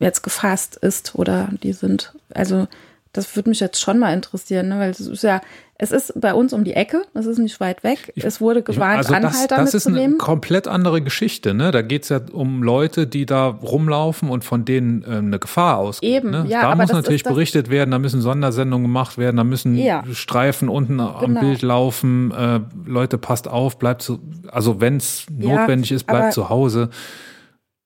jetzt 0.00 0.22
gefasst 0.22 0.76
ist 0.76 1.14
oder 1.14 1.48
die 1.62 1.72
sind. 1.72 2.12
Also 2.34 2.66
das 3.14 3.34
würde 3.36 3.48
mich 3.48 3.60
jetzt 3.60 3.80
schon 3.80 3.98
mal 3.98 4.12
interessieren, 4.12 4.68
ne, 4.68 4.78
weil 4.78 4.90
es 4.90 5.00
ist 5.00 5.22
ja, 5.22 5.40
es 5.78 5.90
ist 5.90 6.20
bei 6.20 6.34
uns 6.34 6.52
um 6.52 6.62
die 6.64 6.74
Ecke, 6.74 7.02
es 7.14 7.26
ist 7.26 7.38
nicht 7.38 7.58
weit 7.60 7.82
weg. 7.82 8.12
es 8.16 8.40
wurde 8.40 8.62
gewarnt, 8.62 8.98
also 8.98 9.14
das, 9.14 9.24
Anhalter 9.24 9.56
das 9.56 9.74
ist 9.74 9.86
eine 9.86 9.94
mitzunehmen. 9.96 10.18
komplett 10.18 10.68
andere 10.68 11.00
Geschichte, 11.02 11.54
ne? 11.54 11.70
Da 11.70 11.82
geht's 11.82 12.10
ja 12.10 12.20
um 12.32 12.62
Leute, 12.62 13.06
die 13.06 13.24
da 13.26 13.46
rumlaufen 13.46 14.28
und 14.30 14.44
von 14.44 14.64
denen 14.64 15.04
ähm, 15.08 15.26
eine 15.26 15.38
Gefahr 15.38 15.78
ausgeht. 15.78 16.10
Eben, 16.16 16.30
ne? 16.30 16.44
ja, 16.48 16.62
da 16.62 16.74
muss 16.76 16.92
natürlich 16.92 17.24
berichtet 17.24 17.70
werden, 17.70 17.90
da 17.90 17.98
müssen 17.98 18.20
Sondersendungen 18.20 18.84
gemacht 18.84 19.16
werden, 19.18 19.36
da 19.36 19.44
müssen 19.44 19.76
Ja. 19.76 20.04
Streifen 20.12 20.68
unten 20.68 21.00
am 21.00 21.20
Genau. 21.20 21.40
Bild 21.40 21.62
laufen, 21.62 22.30
äh, 22.32 22.60
Leute, 22.86 23.18
passt 23.18 23.48
auf, 23.48 23.78
bleibt 23.78 24.02
zu, 24.02 24.20
also 24.50 24.80
wenn's 24.80 25.26
Ja, 25.38 25.60
notwendig 25.60 25.90
ist, 25.92 26.06
bleibt 26.06 26.32
zu 26.34 26.48
Hause. 26.50 26.90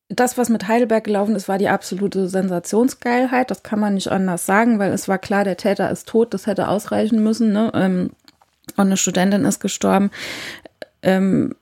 Das, 0.08 0.38
was 0.38 0.48
mit 0.48 0.68
Heidelberg 0.68 1.04
gelaufen 1.04 1.36
ist, 1.36 1.48
war 1.48 1.58
die 1.58 1.68
absolute 1.68 2.28
Sensationsgeilheit. 2.28 3.50
Das 3.50 3.62
kann 3.62 3.78
man 3.78 3.94
nicht 3.94 4.08
anders 4.10 4.46
sagen, 4.46 4.78
weil 4.78 4.92
es 4.92 5.06
war 5.08 5.18
klar, 5.18 5.44
der 5.44 5.56
Täter 5.56 5.90
ist 5.90 6.08
tot, 6.08 6.32
das 6.32 6.46
hätte 6.46 6.68
ausreichen 6.68 7.22
müssen. 7.22 7.52
Ne? 7.52 7.70
Ähm, 7.74 8.10
Und 8.76 8.86
eine 8.86 8.96
Studentin 8.96 9.44
ist 9.44 9.60
gestorben. 9.60 10.10
Ähm, 11.02 11.54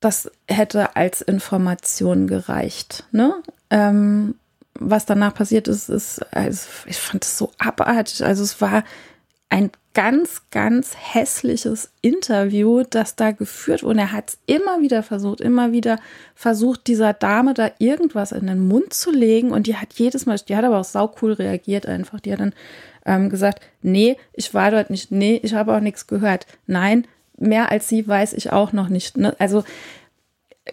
Das 0.00 0.30
hätte 0.48 0.94
als 0.96 1.20
Information 1.22 2.26
gereicht. 2.26 3.04
Ne? 3.12 3.34
Ähm, 3.70 4.36
Was 4.78 5.06
danach 5.06 5.34
passiert 5.34 5.68
ist, 5.68 5.88
ist, 5.88 6.20
also 6.34 6.68
ich 6.86 6.98
fand 6.98 7.24
es 7.24 7.38
so 7.38 7.50
abartig. 7.58 8.24
Also 8.24 8.42
es 8.44 8.60
war 8.60 8.84
ein 9.48 9.70
ganz, 9.94 10.42
ganz 10.50 10.94
hässliches 10.98 11.90
Interview, 12.02 12.82
das 12.88 13.16
da 13.16 13.30
geführt 13.30 13.82
wurde. 13.82 13.92
Und 13.92 13.98
er 13.98 14.12
hat 14.12 14.30
es 14.30 14.38
immer 14.46 14.80
wieder 14.80 15.02
versucht, 15.02 15.40
immer 15.40 15.72
wieder 15.72 15.98
versucht, 16.34 16.86
dieser 16.86 17.12
Dame 17.12 17.54
da 17.54 17.70
irgendwas 17.78 18.32
in 18.32 18.46
den 18.46 18.66
Mund 18.66 18.92
zu 18.92 19.10
legen. 19.10 19.52
Und 19.52 19.66
die 19.66 19.76
hat 19.76 19.94
jedes 19.94 20.26
Mal, 20.26 20.38
die 20.38 20.56
hat 20.56 20.64
aber 20.64 20.78
auch 20.78 20.84
saucool 20.84 21.32
reagiert 21.32 21.86
einfach. 21.86 22.20
Die 22.20 22.32
hat 22.32 22.40
dann 22.40 22.52
ähm, 23.06 23.30
gesagt, 23.30 23.60
nee, 23.80 24.16
ich 24.34 24.52
war 24.52 24.70
dort 24.70 24.90
nicht, 24.90 25.12
nee, 25.12 25.40
ich 25.42 25.54
habe 25.54 25.74
auch 25.74 25.80
nichts 25.80 26.06
gehört. 26.06 26.46
Nein, 26.66 27.06
mehr 27.38 27.70
als 27.70 27.88
sie 27.88 28.06
weiß 28.06 28.32
ich 28.34 28.52
auch 28.52 28.72
noch 28.72 28.88
nicht. 28.88 29.16
Ne? 29.16 29.34
Also 29.38 29.64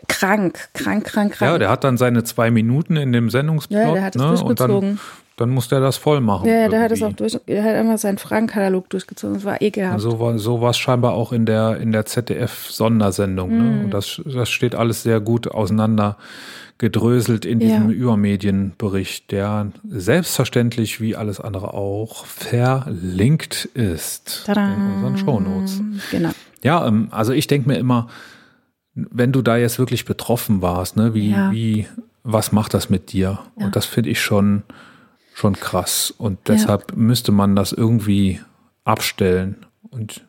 krank, 0.08 0.70
krank, 0.74 1.06
krank, 1.06 1.34
krank. 1.34 1.52
Ja, 1.52 1.58
der 1.58 1.70
hat 1.70 1.84
dann 1.84 1.98
seine 1.98 2.24
zwei 2.24 2.52
Minuten 2.52 2.98
in 2.98 3.14
dem 3.14 3.30
Sendungsplot. 3.30 3.80
Ja, 3.80 3.94
der 3.94 4.04
hat 4.04 4.16
es 4.16 4.22
ne? 4.22 4.30
Und 4.30 4.60
durchgezogen. 4.60 4.90
dann, 4.90 5.00
dann 5.38 5.50
muss 5.50 5.68
der 5.68 5.80
das 5.80 5.98
voll 5.98 6.22
machen. 6.22 6.48
Ja, 6.48 6.68
der 6.70 6.82
hat 6.82 6.92
es 6.92 7.02
auch 7.02 7.14
durch, 7.14 7.38
der 7.48 7.64
hat 7.64 7.76
einfach 7.76 7.98
seinen 7.98 8.18
Fragenkatalog 8.20 8.90
durchgezogen. 8.90 9.36
Das 9.36 9.46
war 9.46 9.62
ekelhaft. 9.62 10.00
So 10.00 10.20
war 10.20 10.38
so 10.38 10.62
war 10.62 10.70
es 10.70 10.78
scheinbar 10.78 11.14
auch 11.14 11.32
in 11.34 11.46
der 11.46 11.78
in 11.78 11.92
der 11.92 12.06
ZDF-Sondersendung. 12.06 13.50
Mhm. 13.52 13.58
Ne? 13.78 13.84
Und 13.86 13.92
das, 13.92 14.22
das 14.26 14.50
steht 14.50 14.76
alles 14.76 15.04
sehr 15.04 15.20
gut 15.20 15.48
auseinander 15.48 16.18
gedröselt 16.78 17.46
in 17.46 17.60
diesem 17.60 17.90
Ja. 17.90 17.96
Übermedienbericht, 17.96 19.32
der 19.32 19.72
selbstverständlich 19.88 21.00
wie 21.02 21.16
alles 21.16 21.40
andere 21.40 21.74
auch 21.74 22.26
verlinkt 22.26 23.66
ist 23.74 24.44
Tada. 24.46 24.74
in 24.74 24.82
unseren 24.96 25.18
Shownotes. 25.18 25.82
Genau. 26.12 26.30
Ja, 26.64 26.86
ähm, 26.88 27.08
also 27.12 27.32
ich 27.32 27.48
denke 27.48 27.70
mir 27.70 27.78
immer, 27.78 28.08
wenn 28.96 29.32
du 29.32 29.42
da 29.42 29.58
jetzt 29.58 29.80
wirklich 29.80 30.06
betroffen 30.06 30.62
warst, 30.62 30.96
ne, 30.98 31.14
wie, 31.14 31.32
Ja. 31.32 31.52
wie, 31.52 31.88
was 32.24 32.52
macht 32.52 32.74
das 32.74 32.90
mit 32.90 33.12
dir? 33.14 33.40
Ja. 33.58 33.66
Und 33.66 33.76
das 33.76 33.86
finde 33.86 34.10
ich 34.10 34.22
schon, 34.22 34.64
schon 35.34 35.54
krass. 35.54 36.14
Und 36.18 36.40
deshalb 36.48 36.96
müsste 36.96 37.32
man 37.32 37.56
das 37.56 37.72
irgendwie 37.72 38.40
abstellen. 38.84 39.66
Und 39.90 40.26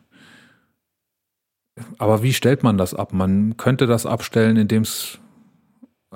aber 1.97 2.23
wie 2.23 2.33
stellt 2.33 2.63
man 2.63 2.77
das 2.77 2.93
ab? 2.93 3.13
Man 3.13 3.57
könnte 3.57 3.85
das 3.85 4.05
abstellen, 4.05 4.55
indem 4.55 4.83
es 4.83 5.19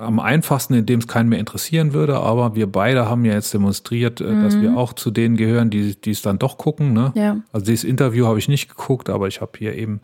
am 0.00 0.18
einfachsten, 0.18 0.72
indem 0.74 1.00
es 1.00 1.08
keinen 1.08 1.28
mehr 1.28 1.38
interessieren 1.38 1.92
würde, 1.92 2.18
aber 2.18 2.54
wir 2.54 2.66
beide 2.66 3.08
haben 3.08 3.24
ja 3.26 3.34
jetzt 3.34 3.52
demonstriert, 3.52 4.20
äh, 4.22 4.42
dass 4.42 4.58
wir 4.58 4.76
auch 4.76 4.94
zu 4.94 5.10
denen 5.10 5.36
gehören, 5.36 5.68
die, 5.68 6.00
die 6.00 6.12
es 6.12 6.22
dann 6.22 6.38
doch 6.38 6.56
gucken. 6.56 6.94
Ne? 6.94 7.12
Ja. 7.14 7.40
Also 7.52 7.66
dieses 7.66 7.84
Interview 7.84 8.26
habe 8.26 8.38
ich 8.38 8.48
nicht 8.48 8.68
geguckt, 8.68 9.10
aber 9.10 9.28
ich 9.28 9.42
habe 9.42 9.52
hier 9.58 9.74
eben 9.74 10.00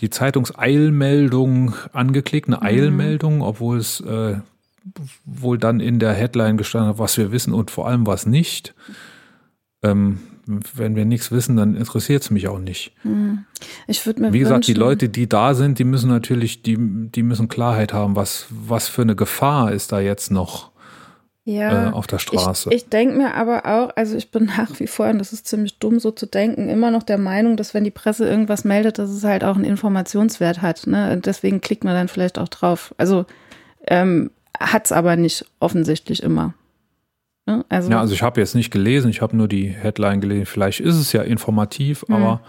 die 0.00 0.10
Zeitungseilmeldung 0.10 1.74
angeklickt, 1.92 2.48
eine 2.48 2.62
Eilmeldung, 2.62 3.40
obwohl 3.42 3.78
es 3.78 4.00
äh, 4.00 4.38
wohl 5.24 5.58
dann 5.58 5.80
in 5.80 5.98
der 5.98 6.12
Headline 6.12 6.56
gestanden 6.56 6.90
hat, 6.90 6.98
was 6.98 7.16
wir 7.16 7.32
wissen 7.32 7.52
und 7.52 7.70
vor 7.70 7.88
allem 7.88 8.06
was 8.06 8.26
nicht. 8.26 8.74
Ähm, 9.82 10.20
wenn 10.46 10.96
wir 10.96 11.04
nichts 11.04 11.30
wissen, 11.30 11.56
dann 11.56 11.76
interessiert 11.76 12.22
es 12.22 12.30
mich 12.30 12.48
auch 12.48 12.58
nicht. 12.58 12.92
Ich 13.86 14.06
würde 14.06 14.22
mir 14.22 14.32
Wie 14.32 14.38
gesagt, 14.38 14.66
die 14.66 14.74
Leute, 14.74 15.08
die 15.08 15.28
da 15.28 15.54
sind, 15.54 15.78
die 15.78 15.84
müssen 15.84 16.08
natürlich, 16.08 16.62
die, 16.62 16.76
die 16.78 17.22
müssen 17.22 17.48
Klarheit 17.48 17.92
haben, 17.92 18.16
was, 18.16 18.46
was 18.50 18.88
für 18.88 19.02
eine 19.02 19.14
Gefahr 19.14 19.72
ist 19.72 19.92
da 19.92 20.00
jetzt 20.00 20.30
noch 20.30 20.70
ja. 21.44 21.88
äh, 21.88 21.92
auf 21.92 22.06
der 22.06 22.18
Straße. 22.18 22.70
Ich, 22.70 22.76
ich 22.76 22.88
denke 22.88 23.16
mir 23.16 23.34
aber 23.34 23.66
auch, 23.66 23.90
also 23.96 24.16
ich 24.16 24.30
bin 24.30 24.44
nach 24.58 24.80
wie 24.80 24.86
vor, 24.86 25.08
und 25.08 25.18
das 25.18 25.32
ist 25.32 25.46
ziemlich 25.46 25.78
dumm 25.78 25.98
so 25.98 26.10
zu 26.10 26.26
denken, 26.26 26.68
immer 26.68 26.90
noch 26.90 27.02
der 27.02 27.18
Meinung, 27.18 27.56
dass 27.56 27.74
wenn 27.74 27.84
die 27.84 27.90
Presse 27.90 28.26
irgendwas 28.26 28.64
meldet, 28.64 28.98
dass 28.98 29.10
es 29.10 29.24
halt 29.24 29.44
auch 29.44 29.56
einen 29.56 29.64
Informationswert 29.64 30.62
hat. 30.62 30.86
Ne? 30.86 31.12
Und 31.12 31.26
Deswegen 31.26 31.60
klickt 31.60 31.84
man 31.84 31.94
dann 31.94 32.08
vielleicht 32.08 32.38
auch 32.38 32.48
drauf. 32.48 32.94
Also 32.96 33.26
ähm, 33.86 34.30
hat 34.58 34.86
es 34.86 34.92
aber 34.92 35.16
nicht 35.16 35.44
offensichtlich 35.60 36.22
immer. 36.22 36.54
Ne? 37.46 37.64
Also, 37.68 37.90
ja, 37.90 38.00
also 38.00 38.12
ich 38.14 38.22
habe 38.22 38.40
jetzt 38.40 38.54
nicht 38.54 38.70
gelesen, 38.70 39.10
ich 39.10 39.22
habe 39.22 39.36
nur 39.36 39.48
die 39.48 39.68
Headline 39.68 40.20
gelesen. 40.20 40.46
Vielleicht 40.46 40.80
ist 40.80 40.96
es 40.96 41.12
ja 41.12 41.22
informativ, 41.22 42.04
aber 42.08 42.40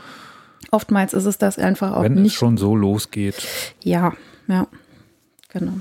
oftmals 0.72 1.14
ist 1.14 1.26
es 1.26 1.38
das 1.38 1.58
einfach 1.58 1.94
auch 1.96 2.04
wenn 2.04 2.18
es 2.18 2.20
nicht. 2.20 2.36
schon 2.36 2.58
so 2.58 2.76
losgeht. 2.76 3.48
Ja, 3.84 4.14
ja, 4.48 4.68
genau. 5.50 5.74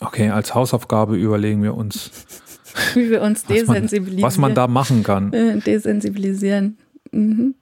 Okay, 0.00 0.30
als 0.30 0.54
Hausaufgabe 0.54 1.16
überlegen 1.16 1.62
wir 1.62 1.74
uns, 1.74 2.10
Wie 2.94 3.10
wir 3.10 3.20
uns 3.22 3.44
was 3.48 3.48
man, 3.48 3.74
desensibilisieren. 3.74 4.22
was 4.22 4.38
man 4.38 4.54
da 4.54 4.66
machen 4.66 5.02
kann. 5.02 5.32
Äh, 5.32 5.58
desensibilisieren. 5.58 6.78
Mhm. 7.10 7.54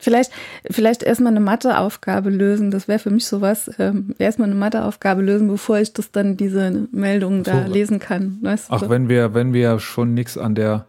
Vielleicht, 0.00 0.32
vielleicht 0.70 1.02
erstmal 1.02 1.32
eine 1.32 1.40
Matheaufgabe 1.40 2.30
lösen. 2.30 2.70
Das 2.70 2.88
wäre 2.88 2.98
für 2.98 3.10
mich 3.10 3.26
sowas. 3.26 3.70
Ähm, 3.78 4.14
erstmal 4.18 4.48
eine 4.48 4.58
Matheaufgabe 4.58 5.22
lösen, 5.22 5.46
bevor 5.48 5.78
ich 5.78 5.92
das 5.92 6.10
dann 6.10 6.36
diese 6.36 6.88
Meldungen 6.90 7.42
da 7.44 7.66
So. 7.66 7.72
lesen 7.72 7.98
kann. 7.98 8.38
Weißt 8.40 8.66
Ach, 8.70 8.80
du? 8.80 8.88
wenn 8.88 9.08
wir, 9.08 9.34
wenn 9.34 9.52
wir 9.52 9.78
schon 9.78 10.14
nichts 10.14 10.38
an 10.38 10.54
der 10.54 10.86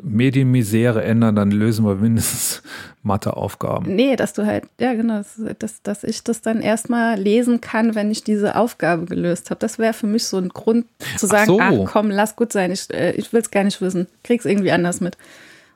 Medienmisere 0.00 1.02
ändern, 1.02 1.34
dann 1.34 1.50
lösen 1.50 1.84
wir 1.84 1.96
mindestens 1.96 2.62
Matheaufgaben. 3.02 3.92
Nee, 3.94 4.14
dass 4.14 4.32
du 4.32 4.46
halt, 4.46 4.64
ja 4.78 4.94
genau, 4.94 5.22
dass, 5.58 5.82
dass, 5.82 6.04
ich 6.04 6.22
das 6.22 6.40
dann 6.40 6.60
erstmal 6.60 7.18
lesen 7.18 7.60
kann, 7.60 7.96
wenn 7.96 8.08
ich 8.12 8.22
diese 8.22 8.54
Aufgabe 8.54 9.06
gelöst 9.06 9.50
habe. 9.50 9.58
Das 9.58 9.80
wäre 9.80 9.92
für 9.92 10.06
mich 10.06 10.24
so 10.26 10.36
ein 10.36 10.50
Grund 10.50 10.86
zu 11.16 11.26
sagen, 11.26 11.46
so. 11.46 11.60
ach 11.60 11.72
komm, 11.86 12.10
lass 12.10 12.36
gut 12.36 12.52
sein, 12.52 12.70
ich, 12.70 12.88
äh, 12.94 13.10
ich 13.12 13.32
will 13.32 13.40
es 13.40 13.50
gar 13.50 13.64
nicht 13.64 13.80
wissen. 13.80 14.06
Krieg's 14.22 14.44
irgendwie 14.44 14.70
anders 14.70 15.00
mit. 15.00 15.16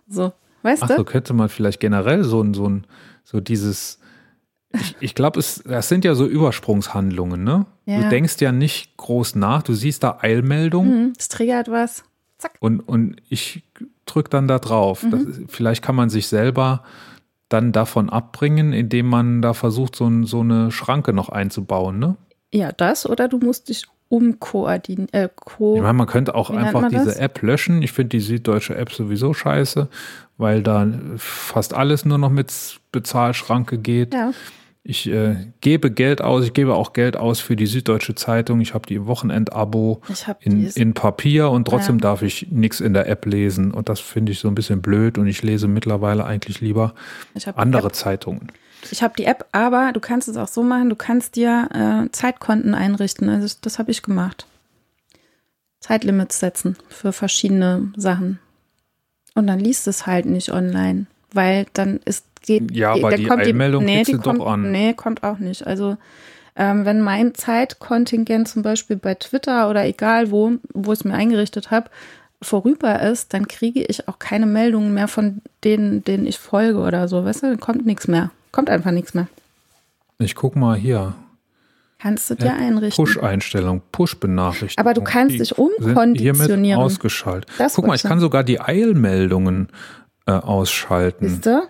So, 0.09 0.33
weißt 0.63 0.83
Ach 0.85 0.89
du? 0.89 0.97
so, 0.97 1.05
könnte 1.05 1.33
man 1.35 1.49
vielleicht 1.49 1.81
generell 1.81 2.25
so 2.25 2.43
ein, 2.43 2.55
so 2.55 2.69
ein, 2.69 2.87
so 3.25 3.41
dieses, 3.41 3.99
ich, 4.73 4.97
ich 5.01 5.15
glaube, 5.15 5.39
es, 5.41 5.63
das 5.65 5.89
sind 5.89 6.05
ja 6.05 6.15
so 6.15 6.27
Übersprungshandlungen, 6.27 7.43
ne? 7.45 7.67
Ja. 7.87 8.03
Du 8.03 8.09
denkst 8.09 8.37
ja 8.41 8.53
nicht 8.53 8.97
groß 8.97 9.37
nach, 9.37 9.63
du 9.63 9.75
siehst 9.75 10.03
da 10.03 10.19
Eilmeldung 10.21 10.87
Hm, 10.87 11.13
Das 11.17 11.29
triggert 11.29 11.71
was. 11.71 12.05
und, 12.61 12.81
und 12.81 13.17
ich 13.29 13.63
drück 14.07 14.29
dann 14.31 14.49
da 14.49 14.59
drauf. 14.59 15.03
Mhm. 15.03 15.11
Das, 15.11 15.23
vielleicht 15.49 15.83
kann 15.83 15.95
man 15.95 16.11
sich 16.11 16.27
selber 16.29 16.83
dann 17.49 17.71
davon 17.73 18.11
abbringen, 18.11 18.73
indem 18.73 19.07
man 19.07 19.41
da 19.41 19.55
versucht, 19.55 19.95
so, 19.97 20.07
ein, 20.09 20.25
so 20.25 20.41
eine 20.41 20.73
Schranke 20.73 21.13
noch 21.13 21.29
einzubauen, 21.29 21.99
ne? 21.99 22.17
Ja, 22.53 22.73
das 22.73 23.07
oder 23.09 23.29
du 23.29 23.39
musst 23.39 23.69
dich 23.69 23.87
umkoordinieren. 24.09 25.13
Äh, 25.13 25.29
ko 25.35 25.75
Ich 25.77 25.83
meine, 25.83 25.93
man 25.95 26.07
könnte 26.07 26.35
auch 26.35 26.51
einfach 26.51 26.89
diese 26.89 27.07
das? 27.07 27.17
App 27.17 27.43
löschen. 27.43 27.83
Ich 27.83 27.93
finde 27.93 28.11
die 28.11 28.21
süddeutsche 28.21 28.77
App 28.77 28.93
sowieso 28.93 29.35
scheiße, 29.35 29.89
weil 30.39 30.63
da 30.63 30.87
fast 31.17 31.75
alles 31.75 32.05
nur 32.05 32.19
noch 32.19 32.31
mit 32.31 32.53
Bezahlschranke 32.93 33.79
geht. 33.79 34.15
ja. 34.15 34.33
Ich 34.89 35.11
äh, 35.11 35.49
gebe 35.63 35.91
Geld 35.91 36.23
aus, 36.23 36.45
ich 36.45 36.53
gebe 36.53 36.77
auch 36.77 36.93
Geld 36.93 37.17
aus 37.17 37.41
für 37.41 37.57
die 37.57 37.67
Süddeutsche 37.67 38.15
Zeitung. 38.15 38.61
Ich 38.61 38.73
habe 38.73 38.87
die 38.87 38.95
im 38.95 39.07
Wochenendabo 39.09 40.01
in, 40.39 40.65
in 40.69 40.95
Papier 40.95 41.51
und 41.51 41.67
trotzdem 41.67 41.97
Ja. 41.97 42.03
darf 42.03 42.23
ich 42.23 42.53
nichts 42.53 42.79
in 42.79 42.95
der 42.95 43.09
App 43.09 43.27
lesen. 43.27 43.73
Und 43.73 43.89
das 43.89 43.99
finde 43.99 44.31
ich 44.31 44.39
so 44.39 44.47
ein 44.47 44.55
bisschen 44.55 44.83
blöd 44.83 45.19
und 45.19 45.27
ich 45.27 45.43
lese 45.43 45.67
mittlerweile 45.67 46.25
eigentlich 46.25 46.61
lieber 46.61 46.95
andere 47.57 47.89
App, 47.89 47.97
Zeitungen. 47.97 48.53
Ich 48.93 49.03
hab 49.03 49.17
die 49.17 49.25
App, 49.25 49.47
aber 49.53 49.93
du 49.93 50.01
kannst 50.01 50.29
es 50.29 50.37
auch 50.37 50.49
so 50.49 50.63
machen, 50.63 50.89
du 50.89 50.97
kannst 50.97 51.37
dir 51.37 51.69
äh, 51.73 52.11
Zeitkonten 52.13 52.75
einrichten. 52.75 53.29
Also 53.29 53.57
das 53.61 53.79
habe 53.79 53.91
ich 53.91 54.03
gemacht. 54.03 54.47
Zeitlimits 55.81 56.41
setzen 56.41 56.77
für 56.89 57.13
verschiedene 57.13 57.93
Sachen. 57.97 58.39
Und 59.35 59.47
dann 59.47 59.61
liest 59.61 59.87
es 59.87 60.07
halt 60.07 60.27
nicht 60.27 60.51
online, 60.53 61.07
weil 61.33 61.67
dann 61.75 62.01
ist 62.05 62.25
geht 62.47 62.71
Ja, 62.73 62.93
aber 62.93 63.17
die 63.17 63.27
kommt 63.27 63.43
Eilmeldung 63.43 63.85
nee, 63.85 64.05
die 64.05 64.13
du 64.13 64.19
doch 64.19 64.25
kommt, 64.25 64.43
an. 64.43 64.71
Nee, 64.71 64.95
kommt 64.95 65.23
auch 65.23 65.39
nicht. 65.39 65.67
Also 65.67 65.97
ähm, 66.55 66.87
wenn 66.87 67.01
mein 67.01 67.35
Zeitkontingent 67.35 68.49
zum 68.49 68.63
Beispiel 68.63 68.97
bei 68.97 69.15
Twitter 69.15 69.69
oder 69.69 69.85
egal 69.85 70.31
wo, 70.31 70.53
wo 70.73 70.93
ich 70.93 71.01
es 71.01 71.05
mir 71.05 71.15
eingerichtet 71.15 71.71
habe, 71.71 71.91
vorüber 72.41 73.01
ist, 73.03 73.35
dann 73.35 73.49
kriege 73.49 73.83
ich 73.83 74.09
auch 74.09 74.19
keine 74.19 74.47
Meldungen 74.47 74.95
mehr 74.95 75.09
von 75.09 75.43
denen, 75.65 76.05
denen 76.05 76.27
ich 76.27 76.39
folge 76.39 76.79
oder 76.79 77.09
so. 77.09 77.25
Weißt 77.25 77.43
du, 77.43 77.49
dann 77.49 77.61
kommt 77.61 77.85
nichts 77.85 78.09
mehr. 78.09 78.31
Kommt 78.57 78.71
einfach 78.71 78.91
nichts 78.91 79.13
mehr. 79.13 79.29
Ich 80.19 80.35
guck 80.35 80.57
mal 80.57 80.77
hier. 80.77 81.15
Kannst 81.99 82.31
du 82.31 82.35
dir 82.37 82.55
einrichten. 82.55 83.05
Push-Einstellung, 83.05 83.83
Push-Benachrichtigung. 83.93 84.83
Aber 84.83 84.95
du 84.95 85.03
kannst 85.03 85.35
Die 85.35 85.39
dich 85.41 85.59
umkonditionieren. 85.59 86.63
Hiermit 86.65 86.77
ausgeschaltet. 86.79 87.51
Das 87.59 87.75
Guck 87.75 87.87
mal, 87.87 87.95
ich 87.95 88.03
ich 88.03 88.09
kann 88.09 88.19
sogar 88.19 88.45
die 88.45 88.59
Eilmeldungen 88.61 89.69
äh, 90.27 90.33
ausschalten. 90.33 91.29
Siehst 91.29 91.45
du? 91.47 91.69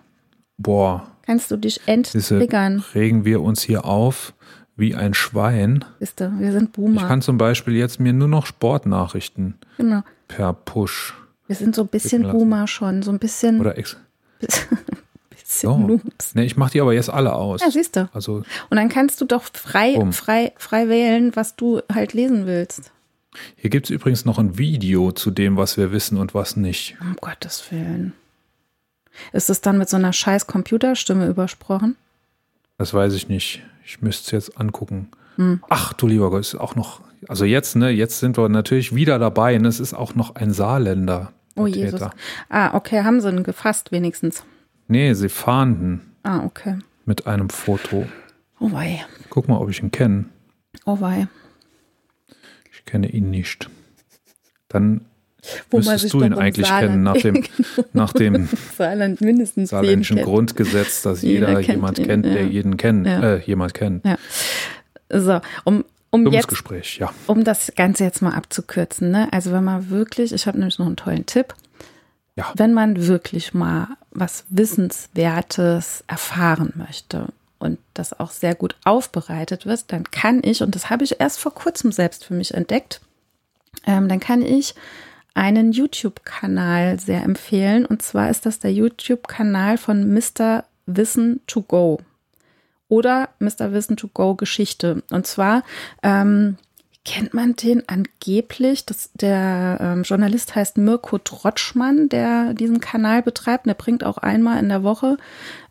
Boah, 0.59 1.09
Kannst 1.23 1.51
du 1.51 1.57
dich 1.57 1.81
enttriggern. 1.87 2.85
regen 2.95 3.25
wir 3.25 3.43
uns 3.43 3.63
hier 3.63 3.85
auf 3.85 4.33
wie 4.77 4.95
ein 4.95 5.13
Schwein. 5.13 5.85
Siehst 5.99 6.21
du, 6.21 6.33
wir 6.39 6.53
sind 6.53 6.67
Ich 6.67 6.73
Boomer. 6.73 7.09
kann 7.09 7.21
zum 7.21 7.37
Beispiel 7.37 7.75
jetzt 7.75 7.99
mir 7.99 8.13
nur 8.13 8.29
noch 8.29 8.47
Sportnachrichten 8.47 9.55
Genau. 9.77 10.03
per 10.29 10.53
Push 10.53 11.15
Wir 11.49 11.57
sind 11.57 11.75
so 11.75 11.83
ein 11.83 11.89
bisschen. 11.89 12.23
Boomer 12.31 12.69
schon. 12.69 13.03
So 13.03 13.11
ein 13.11 13.19
bisschen, 13.19 13.61
oder 13.61 13.77
ex. 13.77 13.97
bisschen 15.63 15.71
So. 15.71 15.87
Noobs. 16.05 16.35
Ne, 16.35 16.45
ich 16.45 16.57
mache 16.57 16.73
die 16.73 16.81
aber 16.81 16.93
jetzt 16.93 17.11
alle 17.11 17.35
aus. 17.35 17.61
Ja, 17.61 17.71
siehst 17.71 17.97
du. 17.97 18.09
Also 18.13 18.43
Und 18.71 18.77
dann 18.77 18.89
kannst 18.89 19.21
du 19.21 19.25
doch 19.25 19.45
frei, 19.53 19.97
frei, 20.13 20.53
frei 20.57 20.89
wählen, 20.89 21.35
was 21.35 21.57
du 21.57 21.81
halt 21.93 22.13
lesen 22.13 22.47
willst. 22.47 22.91
hier 23.57 23.71
gibt 23.71 23.87
es 23.87 23.91
übrigens 23.91 24.25
noch 24.25 24.39
ein 24.39 24.59
Video 24.59 25.13
zu 25.13 25.31
dem, 25.31 25.57
was 25.57 25.77
wir 25.77 25.93
wissen 25.93 26.19
und 26.19 26.35
was 26.35 26.57
nicht. 26.57 26.97
Um 27.01 27.17
Gottes 27.21 27.71
Willen. 27.71 28.13
Ist 29.33 29.51
es 29.51 29.61
dann 29.61 29.79
mit 29.79 29.89
so 29.89 29.97
einer 29.97 30.13
scheiß 30.13 30.47
Computerstimme 30.47 31.27
übersprochen? 31.27 31.97
Das 32.79 32.93
weiß 32.93 33.15
ich 33.15 33.29
nicht. 33.29 33.63
Ich 33.85 34.03
müsste 34.03 34.25
es 34.27 34.31
jetzt 34.33 34.61
angucken. 34.61 35.09
Hm. 35.37 35.63
Ach 35.69 35.93
du 35.93 36.07
lieber 36.07 36.31
Gott, 36.31 36.41
ist 36.41 36.55
auch 36.57 36.75
noch. 36.75 37.01
Also 37.29 37.45
jetzt, 37.45 37.77
ne, 37.77 37.91
jetzt 37.91 38.21
sind 38.21 38.37
wir 38.37 38.49
natürlich 38.49 38.95
wieder 38.95 39.19
dabei. 39.19 39.57
Und 39.57 39.65
es 39.65 39.81
ist 39.81 39.95
auch 39.95 40.15
noch 40.15 40.35
ein 40.35 40.53
Saarländer. 40.53 41.33
der 41.57 41.63
Oh 41.63 41.67
Jesus. 41.67 41.93
Täter. 41.93 42.11
Ah, 42.49 42.75
okay, 42.75 43.03
haben 43.03 43.21
sie 43.21 43.31
ihn 43.31 43.43
gefasst 43.43 43.93
wenigstens. 43.93 44.45
Nee, 44.89 45.15
sie 45.15 45.29
fahnden 45.29 46.01
Ah, 46.23 46.45
okay. 46.45 46.79
mit 47.05 47.27
einem 47.27 47.49
Foto. 47.51 48.07
Oh 48.61 48.73
wei. 48.73 49.05
Guck 49.31 49.49
mal, 49.49 49.59
ob 49.59 49.69
ich 49.71 49.83
ihn 49.83 49.91
kenne. 49.91 50.27
Oh 50.85 51.01
wei. 51.01 51.29
Ich 52.73 52.85
kenne 52.85 53.09
ihn 53.09 53.31
nicht. 53.31 53.69
Dann 54.69 55.03
Wo 55.71 55.79
müsstest 55.79 56.13
du 56.15 56.23
ihn 56.23 56.33
eigentlich 56.35 56.67
Saarland- 56.67 56.91
kennen, 56.91 57.03
nach 57.03 57.17
dem, 57.17 57.45
nach 57.93 58.13
dem 58.13 58.49
Saarland 58.77 59.21
mindestens 59.21 59.71
saarländischen. 59.71 60.23
Grundgesetz, 60.23 61.03
dass 61.03 61.23
Jeder 61.23 61.49
jeder 61.49 61.61
kennt 61.63 61.69
jemand 61.77 61.99
ihn, 61.99 62.07
kennt, 62.07 62.25
der 62.27 62.43
ja. 62.43 62.49
jeden 62.49 62.77
kennt, 62.77 63.07
Ja. 63.07 63.21
äh, 63.35 63.41
jemand 63.45 63.75
kennt. 63.75 64.05
Ja. 64.05 64.17
So, 65.09 65.41
um, 65.65 65.85
um 66.11 66.25
Dummes 66.25 66.37
jetzt, 66.37 66.49
Gespräch, 66.49 66.99
ja. 66.99 67.13
um 67.27 67.45
das 67.45 67.73
Ganze 67.77 68.05
jetzt 68.05 68.23
mal 68.23 68.33
abzukürzen, 68.35 69.11
ne? 69.11 69.29
Also 69.33 69.53
wenn 69.53 69.63
man 69.65 69.91
wirklich, 69.91 70.33
ich 70.33 70.47
habe 70.47 70.59
nämlich 70.59 70.79
noch 70.79 70.87
einen 70.87 70.97
tollen 70.97 71.27
Tipp. 71.27 71.55
Ja. 72.37 72.53
Wenn 72.55 72.75
man 72.75 73.07
wirklich 73.07 73.55
mal 73.55 73.89
was 74.11 74.45
Wissenswertes 74.51 76.05
erfahren 76.07 76.73
möchte 76.77 77.29
und 77.59 77.79
das 77.95 78.19
auch 78.19 78.31
sehr 78.31 78.55
gut 78.55 78.77
aufbereitet 78.85 79.65
wird, 79.65 79.91
dann 79.91 80.05
kann 80.05 80.43
ich, 80.45 80.63
und 80.63 80.75
das 80.75 80.91
habe 80.91 81.05
ich 81.05 81.19
erst 81.19 81.41
vor 81.41 81.55
kurzem 81.55 81.93
selbst 81.93 82.25
für 82.25 82.35
mich 82.35 82.53
entdeckt, 82.53 83.01
ähm, 83.87 84.09
dann 84.09 84.21
kann 84.21 84.43
ich 84.43 84.75
einen 85.35 85.73
YouTube-Kanal 85.73 86.99
sehr 86.99 87.23
empfehlen. 87.23 87.87
Und 87.87 88.03
zwar 88.03 88.31
ist 88.31 88.47
das 88.47 88.59
der 88.59 88.73
YouTube-Kanal 88.73 89.79
von 89.79 90.13
Mr. 90.13 90.65
Wissen 90.87 91.41
to 91.47 91.63
Go 91.63 92.01
oder 92.89 93.31
Mr. 93.39 93.73
Wissen 93.73 93.97
to 93.97 94.09
Go 94.09 94.35
Geschichte. 94.35 95.03
Und 95.11 95.27
zwar 95.27 95.63
ähm, 96.03 96.57
kennt 97.07 97.33
man 97.33 97.55
den 97.55 97.89
angeblich. 97.89 98.85
Das, 98.85 99.11
der 99.15 99.79
ähm, 99.81 100.03
Journalist 100.03 100.55
heißt 100.55 100.77
Mirko 100.77 101.19
Trotschmann, 101.19 102.09
der 102.09 102.53
diesen 102.53 102.81
Kanal 102.81 103.23
betreibt. 103.23 103.67
Der 103.67 103.75
bringt 103.75 104.05
auch 104.05 104.19
einmal 104.19 104.59
in 104.59 104.69
der 104.69 104.83
Woche 104.83 105.17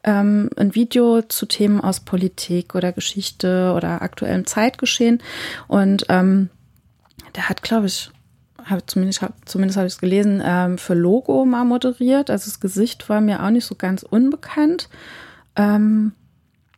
ähm, 0.03 0.49
ein 0.55 0.73
Video 0.73 1.21
zu 1.21 1.45
Themen 1.45 1.81
aus 1.81 1.99
Politik 1.99 2.73
oder 2.73 2.93
Geschichte 2.93 3.73
oder 3.75 4.01
aktuellem 4.01 4.47
Zeitgeschehen. 4.47 5.21
Und 5.67 6.05
ähm, 6.09 6.49
der 7.35 7.49
hat, 7.49 7.61
glaube 7.61 7.87
ich, 7.87 8.09
hab, 8.63 8.89
zumindest, 8.89 9.21
hab, 9.21 9.33
zumindest 9.45 9.77
habe 9.77 9.87
ich 9.87 9.93
es 9.93 9.99
gelesen, 9.99 10.41
ähm, 10.43 10.77
für 10.77 10.95
Logo 10.95 11.45
mal 11.45 11.65
moderiert. 11.65 12.29
Also 12.29 12.49
das 12.49 12.61
Gesicht 12.61 13.09
war 13.09 13.19
mir 13.19 13.43
auch 13.43 13.49
nicht 13.49 13.65
so 13.65 13.75
ganz 13.75 14.03
unbekannt. 14.03 14.89
Ähm, 15.57 16.13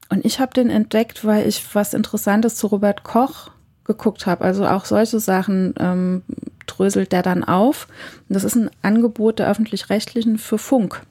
und 0.10 0.26
ich 0.26 0.40
habe 0.40 0.54
den 0.54 0.72
entdeckt, 0.72 1.26
weil 1.26 1.48
ich 1.48 1.64
was 1.76 1.94
Interessantes 1.94 2.56
zu 2.56 2.68
Robert 2.68 3.04
Koch 3.04 3.52
geguckt 3.88 4.26
habe. 4.26 4.44
Also 4.44 4.68
auch 4.68 4.86
solche 4.86 5.20
Sachen 5.20 5.74
ähm, 5.80 6.22
dröselt 6.68 7.12
der 7.12 7.24
dann 7.24 7.44
auf. 7.44 7.88
Und 8.28 8.36
das 8.36 8.44
ist 8.44 8.56
ein 8.56 8.70
Angebot 8.82 9.40
der 9.40 9.50
öffentlich-rechtlichen 9.50 10.38
für 10.38 10.58
Funk. 10.58 11.02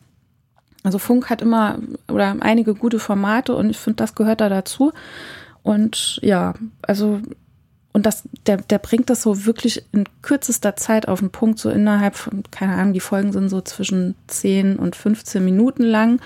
Also 0.84 0.98
Funk 0.98 1.30
hat 1.30 1.42
immer 1.42 1.78
oder 2.08 2.36
einige 2.40 2.74
gute 2.74 3.00
Formate 3.00 3.54
und 3.56 3.70
ich 3.70 3.78
finde, 3.78 3.96
das 3.96 4.14
gehört 4.14 4.40
da 4.40 4.48
dazu. 4.48 4.92
Und 5.64 6.20
ja, 6.22 6.54
also 6.82 7.20
und 7.92 8.04
das, 8.04 8.24
der, 8.46 8.58
der 8.58 8.78
bringt 8.78 9.08
das 9.08 9.22
so 9.22 9.46
wirklich 9.46 9.82
in 9.92 10.04
kürzester 10.20 10.76
Zeit 10.76 11.08
auf 11.08 11.20
den 11.20 11.30
Punkt, 11.30 11.58
so 11.58 11.70
innerhalb 11.70 12.14
von, 12.14 12.42
keine 12.50 12.74
Ahnung, 12.74 12.92
die 12.92 13.00
Folgen 13.00 13.32
sind 13.32 13.48
so 13.48 13.62
zwischen 13.62 14.14
10 14.26 14.76
und 14.76 14.94
15 14.94 15.42
Minuten 15.42 15.82
lang. 15.82 16.20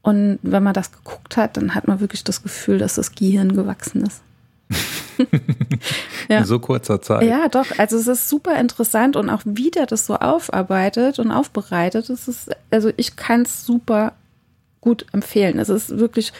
Und 0.00 0.38
wenn 0.40 0.62
man 0.62 0.72
das 0.72 0.92
geguckt 0.92 1.36
hat, 1.36 1.58
dann 1.58 1.74
hat 1.74 1.86
man 1.86 2.00
wirklich 2.00 2.24
das 2.24 2.42
Gefühl, 2.42 2.78
dass 2.78 2.94
das 2.94 3.14
Gehirn 3.14 3.54
gewachsen 3.54 4.02
ist. 4.02 4.22
Ja. 6.28 6.38
In 6.38 6.44
so 6.44 6.58
kurzer 6.58 7.00
Zeit. 7.02 7.22
Ja, 7.22 7.48
doch. 7.48 7.66
Also 7.78 7.96
es 7.96 8.06
ist 8.06 8.28
super 8.28 8.58
interessant 8.58 9.16
und 9.16 9.28
auch 9.28 9.42
wie 9.44 9.70
der 9.70 9.86
das 9.86 10.06
so 10.06 10.16
aufarbeitet 10.16 11.18
und 11.18 11.30
aufbereitet, 11.30 12.08
das 12.08 12.28
ist, 12.28 12.50
also 12.70 12.90
ich 12.96 13.16
kann 13.16 13.42
es 13.42 13.64
super 13.64 14.12
gut 14.80 15.06
empfehlen. 15.12 15.58
Es 15.58 15.68
ist 15.68 15.98
wirklich, 15.98 16.32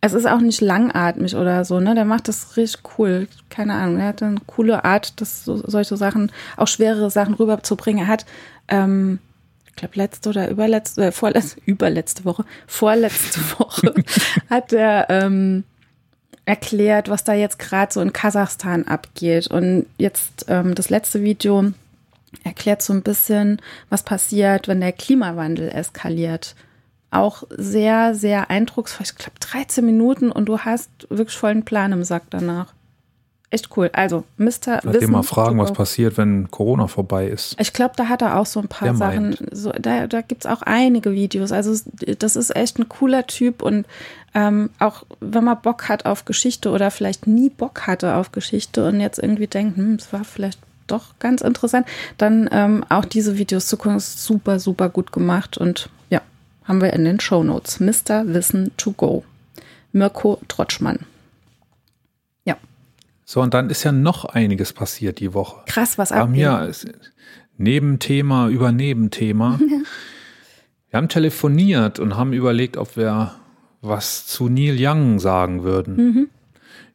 es 0.00 0.12
ist 0.12 0.26
auch 0.26 0.40
nicht 0.40 0.60
langatmig 0.60 1.34
oder 1.34 1.64
so, 1.64 1.80
ne? 1.80 1.94
Der 1.94 2.04
macht 2.04 2.28
das 2.28 2.56
richtig 2.56 2.82
cool. 2.98 3.26
Keine 3.48 3.74
Ahnung, 3.74 3.98
er 3.98 4.08
hat 4.08 4.22
eine 4.22 4.40
coole 4.46 4.84
Art, 4.84 5.20
das 5.20 5.44
so, 5.44 5.62
solche 5.66 5.96
Sachen, 5.96 6.30
auch 6.56 6.68
schwerere 6.68 7.10
Sachen 7.10 7.34
rüberzubringen. 7.34 8.04
Er 8.04 8.08
hat, 8.08 8.26
ähm, 8.68 9.18
ich 9.66 9.76
glaube, 9.76 9.96
letzte 9.96 10.28
oder 10.28 10.50
überletzte, 10.50 11.06
äh, 11.06 11.12
vorletzte, 11.12 11.60
überletzte 11.64 12.24
Woche, 12.24 12.44
vorletzte 12.66 13.40
Woche 13.58 13.94
hat 14.50 14.72
er 14.72 15.08
ähm, 15.08 15.64
erklärt, 16.46 17.08
was 17.08 17.24
da 17.24 17.32
jetzt 17.32 17.58
gerade 17.58 17.92
so 17.92 18.00
in 18.00 18.12
Kasachstan 18.12 18.86
abgeht. 18.86 19.46
Und 19.46 19.86
jetzt 19.98 20.46
ähm, 20.48 20.74
das 20.74 20.90
letzte 20.90 21.22
Video 21.22 21.72
erklärt 22.42 22.82
so 22.82 22.92
ein 22.92 23.02
bisschen, 23.02 23.60
was 23.88 24.02
passiert, 24.02 24.68
wenn 24.68 24.80
der 24.80 24.92
Klimawandel 24.92 25.70
eskaliert. 25.70 26.54
Auch 27.10 27.44
sehr, 27.50 28.14
sehr 28.14 28.50
eindrucksvoll. 28.50 29.06
Ich 29.06 29.14
glaube, 29.14 29.38
13 29.38 29.84
Minuten 29.86 30.32
und 30.32 30.46
du 30.46 30.60
hast 30.60 30.90
wirklich 31.08 31.36
vollen 31.36 31.64
Plan 31.64 31.92
im 31.92 32.04
Sack 32.04 32.24
danach. 32.30 32.74
Echt 33.50 33.68
cool. 33.76 33.88
Also, 33.92 34.24
Mr. 34.36 34.80
Lass 34.82 34.98
dir 34.98 35.08
mal 35.08 35.22
fragen, 35.22 35.58
was 35.58 35.72
passiert, 35.72 36.16
wenn 36.16 36.50
Corona 36.50 36.88
vorbei 36.88 37.28
ist. 37.28 37.54
Ich 37.60 37.72
glaube, 37.72 37.94
da 37.96 38.08
hat 38.08 38.20
er 38.20 38.38
auch 38.40 38.46
so 38.46 38.58
ein 38.58 38.66
paar 38.66 38.88
Der 38.88 38.96
Sachen. 38.96 39.36
So, 39.52 39.70
da 39.70 40.08
da 40.08 40.22
gibt 40.22 40.44
es 40.44 40.50
auch 40.50 40.62
einige 40.62 41.12
Videos. 41.12 41.52
Also, 41.52 41.78
das 42.18 42.34
ist 42.34 42.56
echt 42.56 42.78
ein 42.78 42.88
cooler 42.88 43.26
Typ 43.28 43.62
und 43.62 43.86
ähm, 44.34 44.70
auch 44.80 45.04
wenn 45.20 45.44
man 45.44 45.60
Bock 45.62 45.88
hat 45.88 46.04
auf 46.04 46.24
Geschichte 46.24 46.70
oder 46.70 46.90
vielleicht 46.90 47.26
nie 47.28 47.48
Bock 47.48 47.86
hatte 47.86 48.16
auf 48.16 48.32
Geschichte 48.32 48.88
und 48.88 48.98
jetzt 48.98 49.20
irgendwie 49.20 49.46
denkt, 49.46 49.76
hm, 49.76 49.94
es 49.94 50.12
war 50.12 50.24
vielleicht 50.24 50.58
doch 50.86 51.18
ganz 51.18 51.40
interessant, 51.40 51.86
dann 52.18 52.48
ähm, 52.52 52.84
auch 52.88 53.04
diese 53.04 53.38
Videos 53.38 53.68
zu 53.68 53.76
gucken, 53.76 53.96
ist 53.96 54.24
super, 54.24 54.58
super 54.58 54.88
gut 54.88 55.12
gemacht 55.12 55.56
und 55.56 55.88
ja, 56.10 56.20
haben 56.64 56.80
wir 56.80 56.92
in 56.92 57.04
den 57.04 57.20
Show 57.20 57.44
Notes. 57.44 57.78
Mr. 57.78 58.26
Wissen 58.26 58.72
to 58.76 58.92
Go. 58.92 59.24
Mirko 59.92 60.40
Trotschmann. 60.48 60.98
Ja. 63.24 63.30
So, 63.32 63.40
und 63.40 63.54
dann 63.54 63.70
ist 63.70 63.84
ja 63.84 63.92
noch 63.92 64.24
einiges 64.24 64.72
passiert 64.72 65.20
die 65.20 65.34
Woche. 65.34 65.62
Krass, 65.66 65.98
was 65.98 66.12
abgeht. 66.12 66.46
ist 66.68 66.86
Nebenthema 67.56 68.48
über 68.48 68.72
Nebenthema. 68.72 69.58
wir 70.90 70.96
haben 70.96 71.08
telefoniert 71.08 71.98
und 71.98 72.16
haben 72.16 72.32
überlegt, 72.32 72.76
ob 72.76 72.96
wir 72.96 73.34
was 73.80 74.26
zu 74.26 74.48
Neil 74.48 74.76
Young 74.78 75.18
sagen 75.18 75.62
würden. 75.62 75.96
Mhm. 75.96 76.28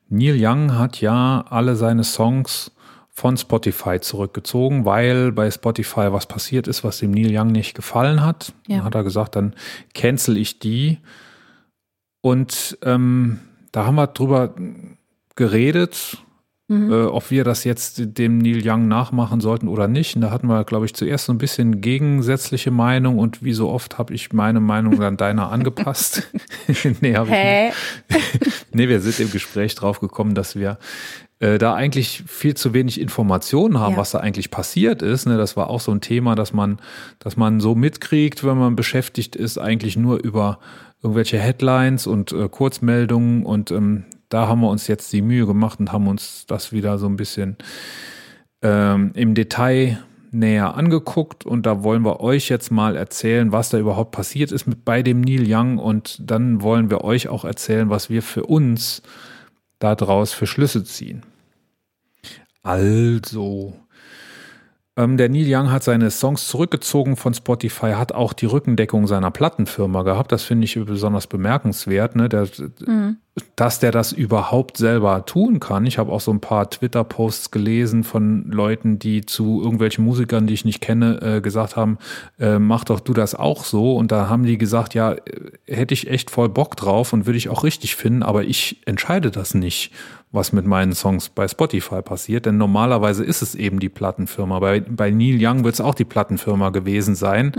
Neil 0.09 0.37
Young 0.39 0.77
hat 0.77 1.01
ja 1.01 1.45
alle 1.49 1.75
seine 1.75 2.03
Songs 2.03 2.71
von 3.09 3.37
Spotify 3.37 3.99
zurückgezogen, 3.99 4.85
weil 4.85 5.31
bei 5.31 5.51
Spotify 5.51 6.11
was 6.11 6.25
passiert 6.25 6.67
ist, 6.67 6.83
was 6.83 6.99
dem 6.99 7.11
Neil 7.11 7.35
Young 7.37 7.51
nicht 7.51 7.75
gefallen 7.75 8.23
hat. 8.23 8.53
Ja. 8.67 8.77
Dann 8.77 8.85
hat 8.85 8.95
er 8.95 9.03
gesagt, 9.03 9.35
dann 9.35 9.53
cancel 9.93 10.37
ich 10.37 10.59
die. 10.59 10.99
Und 12.21 12.77
ähm, 12.83 13.39
da 13.71 13.85
haben 13.85 13.95
wir 13.95 14.07
drüber 14.07 14.55
geredet, 15.39 16.17
Mhm. 16.71 16.91
äh, 16.91 17.03
ob 17.05 17.31
wir 17.31 17.43
das 17.43 17.63
jetzt 17.63 17.99
dem 18.19 18.37
Neil 18.37 18.61
Young 18.63 18.87
nachmachen 18.87 19.41
sollten 19.41 19.67
oder 19.67 19.87
nicht. 19.87 20.15
Und 20.15 20.21
da 20.21 20.29
hatten 20.29 20.45
wir, 20.45 20.63
glaube 20.65 20.85
ich, 20.85 20.93
zuerst 20.93 21.25
so 21.25 21.33
ein 21.33 21.39
bisschen 21.39 21.81
gegensätzliche 21.81 22.69
Meinung 22.69 23.17
und 23.17 23.41
wie 23.43 23.53
so 23.53 23.69
oft 23.71 23.97
habe 23.97 24.13
ich 24.13 24.33
meine 24.33 24.59
Meinung 24.59 24.99
dann 24.99 25.17
deiner 25.17 25.51
angepasst. 25.51 26.27
nee, 27.01 27.15
hab 27.15 27.25
ich 27.27 27.31
nicht. 27.31 28.53
Nee, 28.71 28.87
wir 28.87 28.99
sind 28.99 29.19
im 29.19 29.31
Gespräch 29.31 29.73
drauf 29.73 29.99
gekommen, 29.99 30.35
dass 30.35 30.55
wir 30.55 30.77
äh, 31.39 31.57
da 31.57 31.73
eigentlich 31.73 32.23
viel 32.27 32.53
zu 32.53 32.71
wenig 32.75 33.01
Informationen 33.01 33.79
haben, 33.79 33.93
Ja. 33.93 33.97
was 33.97 34.11
da 34.11 34.19
eigentlich 34.19 34.51
passiert 34.51 35.01
ist. 35.01 35.25
Ne? 35.25 35.37
Das 35.37 35.57
war 35.57 35.71
auch 35.71 35.79
so 35.79 35.91
ein 35.91 36.01
Thema, 36.01 36.35
dass 36.35 36.53
man, 36.53 36.77
dass 37.17 37.35
man 37.35 37.61
so 37.61 37.73
mitkriegt, 37.73 38.43
wenn 38.43 38.59
man 38.59 38.75
beschäftigt 38.75 39.35
ist, 39.35 39.57
eigentlich 39.57 39.97
nur 39.97 40.23
über 40.23 40.59
irgendwelche 41.01 41.39
Headlines 41.39 42.05
und 42.05 42.31
äh, 42.31 42.47
Kurzmeldungen 42.47 43.43
und 43.43 43.71
ähm, 43.71 44.03
da 44.29 44.47
haben 44.47 44.61
wir 44.61 44.69
uns 44.69 44.87
jetzt 44.87 45.11
die 45.11 45.21
Mühe 45.21 45.45
gemacht 45.45 45.79
und 45.79 45.91
haben 45.91 46.07
uns 46.07 46.45
das 46.47 46.71
wieder 46.71 46.97
so 46.97 47.07
ein 47.07 47.17
bisschen 47.17 47.57
ähm, 48.61 49.11
im 49.15 49.33
Detail 49.33 49.99
näher 50.31 50.75
angeguckt 50.75 51.45
und 51.45 51.65
da 51.65 51.83
wollen 51.83 52.03
wir 52.03 52.19
euch 52.19 52.49
jetzt 52.49 52.71
mal 52.71 52.95
erzählen, 52.95 53.51
was 53.51 53.69
da 53.69 53.79
überhaupt 53.79 54.11
passiert 54.11 54.51
ist 54.51 54.67
mit 54.67 54.85
bei 54.85 55.01
dem 55.01 55.21
Neil 55.21 55.43
Young 55.47 55.79
und 55.79 56.19
dann 56.23 56.61
wollen 56.61 56.89
wir 56.89 57.03
euch 57.03 57.27
auch 57.27 57.45
erzählen, 57.45 57.89
was 57.89 58.09
wir 58.09 58.21
für 58.21 58.43
uns 58.43 59.01
daraus 59.79 60.33
für 60.33 60.45
Schlüsse 60.45 60.83
ziehen. 60.83 61.23
Also, 62.61 63.73
ähm, 64.97 65.17
der 65.17 65.29
Neil 65.29 65.47
Young 65.47 65.71
hat 65.71 65.83
seine 65.83 66.11
Songs 66.11 66.47
zurückgezogen 66.47 67.15
von 67.15 67.33
Spotify, 67.33 67.93
hat 67.93 68.11
auch 68.11 68.33
die 68.33 68.45
Rückendeckung 68.45 69.07
seiner 69.07 69.31
Plattenfirma 69.31 70.03
gehabt. 70.03 70.31
Das 70.31 70.43
finde 70.43 70.65
ich 70.65 70.75
besonders 70.75 71.27
bemerkenswert, 71.27 72.15
ne? 72.15 72.27
der, 72.29 72.47
dass 73.55 73.79
der 73.79 73.91
das 73.91 74.11
überhaupt 74.11 74.77
selber 74.77 75.25
tun 75.25 75.59
kann. 75.59 75.85
Ich 75.85 75.97
habe 75.97 76.11
auch 76.11 76.21
so 76.21 76.31
ein 76.31 76.39
paar 76.39 76.69
Twitter-Posts 76.69 77.51
gelesen 77.51 78.03
von 78.03 78.45
Leuten, 78.49 78.99
die 78.99 79.25
zu 79.25 79.61
irgendwelchen 79.61 80.03
Musikern, 80.03 80.47
die 80.47 80.53
ich 80.53 80.65
nicht 80.65 80.81
kenne, 80.81 81.19
äh, 81.21 81.41
gesagt 81.41 81.75
haben, 81.75 81.97
äh, 82.39 82.59
mach 82.59 82.83
doch 82.83 82.99
du 82.99 83.13
das 83.13 83.35
auch 83.35 83.63
so. 83.63 83.95
Und 83.95 84.11
da 84.11 84.29
haben 84.29 84.43
die 84.43 84.57
gesagt, 84.57 84.93
ja, 84.93 85.13
äh, 85.13 85.19
hätte 85.67 85.93
ich 85.93 86.09
echt 86.09 86.31
voll 86.31 86.49
Bock 86.49 86.75
drauf 86.75 87.13
und 87.13 87.25
würde 87.25 87.37
ich 87.37 87.49
auch 87.49 87.63
richtig 87.63 87.95
finden, 87.95 88.23
aber 88.23 88.43
ich 88.43 88.81
entscheide 88.85 89.31
das 89.31 89.53
nicht, 89.53 89.91
was 90.31 90.53
mit 90.53 90.65
meinen 90.65 90.93
Songs 90.93 91.29
bei 91.29 91.47
Spotify 91.47 92.01
passiert. 92.01 92.45
Denn 92.45 92.57
normalerweise 92.57 93.23
ist 93.23 93.41
es 93.41 93.55
eben 93.55 93.79
die 93.79 93.89
Plattenfirma. 93.89 94.59
Bei, 94.59 94.79
bei 94.81 95.11
Neil 95.11 95.37
Young 95.39 95.63
wird 95.63 95.73
es 95.73 95.81
auch 95.81 95.95
die 95.95 96.05
Plattenfirma 96.05 96.69
gewesen 96.69 97.15
sein. 97.15 97.51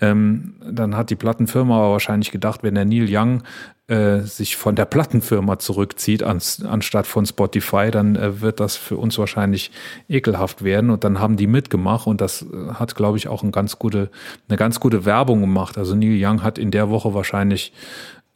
Ähm, 0.00 0.54
dann 0.64 0.96
hat 0.96 1.10
die 1.10 1.16
Plattenfirma 1.16 1.76
aber 1.76 1.92
wahrscheinlich 1.92 2.30
gedacht, 2.30 2.62
wenn 2.62 2.74
der 2.74 2.84
Neil 2.84 3.06
Young 3.08 3.42
äh, 3.88 4.20
sich 4.20 4.56
von 4.56 4.76
der 4.76 4.84
Plattenfirma 4.84 5.58
zurückzieht, 5.58 6.22
ans, 6.22 6.64
anstatt 6.64 7.06
von 7.06 7.26
Spotify, 7.26 7.90
dann 7.90 8.14
äh, 8.14 8.40
wird 8.40 8.60
das 8.60 8.76
für 8.76 8.96
uns 8.96 9.18
wahrscheinlich 9.18 9.72
ekelhaft 10.08 10.62
werden. 10.62 10.90
Und 10.90 11.04
dann 11.04 11.18
haben 11.18 11.36
die 11.36 11.46
mitgemacht 11.46 12.06
und 12.06 12.20
das 12.20 12.42
äh, 12.42 12.74
hat, 12.74 12.94
glaube 12.94 13.18
ich, 13.18 13.28
auch 13.28 13.42
ein 13.42 13.50
ganz 13.50 13.78
gute, 13.78 14.10
eine 14.48 14.56
ganz 14.56 14.78
gute 14.78 15.04
Werbung 15.04 15.40
gemacht. 15.40 15.78
Also 15.78 15.96
Neil 15.96 16.22
Young 16.22 16.42
hat 16.42 16.58
in 16.58 16.70
der 16.70 16.90
Woche 16.90 17.14
wahrscheinlich 17.14 17.72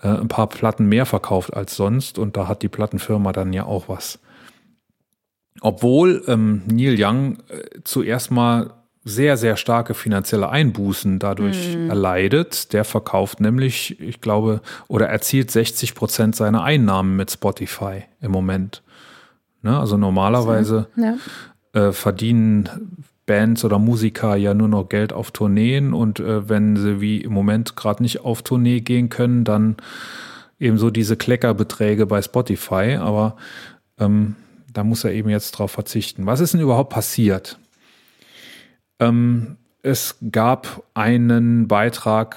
äh, 0.01 0.09
ein 0.09 0.29
paar 0.29 0.49
Platten 0.49 0.87
mehr 0.87 1.07
verkauft 1.07 1.55
als 1.55 1.77
sonst 1.77 2.19
und 2.19 2.37
da 2.37 2.49
hat 2.49 2.63
die 2.63 2.69
Plattenfirma 2.69 3.33
dann 3.33 3.53
ja 3.53 3.65
auch 3.65 3.89
was. 3.89 4.19
Obwohl 5.61 6.25
ähm, 6.27 6.63
Neil 6.67 6.97
Young 6.99 7.37
äh, 7.49 7.81
zuerst 7.85 8.31
mal 8.33 8.73
sehr, 9.05 9.37
sehr 9.37 9.57
starke 9.57 9.95
finanzielle 9.95 10.49
Einbußen 10.49 11.19
dadurch 11.19 11.77
mhm. 11.77 11.91
erleidet. 11.91 12.73
Der 12.73 12.85
verkauft 12.85 13.41
nämlich, 13.41 14.01
ich 14.01 14.21
glaube, 14.21 14.61
oder 14.89 15.09
erzielt 15.09 15.51
60 15.51 15.95
Prozent 15.95 16.37
seiner 16.37 16.63
Einnahmen 16.63 17.17
mit 17.17 17.31
Spotify 17.31 18.05
im 18.21 18.31
Moment. 18.31 18.83
Ne? 19.63 19.79
Also 19.79 19.97
normalerweise 19.97 20.87
ja. 20.97 21.17
äh, 21.73 21.93
verdienen 21.93 23.05
Bands 23.27 23.65
oder 23.65 23.79
Musiker 23.79 24.37
ja 24.37 24.55
nur 24.55 24.69
noch 24.69 24.89
Geld 24.89 25.13
auf 25.13 25.31
Tourneen 25.31 25.93
und 25.95 26.21
äh, 26.21 26.49
wenn 26.49 26.77
sie 26.77 27.01
wie 27.01 27.19
im 27.19 27.33
Moment 27.33 27.77
gerade 27.77 28.03
nicht 28.03 28.21
auf 28.21 28.43
Tournee 28.43 28.81
gehen 28.81 29.09
können, 29.09 29.45
dann 29.45 29.77
eben 30.59 30.79
so 30.79 30.91
diese 30.91 31.17
Kleckerbeträge 31.17 32.07
bei 32.07 32.23
Spotify. 32.23 32.97
Aber 33.01 33.37
ähm, 33.99 34.37
da 34.73 34.85
muss 34.85 35.05
er 35.05 35.13
eben 35.13 35.29
jetzt 35.29 35.53
drauf 35.53 35.73
verzichten. 35.73 36.27
Was 36.27 36.41
ist 36.41 36.55
denn 36.55 36.61
überhaupt 36.61 36.91
passiert? 36.91 37.59
Ähm, 39.09 39.57
es 39.83 40.17
gab 40.31 40.85
einen 40.95 41.69
Beitrag 41.69 42.37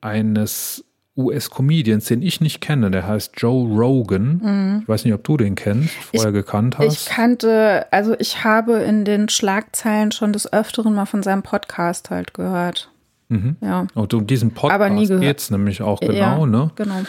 eines 0.00 0.84
US-Comedians, 1.16 2.06
den 2.06 2.22
ich 2.22 2.40
nicht 2.40 2.60
kenne, 2.60 2.90
der 2.90 3.06
heißt 3.06 3.34
Joe 3.36 3.68
Rogan. 3.68 4.40
Mhm. 4.42 4.78
Ich 4.82 4.88
weiß 4.88 5.04
nicht, 5.04 5.14
ob 5.14 5.24
du 5.24 5.36
den 5.36 5.54
kennst, 5.54 5.90
vorher 5.90 6.30
ich, 6.30 6.34
gekannt 6.34 6.78
hast. 6.78 6.92
Ich 6.92 7.06
kannte, 7.06 7.86
also 7.90 8.14
ich 8.18 8.44
habe 8.44 8.78
in 8.78 9.04
den 9.04 9.28
Schlagzeilen 9.28 10.12
schon 10.12 10.32
des 10.32 10.50
Öfteren 10.52 10.94
mal 10.94 11.06
von 11.06 11.22
seinem 11.22 11.42
Podcast 11.42 12.10
halt 12.10 12.32
gehört. 12.32 12.90
Mhm. 13.28 13.56
Ja. 13.60 13.86
Und 13.94 14.14
um 14.14 14.26
diesen 14.26 14.52
Podcast 14.52 15.08
geht 15.20 15.38
es 15.38 15.50
nämlich 15.50 15.82
auch 15.82 16.00
genau, 16.00 16.14
ja, 16.14 16.46
ne? 16.46 16.70
Genau. 16.76 17.00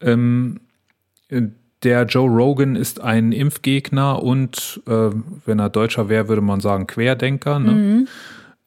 Ähm, 0.00 0.60
der 1.84 2.04
Joe 2.04 2.28
Rogan 2.28 2.76
ist 2.76 3.00
ein 3.00 3.32
Impfgegner 3.32 4.22
und, 4.22 4.82
äh, 4.86 5.10
wenn 5.44 5.58
er 5.58 5.68
Deutscher 5.68 6.08
wäre, 6.08 6.28
würde 6.28 6.42
man 6.42 6.60
sagen 6.60 6.86
Querdenker. 6.86 7.58
Ne? 7.58 7.72
Mhm. 7.72 8.08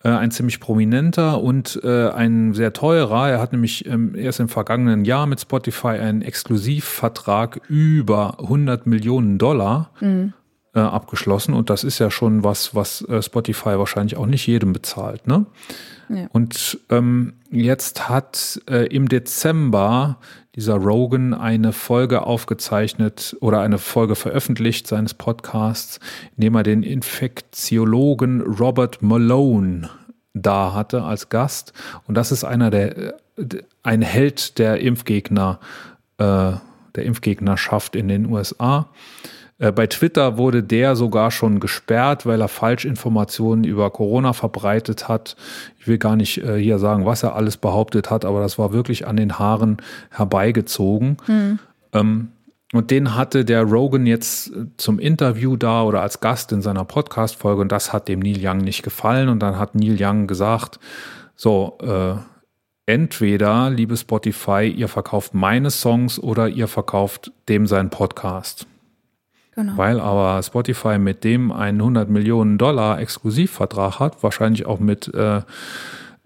Äh, 0.03 0.09
ein 0.09 0.31
ziemlich 0.31 0.59
prominenter 0.59 1.41
und 1.41 1.81
äh, 1.83 2.09
ein 2.09 2.53
sehr 2.53 2.71
teurer. 2.71 3.29
Er 3.29 3.41
hat 3.41 3.51
nämlich 3.51 3.87
ähm, 3.87 4.15
erst 4.15 4.39
im 4.39 4.47
vergangenen 4.47 5.05
Jahr 5.05 5.25
mit 5.25 5.41
Spotify 5.41 5.97
einen 5.99 6.21
Exklusivvertrag 6.21 7.61
über 7.67 8.39
100 8.39 8.85
Millionen 8.85 9.39
Dollar 9.39 9.89
mhm. 9.99 10.33
äh, 10.75 10.79
abgeschlossen 10.79 11.55
und 11.55 11.71
das 11.71 11.83
ist 11.83 11.97
ja 11.97 12.11
schon 12.11 12.43
was, 12.43 12.75
was 12.75 13.01
äh, 13.01 13.23
Spotify 13.23 13.79
wahrscheinlich 13.79 14.17
auch 14.17 14.27
nicht 14.27 14.45
jedem 14.45 14.71
bezahlt. 14.71 15.25
Ne? 15.25 15.47
Ja. 16.09 16.27
Und 16.31 16.79
ähm, 16.89 17.33
jetzt 17.51 18.07
hat 18.07 18.61
im 18.67 19.09
Dezember 19.09 20.19
dieser 20.57 20.75
Rogan 20.75 21.35
eine 21.35 21.71
Folge 21.71 22.23
aufgezeichnet 22.23 23.37
oder 23.41 23.61
eine 23.61 23.77
Folge 23.77 24.15
veröffentlicht 24.15 24.87
seines 24.87 25.13
Podcasts, 25.13 25.99
in 26.35 26.41
dem 26.41 26.55
er 26.55 26.63
den 26.63 26.81
Infektiologen 26.81 28.41
Robert 28.41 29.03
Malone 29.03 29.91
da 30.33 30.73
hatte 30.73 31.03
als 31.03 31.29
Gast. 31.29 31.73
Und 32.07 32.15
das 32.15 32.31
ist 32.31 32.43
einer 32.43 32.71
der, 32.71 33.17
ein 33.83 34.01
Held 34.01 34.57
der 34.57 34.79
Impfgegner, 34.79 35.59
äh, 36.17 36.53
der 36.95 37.05
Impfgegnerschaft 37.05 37.95
in 37.95 38.07
den 38.07 38.25
USA. 38.25 38.89
Äh, 39.59 39.71
bei 39.71 39.87
Twitter 39.87 40.37
wurde 40.37 40.63
der 40.63 40.95
sogar 40.95 41.31
schon 41.31 41.59
gesperrt, 41.59 42.25
weil 42.25 42.41
er 42.41 42.47
Falschinformationen 42.47 43.63
über 43.63 43.89
Corona 43.89 44.33
verbreitet 44.33 45.07
hat. 45.07 45.35
Ich 45.79 45.87
will 45.87 45.97
gar 45.97 46.15
nicht 46.15 46.37
äh, 46.39 46.57
hier 46.57 46.79
sagen, 46.79 47.05
was 47.05 47.23
er 47.23 47.35
alles 47.35 47.57
behauptet 47.57 48.09
hat, 48.09 48.25
aber 48.25 48.41
das 48.41 48.57
war 48.59 48.71
wirklich 48.73 49.07
an 49.07 49.17
den 49.17 49.39
Haaren 49.39 49.77
herbeigezogen. 50.09 51.17
Mhm. 51.27 51.59
Ähm, 51.93 52.27
und 52.73 52.91
den 52.91 53.15
hatte 53.15 53.45
der 53.45 53.63
Rogan 53.63 54.05
jetzt 54.05 54.49
äh, 54.49 54.65
zum 54.77 54.99
Interview 54.99 55.55
da 55.55 55.83
oder 55.83 56.01
als 56.01 56.19
Gast 56.19 56.51
in 56.51 56.61
seiner 56.61 56.85
Podcast-Folge 56.85 57.61
und 57.61 57.71
das 57.71 57.93
hat 57.93 58.07
dem 58.07 58.19
Neil 58.19 58.39
Young 58.41 58.57
nicht 58.57 58.83
gefallen. 58.83 59.29
Und 59.29 59.39
dann 59.39 59.57
hat 59.57 59.73
Neil 59.73 59.97
Young 59.99 60.27
gesagt, 60.27 60.79
so, 61.35 61.77
äh, 61.81 62.15
entweder, 62.85 63.69
liebe 63.69 63.95
Spotify, 63.95 64.67
ihr 64.67 64.87
verkauft 64.87 65.33
meine 65.33 65.71
Songs 65.71 66.19
oder 66.19 66.49
ihr 66.49 66.67
verkauft 66.67 67.31
dem 67.47 67.67
seinen 67.67 67.89
Podcast. 67.89 68.67
Genau. 69.57 69.75
Weil 69.75 69.99
aber 69.99 70.41
Spotify 70.43 70.99
mit 70.99 71.23
dem 71.23 71.51
einen 71.51 71.81
100 71.81 72.11
Millionen 72.11 72.59
Dollar 72.59 72.99
Exklusivvertrag 72.99 73.99
hat, 73.99 74.21
wahrscheinlich 74.21 74.67
auch 74.67 74.79
mit, 74.79 75.11
äh, 75.15 75.41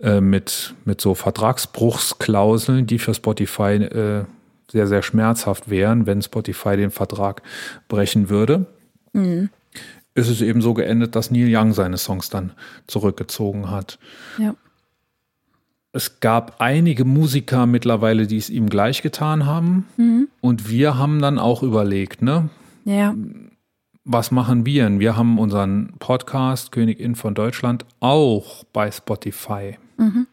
äh, 0.03 0.19
mit, 0.19 0.73
mit 0.83 0.99
so 0.99 1.15
Vertragsbruchsklauseln, 1.15 2.87
die 2.87 2.99
für 2.99 3.13
Spotify 3.13 3.75
äh, 3.75 4.25
sehr, 4.69 4.87
sehr 4.87 5.01
schmerzhaft 5.01 5.69
wären, 5.69 6.07
wenn 6.07 6.21
Spotify 6.21 6.75
den 6.75 6.91
Vertrag 6.91 7.41
brechen 7.87 8.29
würde. 8.29 8.65
Mhm. 9.13 9.49
Ist 10.13 10.27
es 10.27 10.41
eben 10.41 10.61
so 10.61 10.73
geendet, 10.73 11.15
dass 11.15 11.31
Neil 11.31 11.47
Young 11.55 11.71
seine 11.71 11.97
Songs 11.97 12.29
dann 12.29 12.51
zurückgezogen 12.85 13.71
hat. 13.71 13.97
Ja. 14.39 14.55
Es 15.93 16.19
gab 16.19 16.59
einige 16.59 17.05
Musiker 17.05 17.65
mittlerweile, 17.65 18.27
die 18.27 18.37
es 18.37 18.49
ihm 18.49 18.67
gleich 18.67 19.01
getan 19.01 19.45
haben. 19.45 19.87
Mhm. 19.95 20.27
Und 20.41 20.69
wir 20.69 20.97
haben 20.97 21.21
dann 21.21 21.39
auch 21.39 21.63
überlegt, 21.63 22.21
ne? 22.21 22.49
Ja. 22.85 23.15
Was 24.03 24.31
machen 24.31 24.65
wir? 24.65 24.99
Wir 24.99 25.15
haben 25.15 25.37
unseren 25.37 25.93
Podcast 25.99 26.71
Königin 26.71 27.15
von 27.15 27.35
Deutschland 27.35 27.85
auch 27.99 28.63
bei 28.73 28.91
Spotify. 28.91 29.77
Mhm. 29.97 30.27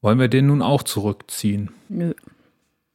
Wollen 0.00 0.18
wir 0.18 0.28
den 0.28 0.46
nun 0.46 0.62
auch 0.62 0.82
zurückziehen? 0.82 1.70
Nö. 1.88 2.14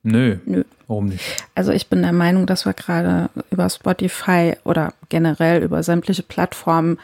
Nö. 0.01 0.37
Nö. 0.45 0.63
Warum 0.87 1.07
nicht? 1.07 1.45
Also 1.55 1.71
ich 1.71 1.87
bin 1.87 2.01
der 2.01 2.13
Meinung, 2.13 2.45
dass 2.45 2.65
wir 2.65 2.73
gerade 2.73 3.29
über 3.51 3.69
Spotify 3.69 4.53
oder 4.63 4.93
generell 5.09 5.63
über 5.63 5.81
sämtliche 5.83 6.23
Plattformen 6.23 6.99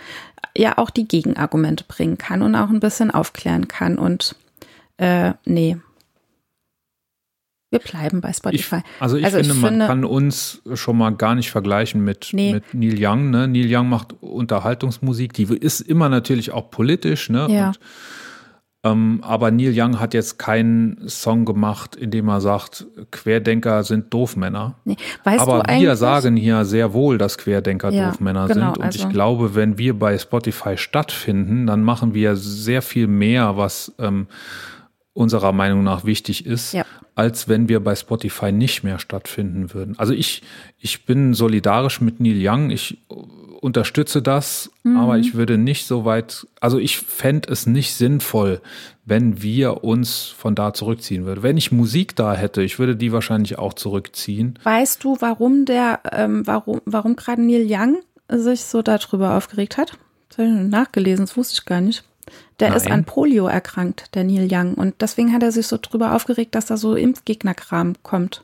ja 0.56 0.78
auch 0.78 0.90
die 0.90 1.08
Gegenargumente 1.08 1.84
bringen 1.88 2.18
kann 2.18 2.42
und 2.42 2.56
auch 2.56 2.70
ein 2.70 2.80
bisschen 2.80 3.12
aufklären 3.12 3.68
kann. 3.68 3.98
Und 3.98 4.36
äh, 4.98 5.34
nee, 5.46 5.78
wir 7.72 7.80
bleiben 7.80 8.20
bei 8.20 8.34
Spotify. 8.34 8.78
Ich, 8.84 9.02
also 9.02 9.18
ich, 9.18 9.26
also 9.26 9.38
finde, 9.38 9.54
ich 9.54 9.62
man 9.62 9.72
finde, 9.72 9.88
kann 9.88 10.06
uns 10.06 10.62
schon 10.74 10.98
mal 10.98 11.12
gar 11.16 11.36
nicht 11.36 11.52
vergleichen 11.52 12.04
mit, 12.04 12.30
nee. 12.34 12.54
mit 12.54 12.74
Neil 12.74 12.96
Young. 13.00 13.30
Ne? 13.30 13.48
Neil 13.48 13.74
Young 13.74 13.88
macht 13.88 14.14
Unterhaltungsmusik, 14.22 15.34
die 15.34 15.44
ist 15.44 15.80
immer 15.80 16.10
natürlich 16.10 16.52
auch 16.52 16.70
politisch. 16.70 17.30
Ne? 17.30 17.48
Ja. 17.50 17.68
Und, 17.70 17.80
ähm, 18.84 19.20
aber 19.24 19.52
Neil 19.52 19.74
Young 19.74 20.00
hat 20.00 20.14
jetzt 20.14 20.38
keinen 20.38 21.08
Song 21.08 21.46
gemacht, 21.46 21.96
in 21.96 22.12
dem 22.12 22.28
er 22.28 22.42
sagt, 22.42 22.88
Querdenker 23.12 23.84
sind 23.84 24.14
Doofmänner. 24.14 24.76
Nee. 24.84 24.98
Weißt 25.24 25.40
aber 25.40 25.64
wir 25.70 25.96
sagen 25.96 26.36
hier 26.36 26.66
sehr 26.66 26.92
wohl, 26.92 27.18
dass 27.18 27.38
Querdenker 27.38 27.92
ja, 27.92 28.10
Doofmänner 28.10 28.48
genau, 28.48 28.74
sind. 28.74 28.78
Und 28.80 28.84
also. 28.84 29.00
ich 29.00 29.10
glaube, 29.10 29.56
wenn 29.56 29.78
wir 29.78 29.98
bei 29.98 30.18
Spotify 30.18 30.78
stattfinden, 30.78 31.68
dann 31.68 31.84
machen 31.84 32.14
wir 32.14 32.36
sehr 32.36 32.82
viel 32.82 33.08
mehr, 33.08 33.56
was 33.56 33.94
ähm, 33.98 34.28
unserer 35.14 35.52
Meinung 35.52 35.84
nach 35.84 36.06
wichtig 36.06 36.46
ist, 36.46 36.74
ja. 36.74 36.86
als 37.16 37.48
wenn 37.50 37.68
wir 37.68 37.82
bei 37.82 37.96
Spotify 37.96 38.52
nicht 38.52 38.84
mehr 38.84 38.98
stattfinden 38.98 39.74
würden. 39.74 40.00
Also 40.00 40.14
ich, 40.14 40.42
ich 40.78 41.06
bin 41.06 41.34
solidarisch 41.34 42.00
mit 42.00 42.20
Neil 42.20 42.40
Young, 42.42 42.70
ich 42.70 42.98
unterstütze 43.62 44.22
das, 44.22 44.72
mhm. 44.84 44.98
aber 44.98 45.18
ich 45.20 45.36
würde 45.36 45.58
nicht 45.58 45.86
so 45.86 46.06
weit, 46.06 46.48
also 46.60 46.80
ich 46.80 46.98
fände 46.98 47.52
es 47.52 47.68
nicht 47.68 47.94
sinnvoll, 47.94 48.62
wenn 49.06 49.42
wir 49.42 49.84
uns 49.84 50.26
von 50.26 50.56
da 50.56 50.74
zurückziehen 50.74 51.26
würden. 51.26 51.44
Wenn 51.44 51.58
ich 51.58 51.72
Musik 51.72 52.16
da 52.16 52.34
hätte, 52.34 52.64
ich 52.64 52.80
würde 52.80 52.96
die 52.96 53.12
wahrscheinlich 53.12 53.60
auch 53.60 53.74
zurückziehen. 53.74 54.58
Weißt 54.64 55.04
du, 55.04 55.18
warum 55.20 55.66
der, 55.66 56.00
ähm, 56.12 56.48
warum, 56.48 56.82
warum 56.86 57.16
gerade 57.16 57.42
Neil 57.42 57.68
Young 57.70 57.98
sich 58.30 58.64
so 58.64 58.82
darüber 58.82 59.36
aufgeregt 59.36 59.78
hat? 59.78 59.98
Das 60.30 60.40
habe 60.40 60.48
ich 60.48 60.70
nachgelesen, 60.70 61.26
das 61.26 61.36
wusste 61.36 61.56
ich 61.56 61.66
gar 61.66 61.82
nicht. 61.82 62.04
Der 62.60 62.70
Nein. 62.70 62.78
ist 62.78 62.92
an 62.92 63.06
Polio 63.06 63.48
erkrankt, 63.48 64.14
der 64.16 64.24
Neil 64.24 64.48
Young. 64.52 64.76
Und 64.76 64.96
deswegen 65.02 65.34
hat 65.34 65.44
er 65.44 65.52
sich 65.52 65.68
so 65.68 65.78
drüber 65.82 66.16
aufgeregt, 66.16 66.56
dass 66.56 66.68
da 66.68 66.78
so 66.78 66.96
Impfgegnerkram 66.96 67.96
kommt. 68.04 68.44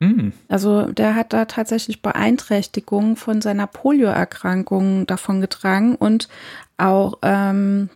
Mhm. 0.00 0.32
Also 0.48 0.82
der 0.86 1.14
hat 1.14 1.32
da 1.32 1.44
tatsächlich 1.44 2.02
Beeinträchtigungen 2.02 3.16
von 3.16 3.40
seiner 3.40 3.66
Polioerkrankung 3.66 5.06
davon 5.06 5.40
getragen 5.40 5.94
und 5.94 6.28
auch 6.76 7.18
ähm, 7.22 7.88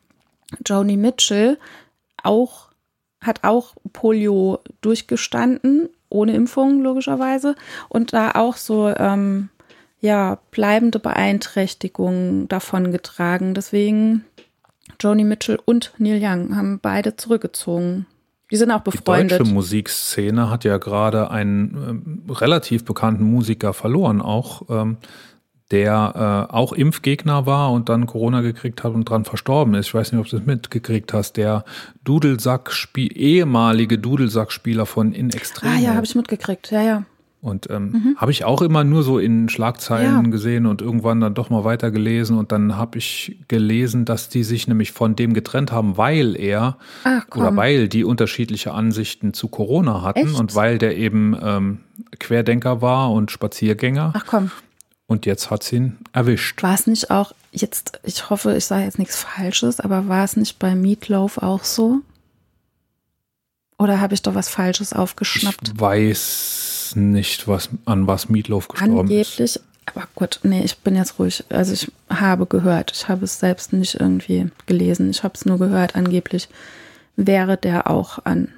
Joni 0.64 0.96
Mitchell 0.96 1.58
auch 2.22 2.68
hat 3.20 3.42
auch 3.42 3.74
Polio 3.92 4.60
durchgestanden, 4.80 5.88
ohne 6.08 6.34
Impfung 6.34 6.82
logischerweise 6.82 7.56
und 7.88 8.12
da 8.12 8.32
auch 8.32 8.56
so 8.56 8.88
ähm, 8.88 9.48
ja 10.00 10.38
bleibende 10.52 11.00
Beeinträchtigungen 11.00 12.48
davon 12.48 12.92
getragen. 12.92 13.54
Deswegen 13.54 14.24
Joni 15.00 15.24
Mitchell 15.24 15.58
und 15.64 15.92
Neil 15.98 16.20
Young 16.22 16.56
haben 16.56 16.80
beide 16.80 17.16
zurückgezogen. 17.16 18.06
Die 18.50 18.56
sind 18.56 18.70
auch 18.70 18.80
befreundet. 18.80 19.32
Die 19.32 19.38
deutsche 19.38 19.52
Musikszene 19.52 20.50
hat 20.50 20.64
ja 20.64 20.78
gerade 20.78 21.30
einen 21.30 22.24
ähm, 22.26 22.34
relativ 22.34 22.84
bekannten 22.84 23.24
Musiker 23.24 23.74
verloren, 23.74 24.22
auch 24.22 24.62
ähm, 24.70 24.96
der 25.70 26.46
äh, 26.50 26.52
auch 26.52 26.72
Impfgegner 26.72 27.44
war 27.44 27.72
und 27.72 27.90
dann 27.90 28.06
Corona 28.06 28.40
gekriegt 28.40 28.84
hat 28.84 28.94
und 28.94 29.04
dran 29.04 29.26
verstorben 29.26 29.74
ist. 29.74 29.88
Ich 29.88 29.94
weiß 29.94 30.12
nicht, 30.12 30.20
ob 30.20 30.26
du 30.28 30.38
das 30.38 30.46
mitgekriegt 30.46 31.12
hast. 31.12 31.36
Der 31.36 31.64
Dudelsack 32.04 32.72
ehemalige 32.96 33.98
Dudelsackspieler 33.98 34.86
von 34.86 35.12
In 35.12 35.30
Extremo. 35.30 35.74
Ah 35.74 35.78
ja, 35.78 35.94
habe 35.94 36.06
ich 36.06 36.14
mitgekriegt. 36.14 36.70
Ja, 36.70 36.82
ja. 36.82 37.04
Und 37.40 37.70
ähm, 37.70 37.90
mhm. 37.92 38.16
habe 38.16 38.32
ich 38.32 38.44
auch 38.44 38.62
immer 38.62 38.82
nur 38.82 39.04
so 39.04 39.20
in 39.20 39.48
Schlagzeilen 39.48 40.24
Ja. 40.24 40.30
gesehen 40.30 40.66
und 40.66 40.82
irgendwann 40.82 41.20
dann 41.20 41.34
doch 41.34 41.50
mal 41.50 41.62
weitergelesen. 41.62 42.36
Und 42.36 42.50
dann 42.50 42.76
habe 42.76 42.98
ich 42.98 43.36
gelesen, 43.46 44.04
dass 44.04 44.28
die 44.28 44.42
sich 44.42 44.66
nämlich 44.66 44.90
von 44.90 45.14
dem 45.14 45.34
getrennt 45.34 45.70
haben, 45.70 45.96
weil 45.96 46.34
er 46.34 46.78
Ach 47.04 47.24
oder 47.36 47.54
weil 47.54 47.88
die 47.88 48.02
unterschiedliche 48.02 48.72
Ansichten 48.72 49.34
zu 49.34 49.46
Corona 49.46 50.02
hatten 50.02 50.26
Echt? 50.30 50.34
und 50.38 50.56
weil 50.56 50.78
der 50.78 50.96
eben 50.96 51.36
ähm, 51.40 51.78
Querdenker 52.18 52.82
war 52.82 53.12
und 53.12 53.30
Spaziergänger. 53.30 54.14
Ach 54.16 54.24
komm, 54.26 54.50
Und 55.06 55.24
jetzt 55.24 55.48
hat's 55.50 55.72
ihn 55.72 55.96
erwischt. 56.12 56.60
war 56.64 56.74
es 56.74 56.88
nicht 56.88 57.12
auch 57.12 57.32
jetzt, 57.52 58.00
ich 58.02 58.30
hoffe, 58.30 58.56
ich 58.56 58.64
sage 58.64 58.82
jetzt 58.84 58.98
nichts 58.98 59.22
Falsches, 59.22 59.78
aber 59.78 60.08
war 60.08 60.24
es 60.24 60.36
nicht 60.36 60.58
bei 60.58 60.74
Meatloaf 60.74 61.38
auch 61.38 61.62
so? 61.62 62.00
Oder 63.78 64.00
habe 64.00 64.14
ich 64.14 64.22
doch 64.22 64.34
was 64.34 64.48
Falsches 64.48 64.92
aufgeschnappt? 64.92 65.68
Ich 65.74 65.80
weiß 65.80 66.74
nicht, 66.96 67.48
was, 67.48 67.70
an 67.84 68.06
was 68.06 68.28
Meatloaf 68.28 68.68
gestorben 68.68 69.10
ist. 69.10 69.38
Angeblich, 69.38 69.60
aber 69.86 70.06
gut, 70.14 70.40
nee, 70.42 70.62
ich 70.64 70.78
bin 70.78 70.96
jetzt 70.96 71.18
ruhig. 71.18 71.44
Also 71.48 71.72
ich 71.72 71.90
habe 72.10 72.46
gehört, 72.46 72.92
ich 72.94 73.08
habe 73.08 73.24
es 73.24 73.38
selbst 73.38 73.72
nicht 73.72 73.94
irgendwie 73.94 74.50
gelesen. 74.66 75.10
Ich 75.10 75.22
habe 75.22 75.34
es 75.34 75.46
nur 75.46 75.58
gehört, 75.58 75.96
angeblich 75.96 76.48
wäre 77.16 77.56
der 77.56 77.90
auch 77.90 78.24
an 78.24 78.48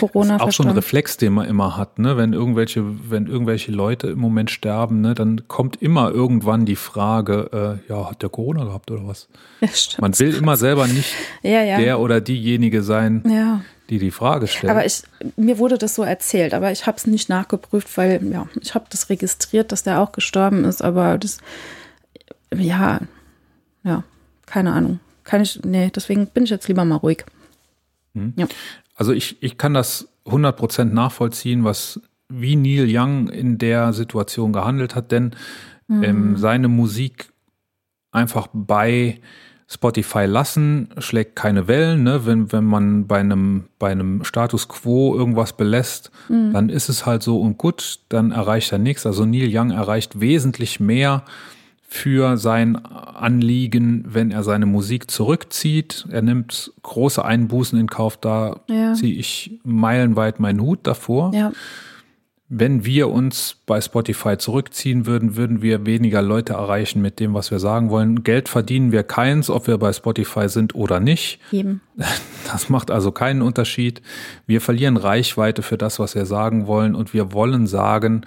Corona 0.00 0.40
Auch 0.40 0.50
so 0.50 0.62
ein. 0.62 0.70
Reflex, 0.70 1.18
den 1.18 1.34
man 1.34 1.46
immer 1.46 1.76
hat, 1.76 1.98
ne? 1.98 2.16
Wenn 2.16 2.32
irgendwelche, 2.32 2.82
wenn 3.10 3.26
irgendwelche 3.26 3.70
Leute 3.70 4.08
im 4.08 4.18
Moment 4.18 4.50
sterben, 4.50 5.02
ne, 5.02 5.14
dann 5.14 5.46
kommt 5.46 5.80
immer 5.82 6.10
irgendwann 6.10 6.64
die 6.64 6.76
Frage, 6.76 7.80
äh, 7.86 7.92
ja, 7.92 8.10
hat 8.10 8.22
der 8.22 8.30
Corona 8.30 8.64
gehabt 8.64 8.90
oder 8.90 9.06
was? 9.06 9.28
Ja, 9.60 9.68
stimmt. 9.68 10.00
Man 10.00 10.18
will 10.18 10.34
immer 10.34 10.56
selber 10.56 10.86
nicht 10.86 11.12
ja, 11.42 11.62
ja. 11.62 11.78
der 11.78 12.00
oder 12.00 12.22
diejenige 12.22 12.82
sein, 12.82 13.22
ja. 13.28 13.60
Die 13.90 13.98
die 13.98 14.10
Frage 14.10 14.46
stellt. 14.46 14.70
Aber 14.70 14.84
ich, 14.86 15.02
mir 15.36 15.58
wurde 15.58 15.78
das 15.78 15.94
so 15.94 16.02
erzählt, 16.02 16.54
aber 16.54 16.72
ich 16.72 16.86
habe 16.86 16.96
es 16.96 17.06
nicht 17.06 17.28
nachgeprüft, 17.28 17.96
weil 17.96 18.24
ja, 18.32 18.48
ich 18.60 18.74
habe 18.74 18.86
das 18.90 19.10
registriert, 19.10 19.72
dass 19.72 19.82
der 19.82 20.00
auch 20.00 20.12
gestorben 20.12 20.64
ist, 20.64 20.82
aber 20.82 21.18
das, 21.18 21.38
ja, 22.54 23.00
ja, 23.82 24.04
keine 24.46 24.72
Ahnung. 24.72 25.00
Kann 25.24 25.42
ich, 25.42 25.60
nee, 25.64 25.90
deswegen 25.94 26.26
bin 26.26 26.44
ich 26.44 26.50
jetzt 26.50 26.68
lieber 26.68 26.84
mal 26.84 26.96
ruhig. 26.96 27.24
Ja. 28.36 28.46
Also 28.94 29.12
ich, 29.12 29.42
ich 29.42 29.58
kann 29.58 29.74
das 29.74 30.08
100% 30.26 30.84
nachvollziehen, 30.84 31.64
was 31.64 32.00
wie 32.28 32.56
Neil 32.56 32.86
Young 32.88 33.28
in 33.28 33.58
der 33.58 33.92
Situation 33.92 34.52
gehandelt 34.52 34.94
hat, 34.94 35.12
denn 35.12 35.34
ähm, 35.90 36.36
seine 36.36 36.68
Musik 36.68 37.32
einfach 38.10 38.48
bei 38.52 39.20
Spotify 39.66 40.24
lassen, 40.26 40.88
schlägt 40.98 41.36
keine 41.36 41.66
Wellen. 41.68 42.02
Ne? 42.02 42.26
Wenn, 42.26 42.52
wenn 42.52 42.64
man 42.64 43.06
bei 43.06 43.18
einem, 43.20 43.64
bei 43.78 43.90
einem 43.90 44.22
Status 44.24 44.68
quo 44.68 45.16
irgendwas 45.16 45.54
belässt, 45.54 46.10
dann 46.28 46.68
ist 46.68 46.88
es 46.88 47.06
halt 47.06 47.22
so 47.22 47.40
und 47.40 47.56
gut, 47.58 48.00
dann 48.08 48.30
erreicht 48.30 48.72
er 48.72 48.78
nichts. 48.78 49.06
Also 49.06 49.24
Neil 49.24 49.48
Young 49.50 49.70
erreicht 49.70 50.20
wesentlich 50.20 50.80
mehr 50.80 51.24
für 51.86 52.36
sein 52.36 52.76
Anliegen, 52.76 54.04
wenn 54.08 54.30
er 54.32 54.42
seine 54.42 54.66
Musik 54.66 55.10
zurückzieht. 55.10 56.06
Er 56.10 56.22
nimmt 56.22 56.72
große 56.82 57.24
Einbußen 57.24 57.78
in 57.78 57.88
Kauf, 57.88 58.16
da 58.16 58.60
Ja. 58.68 58.94
ziehe 58.94 59.14
ich 59.16 59.60
meilenweit 59.64 60.40
meinen 60.40 60.60
Hut 60.60 60.80
davor. 60.82 61.32
Ja, 61.34 61.52
Wenn 62.48 62.84
wir 62.84 63.08
uns 63.08 63.56
bei 63.64 63.80
Spotify 63.80 64.36
zurückziehen 64.36 65.06
würden, 65.06 65.34
würden 65.36 65.62
wir 65.62 65.86
weniger 65.86 66.20
Leute 66.20 66.52
erreichen 66.52 67.00
mit 67.00 67.18
dem, 67.18 67.32
was 67.32 67.50
wir 67.50 67.58
sagen 67.58 67.88
wollen. 67.88 68.22
Geld 68.22 68.50
verdienen 68.50 68.92
wir 68.92 69.02
keins, 69.02 69.48
ob 69.48 69.66
wir 69.66 69.78
bei 69.78 69.92
Spotify 69.92 70.48
sind 70.48 70.74
oder 70.74 71.00
nicht. 71.00 71.40
eben. 71.52 71.80
Das 72.52 72.68
macht 72.68 72.90
also 72.90 73.10
keinen 73.10 73.40
Unterschied. 73.40 74.02
Wir 74.46 74.60
verlieren 74.60 74.98
Reichweite 74.98 75.62
für 75.62 75.78
das, 75.78 75.98
was 75.98 76.14
wir 76.14 76.26
sagen 76.26 76.66
wollen. 76.66 76.94
Und 76.94 77.14
wir 77.14 77.32
wollen 77.32 77.66
sagen, 77.66 78.26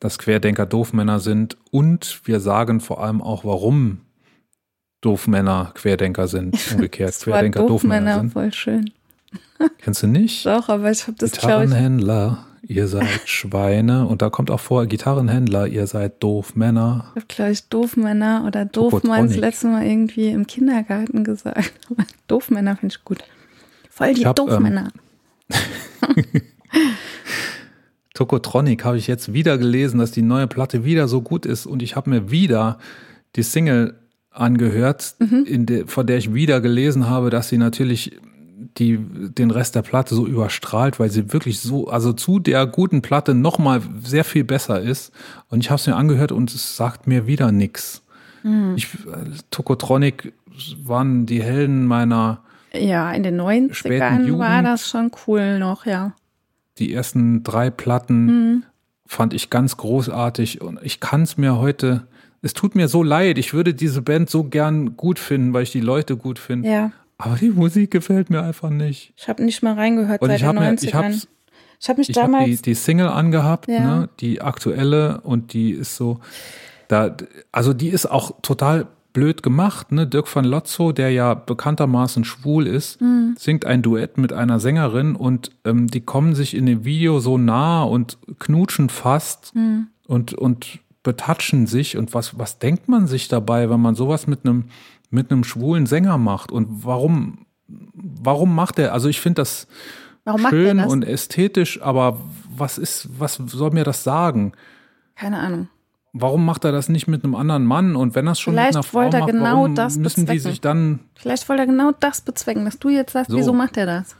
dass 0.00 0.18
Querdenker 0.18 0.66
Doofmänner 0.66 1.18
sind. 1.18 1.56
Und 1.70 2.20
wir 2.24 2.40
sagen 2.40 2.80
vor 2.80 3.02
allem 3.02 3.22
auch, 3.22 3.42
warum 3.44 4.02
Doofmänner 5.00 5.72
Querdenker 5.74 6.28
sind. 6.28 6.58
Umgekehrt, 6.72 7.18
Querdenker 7.18 7.66
Doofmänner 7.66 8.16
Doofmänner, 8.16 8.20
sind. 8.20 8.32
voll 8.34 8.52
schön. 8.52 8.90
Kennst 9.78 10.02
du 10.02 10.06
nicht? 10.06 10.44
Doch, 10.44 10.68
aber 10.68 10.90
ich 10.90 11.06
habe 11.06 11.16
das, 11.18 11.32
glaube 11.32 11.64
ich, 11.64 11.70
ihr 12.66 12.88
seid 12.88 13.08
Schweine. 13.26 14.06
Und 14.06 14.22
da 14.22 14.30
kommt 14.30 14.50
auch 14.50 14.60
vor, 14.60 14.86
Gitarrenhändler, 14.86 15.66
ihr 15.66 15.86
seid 15.86 16.22
Doofmänner. 16.22 17.06
ich 17.14 17.22
habe, 17.22 17.26
glaube 17.28 17.50
ich, 17.52 17.68
Doofmänner 17.68 18.44
oder 18.46 18.64
Doofmann 18.64 19.28
das 19.28 19.36
letzte 19.36 19.68
Mal 19.68 19.86
irgendwie 19.86 20.28
im 20.28 20.46
Kindergarten 20.46 21.24
gesagt. 21.24 21.72
Aber 21.90 22.04
Doofmänner 22.28 22.76
finde 22.76 22.94
ich 22.98 23.04
gut. 23.04 23.18
Voll 23.90 24.14
die 24.14 24.20
Ich 24.22 24.26
hab, 24.26 24.38
ähm, 24.38 24.46
Doofmänner. 24.46 24.88
Tokotronic 28.14 28.84
habe 28.84 28.96
ich 28.96 29.06
jetzt 29.08 29.32
wieder 29.32 29.58
gelesen, 29.58 29.98
dass 29.98 30.12
die 30.12 30.22
neue 30.22 30.46
Platte 30.46 30.84
wieder 30.84 31.08
so 31.08 31.20
gut 31.20 31.46
ist 31.46 31.66
und 31.66 31.82
ich 31.82 31.96
habe 31.96 32.10
mir 32.10 32.30
wieder 32.30 32.78
die 33.34 33.42
Single 33.42 33.94
angehört, 34.30 35.16
Mhm. 35.18 35.66
der, 35.66 35.86
von 35.88 36.06
der 36.06 36.18
ich 36.18 36.32
wieder 36.32 36.60
gelesen 36.60 37.08
habe, 37.08 37.30
dass 37.30 37.48
sie 37.48 37.58
natürlich 37.58 38.16
die, 38.78 38.98
den 38.98 39.50
Rest 39.50 39.74
der 39.74 39.82
Platte 39.82 40.14
so 40.14 40.26
überstrahlt, 40.26 40.98
weil 41.00 41.10
sie 41.10 41.32
wirklich 41.32 41.60
so, 41.60 41.88
also 41.88 42.12
zu 42.12 42.38
der 42.38 42.66
guten 42.66 43.02
Platte 43.02 43.34
nochmal 43.34 43.82
sehr 44.02 44.24
viel 44.24 44.44
besser 44.44 44.80
ist. 44.80 45.12
Und 45.48 45.60
ich 45.60 45.70
habe 45.70 45.78
es 45.80 45.86
mir 45.86 45.96
angehört 45.96 46.32
und 46.32 46.52
es 46.54 46.76
sagt 46.76 47.06
mir 47.06 47.26
wieder 47.26 47.52
nix. 47.52 48.02
Mhm. 48.42 48.74
Ich, 48.76 48.86
äh, 49.06 49.30
Tokotronic 49.50 50.32
waren 50.84 51.26
die 51.26 51.42
Helden 51.42 51.86
meiner 51.86 52.40
ja, 52.72 53.12
in 53.12 53.22
den 53.22 53.38
späten 53.72 54.02
90ern 54.02 54.38
war 54.38 54.56
Jugend. 54.56 54.66
das 54.66 54.88
schon 54.88 55.10
cool 55.26 55.58
noch, 55.60 55.86
ja. 55.86 56.12
die 56.78 56.92
ersten 56.92 57.42
drei 57.44 57.70
Platten 57.70 58.26
Mhm. 58.26 58.62
fand 59.06 59.32
ich 59.32 59.48
ganz 59.50 59.76
großartig 59.76 60.60
und 60.60 60.80
ich 60.82 60.98
kann 60.98 61.22
es 61.22 61.36
mir 61.36 61.58
heute, 61.58 62.06
es 62.42 62.52
tut 62.52 62.74
mir 62.74 62.88
so 62.88 63.02
leid, 63.04 63.38
ich 63.38 63.54
würde 63.54 63.74
diese 63.74 64.02
Band 64.02 64.28
so 64.28 64.42
gern 64.44 64.96
gut 64.96 65.20
finden, 65.20 65.52
weil 65.52 65.62
ich 65.62 65.70
die 65.72 65.80
Leute 65.80 66.16
gut 66.16 66.38
finde, 66.40 66.68
Ja, 66.68 66.90
aber 67.18 67.36
die 67.36 67.50
Musik 67.50 67.90
gefällt 67.90 68.30
mir 68.30 68.42
einfach 68.42 68.70
nicht. 68.70 69.12
ich 69.16 69.28
habe 69.28 69.44
nicht 69.44 69.62
mal 69.62 69.74
reingehört 69.74 70.20
Und 70.22 70.28
seit 70.28 70.36
ich 70.36 70.42
den 70.42 70.48
habe 70.48 70.60
mir, 70.60 70.72
90ern. 70.76 71.10
ich 71.10 71.28
ich 71.80 71.88
habe 71.88 71.98
mich 71.98 72.08
ich 72.10 72.16
hab 72.16 72.24
damals, 72.24 72.46
die, 72.46 72.62
die 72.62 72.74
Single 72.74 73.08
angehabt, 73.08 73.68
Ja. 73.68 73.80
ne, 73.80 74.08
die 74.20 74.40
aktuelle 74.40 75.20
und 75.22 75.52
die 75.52 75.70
ist 75.72 75.96
so, 75.96 76.20
da, 76.88 77.16
also 77.52 77.72
die 77.72 77.88
ist 77.88 78.06
auch 78.06 78.40
total 78.42 78.86
blöd 79.12 79.42
gemacht, 79.44 79.92
ne? 79.92 80.06
Dirk 80.08 80.34
van 80.34 80.44
Lotzo, 80.44 80.90
der 80.90 81.10
ja 81.10 81.34
bekanntermaßen 81.34 82.24
schwul 82.24 82.66
ist, 82.66 83.00
Mhm. 83.00 83.36
singt 83.38 83.64
ein 83.64 83.80
Duett 83.82 84.18
mit 84.18 84.32
einer 84.32 84.58
Sängerin 84.58 85.14
und 85.14 85.52
ähm, 85.64 85.86
die 85.86 86.00
kommen 86.00 86.34
sich 86.34 86.54
in 86.56 86.66
dem 86.66 86.84
Video 86.84 87.20
so 87.20 87.38
nah 87.38 87.84
und 87.84 88.18
knutschen 88.40 88.88
fast 88.88 89.54
Mhm. 89.54 89.86
und, 90.08 90.34
und 90.34 90.80
betatschen 91.04 91.66
sich 91.66 91.96
und 91.96 92.12
was, 92.14 92.38
was 92.38 92.58
denkt 92.58 92.88
man 92.88 93.06
sich 93.06 93.28
dabei, 93.28 93.68
wenn 93.70 93.80
man 93.80 93.94
sowas 93.94 94.26
mit 94.26 94.40
einem, 94.44 94.64
mit 95.14 95.30
einem 95.30 95.44
schwulen 95.44 95.86
Sänger 95.86 96.18
macht 96.18 96.52
und 96.52 96.84
warum, 96.84 97.46
warum 97.68 98.54
macht 98.54 98.78
er, 98.78 98.92
also 98.92 99.08
ich 99.08 99.20
finde 99.20 99.42
das 99.42 99.66
warum 100.24 100.46
schön 100.48 100.78
das? 100.78 100.92
und 100.92 101.04
ästhetisch, 101.04 101.80
aber 101.82 102.18
was 102.54 102.78
ist, 102.78 103.08
was 103.18 103.34
soll 103.46 103.70
mir 103.70 103.84
das 103.84 104.04
sagen? 104.04 104.52
Keine 105.16 105.38
Ahnung. 105.38 105.68
Warum 106.12 106.44
macht 106.44 106.64
er 106.64 106.70
das 106.72 106.88
nicht 106.88 107.08
mit 107.08 107.24
einem 107.24 107.34
anderen 107.34 107.64
Mann? 107.66 107.96
Und 107.96 108.14
wenn 108.14 108.28
es 108.28 108.38
schon 108.38 108.54
Vielleicht 108.54 108.68
mit 108.68 108.76
einer 108.76 108.82
Frau 108.84 108.98
wollte 109.00 109.16
er 109.16 109.20
macht, 109.20 109.32
genau 109.32 109.44
warum 109.44 109.74
das 109.74 109.96
müssen 109.96 110.20
die 110.26 110.32
bezwecken. 110.34 110.50
sich 110.52 110.60
dann 110.60 111.00
Vielleicht 111.16 111.48
wollte 111.48 111.62
er 111.62 111.66
genau 111.66 111.90
das 111.98 112.20
bezwecken, 112.20 112.64
dass 112.64 112.78
du 112.78 112.88
jetzt 112.88 113.12
sagst, 113.12 113.30
So. 113.30 113.36
wieso 113.36 113.52
macht 113.52 113.76
er 113.76 113.86
das? 113.86 114.16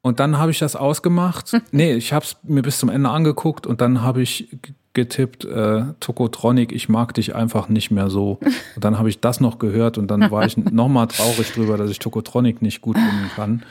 und 0.00 0.20
dann 0.20 0.38
habe 0.38 0.50
ich 0.52 0.58
das 0.58 0.76
ausgemacht. 0.76 1.60
nee, 1.70 1.92
ich 1.94 2.12
habe 2.12 2.24
es 2.24 2.36
mir 2.42 2.62
bis 2.62 2.78
zum 2.78 2.88
Ende 2.88 3.10
angeguckt 3.10 3.66
und 3.66 3.80
dann 3.80 4.00
habe 4.02 4.22
ich 4.22 4.56
getippt, 4.98 5.44
äh, 5.44 5.84
Tokotronic, 6.00 6.72
ich 6.72 6.88
mag 6.88 7.14
dich 7.14 7.34
einfach 7.34 7.68
nicht 7.68 7.90
mehr 7.90 8.10
so. 8.10 8.38
Und 8.74 8.84
dann 8.84 8.98
habe 8.98 9.08
ich 9.08 9.20
das 9.20 9.40
noch 9.40 9.58
gehört 9.58 9.96
und 9.96 10.08
dann 10.08 10.30
war 10.30 10.44
ich 10.44 10.56
nochmal 10.72 11.06
traurig 11.06 11.52
drüber, 11.52 11.76
dass 11.76 11.90
ich 11.90 11.98
Tokotronic 11.98 12.60
nicht 12.62 12.80
gut 12.80 12.96
finden 12.96 13.30
kann. 13.34 13.62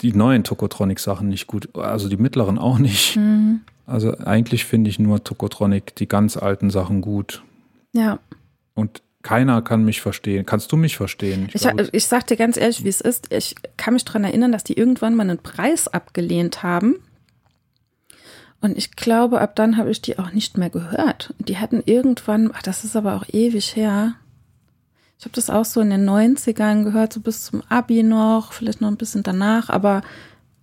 Die 0.00 0.12
neuen 0.12 0.44
Tokotronic-Sachen 0.44 1.28
nicht 1.28 1.46
gut, 1.46 1.76
also 1.76 2.08
die 2.08 2.16
mittleren 2.16 2.58
auch 2.58 2.78
nicht. 2.78 3.16
Mhm. 3.16 3.60
Also 3.86 4.16
eigentlich 4.18 4.64
finde 4.64 4.88
ich 4.88 4.98
nur 4.98 5.22
Tokotronic, 5.22 5.94
die 5.96 6.08
ganz 6.08 6.36
alten 6.36 6.70
Sachen 6.70 7.00
gut. 7.00 7.42
Ja, 7.92 8.20
Und 8.74 9.02
keiner 9.22 9.60
kann 9.60 9.84
mich 9.84 10.00
verstehen. 10.00 10.46
Kannst 10.46 10.72
du 10.72 10.76
mich 10.76 10.96
verstehen? 10.96 11.48
ich, 11.52 11.60
glaube, 11.60 11.88
ich 11.92 12.06
sag 12.06 12.26
dir 12.26 12.36
ganz 12.36 12.56
ehrlich, 12.56 12.84
wie 12.84 12.88
es 12.88 13.00
ist. 13.00 13.32
Ich 13.32 13.54
kann 13.76 13.94
mich 13.94 14.04
daran 14.04 14.24
erinnern, 14.24 14.52
dass 14.52 14.64
die 14.64 14.74
irgendwann 14.74 15.14
mal 15.14 15.24
einen 15.24 15.38
Preis 15.38 15.88
abgelehnt 15.88 16.62
haben. 16.62 16.96
Und 18.60 18.76
ich 18.76 18.92
glaube, 18.92 19.40
ab 19.40 19.56
dann 19.56 19.76
habe 19.76 19.90
ich 19.90 20.02
die 20.02 20.18
auch 20.18 20.32
nicht 20.32 20.58
mehr 20.58 20.70
gehört. 20.70 21.34
Die 21.38 21.58
hatten 21.58 21.82
irgendwann, 21.84 22.50
ach, 22.54 22.62
das 22.62 22.84
ist 22.84 22.94
aber 22.94 23.16
auch 23.16 23.24
ewig 23.32 23.74
her. 23.74 24.14
Ich 25.18 25.24
habe 25.24 25.34
das 25.34 25.50
auch 25.50 25.64
so 25.64 25.80
in 25.80 25.90
den 25.90 26.08
90ern 26.08 26.84
gehört, 26.84 27.12
so 27.12 27.20
bis 27.20 27.44
zum 27.44 27.62
Abi 27.68 28.02
noch, 28.02 28.52
vielleicht 28.52 28.80
noch 28.80 28.88
ein 28.88 28.96
bisschen 28.96 29.22
danach, 29.22 29.68
aber 29.68 30.02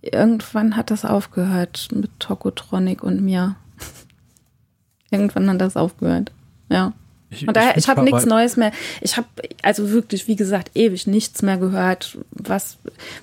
irgendwann 0.00 0.76
hat 0.76 0.90
das 0.90 1.04
aufgehört 1.04 1.88
mit 1.92 2.10
Tokotronic 2.18 3.02
und 3.02 3.20
mir. 3.22 3.56
irgendwann 5.10 5.48
hat 5.50 5.60
das 5.60 5.76
aufgehört. 5.76 6.32
Ja. 6.68 6.92
Ich, 7.30 7.46
Und 7.46 7.56
daher, 7.56 7.72
find's 7.72 7.84
ich 7.84 7.88
habe 7.90 8.02
nichts 8.02 8.24
Neues 8.24 8.56
mehr. 8.56 8.72
Ich 9.02 9.16
habe 9.16 9.26
also 9.62 9.90
wirklich, 9.90 10.28
wie 10.28 10.36
gesagt, 10.36 10.70
ewig 10.74 11.06
nichts 11.06 11.42
mehr 11.42 11.58
gehört. 11.58 12.16
Was 12.30 12.78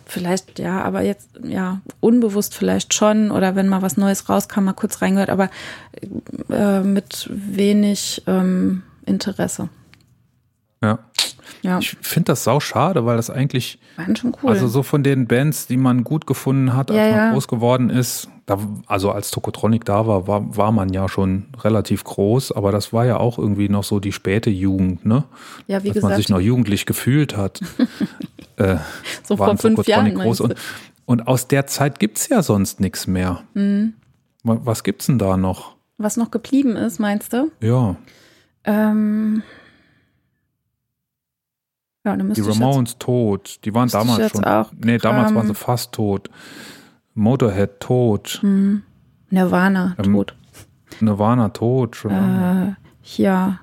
vielleicht, 0.06 0.60
ja, 0.60 0.82
aber 0.84 1.02
jetzt, 1.02 1.30
ja, 1.44 1.82
unbewusst 2.02 2.54
vielleicht 2.54 2.94
schon. 2.94 3.32
Oder 3.32 3.56
wenn 3.56 3.68
mal 3.68 3.82
was 3.82 3.98
Neues 3.98 4.30
rauskam, 4.30 4.66
mal 4.66 4.74
kurz 4.74 5.02
reingehört, 5.02 5.30
aber 5.30 5.50
äh, 6.50 6.82
mit 6.82 7.30
wenig 7.32 8.22
ähm, 8.28 8.84
Interesse. 9.06 9.70
Ja. 10.84 11.00
Ja, 11.62 11.80
Ich 11.80 11.98
finde 12.02 12.28
das 12.34 12.44
sau 12.44 12.60
schade, 12.60 13.06
weil 13.08 13.18
das 13.18 13.32
eigentlich, 13.32 13.80
waren 13.96 14.16
schon 14.16 14.36
cool. 14.44 14.52
also 14.52 14.68
so 14.68 14.84
von 14.84 15.02
den 15.02 15.26
Bands, 15.26 15.66
die 15.66 15.78
man 15.78 16.04
gut 16.04 16.28
gefunden 16.28 16.76
hat, 16.76 16.92
als 16.92 16.98
Ja, 17.00 17.10
man 17.10 17.18
ja. 17.18 17.32
groß 17.32 17.48
geworden 17.48 17.90
ist, 17.90 18.28
da, 18.46 18.60
also 18.86 19.12
als 19.12 19.32
Tokotronic 19.32 19.86
da 19.86 20.06
war, 20.06 20.28
war, 20.28 20.56
war 20.56 20.72
man 20.72 20.94
ja 20.94 21.10
schon 21.10 21.46
relativ 21.64 22.04
groß, 22.04 22.52
aber 22.52 22.72
das 22.72 22.94
war 22.94 23.06
ja 23.06 23.18
auch 23.18 23.40
irgendwie 23.40 23.70
noch 23.70 23.84
so 23.84 24.00
die 24.00 24.12
späte 24.12 24.50
Jugend, 24.52 25.04
ne? 25.06 25.24
ja, 25.68 25.84
wie 25.84 25.90
Als 25.92 26.02
man 26.04 26.12
sich 26.16 26.28
gesagt, 26.28 26.30
noch 26.40 26.46
jugendlich 26.46 26.86
gefühlt 26.86 27.36
hat. 27.36 27.60
äh, 28.58 28.78
so 29.24 29.38
vor 29.38 29.58
fünf 29.58 29.88
Jahren. 29.88 30.14
groß. 30.14 30.42
Und, 30.42 30.56
und 31.06 31.28
aus 31.28 31.48
der 31.48 31.66
Zeit 31.68 32.00
gibt's 32.00 32.30
ja 32.30 32.44
sonst 32.44 32.80
nichts 32.80 33.08
mehr. 33.08 33.42
Mhm. 33.56 33.94
Wa- 34.44 34.60
Was 34.64 34.84
gibt's 34.84 35.08
denn 35.08 35.18
da 35.18 35.38
noch? 35.38 35.76
Was 35.98 36.16
noch 36.18 36.30
geblieben 36.30 36.76
ist, 36.76 37.00
meinst 37.00 37.34
du? 37.34 37.52
Ja, 37.62 37.96
Ähm, 38.64 39.42
ja, 42.06 42.16
die 42.16 42.42
Ramones 42.42 42.98
tot. 43.00 43.60
Die 43.66 43.74
waren 43.74 43.90
damals 43.90 44.32
schon. 44.32 44.44
auch 44.44 44.72
nee, 44.74 44.98
damals 45.00 45.28
waren 45.30 45.34
kramen. 45.34 45.48
sie 45.48 45.56
fast 45.56 45.92
tot. 45.94 46.30
Motorhead 47.16 47.80
tot. 47.80 48.40
hm, 48.42 48.84
Nirvana, 49.30 49.96
Ähm, 49.98 50.14
tot. 50.14 50.36
Nirvana 51.00 51.50
tot. 51.50 52.06
Äh, 52.06 52.74
hier. 53.02 53.60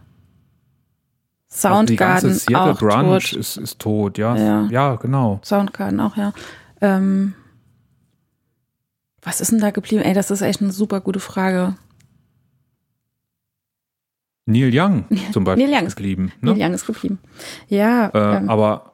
Also 1.63 1.83
die 1.85 1.97
ganze 1.97 2.33
Soundgarden 2.35 2.73
auch 2.75 2.79
Grunge 2.79 3.19
tot. 3.21 3.33
Ist, 3.35 3.57
ist 3.59 3.79
tot, 3.79 4.17
ja. 4.19 4.37
Ja. 4.37 4.67
Ja, 4.71 4.95
genau. 4.97 5.39
Soundgarden 5.45 6.01
auch, 6.01 6.17
ja. 6.17 6.33
Ähm, 6.81 7.35
was 9.21 9.41
ist 9.41 9.53
denn 9.53 9.61
da 9.61 9.71
geblieben? 9.71 10.03
Ey, 10.03 10.15
das 10.15 10.31
ist 10.31 10.41
echt 10.41 10.61
eine 10.63 10.73
super 10.73 11.01
gute 11.01 11.21
Frage. 11.21 11.75
Neil 14.47 14.71
Young 14.73 15.05
zum 15.33 15.45
Beispiel 15.45 15.69
Neil 15.69 15.79
Young 15.81 15.87
ist- 15.87 15.97
geblieben. 15.97 16.33
Ne? 16.41 16.53
Neil 16.55 16.63
Young 16.67 16.75
ist 16.75 16.87
geblieben. 16.87 17.19
Ja, 17.69 18.09
Äh, 18.09 18.37
ähm, 18.39 18.51
aber, 18.51 18.92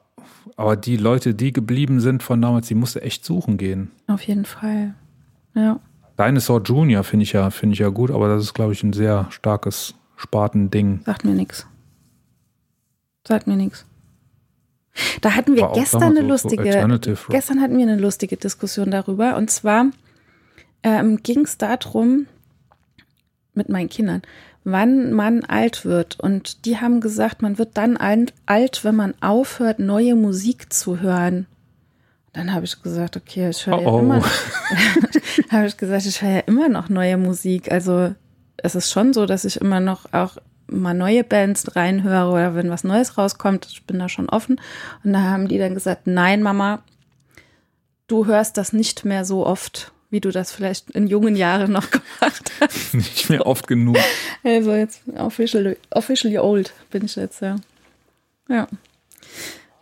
aber 0.55 0.75
die 0.75 0.97
Leute, 0.97 1.33
die 1.33 1.51
geblieben 1.53 1.99
sind 1.99 2.23
von 2.23 2.41
damals, 2.41 2.67
die 2.67 2.75
musste 2.75 3.01
echt 3.01 3.25
suchen 3.25 3.57
gehen. 3.57 3.91
auf 4.07 4.21
jeden 4.23 4.45
Fall. 4.45 4.93
Ja. 5.55 5.79
Dinosaur 6.19 6.61
Junior 6.63 7.03
finde 7.03 7.23
ich 7.23 7.31
ja, 7.33 7.49
finde 7.49 7.73
ich 7.73 7.79
ja 7.79 7.89
gut, 7.89 8.11
aber 8.11 8.27
das 8.27 8.43
ist, 8.43 8.53
glaube 8.53 8.73
ich, 8.73 8.83
ein 8.83 8.93
sehr 8.93 9.27
starkes 9.29 9.93
Spartending. 10.17 11.01
Sagt 11.05 11.23
mir 11.23 11.33
nichts. 11.33 11.65
Sagt 13.27 13.47
mir 13.47 13.55
nichts. 13.55 13.85
Da 15.21 15.35
hatten 15.35 15.55
wir 15.55 15.71
gestern 15.73 16.03
eine 16.03 16.15
so- 16.15 16.21
so 16.21 16.27
lustige, 16.27 16.83
Rock. 16.83 17.27
gestern 17.29 17.61
hatten 17.61 17.77
wir 17.77 17.83
eine 17.87 17.97
lustige 17.97 18.35
Diskussion 18.37 18.91
darüber. 18.91 19.37
Und 19.37 19.49
zwar 19.49 19.85
ähm, 20.83 21.21
ging 21.23 21.41
es 21.41 21.57
darum, 21.57 22.25
mit 23.53 23.69
meinen 23.69 23.87
Kindern, 23.89 24.21
wann 24.63 25.13
man 25.13 25.43
alt 25.45 25.85
wird. 25.85 26.19
Und 26.19 26.65
die 26.65 26.77
haben 26.77 27.01
gesagt, 27.01 27.41
man 27.41 27.57
wird 27.57 27.77
dann 27.77 27.97
alt, 27.97 28.83
wenn 28.83 28.95
man 28.95 29.13
aufhört, 29.21 29.79
neue 29.79 30.15
Musik 30.15 30.71
zu 30.73 30.99
hören. 30.99 31.45
Dann 32.33 32.53
habe 32.53 32.65
ich 32.65 32.81
gesagt, 32.81 33.17
okay, 33.17 33.49
ich 33.49 33.65
höre 33.65 33.79
Oh, 33.79 33.81
ja 33.81 33.87
oh. 33.87 33.99
immer, 33.99 34.23
habe 35.51 35.65
ich 35.67 35.77
gesagt, 35.77 36.05
ich 36.05 36.21
höre 36.21 36.31
ja 36.31 36.39
immer 36.39 36.69
noch 36.69 36.89
neue 36.89 37.17
Musik. 37.17 37.71
Also 37.71 38.13
es 38.57 38.75
ist 38.75 38.91
schon 38.91 39.13
so, 39.13 39.25
dass 39.25 39.45
ich 39.45 39.59
immer 39.59 39.79
noch 39.79 40.13
auch 40.13 40.37
mal 40.67 40.93
neue 40.93 41.23
Bands 41.23 41.75
reinhöre 41.75 42.29
oder 42.31 42.55
wenn 42.55 42.69
was 42.69 42.83
Neues 42.83 43.17
rauskommt, 43.17 43.67
ich 43.71 43.85
bin 43.85 43.97
da 43.99 44.09
schon 44.09 44.29
offen. 44.29 44.61
Und 45.03 45.13
da 45.13 45.21
haben 45.21 45.47
die 45.47 45.57
dann 45.57 45.73
gesagt, 45.73 46.05
nein, 46.05 46.43
Mama, 46.43 46.83
du 48.07 48.25
hörst 48.25 48.57
das 48.57 48.73
nicht 48.73 49.05
mehr 49.05 49.25
so 49.25 49.45
oft, 49.45 49.91
wie 50.09 50.19
du 50.19 50.31
das 50.31 50.51
vielleicht 50.51 50.89
in 50.91 51.07
jungen 51.07 51.35
Jahren 51.35 51.71
noch 51.71 51.89
gemacht 51.91 52.51
hast. 52.59 52.93
Nicht 52.93 53.29
mehr 53.29 53.45
oft 53.45 53.67
genug. 53.67 53.97
Also 54.43 54.73
jetzt 54.73 55.01
officially, 55.15 55.77
officially 55.91 56.37
old 56.37 56.73
bin 56.89 57.05
ich 57.05 57.15
jetzt, 57.15 57.41
ja. 57.41 57.57
Ja. 58.49 58.67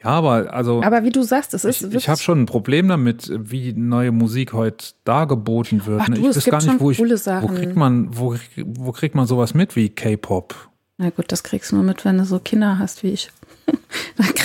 Ja, 0.04 0.10
aber 0.12 0.54
also 0.54 0.84
Aber 0.84 1.04
wie 1.04 1.10
du 1.10 1.24
sagst, 1.24 1.54
es 1.54 1.66
ist 1.66 1.84
ich, 1.84 1.96
ich 1.96 2.10
habe 2.10 2.20
schon 2.20 2.42
ein 2.44 2.46
Problem 2.46 2.88
damit, 2.88 3.32
wie 3.34 3.74
neue 3.74 4.12
Musik 4.12 4.54
heute 4.54 4.94
dargeboten 5.06 5.86
wird. 5.86 6.02
Ach 6.02 6.08
ne? 6.08 6.16
du, 6.16 6.22
ich 6.22 6.28
es 6.28 6.38
weiß 6.38 6.44
gibt 6.46 6.52
gar 6.52 6.58
nicht, 6.62 6.72
schon 6.72 6.80
wo 6.80 6.92
ich, 6.92 7.00
wo 7.00 7.48
kriegt 7.48 7.76
man, 7.76 8.18
wo, 8.18 8.36
wo 8.64 8.92
kriegt 8.92 9.16
man 9.16 9.26
sowas 9.26 9.54
mit 9.54 9.76
wie 9.76 9.90
K-Pop? 9.90 10.70
Na 10.98 11.10
gut, 11.10 11.32
das 11.32 11.44
kriegst 11.44 11.72
du 11.72 11.76
nur 11.76 11.84
mit, 11.84 12.06
wenn 12.06 12.18
du 12.18 12.26
so 12.26 12.40
Kinder 12.40 12.80
hast 12.80 13.04
wie 13.04 13.10
ich. 13.10 13.30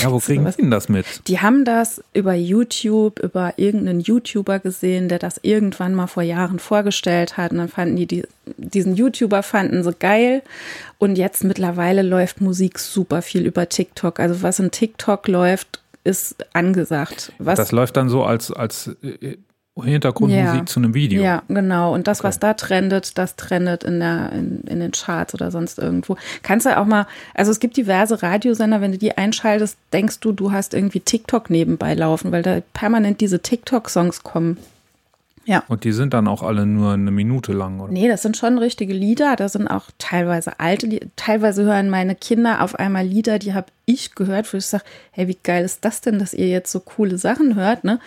Ja, 0.03 0.11
wo 0.11 0.19
kriegen 0.19 0.45
die 0.45 0.63
denn 0.63 0.71
das 0.71 0.89
mit? 0.89 1.07
Die 1.29 1.41
haben 1.41 1.65
das 1.65 2.03
über 2.13 2.35
YouTube, 2.35 3.21
über 3.21 3.55
irgendeinen 3.57 4.01
YouTuber 4.01 4.59
gesehen, 4.59 5.09
der 5.09 5.19
das 5.19 5.39
irgendwann 5.43 5.95
mal 5.95 6.09
vor 6.09 6.23
Jahren 6.23 6.59
vorgestellt 6.59 7.37
hat. 7.37 7.53
Und 7.53 7.59
dann 7.59 7.69
fanden 7.69 7.97
die, 7.97 8.07
die 8.07 8.25
diesen 8.57 8.97
YouTuber 8.97 9.43
fanden 9.43 9.85
sie 9.85 9.93
geil. 9.95 10.43
Und 10.99 11.17
jetzt 11.17 11.45
mittlerweile 11.45 12.03
läuft 12.03 12.41
Musik 12.41 12.79
super 12.79 13.23
viel 13.23 13.47
über 13.47 13.69
TikTok. 13.69 14.19
Also 14.19 14.43
was 14.43 14.59
in 14.59 14.71
TikTok 14.71 15.29
läuft, 15.29 15.81
ist 16.05 16.45
angesagt. 16.53 17.33
Was 17.39 17.57
Das 17.57 17.73
läuft 17.73 17.97
dann 17.97 18.09
so 18.09 18.25
als, 18.25 18.51
als 18.51 18.91
äh, 19.03 19.37
Hintergrundmusik 19.81 20.45
Ja. 20.61 20.67
zu 20.67 20.81
einem 20.81 20.93
Video. 20.95 21.23
Ja, 21.23 21.43
genau. 21.49 21.95
Und 21.95 22.07
das, 22.07 22.21
Okay. 22.21 22.29
was 22.29 22.39
da 22.39 22.53
trendet, 22.55 23.17
das 23.17 23.37
trendet 23.37 23.85
in, 23.85 24.01
der, 24.01 24.31
in, 24.33 24.61
in 24.63 24.81
den 24.81 24.91
Charts 24.93 25.33
oder 25.35 25.51
sonst 25.51 25.79
irgendwo. 25.79 26.17
Kannst 26.43 26.67
du 26.67 26.77
auch 26.77 26.85
mal, 26.85 27.07
also 27.35 27.51
es 27.51 27.59
gibt 27.59 27.77
diverse 27.79 28.23
Radiosender, 28.23 28.81
wenn 28.83 28.93
du 28.93 28.99
die 28.99 29.17
einschaltest, 29.17 29.79
denkst 29.95 30.21
du, 30.21 30.33
du 30.33 30.53
hast 30.53 30.75
irgendwie 30.75 31.01
TikTok 31.01 31.49
nebenbei 31.49 31.95
laufen, 31.95 32.33
weil 32.33 32.43
da 32.43 32.61
permanent 32.75 33.21
diese 33.23 33.41
TikTok-Songs 33.41 34.23
kommen. 34.23 34.59
Ja. 35.45 35.65
Und 35.69 35.83
die 35.85 35.93
sind 35.93 36.15
dann 36.15 36.29
auch 36.29 36.43
alle 36.45 36.67
nur 36.67 36.93
eine 36.93 37.11
Minute 37.11 37.53
lang, 37.53 37.81
oder? 37.81 37.93
Nee, 37.93 38.07
das 38.09 38.23
sind 38.23 38.37
schon 38.37 38.59
richtige 38.59 38.93
Lieder. 38.93 39.35
Da 39.37 39.49
sind 39.49 39.67
auch 39.67 39.87
teilweise 39.99 40.61
alte 40.61 40.87
Lieder. 40.87 41.07
Teilweise 41.17 41.65
hören 41.65 41.91
meine 41.91 42.15
Kinder 42.15 42.61
auf 42.61 42.77
einmal 42.79 43.05
Lieder, 43.05 43.39
die 43.41 43.53
habe 43.55 43.67
ich 43.85 44.15
gehört, 44.15 44.53
wo 44.53 44.59
ich 44.59 44.67
sage, 44.67 44.85
hey, 45.11 45.27
wie 45.27 45.39
geil 45.43 45.65
ist 45.65 45.85
das 45.85 46.01
denn, 46.01 46.19
dass 46.21 46.33
ihr 46.35 46.47
jetzt 46.49 46.71
so 46.71 46.79
coole 46.79 47.19
Sachen 47.19 47.57
hört, 47.57 47.83
ne? 47.85 47.99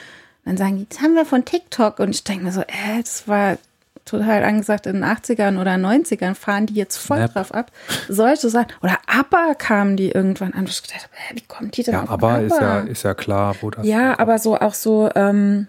Dann 0.45 0.57
sagen 0.57 0.77
die, 0.77 0.87
das 0.87 1.01
haben 1.01 1.15
wir 1.15 1.25
von 1.25 1.43
TikTok. 1.43 1.99
Und 1.99 2.11
ich 2.11 2.23
denke 2.23 2.45
mir 2.45 2.51
so, 2.51 2.61
äh, 2.61 3.01
das 3.01 3.27
war 3.27 3.57
total 4.05 4.43
angesagt 4.43 4.85
in 4.85 4.93
den 4.93 5.03
80ern 5.03 5.59
oder 5.59 5.71
90ern, 5.71 6.35
fahren 6.35 6.67
die 6.67 6.75
jetzt 6.75 6.97
voll 6.97 7.17
Snap. 7.17 7.33
drauf 7.33 7.53
ab. 7.53 7.71
Solche 8.07 8.49
Sachen. 8.49 8.67
Oder 8.83 8.99
ABBA 9.07 9.55
kamen 9.55 9.97
die 9.97 10.11
irgendwann 10.11 10.53
an. 10.53 10.65
Ich 10.65 10.83
gedacht, 10.83 11.09
hä, 11.11 11.33
wie 11.35 11.41
kommt 11.41 11.75
die 11.75 11.83
denn 11.83 11.95
Ja, 11.95 12.03
auf 12.03 12.11
aber 12.11 12.41
ist 12.41 12.51
ja, 12.51 12.79
ABBA? 12.79 12.91
ist 12.91 13.03
ja 13.03 13.13
klar, 13.15 13.55
wo 13.61 13.71
das. 13.71 13.85
Ja, 13.85 14.19
aber 14.19 14.37
so 14.37 14.57
auch 14.59 14.75
so, 14.75 15.09
ähm, 15.15 15.65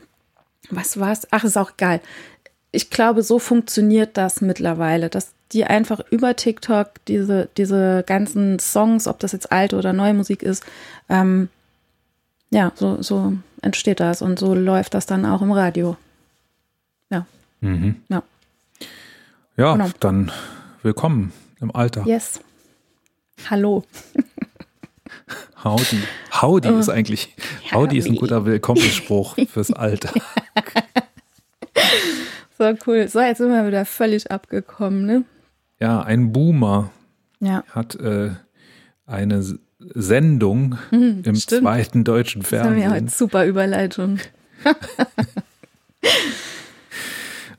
was 0.71 1.01
war's? 1.01 1.27
Ach, 1.31 1.45
ist 1.45 1.57
auch 1.57 1.73
egal. 1.79 2.01
Ich 2.73 2.91
glaube, 2.91 3.23
so 3.23 3.39
funktioniert 3.39 4.19
das 4.19 4.43
mittlerweile, 4.43 5.09
dass 5.09 5.31
die 5.53 5.65
einfach 5.65 6.01
über 6.11 6.37
TikTok 6.37 6.89
diese, 7.09 7.49
diese 7.57 8.05
ganzen 8.07 8.59
Songs, 8.59 9.07
ob 9.09 9.19
das 9.21 9.33
jetzt 9.33 9.51
alte 9.51 9.77
oder 9.77 9.95
neue 9.95 10.13
Musik 10.13 10.43
ist, 10.43 10.63
ähm, 11.09 11.49
ja, 12.51 12.73
so, 12.75 13.01
so 13.01 13.33
entsteht 13.63 14.01
das 14.01 14.23
und 14.23 14.39
so 14.39 14.55
läuft 14.55 14.95
das 14.95 15.07
dann 15.07 15.25
auch 15.27 15.43
im 15.43 15.53
Radio. 15.53 15.97
Mhm. 17.63 18.03
Ja. 18.11 18.23
Ja, 19.57 19.73
Genau. 19.73 19.89
dann 19.99 20.31
willkommen 20.83 21.33
im 21.61 21.75
Alter. 21.75 22.05
Yes. 22.07 22.41
Hallo. 23.49 23.83
Howdy. 25.65 26.03
Howdy 26.43 26.69
ist 26.79 26.91
eigentlich, 26.91 27.35
Howdy 27.73 27.97
ist 27.97 28.09
ein 28.09 28.17
guter 28.17 28.45
Willkommensspruch 28.45 29.37
fürs 29.49 29.73
Alter. 29.73 30.11
So 32.59 32.65
cool. 32.87 33.07
So, 33.09 33.21
jetzt 33.21 33.39
sind 33.39 33.51
wir 33.51 33.67
wieder 33.67 33.85
völlig 33.85 34.31
abgekommen, 34.31 35.05
ne? 35.05 35.25
Ja, 35.79 36.01
ein 36.01 36.33
Boomer 36.33 36.91
Ja. 37.39 37.63
hat 37.71 37.97
äh, 37.97 38.31
eine 39.07 39.43
Sendung 39.95 40.77
im 40.91 41.23
Hm, 41.25 41.35
stimmt. 41.37 41.63
zweiten 41.63 42.05
deutschen 42.05 42.43
Das 42.43 42.53
haben 42.53 42.75
wir 42.77 42.83
Fernsehen. 42.83 43.05
heute 43.05 43.09
super 43.15 43.47
Überleitung. 43.47 44.19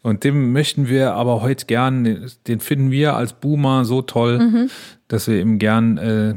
Und 0.04 0.24
dem 0.24 0.52
möchten 0.54 0.88
wir 0.88 1.14
aber 1.14 1.42
heute 1.42 1.66
gern, 1.66 2.30
den 2.48 2.60
finden 2.60 2.92
wir 2.92 3.16
als 3.16 3.34
Boomer 3.34 3.84
so 3.84 4.02
toll, 4.02 4.40
Mhm. 4.40 4.70
dass 5.08 5.28
wir 5.28 5.40
ihm 5.42 5.60
gern 5.60 5.98
äh, 5.98 6.36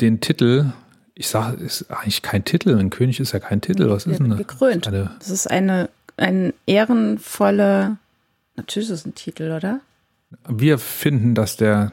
den 0.00 0.20
Titel, 0.20 0.72
ich 1.14 1.28
sage, 1.28 1.62
ist 1.62 1.90
eigentlich 1.90 2.22
kein 2.22 2.44
Titel, 2.44 2.78
ein 2.78 2.88
König 2.90 3.20
ist 3.20 3.32
ja 3.32 3.38
kein 3.40 3.60
Titel, 3.60 3.90
was 3.90 4.06
ist 4.06 4.18
denn 4.18 4.30
das? 4.30 4.38
Gekrönt. 4.38 4.86
Eine, 4.88 5.10
Das 5.18 5.28
ist 5.30 5.50
eine, 5.50 5.90
ein 6.16 6.52
ehrenvolle, 6.66 7.98
natürlich 8.56 8.88
ist 8.88 9.00
es 9.00 9.06
ein 9.06 9.14
Titel, 9.14 9.52
oder? 9.52 9.80
wir 10.48 10.78
finden, 10.78 11.34
dass 11.34 11.56
der 11.56 11.90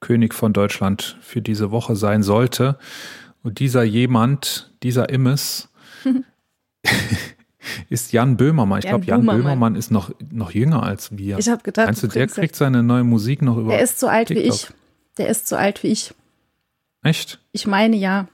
König 0.00 0.34
von 0.34 0.52
Deutschland 0.52 1.16
für 1.20 1.42
diese 1.42 1.70
Woche 1.70 1.96
sein 1.96 2.22
sollte. 2.22 2.78
Und 3.42 3.58
dieser 3.58 3.82
jemand, 3.82 4.72
dieser 4.82 5.08
Immes, 5.08 5.68
ist 7.88 8.12
Jan 8.12 8.36
Böhmermann. 8.36 8.80
Ich 8.80 8.84
Jan 8.84 9.00
glaube, 9.00 9.06
Jan 9.06 9.20
Böhmermann. 9.20 9.42
Böhmermann 9.42 9.74
ist 9.76 9.90
noch, 9.90 10.10
noch 10.30 10.50
jünger 10.50 10.82
als 10.82 11.16
wir. 11.16 11.38
Ich 11.38 11.48
habe 11.48 11.62
gedacht, 11.62 11.86
Meinst 11.86 12.02
du, 12.02 12.08
der 12.08 12.26
kriegt 12.26 12.56
seine 12.56 12.82
neue 12.82 13.04
Musik 13.04 13.42
noch 13.42 13.56
über 13.56 13.74
Er 13.74 13.82
ist 13.82 13.98
so 14.00 14.08
alt 14.08 14.30
wie 14.30 14.34
TikTok? 14.34 14.54
ich. 14.54 14.68
Der 15.18 15.28
ist 15.28 15.48
so 15.48 15.56
alt 15.56 15.82
wie 15.82 15.88
ich. 15.88 16.14
Echt? 17.02 17.38
Ich 17.52 17.66
meine 17.66 17.96
ja. 17.96 18.28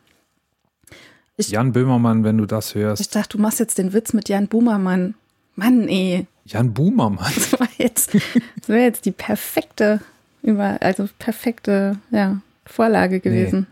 Ich, 1.37 1.51
Jan 1.51 1.73
Böhmermann, 1.73 2.25
wenn 2.25 2.39
du 2.39 2.47
das 2.47 2.75
hörst. 2.75 3.01
Ich 3.01 3.09
dachte, 3.09 3.37
du 3.37 3.43
machst 3.43 3.61
jetzt 3.61 3.79
den 3.79 3.93
Witz 3.93 4.13
mit 4.13 4.29
Jan 4.29 4.49
Boomermann. 4.49 5.15
Mann, 5.55 5.89
ey. 5.89 6.27
Jan 6.45 6.73
Boomermann. 6.75 7.33
Das 7.35 7.59
war 7.59 7.69
jetzt, 7.79 8.15
das 8.15 8.69
wäre 8.69 8.83
jetzt 8.83 9.05
die 9.05 9.13
perfekte, 9.13 10.01
über, 10.43 10.79
also 10.81 11.09
perfekte, 11.19 11.99
ja, 12.11 12.41
Vorlage 12.67 13.21
gewesen. 13.21 13.61
Nee. 13.61 13.67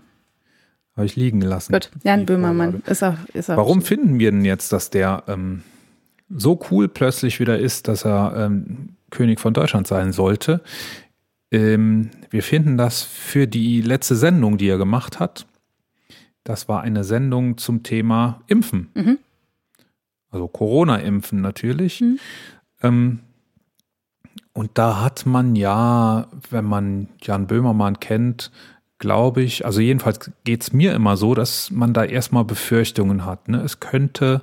Habe 0.96 1.06
ich 1.06 1.16
liegen 1.16 1.40
gelassen. 1.40 1.72
Gut, 1.72 1.90
Jan 2.02 2.26
Böhmermann 2.26 2.82
ist 2.86 3.02
auch, 3.02 3.14
ist 3.32 3.50
auch 3.50 3.56
Warum 3.56 3.82
finden 3.82 4.18
wir 4.18 4.30
denn 4.30 4.44
jetzt, 4.44 4.72
dass 4.72 4.90
der 4.90 5.24
ähm, 5.28 5.62
so 6.28 6.60
cool 6.70 6.88
plötzlich 6.88 7.40
wieder 7.40 7.58
ist, 7.58 7.88
dass 7.88 8.04
er 8.04 8.34
ähm, 8.36 8.90
König 9.10 9.40
von 9.40 9.54
Deutschland 9.54 9.86
sein 9.86 10.12
sollte? 10.12 10.60
Ähm, 11.50 12.10
wir 12.30 12.42
finden 12.42 12.76
das 12.76 13.02
für 13.02 13.46
die 13.46 13.80
letzte 13.80 14.14
Sendung, 14.16 14.58
die 14.58 14.68
er 14.68 14.78
gemacht 14.78 15.20
hat. 15.20 15.46
Das 16.44 16.68
war 16.68 16.82
eine 16.82 17.04
Sendung 17.04 17.58
zum 17.58 17.82
Thema 17.82 18.42
Impfen. 18.46 18.90
Mhm. 18.94 19.18
Also 20.30 20.48
Corona-Impfen 20.48 21.40
natürlich. 21.40 22.00
Mhm. 22.82 23.20
Und 24.52 24.70
da 24.74 25.00
hat 25.00 25.26
man 25.26 25.56
ja, 25.56 26.28
wenn 26.50 26.64
man 26.64 27.08
Jan 27.22 27.46
Böhmermann 27.46 28.00
kennt, 28.00 28.50
glaube 28.98 29.42
ich, 29.42 29.64
also 29.64 29.80
jedenfalls 29.80 30.30
geht 30.44 30.62
es 30.62 30.72
mir 30.72 30.94
immer 30.94 31.16
so, 31.16 31.34
dass 31.34 31.70
man 31.70 31.92
da 31.92 32.04
erstmal 32.04 32.44
Befürchtungen 32.44 33.24
hat. 33.24 33.48
Ne? 33.48 33.62
Es 33.62 33.80
könnte 33.80 34.42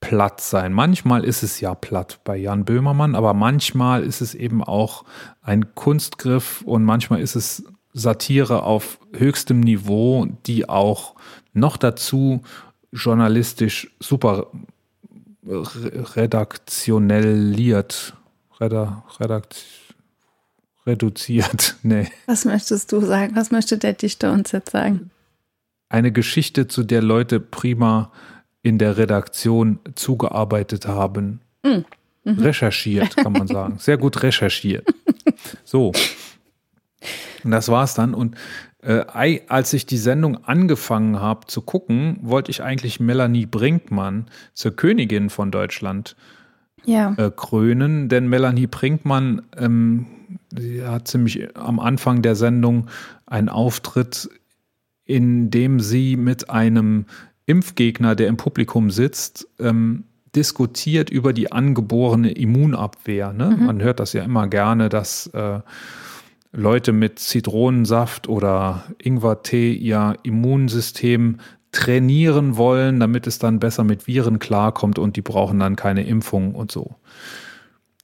platt 0.00 0.40
sein. 0.40 0.72
Manchmal 0.72 1.24
ist 1.24 1.42
es 1.42 1.60
ja 1.60 1.74
platt 1.74 2.20
bei 2.22 2.36
Jan 2.36 2.64
Böhmermann, 2.64 3.14
aber 3.14 3.34
manchmal 3.34 4.04
ist 4.04 4.20
es 4.20 4.34
eben 4.34 4.62
auch 4.62 5.04
ein 5.42 5.74
Kunstgriff 5.74 6.62
und 6.62 6.84
manchmal 6.84 7.20
ist 7.20 7.34
es 7.34 7.64
Satire 7.92 8.62
auf 8.62 8.98
höchstem 9.14 9.60
Niveau, 9.60 10.26
die 10.46 10.68
auch 10.68 11.14
noch 11.54 11.78
dazu 11.78 12.42
journalistisch 12.92 13.90
super 13.98 14.48
redaktionelliert, 15.46 18.14
redakt, 18.60 19.64
reduziert. 20.86 21.76
Nee. 21.82 22.08
Was 22.26 22.44
möchtest 22.44 22.92
du 22.92 23.00
sagen? 23.00 23.36
Was 23.36 23.50
möchte 23.50 23.78
der 23.78 23.92
Dichter 23.92 24.32
uns 24.32 24.52
jetzt 24.52 24.70
sagen? 24.70 25.10
Eine 25.88 26.10
Geschichte, 26.10 26.66
zu 26.66 26.82
der 26.82 27.02
Leute 27.02 27.38
prima 27.38 28.10
in 28.62 28.78
der 28.78 28.96
Redaktion 28.96 29.78
zugearbeitet 29.94 30.86
haben. 30.86 31.40
Mhm. 31.62 31.84
Mhm. 32.24 32.38
Recherchiert, 32.40 33.16
kann 33.16 33.32
man 33.32 33.46
sagen. 33.46 33.76
Sehr 33.78 33.96
gut 33.96 34.22
recherchiert. 34.24 34.84
So. 35.64 35.92
Und 37.44 37.50
das 37.52 37.68
war's 37.68 37.94
dann. 37.94 38.14
Und 38.14 38.36
äh, 38.82 39.40
als 39.46 39.72
ich 39.72 39.86
die 39.86 39.96
Sendung 39.96 40.44
angefangen 40.44 41.20
habe 41.20 41.46
zu 41.46 41.62
gucken, 41.62 42.18
wollte 42.22 42.50
ich 42.50 42.62
eigentlich 42.62 42.98
Melanie 42.98 43.46
Brinkmann 43.46 44.26
zur 44.54 44.74
Königin 44.74 45.30
von 45.30 45.52
Deutschland 45.52 46.16
ja. 46.86 47.14
äh, 47.16 47.30
krönen. 47.30 48.08
Denn 48.08 48.28
Melanie 48.28 48.66
Brinkmann 48.66 49.42
ähm, 49.56 50.06
hat 50.84 51.08
ziemlich 51.08 51.56
am 51.56 51.78
Anfang 51.78 52.22
der 52.22 52.34
Sendung 52.34 52.86
einen 53.26 53.48
Auftritt, 53.48 54.28
in 55.04 55.50
dem 55.50 55.80
sie 55.80 56.16
mit 56.16 56.50
einem 56.50 57.06
Impfgegner, 57.46 58.16
der 58.16 58.28
im 58.28 58.36
Publikum 58.36 58.90
sitzt, 58.90 59.46
ähm, 59.60 60.04
diskutiert 60.34 61.10
über 61.10 61.32
die 61.32 61.52
angeborene 61.52 62.32
Immunabwehr. 62.32 63.32
Ne? 63.32 63.56
Mhm. 63.58 63.66
Man 63.66 63.82
hört 63.82 64.00
das 64.00 64.12
ja 64.12 64.22
immer 64.22 64.48
gerne, 64.48 64.88
dass 64.88 65.28
äh, 65.28 65.60
Leute 66.52 66.92
mit 66.92 67.18
Zitronensaft 67.18 68.28
oder 68.28 68.84
Ingwertee 68.98 69.72
ihr 69.72 70.16
Immunsystem 70.22 71.38
trainieren 71.76 72.56
wollen, 72.56 73.00
damit 73.00 73.26
es 73.26 73.38
dann 73.38 73.60
besser 73.60 73.84
mit 73.84 74.06
Viren 74.06 74.38
klarkommt 74.38 74.98
und 74.98 75.16
die 75.16 75.20
brauchen 75.22 75.58
dann 75.58 75.76
keine 75.76 76.06
Impfung 76.06 76.54
und 76.54 76.72
so. 76.72 76.94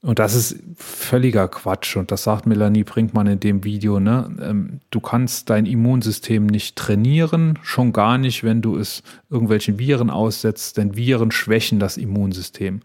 Und 0.03 0.19
das 0.19 0.35
ist 0.35 0.59
völliger 0.75 1.47
Quatsch. 1.47 1.95
Und 1.95 2.11
das 2.11 2.23
sagt 2.23 2.45
Melanie 2.45 2.83
Brinkmann 2.83 3.25
in 3.25 3.39
dem 3.39 3.63
Video. 3.63 3.99
Ne? 3.99 4.29
Ähm, 4.41 4.79
du 4.91 4.99
kannst 4.99 5.49
dein 5.49 5.65
Immunsystem 5.65 6.45
nicht 6.45 6.75
trainieren, 6.75 7.57
schon 7.63 7.93
gar 7.93 8.19
nicht, 8.19 8.43
wenn 8.43 8.61
du 8.61 8.77
es 8.77 9.01
irgendwelchen 9.31 9.79
Viren 9.79 10.11
aussetzt, 10.11 10.77
denn 10.77 10.95
Viren 10.95 11.31
schwächen 11.31 11.79
das 11.79 11.97
Immunsystem. 11.97 12.81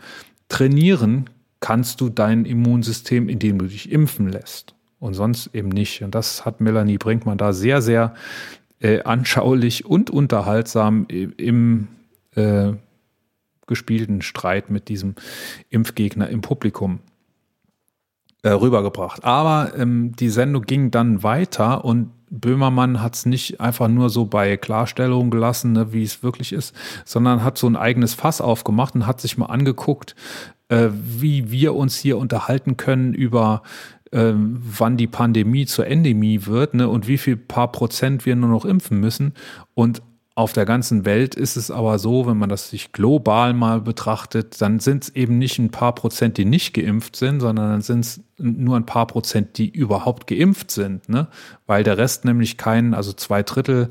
Trainieren 0.49 1.29
kannst 1.61 2.01
du 2.01 2.09
dein 2.09 2.47
Immunsystem, 2.47 3.29
indem 3.29 3.59
du 3.59 3.67
dich 3.67 3.93
impfen 3.93 4.31
lässt. 4.31 4.75
Und 5.01 5.15
sonst 5.15 5.55
eben 5.55 5.69
nicht. 5.69 6.03
Und 6.03 6.15
das 6.15 6.47
hat 6.47 6.61
Melanie 6.61 6.99
Brinkmann 6.99 7.39
da 7.39 7.53
sehr, 7.53 7.83
sehr 7.83 8.15
äh, 8.81 9.03
anschaulich 9.03 9.85
und 9.85 10.11
unterhaltsam 10.11 11.07
im 11.09 11.89
äh, 12.35 12.73
gespielten 13.67 14.23
Streit 14.23 14.71
mit 14.71 14.89
diesem 14.89 15.15
Impfgegner 15.71 16.29
im 16.29 16.41
Publikum 16.41 17.01
äh, 18.43 18.51
rübergebracht. 18.51 19.25
Aber 19.25 19.73
ähm, 19.77 20.13
die 20.17 20.31
Sendung 20.31 20.63
ging 20.63 20.91
dann 20.91 21.23
weiter 21.23 21.85
und 21.85 22.11
Böhmermann 22.31 23.03
hat 23.03 23.15
es 23.15 23.27
nicht 23.27 23.61
einfach 23.61 23.89
nur 23.89 24.11
so 24.11 24.27
bei 24.27 24.57
Klarstellungen 24.57 25.31
gelassen, 25.31 25.73
ne, 25.73 25.93
wie 25.93 26.03
es 26.03 26.23
wirklich 26.23 26.53
ist, 26.53 26.75
sondern 27.05 27.43
hat 27.43 27.57
so 27.57 27.67
ein 27.67 27.77
eigenes 27.77 28.15
Fass 28.15 28.41
aufgemacht 28.41 28.95
und 28.95 29.07
hat 29.07 29.21
sich 29.21 29.39
mal 29.39 29.47
angeguckt, 29.47 30.15
äh, 30.69 30.89
wie 30.93 31.51
wir 31.51 31.75
uns 31.75 31.97
hier 31.97 32.19
unterhalten 32.19 32.77
können 32.77 33.15
über 33.15 33.63
äh, 34.13 34.33
wann 34.35 34.97
die 34.97 35.07
Pandemie 35.07 35.67
zur 35.67 35.87
Endemie 35.87 36.47
wird 36.47 36.75
ne, 36.75 36.89
und 36.89 37.09
wie 37.09 37.19
viel 37.19 37.37
paar 37.37 37.73
Prozent 37.73 38.27
wir 38.27 38.37
nur 38.37 38.51
noch 38.51 38.65
impfen 38.65 39.01
müssen. 39.01 39.35
Und 39.75 40.03
auf 40.39 40.53
der 40.53 40.67
ganzen 40.67 41.05
Welt 41.05 41.35
ist 41.35 41.57
es 41.57 41.69
aber 41.69 41.99
so, 41.99 42.29
wenn 42.29 42.37
man 42.37 42.49
das 42.49 42.71
sich 42.71 42.93
global 42.93 43.55
mal 43.55 43.81
betrachtet, 43.81 44.61
dann 44.61 44.79
sind 44.79 45.03
es 45.03 45.09
eben 45.17 45.37
nicht 45.37 45.59
ein 45.59 45.71
paar 45.71 45.97
Prozent, 45.97 46.39
die 46.39 46.45
nicht 46.45 46.75
geimpft 46.75 47.17
sind, 47.17 47.41
sondern 47.41 47.71
dann 47.71 47.81
sind 47.81 48.01
es 48.01 48.21
nur 48.39 48.77
ein 48.77 48.87
paar 48.87 49.09
Prozent, 49.09 49.59
die 49.59 49.69
überhaupt 49.69 50.29
geimpft 50.29 50.71
sind. 50.71 51.09
Ne? 51.09 51.27
Weil 51.67 51.83
der 51.83 51.99
Rest 51.99 52.25
nämlich 52.25 52.57
keinen, 52.57 52.95
also 52.95 53.13
zwei 53.13 53.43
Drittel, 53.43 53.89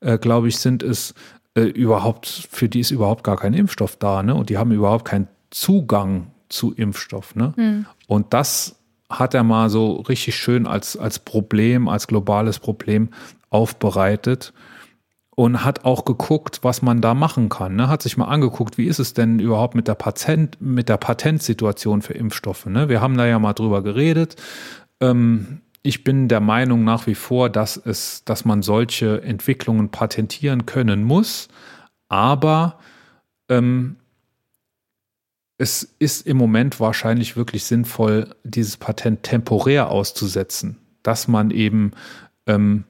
äh, 0.00 0.16
glaube 0.16 0.48
ich, 0.48 0.56
sind 0.56 0.82
es 0.82 1.12
äh, 1.54 1.64
überhaupt, 1.64 2.48
für 2.50 2.70
die 2.70 2.80
ist 2.80 2.90
überhaupt 2.90 3.22
gar 3.22 3.36
kein 3.36 3.52
Impfstoff 3.52 3.96
da. 3.96 4.22
Ne? 4.22 4.34
Und 4.34 4.48
die 4.48 4.56
haben 4.56 4.72
überhaupt 4.72 5.04
keinen 5.04 5.28
Zugang 5.50 6.28
zu 6.48 6.72
Impfstoff. 6.72 7.34
Ne? 7.34 7.52
Hm. 7.56 7.84
Und 8.06 8.32
das 8.32 8.77
hat 9.10 9.34
er 9.34 9.42
mal 9.42 9.70
so 9.70 9.96
richtig 9.96 10.36
schön 10.36 10.66
als, 10.66 10.96
als 10.96 11.18
Problem, 11.18 11.88
als 11.88 12.06
globales 12.06 12.58
Problem 12.58 13.08
aufbereitet 13.50 14.52
und 15.38 15.64
hat 15.64 15.84
auch 15.84 16.04
geguckt, 16.04 16.60
was 16.62 16.82
man 16.82 17.00
da 17.00 17.14
machen 17.14 17.48
kann. 17.48 17.76
Ne? 17.76 17.88
Hat 17.88 18.02
sich 18.02 18.16
mal 18.16 18.26
angeguckt, 18.26 18.76
wie 18.76 18.86
ist 18.86 18.98
es 18.98 19.14
denn 19.14 19.38
überhaupt 19.38 19.74
mit 19.74 19.88
der 19.88 19.94
Patent, 19.94 20.60
mit 20.60 20.88
der 20.88 20.96
Patentsituation 20.96 22.02
für 22.02 22.14
Impfstoffe. 22.14 22.66
Ne? 22.66 22.88
Wir 22.88 23.00
haben 23.00 23.16
da 23.16 23.24
ja 23.24 23.38
mal 23.38 23.52
drüber 23.52 23.82
geredet. 23.82 24.36
Ähm, 25.00 25.60
ich 25.82 26.02
bin 26.02 26.28
der 26.28 26.40
Meinung 26.40 26.84
nach 26.84 27.06
wie 27.06 27.14
vor, 27.14 27.50
dass 27.50 27.76
es, 27.76 28.24
dass 28.24 28.44
man 28.44 28.62
solche 28.62 29.22
Entwicklungen 29.22 29.90
patentieren 29.90 30.66
können 30.66 31.04
muss, 31.04 31.48
aber 32.08 32.78
ähm, 33.48 33.96
es 35.58 35.82
ist 35.98 36.26
im 36.26 36.36
Moment 36.36 36.78
wahrscheinlich 36.78 37.36
wirklich 37.36 37.64
sinnvoll, 37.64 38.34
dieses 38.44 38.76
Patent 38.76 39.24
temporär 39.24 39.90
auszusetzen, 39.90 40.78
dass 41.02 41.28
man 41.28 41.50
eben 41.50 41.92
ähm, 42.46 42.84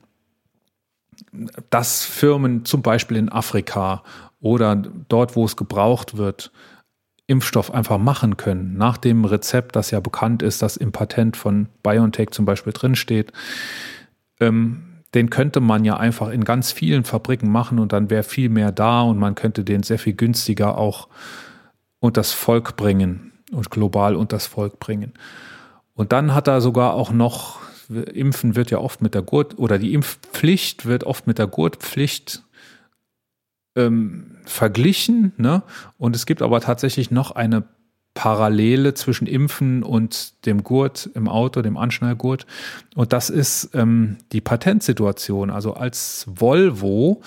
dass 1.71 2.05
Firmen 2.05 2.65
zum 2.65 2.83
Beispiel 2.83 3.17
in 3.17 3.31
Afrika 3.31 4.03
oder 4.41 4.77
dort, 4.77 5.37
wo 5.37 5.45
es 5.45 5.57
gebraucht 5.57 6.17
wird, 6.17 6.53
Impfstoff 7.27 7.73
einfach 7.73 7.99
machen 7.99 8.37
können, 8.37 8.77
nach 8.77 8.97
dem 8.97 9.25
Rezept, 9.25 9.77
das 9.77 9.91
ja 9.91 10.01
bekannt 10.01 10.43
ist, 10.43 10.63
das 10.63 10.77
im 10.77 10.93
Patent 10.93 11.37
von 11.37 11.69
BioNTech 11.83 12.31
zum 12.31 12.45
Beispiel 12.45 12.73
drinsteht, 12.73 13.33
ähm, 14.41 14.85
den 15.15 15.31
könnte 15.31 15.61
man 15.61 15.85
ja 15.85 15.97
einfach 15.97 16.29
in 16.29 16.45
ganz 16.45 16.73
vielen 16.73 17.05
Fabriken 17.05 17.51
machen 17.51 17.79
und 17.79 17.93
dann 17.93 18.11
wäre 18.11 18.23
viel 18.23 18.49
mehr 18.49 18.73
da 18.73 19.03
und 19.03 19.19
man 19.19 19.35
könnte 19.35 19.65
den 19.65 19.83
sehr 19.83 19.99
viel 19.99 20.15
günstiger 20.15 20.79
auch 20.79 21.09
unters 22.01 22.33
Volk 22.33 22.77
bringen 22.77 23.33
und 23.53 23.71
global 23.71 24.15
unters 24.15 24.47
Volk 24.47 24.79
bringen. 24.79 25.13
Und 25.95 26.13
dann 26.13 26.35
hat 26.35 26.49
er 26.49 26.61
sogar 26.61 26.95
auch 26.95 27.11
noch 27.11 27.61
Impfen 27.89 28.55
wird 28.55 28.71
ja 28.71 28.79
oft 28.79 29.01
mit 29.01 29.15
der 29.15 29.23
Gurt 29.23 29.59
oder 29.59 29.79
die 29.79 29.95
Impfpflicht 29.95 30.85
wird 30.85 31.05
oft 31.05 31.27
mit 31.27 31.39
der 31.39 31.47
Gurtpflicht 31.47 32.43
ähm, 33.77 34.37
verglichen. 34.45 35.33
Ne? 35.39 35.63
Und 35.97 36.15
es 36.15 36.27
gibt 36.27 36.43
aber 36.43 36.61
tatsächlich 36.61 37.11
noch 37.11 37.31
eine 37.31 37.65
Parallele 38.13 38.95
zwischen 38.95 39.27
Impfen 39.27 39.83
und 39.83 40.45
dem 40.45 40.65
Gurt 40.65 41.09
im 41.15 41.29
Auto, 41.29 41.63
dem 41.63 41.77
Anschnallgurt. 41.77 42.47
Und 42.95 43.13
das 43.13 43.31
ist 43.31 43.71
ähm, 43.75 44.17
die 44.33 44.41
Patentsituation. 44.41 45.51
Also 45.51 45.75
als 45.75 46.27
Volvo, 46.29 47.23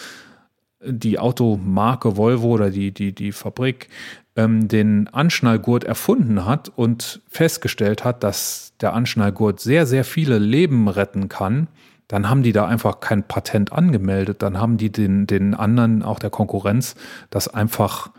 die 0.83 1.17
Automarke 1.17 2.17
Volvo 2.17 2.49
oder 2.49 2.69
die, 2.69 2.91
die, 2.91 3.13
die 3.13 3.31
Fabrik, 3.31 3.87
ähm, 4.35 4.67
den 4.67 5.07
Anschnallgurt 5.09 5.83
erfunden 5.83 6.45
hat 6.45 6.71
und 6.75 7.21
festgestellt 7.27 8.03
hat, 8.03 8.23
dass 8.23 8.73
der 8.81 8.93
Anschnallgurt 8.93 9.59
sehr, 9.59 9.85
sehr 9.85 10.03
viele 10.03 10.39
Leben 10.39 10.87
retten 10.87 11.29
kann, 11.29 11.67
dann 12.07 12.29
haben 12.29 12.43
die 12.43 12.51
da 12.51 12.65
einfach 12.65 12.99
kein 12.99 13.23
Patent 13.23 13.71
angemeldet. 13.71 14.41
Dann 14.41 14.59
haben 14.59 14.75
die 14.77 14.91
den, 14.91 15.27
den 15.27 15.53
anderen, 15.53 16.03
auch 16.03 16.19
der 16.19 16.29
Konkurrenz, 16.29 16.95
das 17.29 17.47
einfach 17.47 18.09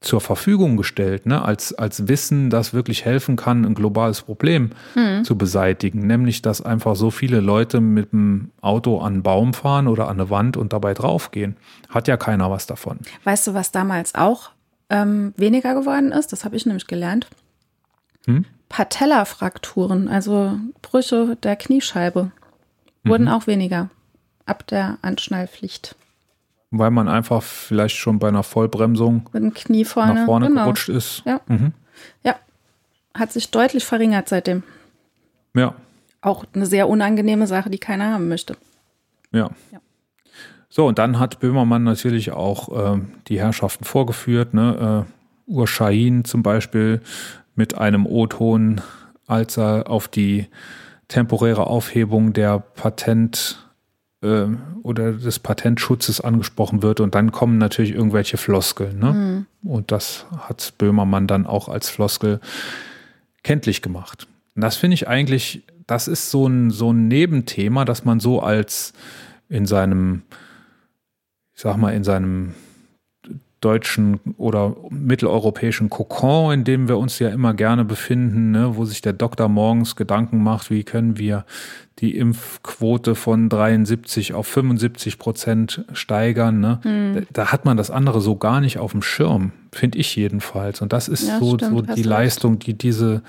zur 0.00 0.20
Verfügung 0.20 0.76
gestellt, 0.76 1.26
ne? 1.26 1.42
als, 1.42 1.74
als 1.74 2.08
Wissen, 2.08 2.48
das 2.48 2.72
wirklich 2.72 3.04
helfen 3.04 3.36
kann, 3.36 3.64
ein 3.64 3.74
globales 3.74 4.22
Problem 4.22 4.70
mhm. 4.94 5.24
zu 5.24 5.36
beseitigen. 5.36 6.06
Nämlich, 6.06 6.42
dass 6.42 6.62
einfach 6.62 6.96
so 6.96 7.10
viele 7.10 7.40
Leute 7.40 7.80
mit 7.80 8.12
dem 8.12 8.52
Auto 8.60 9.00
an 9.00 9.14
einen 9.14 9.22
Baum 9.22 9.52
fahren 9.52 9.88
oder 9.88 10.08
an 10.08 10.20
eine 10.20 10.30
Wand 10.30 10.56
und 10.56 10.72
dabei 10.72 10.94
draufgehen. 10.94 11.56
Hat 11.90 12.08
ja 12.08 12.16
keiner 12.16 12.50
was 12.50 12.66
davon. 12.66 13.00
Weißt 13.24 13.46
du, 13.46 13.54
was 13.54 13.70
damals 13.70 14.14
auch 14.14 14.50
ähm, 14.90 15.34
weniger 15.36 15.74
geworden 15.74 16.12
ist? 16.12 16.32
Das 16.32 16.44
habe 16.44 16.56
ich 16.56 16.66
nämlich 16.66 16.86
gelernt. 16.86 17.28
Hm? 18.26 18.44
Patella-Frakturen, 18.68 20.08
also 20.08 20.58
Brüche 20.82 21.36
der 21.42 21.56
Kniescheibe, 21.56 22.32
wurden 23.04 23.24
mhm. 23.24 23.30
auch 23.30 23.46
weniger 23.46 23.90
ab 24.44 24.66
der 24.66 24.98
Anschnallpflicht 25.02 25.94
weil 26.70 26.90
man 26.90 27.08
einfach 27.08 27.42
vielleicht 27.42 27.96
schon 27.96 28.18
bei 28.18 28.28
einer 28.28 28.42
Vollbremsung 28.42 29.28
mit 29.32 29.42
dem 29.42 29.54
Knie 29.54 29.84
vorne, 29.84 30.14
nach 30.14 30.24
vorne 30.24 30.48
genau. 30.48 30.64
gerutscht 30.64 30.88
ist. 30.88 31.22
Ja. 31.24 31.40
Mhm. 31.46 31.72
ja, 32.22 32.36
hat 33.14 33.32
sich 33.32 33.50
deutlich 33.50 33.84
verringert 33.84 34.28
seitdem. 34.28 34.62
Ja. 35.54 35.74
Auch 36.20 36.44
eine 36.54 36.66
sehr 36.66 36.88
unangenehme 36.88 37.46
Sache, 37.46 37.70
die 37.70 37.78
keiner 37.78 38.12
haben 38.12 38.28
möchte. 38.28 38.56
Ja. 39.32 39.50
ja. 39.72 39.80
So, 40.76 40.86
und 40.86 40.98
dann 40.98 41.18
hat 41.18 41.40
Böhmermann 41.40 41.84
natürlich 41.84 42.32
auch 42.32 42.96
äh, 42.96 43.00
die 43.28 43.40
Herrschaften 43.40 43.84
vorgeführt, 43.84 44.52
ne? 44.52 45.06
Äh, 45.06 45.50
Urschahin 45.50 46.26
zum 46.26 46.42
Beispiel 46.42 47.00
mit 47.54 47.78
einem 47.78 48.04
O-Ton, 48.04 48.82
als 49.26 49.56
er 49.56 49.88
auf 49.88 50.06
die 50.06 50.48
temporäre 51.08 51.66
Aufhebung 51.66 52.34
der 52.34 52.58
Patent- 52.58 53.66
äh, 54.20 54.48
oder 54.82 55.12
des 55.12 55.38
Patentschutzes 55.38 56.20
angesprochen 56.20 56.82
wird 56.82 57.00
und 57.00 57.14
dann 57.14 57.32
kommen 57.32 57.56
natürlich 57.56 57.92
irgendwelche 57.92 58.36
Floskeln. 58.36 58.98
Ne? 58.98 59.46
Mhm. 59.62 59.70
Und 59.70 59.92
das 59.92 60.26
hat 60.40 60.74
Böhmermann 60.76 61.26
dann 61.26 61.46
auch 61.46 61.70
als 61.70 61.88
Floskel 61.88 62.38
kenntlich 63.42 63.80
gemacht. 63.80 64.28
Und 64.54 64.60
das 64.60 64.76
finde 64.76 64.92
ich 64.92 65.08
eigentlich, 65.08 65.62
das 65.86 66.06
ist 66.06 66.30
so 66.30 66.46
ein, 66.46 66.70
so 66.70 66.92
ein 66.92 67.08
Nebenthema, 67.08 67.86
dass 67.86 68.04
man 68.04 68.20
so 68.20 68.42
als 68.42 68.92
in 69.48 69.64
seinem, 69.64 70.20
ich 71.56 71.62
sag 71.62 71.78
mal, 71.78 71.94
in 71.94 72.04
seinem 72.04 72.54
deutschen 73.62 74.20
oder 74.36 74.76
mitteleuropäischen 74.90 75.88
Kokon, 75.88 76.52
in 76.52 76.64
dem 76.64 76.88
wir 76.88 76.98
uns 76.98 77.18
ja 77.18 77.30
immer 77.30 77.54
gerne 77.54 77.84
befinden, 77.84 78.50
ne, 78.50 78.76
wo 78.76 78.84
sich 78.84 79.00
der 79.00 79.14
Doktor 79.14 79.48
morgens 79.48 79.96
Gedanken 79.96 80.42
macht, 80.42 80.70
wie 80.70 80.84
können 80.84 81.16
wir 81.16 81.46
die 81.98 82.16
Impfquote 82.16 83.14
von 83.14 83.48
73 83.48 84.34
auf 84.34 84.46
75 84.46 85.18
Prozent 85.18 85.84
steigern. 85.94 86.60
Ne? 86.60 86.80
Mhm. 86.84 87.26
Da, 87.32 87.50
hat 87.50 87.64
man 87.64 87.78
das 87.78 87.90
andere 87.90 88.20
so 88.20 88.36
gar 88.36 88.60
nicht 88.60 88.78
auf 88.78 88.92
dem 88.92 89.00
Schirm, 89.00 89.52
finde 89.72 89.98
ich 89.98 90.14
jedenfalls. 90.14 90.82
Und 90.82 90.92
das 90.92 91.08
ist 91.08 91.26
ja, 91.26 91.38
so, 91.38 91.54
stimmt, 91.54 91.88
so 91.88 91.94
die 91.94 92.02
Leistung, 92.02 92.58
die 92.58 92.74
diese 92.74 93.22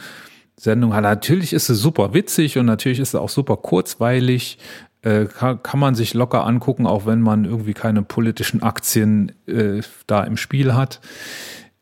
Sendung 0.60 0.94
hat. 0.94 1.04
Natürlich 1.04 1.54
ist 1.54 1.68
sie 1.68 1.76
super 1.76 2.14
witzig 2.14 2.58
und 2.58 2.66
natürlich 2.66 3.00
ist 3.00 3.12
sie 3.12 3.22
auch 3.22 3.30
super 3.30 3.58
kurzweilig. 3.58 4.58
Äh, 5.04 5.26
kann, 5.26 5.62
kann, 5.62 5.80
man 5.80 5.96
sich 5.96 6.14
locker 6.14 6.46
angucken, 6.46 6.88
auch 6.88 7.06
wenn 7.06 7.22
man 7.22 7.46
irgendwie 7.46 7.74
keine 7.74 8.02
politischen 8.02 8.64
Aktien 8.64 9.32
äh, 9.46 9.82
da 10.08 10.24
im 10.24 10.38
Spiel 10.38 10.74
hat. 10.74 11.00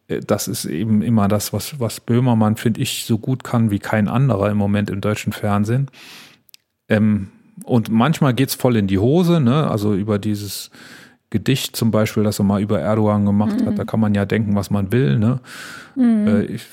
Äh, 0.07 0.19
das 0.19 0.47
ist 0.47 0.65
eben 0.65 1.01
immer 1.01 1.27
das, 1.27 1.53
was, 1.53 1.79
was 1.79 1.99
Böhmermann, 1.99 2.57
finde 2.57 2.81
ich, 2.81 3.05
so 3.05 3.17
gut 3.17 3.43
kann 3.43 3.71
wie 3.71 3.79
kein 3.79 4.07
anderer 4.07 4.49
im 4.49 4.57
Moment 4.57 4.89
im 4.89 5.01
deutschen 5.01 5.33
Fernsehen. 5.33 5.89
Ähm, 6.89 7.29
und 7.63 7.89
manchmal 7.89 8.33
geht 8.33 8.49
es 8.49 8.55
voll 8.55 8.75
in 8.75 8.87
die 8.87 8.99
Hose, 8.99 9.39
ne? 9.39 9.69
Also 9.69 9.93
über 9.93 10.19
dieses 10.19 10.69
Gedicht 11.29 11.75
zum 11.75 11.91
Beispiel, 11.91 12.23
das 12.23 12.39
er 12.39 12.45
mal 12.45 12.61
über 12.61 12.79
Erdogan 12.79 13.25
gemacht 13.25 13.61
mhm. 13.61 13.67
hat, 13.67 13.79
da 13.79 13.85
kann 13.85 13.99
man 13.99 14.13
ja 14.13 14.25
denken, 14.25 14.55
was 14.55 14.69
man 14.69 14.91
will, 14.91 15.17
ne? 15.17 15.39
Mhm. 15.95 16.27
Äh, 16.27 16.41
ich, 16.43 16.63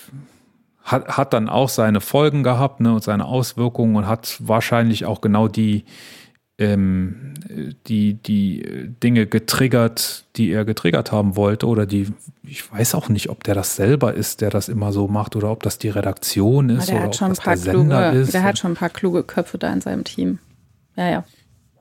hat, 0.82 1.16
hat 1.16 1.32
dann 1.32 1.48
auch 1.48 1.69
seine 1.69 2.01
Folgen 2.01 2.43
gehabt, 2.43 2.81
ne? 2.81 2.93
Und 2.93 3.05
seine 3.05 3.27
Auswirkungen 3.27 3.97
und 3.97 4.09
hat 4.09 4.36
wahrscheinlich 4.40 5.06
auch 5.06 5.20
genau 5.20 5.47
die, 5.47 5.85
ähm, 6.62 7.34
die, 7.86 8.14
die 8.14 8.90
Dinge 9.02 9.26
getriggert, 9.26 10.24
die 10.36 10.51
er 10.51 10.64
getriggert 10.64 11.12
haben 11.12 11.36
wollte 11.36 11.66
oder 11.66 11.86
die, 11.86 12.09
ich 12.44 12.70
weiß 12.72 12.94
auch 12.94 13.09
nicht, 13.09 13.28
ob 13.28 13.44
der 13.44 13.55
das 13.55 13.76
selber 13.76 14.14
ist, 14.14 14.40
der 14.40 14.51
das 14.51 14.68
immer 14.68 14.93
so 14.93 15.09
macht 15.09 15.36
oder 15.36 15.51
ob 15.51 15.62
das 15.62 15.78
die 15.78 15.89
Redaktion 15.89 16.70
ist 16.70 16.89
der 16.89 16.97
oder 16.97 17.05
hat 17.05 17.16
schon 17.16 17.30
ob 17.30 17.36
das 17.36 17.40
ein 17.40 17.44
paar 17.44 17.55
der 17.55 17.62
Sender 17.62 18.10
kluge, 18.10 18.22
ist. 18.22 18.34
Der 18.34 18.43
hat 18.43 18.59
schon 18.59 18.72
ein 18.72 18.76
paar 18.76 18.90
kluge 18.90 19.22
Köpfe 19.24 19.59
da 19.59 19.72
in 19.72 19.80
seinem 19.80 20.05
Team. 20.05 20.39
Ja, 20.97 21.09
ja. 21.09 21.24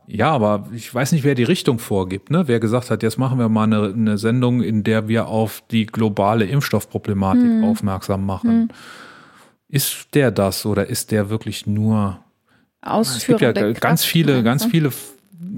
Ja, 0.07 0.31
aber 0.31 0.67
ich 0.73 0.93
weiß 0.93 1.13
nicht, 1.13 1.23
wer 1.23 1.35
die 1.35 1.43
Richtung 1.43 1.79
vorgibt, 1.79 2.31
ne? 2.31 2.47
Wer 2.47 2.59
gesagt 2.59 2.89
hat, 2.89 3.01
jetzt 3.01 3.17
machen 3.17 3.39
wir 3.39 3.47
mal 3.47 3.63
eine, 3.63 3.93
eine 3.93 4.17
Sendung, 4.17 4.61
in 4.61 4.83
der 4.83 5.07
wir 5.07 5.27
auf 5.27 5.63
die 5.71 5.85
globale 5.85 6.45
Impfstoffproblematik 6.45 7.43
hm. 7.43 7.63
aufmerksam 7.63 8.25
machen. 8.25 8.49
Hm. 8.49 8.69
Ist 9.69 10.07
der 10.13 10.31
das 10.31 10.65
oder 10.65 10.87
ist 10.87 11.11
der 11.11 11.29
wirklich 11.29 11.65
nur 11.65 12.19
Ausführende 12.81 13.47
es 13.47 13.53
gibt 13.53 13.75
ja 13.75 13.79
ganz 13.79 14.03
viele, 14.03 14.43
ganz 14.43 14.65
viele, 14.65 14.91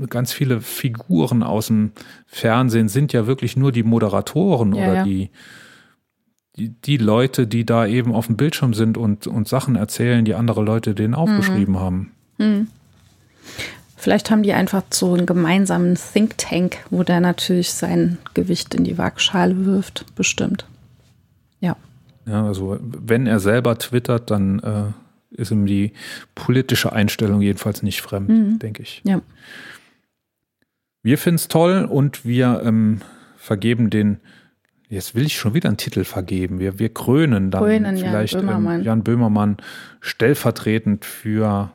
ganz 0.09 0.33
viele 0.33 0.61
Figuren 0.61 1.43
aus 1.43 1.67
dem 1.67 1.91
Fernsehen 2.27 2.89
sind 2.89 3.13
ja 3.13 3.27
wirklich 3.27 3.55
nur 3.55 3.71
die 3.71 3.83
Moderatoren 3.83 4.73
ja, 4.73 4.83
oder 4.83 4.93
ja. 4.95 5.03
Die, 5.03 5.29
die, 6.55 6.69
die 6.69 6.97
Leute, 6.97 7.47
die 7.47 7.65
da 7.65 7.85
eben 7.87 8.13
auf 8.13 8.27
dem 8.27 8.37
Bildschirm 8.37 8.73
sind 8.73 8.97
und, 8.97 9.27
und 9.27 9.47
Sachen 9.47 9.75
erzählen, 9.75 10.25
die 10.25 10.35
andere 10.35 10.61
Leute 10.61 10.93
denen 10.93 11.15
aufgeschrieben 11.15 11.75
mhm. 11.75 11.79
haben. 11.79 12.11
Mhm. 12.37 12.67
Vielleicht 13.95 14.29
haben 14.29 14.43
die 14.43 14.51
einfach 14.51 14.83
so 14.89 15.13
einen 15.13 15.25
gemeinsamen 15.25 15.95
Think 15.95 16.37
Tank, 16.37 16.79
wo 16.89 17.03
der 17.03 17.21
natürlich 17.21 17.71
sein 17.71 18.17
Gewicht 18.33 18.75
in 18.75 18.83
die 18.83 18.97
Waagschale 18.97 19.65
wirft, 19.65 20.05
bestimmt. 20.15 20.65
Ja. 21.61 21.77
Ja, 22.25 22.45
also 22.45 22.77
wenn 22.81 23.27
er 23.27 23.39
selber 23.39 23.77
twittert, 23.77 24.29
dann 24.29 24.59
äh, 24.59 24.91
ist 25.33 25.51
ihm 25.51 25.65
die 25.65 25.93
politische 26.35 26.93
Einstellung 26.93 27.41
jedenfalls 27.41 27.83
nicht 27.83 28.01
fremd, 28.01 28.29
mhm. 28.29 28.59
denke 28.59 28.83
ich. 28.83 29.01
Ja. 29.05 29.21
Wir 31.01 31.17
finden 31.17 31.35
es 31.35 31.47
toll 31.47 31.85
und 31.85 32.25
wir 32.25 32.61
ähm, 32.63 33.01
vergeben 33.35 33.89
den, 33.89 34.19
jetzt 34.87 35.15
will 35.15 35.25
ich 35.25 35.37
schon 35.37 35.53
wieder 35.53 35.69
einen 35.69 35.77
Titel 35.77 36.05
vergeben, 36.05 36.59
wir, 36.59 36.79
wir 36.79 36.93
krönen 36.93 37.51
dann 37.51 37.63
krönen 37.63 37.97
vielleicht 37.97 38.33
Jan 38.33 38.45
Böhmermann. 38.45 38.79
Ähm, 38.79 38.85
Jan 38.85 39.03
Böhmermann 39.03 39.57
stellvertretend 39.99 41.03
für 41.03 41.73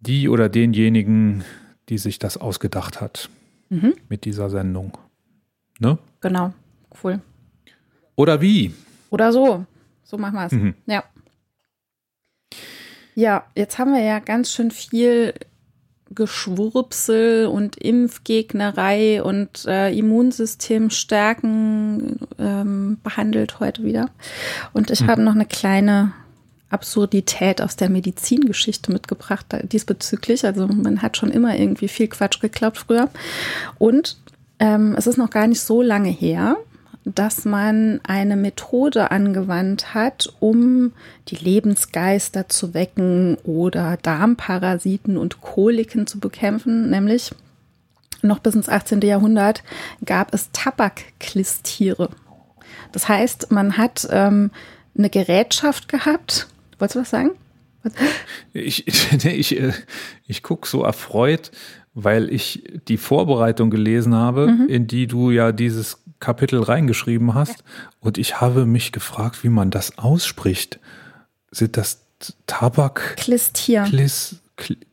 die 0.00 0.28
oder 0.28 0.48
denjenigen, 0.48 1.44
die 1.90 1.98
sich 1.98 2.18
das 2.18 2.38
ausgedacht 2.38 3.00
hat 3.00 3.28
mhm. 3.68 3.94
mit 4.08 4.24
dieser 4.24 4.48
Sendung. 4.48 4.96
Ne? 5.78 5.98
Genau, 6.20 6.54
cool. 7.02 7.20
Oder 8.16 8.40
wie? 8.40 8.72
Oder 9.10 9.32
so. 9.32 9.66
So 10.04 10.18
machen 10.18 10.34
wir 10.34 10.46
es. 10.46 10.52
Mhm. 10.52 10.74
Ja. 10.86 11.04
Ja, 13.20 13.44
jetzt 13.54 13.78
haben 13.78 13.92
wir 13.92 14.02
ja 14.02 14.18
ganz 14.18 14.50
schön 14.50 14.70
viel 14.70 15.34
Geschwurbsel 16.08 17.48
und 17.48 17.76
Impfgegnerei 17.76 19.22
und 19.22 19.66
äh, 19.66 19.92
Immunsystem 19.92 20.88
stärken 20.88 22.20
ähm, 22.38 22.96
behandelt 23.02 23.60
heute 23.60 23.84
wieder. 23.84 24.08
Und 24.72 24.90
ich 24.90 25.02
mhm. 25.02 25.08
habe 25.08 25.20
noch 25.20 25.34
eine 25.34 25.44
kleine 25.44 26.14
Absurdität 26.70 27.60
aus 27.60 27.76
der 27.76 27.90
Medizingeschichte 27.90 28.90
mitgebracht 28.90 29.44
diesbezüglich. 29.64 30.46
Also 30.46 30.66
man 30.66 31.02
hat 31.02 31.18
schon 31.18 31.30
immer 31.30 31.54
irgendwie 31.58 31.88
viel 31.88 32.08
Quatsch 32.08 32.40
geglaubt 32.40 32.78
früher. 32.78 33.10
Und 33.78 34.16
ähm, 34.60 34.94
es 34.96 35.06
ist 35.06 35.18
noch 35.18 35.28
gar 35.28 35.46
nicht 35.46 35.60
so 35.60 35.82
lange 35.82 36.08
her, 36.08 36.56
dass 37.04 37.44
man 37.44 38.00
eine 38.02 38.36
Methode 38.36 39.10
angewandt 39.10 39.94
hat, 39.94 40.32
um 40.38 40.92
die 41.28 41.36
Lebensgeister 41.36 42.48
zu 42.48 42.74
wecken 42.74 43.36
oder 43.44 43.98
Darmparasiten 44.02 45.16
und 45.16 45.40
Koliken 45.40 46.06
zu 46.06 46.20
bekämpfen, 46.20 46.90
nämlich 46.90 47.32
noch 48.22 48.38
bis 48.40 48.54
ins 48.54 48.68
18. 48.68 49.00
Jahrhundert 49.00 49.62
gab 50.04 50.34
es 50.34 50.50
Tabakklistiere. 50.52 52.10
Das 52.92 53.08
heißt, 53.08 53.50
man 53.50 53.78
hat 53.78 54.06
ähm, 54.10 54.50
eine 54.96 55.08
Gerätschaft 55.08 55.88
gehabt. 55.88 56.48
Wolltest 56.78 56.96
du 56.96 57.00
was 57.00 57.10
sagen? 57.10 57.30
Was? 57.82 57.92
Ich, 58.52 58.86
ich, 59.12 59.24
ich, 59.24 59.58
äh, 59.58 59.72
ich 60.26 60.42
gucke 60.42 60.68
so 60.68 60.82
erfreut, 60.82 61.50
weil 61.94 62.32
ich 62.32 62.64
die 62.88 62.98
Vorbereitung 62.98 63.70
gelesen 63.70 64.14
habe, 64.14 64.48
mhm. 64.48 64.68
in 64.68 64.86
die 64.86 65.06
du 65.06 65.30
ja 65.30 65.52
dieses 65.52 66.02
Kapitel 66.20 66.62
reingeschrieben 66.62 67.34
hast. 67.34 67.58
Ja. 67.58 67.64
Und 68.00 68.18
ich 68.18 68.40
habe 68.40 68.66
mich 68.66 68.92
gefragt, 68.92 69.42
wie 69.42 69.48
man 69.48 69.70
das 69.70 69.98
ausspricht. 69.98 70.78
Sind 71.50 71.76
das 71.76 72.00
Tabak? 72.46 73.16
Klistier. 73.16 73.84
Klis, 73.84 74.36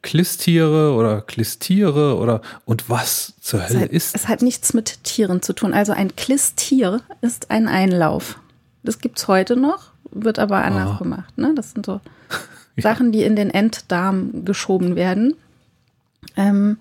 Klistiere 0.01 0.93
oder 0.93 1.21
Klistiere 1.21 2.17
oder 2.17 2.41
und 2.65 2.89
was 2.89 3.33
zur 3.41 3.67
Hölle 3.67 3.79
es 3.79 3.83
hat, 3.83 3.91
ist? 3.91 4.15
Es 4.15 4.27
hat 4.27 4.41
nichts 4.41 4.73
mit 4.73 5.03
Tieren 5.03 5.41
zu 5.41 5.53
tun. 5.53 5.73
Also 5.73 5.91
ein 5.91 6.15
Klistier 6.15 7.01
ist 7.21 7.51
ein 7.51 7.67
Einlauf. 7.67 8.39
Das 8.83 8.99
gibt 8.99 9.19
es 9.19 9.27
heute 9.27 9.57
noch, 9.57 9.91
wird 10.11 10.39
aber 10.39 10.63
anders 10.63 10.91
Ah. 10.95 10.97
gemacht. 10.97 11.37
Ne? 11.37 11.53
Das 11.55 11.71
sind 11.71 11.85
so 11.85 11.99
Sachen, 12.77 13.11
die 13.11 13.23
in 13.23 13.35
den 13.35 13.49
Enddarm 13.49 14.45
geschoben 14.45 14.95
werden. 14.95 15.35
Ähm, 16.37 16.77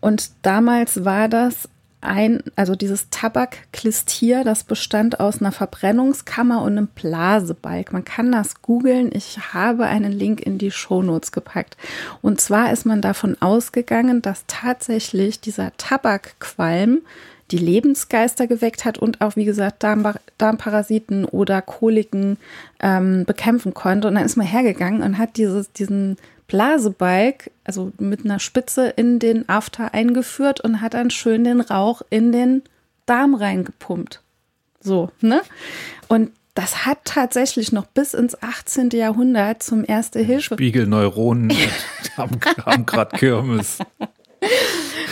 und 0.00 0.30
damals 0.42 1.04
war 1.06 1.28
das 1.28 1.68
ein, 2.00 2.42
also 2.54 2.76
dieses 2.76 3.10
Tabakklistier, 3.10 4.44
das 4.44 4.64
bestand 4.64 5.20
aus 5.20 5.40
einer 5.40 5.52
Verbrennungskammer 5.52 6.62
und 6.62 6.72
einem 6.72 6.86
Blasebalg. 6.86 7.92
Man 7.92 8.04
kann 8.04 8.30
das 8.30 8.62
googeln. 8.62 9.10
Ich 9.12 9.52
habe 9.52 9.86
einen 9.86 10.12
Link 10.12 10.40
in 10.40 10.58
die 10.58 10.70
Shownotes 10.70 11.32
gepackt. 11.32 11.76
Und 12.22 12.40
zwar 12.40 12.72
ist 12.72 12.86
man 12.86 13.02
davon 13.02 13.36
ausgegangen, 13.40 14.22
dass 14.22 14.44
tatsächlich 14.46 15.40
dieser 15.40 15.76
Tabakqualm 15.76 17.00
die 17.50 17.58
Lebensgeister 17.58 18.46
geweckt 18.46 18.84
hat 18.84 18.98
und 18.98 19.20
auch, 19.20 19.34
wie 19.36 19.46
gesagt, 19.46 19.82
Darm 19.82 20.14
Darmparasiten 20.36 21.24
oder 21.24 21.62
Koliken 21.62 22.36
ähm, 22.80 23.24
bekämpfen 23.24 23.74
konnte. 23.74 24.06
Und 24.06 24.16
dann 24.16 24.24
ist 24.24 24.36
man 24.36 24.46
hergegangen 24.46 25.02
und 25.02 25.18
hat 25.18 25.36
dieses, 25.36 25.72
diesen 25.72 26.16
Blasebalg, 26.48 27.50
also 27.62 27.92
mit 27.98 28.24
einer 28.24 28.40
Spitze 28.40 28.88
in 28.88 29.18
den 29.18 29.48
After 29.48 29.94
eingeführt 29.94 30.60
und 30.60 30.80
hat 30.80 30.94
dann 30.94 31.10
schön 31.10 31.44
den 31.44 31.60
Rauch 31.60 32.02
in 32.10 32.32
den 32.32 32.62
Darm 33.06 33.34
reingepumpt. 33.34 34.22
So, 34.80 35.10
ne? 35.20 35.42
Und 36.08 36.32
das 36.54 36.86
hat 36.86 36.98
tatsächlich 37.04 37.70
noch 37.70 37.86
bis 37.86 38.14
ins 38.14 38.42
18. 38.42 38.90
Jahrhundert 38.90 39.62
zum 39.62 39.84
Erste 39.86 40.18
Hilfe. 40.20 40.54
Spiegelneuronen 40.54 41.52
haben, 42.16 42.40
haben 42.66 42.86
gerade 42.86 43.16
Kirmes. 43.16 43.78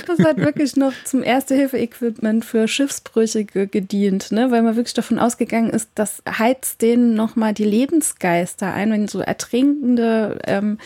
Das 0.06 0.20
hat 0.20 0.38
wirklich 0.38 0.76
noch 0.76 0.92
zum 1.04 1.22
Erste-Hilfe-Equipment 1.22 2.44
für 2.44 2.68
Schiffsbrüchige 2.68 3.66
gedient, 3.66 4.30
ne? 4.30 4.50
weil 4.50 4.62
man 4.62 4.76
wirklich 4.76 4.94
davon 4.94 5.18
ausgegangen 5.18 5.70
ist, 5.70 5.90
das 5.94 6.22
heizt 6.28 6.82
denen 6.82 7.14
nochmal 7.14 7.54
die 7.54 7.64
Lebensgeister 7.64 8.72
ein, 8.72 8.92
wenn 8.92 9.08
so 9.08 9.20
ertrinkende 9.20 10.38
ähm, 10.46 10.78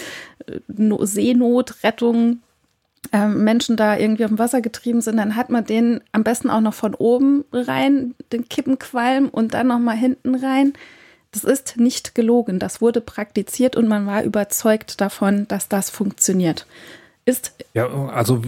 No- 0.68 1.04
Seenotrettung 1.04 2.38
ähm, 3.12 3.44
Menschen 3.44 3.76
da 3.76 3.96
irgendwie 3.96 4.24
auf 4.24 4.30
dem 4.30 4.38
Wasser 4.38 4.60
getrieben 4.60 5.00
sind, 5.00 5.16
dann 5.16 5.34
hat 5.36 5.50
man 5.50 5.64
den 5.64 6.00
am 6.12 6.22
besten 6.22 6.50
auch 6.50 6.60
noch 6.60 6.74
von 6.74 6.94
oben 6.94 7.44
rein, 7.52 8.14
den 8.32 8.48
Kippenqualm 8.48 9.28
und 9.28 9.54
dann 9.54 9.68
nochmal 9.68 9.96
hinten 9.96 10.34
rein. 10.34 10.74
Das 11.32 11.44
ist 11.44 11.76
nicht 11.78 12.14
gelogen, 12.14 12.58
das 12.58 12.80
wurde 12.80 13.00
praktiziert 13.00 13.76
und 13.76 13.88
man 13.88 14.06
war 14.06 14.22
überzeugt 14.24 15.00
davon, 15.00 15.46
dass 15.48 15.68
das 15.68 15.88
funktioniert. 15.88 16.66
Ist 17.24 17.52
Ja, 17.74 17.86
also 18.08 18.42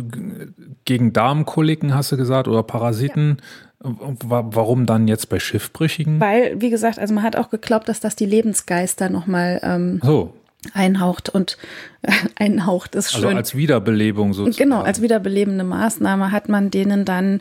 gegen 0.84 1.12
Darmkoliken 1.12 1.94
hast 1.94 2.10
du 2.12 2.16
gesagt 2.16 2.48
oder 2.48 2.62
Parasiten. 2.62 3.38
Wa- 3.80 4.44
Warum 4.50 4.86
dann 4.86 5.08
jetzt 5.08 5.28
bei 5.28 5.38
Schiffbrüchigen? 5.40 6.20
Weil, 6.20 6.60
wie 6.60 6.70
gesagt, 6.70 6.98
also 6.98 7.12
man 7.14 7.22
hat 7.24 7.36
auch 7.36 7.50
geglaubt, 7.50 7.88
dass 7.88 8.00
das 8.00 8.16
die 8.16 8.26
Lebensgeister 8.26 9.08
nochmal 9.10 9.60
ähm, 9.62 10.00
So, 10.04 10.34
einhaucht 10.74 11.28
und 11.28 11.58
äh, 12.02 12.12
einhaucht 12.36 12.94
ist 12.94 13.14
also 13.14 13.28
schön. 13.28 13.36
als 13.36 13.54
Wiederbelebung 13.56 14.34
sozusagen. 14.34 14.70
genau, 14.70 14.82
als 14.82 15.02
wiederbelebende 15.02 15.64
Maßnahme 15.64 16.30
hat 16.30 16.48
man 16.48 16.70
denen 16.70 17.04
dann 17.04 17.40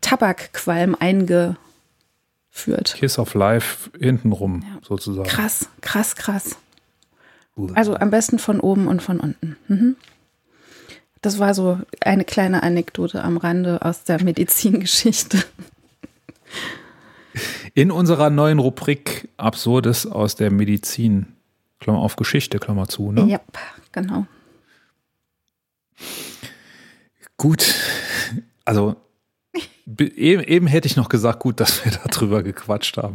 Tabakqualm 0.00 0.96
eingeführt. 0.98 1.56
Kiss 2.96 3.18
of 3.18 3.34
Life 3.34 3.90
hintenrum 3.98 4.64
sozusagen. 4.82 5.28
Krass, 5.28 5.68
krass, 5.80 6.16
krass. 6.16 6.56
Also 7.74 7.94
am 7.96 8.10
besten 8.10 8.38
von 8.38 8.60
oben 8.60 8.86
und 8.88 9.02
von 9.02 9.20
unten. 9.20 9.56
Mhm. 9.68 9.96
Das 11.22 11.38
war 11.38 11.52
so 11.52 11.78
eine 12.00 12.24
kleine 12.24 12.62
Anekdote 12.62 13.22
am 13.22 13.36
Rande 13.36 13.82
aus 13.82 14.04
der 14.04 14.22
Medizingeschichte. 14.24 15.44
In 17.74 17.90
unserer 17.90 18.30
neuen 18.30 18.58
Rubrik 18.58 19.28
Absurdes 19.36 20.06
aus 20.06 20.34
der 20.34 20.50
Medizin, 20.50 21.36
Klammer 21.80 22.00
auf 22.00 22.16
Geschichte, 22.16 22.58
Klammer 22.58 22.88
zu. 22.88 23.10
Ne? 23.10 23.24
Ja, 23.26 23.40
genau. 23.92 24.26
Gut, 27.36 27.74
also 28.66 28.96
be- 29.86 30.12
eben, 30.12 30.42
eben 30.44 30.66
hätte 30.66 30.86
ich 30.86 30.96
noch 30.96 31.08
gesagt, 31.08 31.40
gut, 31.40 31.58
dass 31.60 31.84
wir 31.84 31.92
darüber 32.10 32.42
gequatscht 32.42 32.96
haben. 32.98 33.14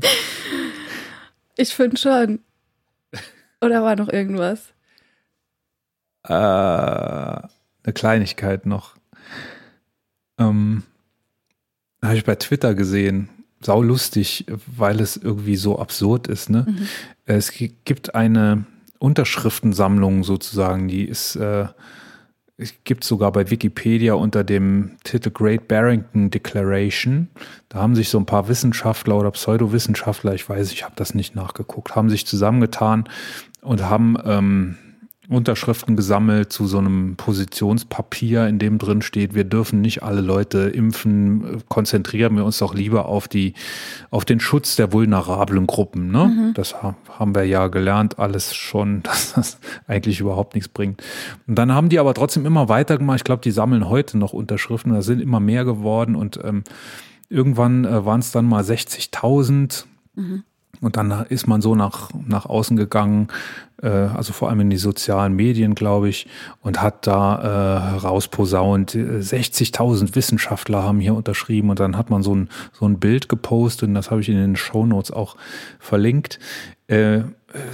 Ich 1.56 1.74
finde 1.76 1.98
schon. 1.98 2.40
Oder 3.62 3.84
war 3.84 3.96
noch 3.96 4.10
irgendwas? 4.10 4.74
Äh, 6.24 6.34
eine 6.34 7.94
Kleinigkeit 7.94 8.66
noch. 8.66 8.96
Ähm, 10.40 10.84
habe 12.04 12.18
ich 12.18 12.26
bei 12.26 12.36
Twitter 12.36 12.74
gesehen. 12.76 13.30
Sau 13.66 13.82
lustig, 13.82 14.46
weil 14.68 15.00
es 15.02 15.18
irgendwie 15.18 15.56
so 15.56 15.80
absurd 15.80 16.28
ist. 16.28 16.52
Ne? 16.52 16.68
Es 17.26 17.52
gi- 17.52 17.76
gibt 17.84 18.14
eine 18.14 18.66
Unterschriftensammlung 19.00 20.24
sozusagen, 20.24 20.88
die 20.88 21.04
ist, 21.06 21.36
äh, 21.36 21.66
es 22.58 22.76
gibt 22.84 23.04
sogar 23.04 23.32
bei 23.32 23.50
Wikipedia 23.50 24.14
unter 24.14 24.44
dem 24.44 24.92
Titel 25.04 25.32
Great 25.32 25.68
Barrington 25.68 26.30
Declaration. 26.30 27.28
Da 27.70 27.80
haben 27.80 27.96
sich 27.96 28.10
so 28.10 28.20
ein 28.20 28.28
paar 28.28 28.48
Wissenschaftler 28.48 29.18
oder 29.18 29.32
Pseudowissenschaftler, 29.32 30.36
ich 30.36 30.48
weiß, 30.48 30.72
ich 30.72 30.84
habe 30.84 30.94
das 30.96 31.16
nicht 31.16 31.36
nachgeguckt, 31.36 31.96
haben 31.96 32.10
sich 32.12 32.28
zusammengetan 32.28 33.10
und 33.62 33.84
haben 33.84 34.16
ähm, 34.26 34.78
Unterschriften 35.30 35.96
gesammelt 35.96 36.52
zu 36.54 36.68
so 36.68 36.78
einem 36.78 37.16
Positionspapier, 37.16 38.48
in 38.48 38.60
dem 38.60 38.78
drin 38.78 39.02
steht, 39.02 39.34
wir 39.34 39.44
dürfen 39.44 39.82
nicht 39.82 40.04
alle 40.04 40.22
Leute 40.22 40.60
impfen, 40.70 41.64
konzentrieren 41.68 42.36
wir 42.36 42.46
uns 42.46 42.60
doch 42.60 42.74
lieber 42.74 43.06
auf 43.08 43.28
die, 43.28 43.54
auf 44.12 44.26
den 44.26 44.40
Schutz 44.40 44.76
der 44.76 44.94
vulnerablen 44.94 45.68
Gruppen. 45.68 46.12
Ne? 46.12 46.52
Das 46.56 46.82
ha- 46.84 46.96
haben 47.18 47.34
wir 47.36 47.44
ja 47.46 47.68
gelernt, 47.68 48.20
alles 48.20 48.54
schon, 48.54 49.02
dass 49.04 49.34
das 49.34 49.58
eigentlich 49.88 50.20
überhaupt 50.20 50.56
nichts 50.56 50.70
bringt. 50.70 51.02
Und 51.48 51.56
dann 51.56 51.72
haben 51.72 51.90
die 51.90 52.00
aber 52.00 52.14
trotzdem 52.14 52.46
immer 52.46 52.70
weitergemacht. 52.70 53.18
Ich 53.18 53.24
glaube, 53.24 53.42
die 53.42 53.52
sammeln 53.52 53.90
heute 53.90 54.18
noch 54.18 54.34
Unterschriften, 54.34 54.94
da 54.94 55.02
sind 55.02 55.22
immer 55.22 55.40
mehr 55.40 55.66
geworden 55.66 56.16
und 56.16 56.40
ähm, 56.44 56.64
irgendwann 57.30 57.86
äh, 57.86 58.06
waren 58.06 58.20
es 58.20 58.32
dann 58.32 58.46
mal 58.46 58.64
60.000. 58.64 59.86
Und 60.82 60.98
dann 60.98 61.26
ist 61.30 61.48
man 61.48 61.62
so 61.62 61.76
nach, 61.76 62.10
nach 62.28 62.46
außen 62.46 62.78
gegangen, 62.78 63.28
äh, 63.82 63.88
also 63.88 64.34
vor 64.34 64.50
allem 64.50 64.62
in 64.62 64.70
die 64.70 64.78
sozialen 64.78 65.34
Medien, 65.34 65.76
glaube 65.76 66.10
ich, 66.10 66.28
und 66.62 66.82
hat 66.82 67.08
da 67.08 67.36
äh, 67.36 67.98
rausposaunt, 67.98 68.96
äh, 68.96 69.20
60.000 69.20 70.16
Wissenschaftler 70.16 70.84
haben 70.84 71.00
hier 71.00 71.16
unterschrieben 71.16 71.70
und 71.70 71.80
dann 71.80 71.98
hat 71.98 72.10
man 72.10 72.24
so 72.24 72.36
ein, 72.36 72.50
so 72.74 72.88
ein 72.88 73.00
Bild 73.00 73.30
gepostet 73.30 73.90
und 73.90 73.96
das 73.96 74.12
habe 74.12 74.22
ich 74.22 74.30
in 74.30 74.36
den 74.36 74.56
Shownotes 74.56 75.12
auch 75.12 75.36
verlinkt. 75.80 76.40
Äh, 76.88 77.24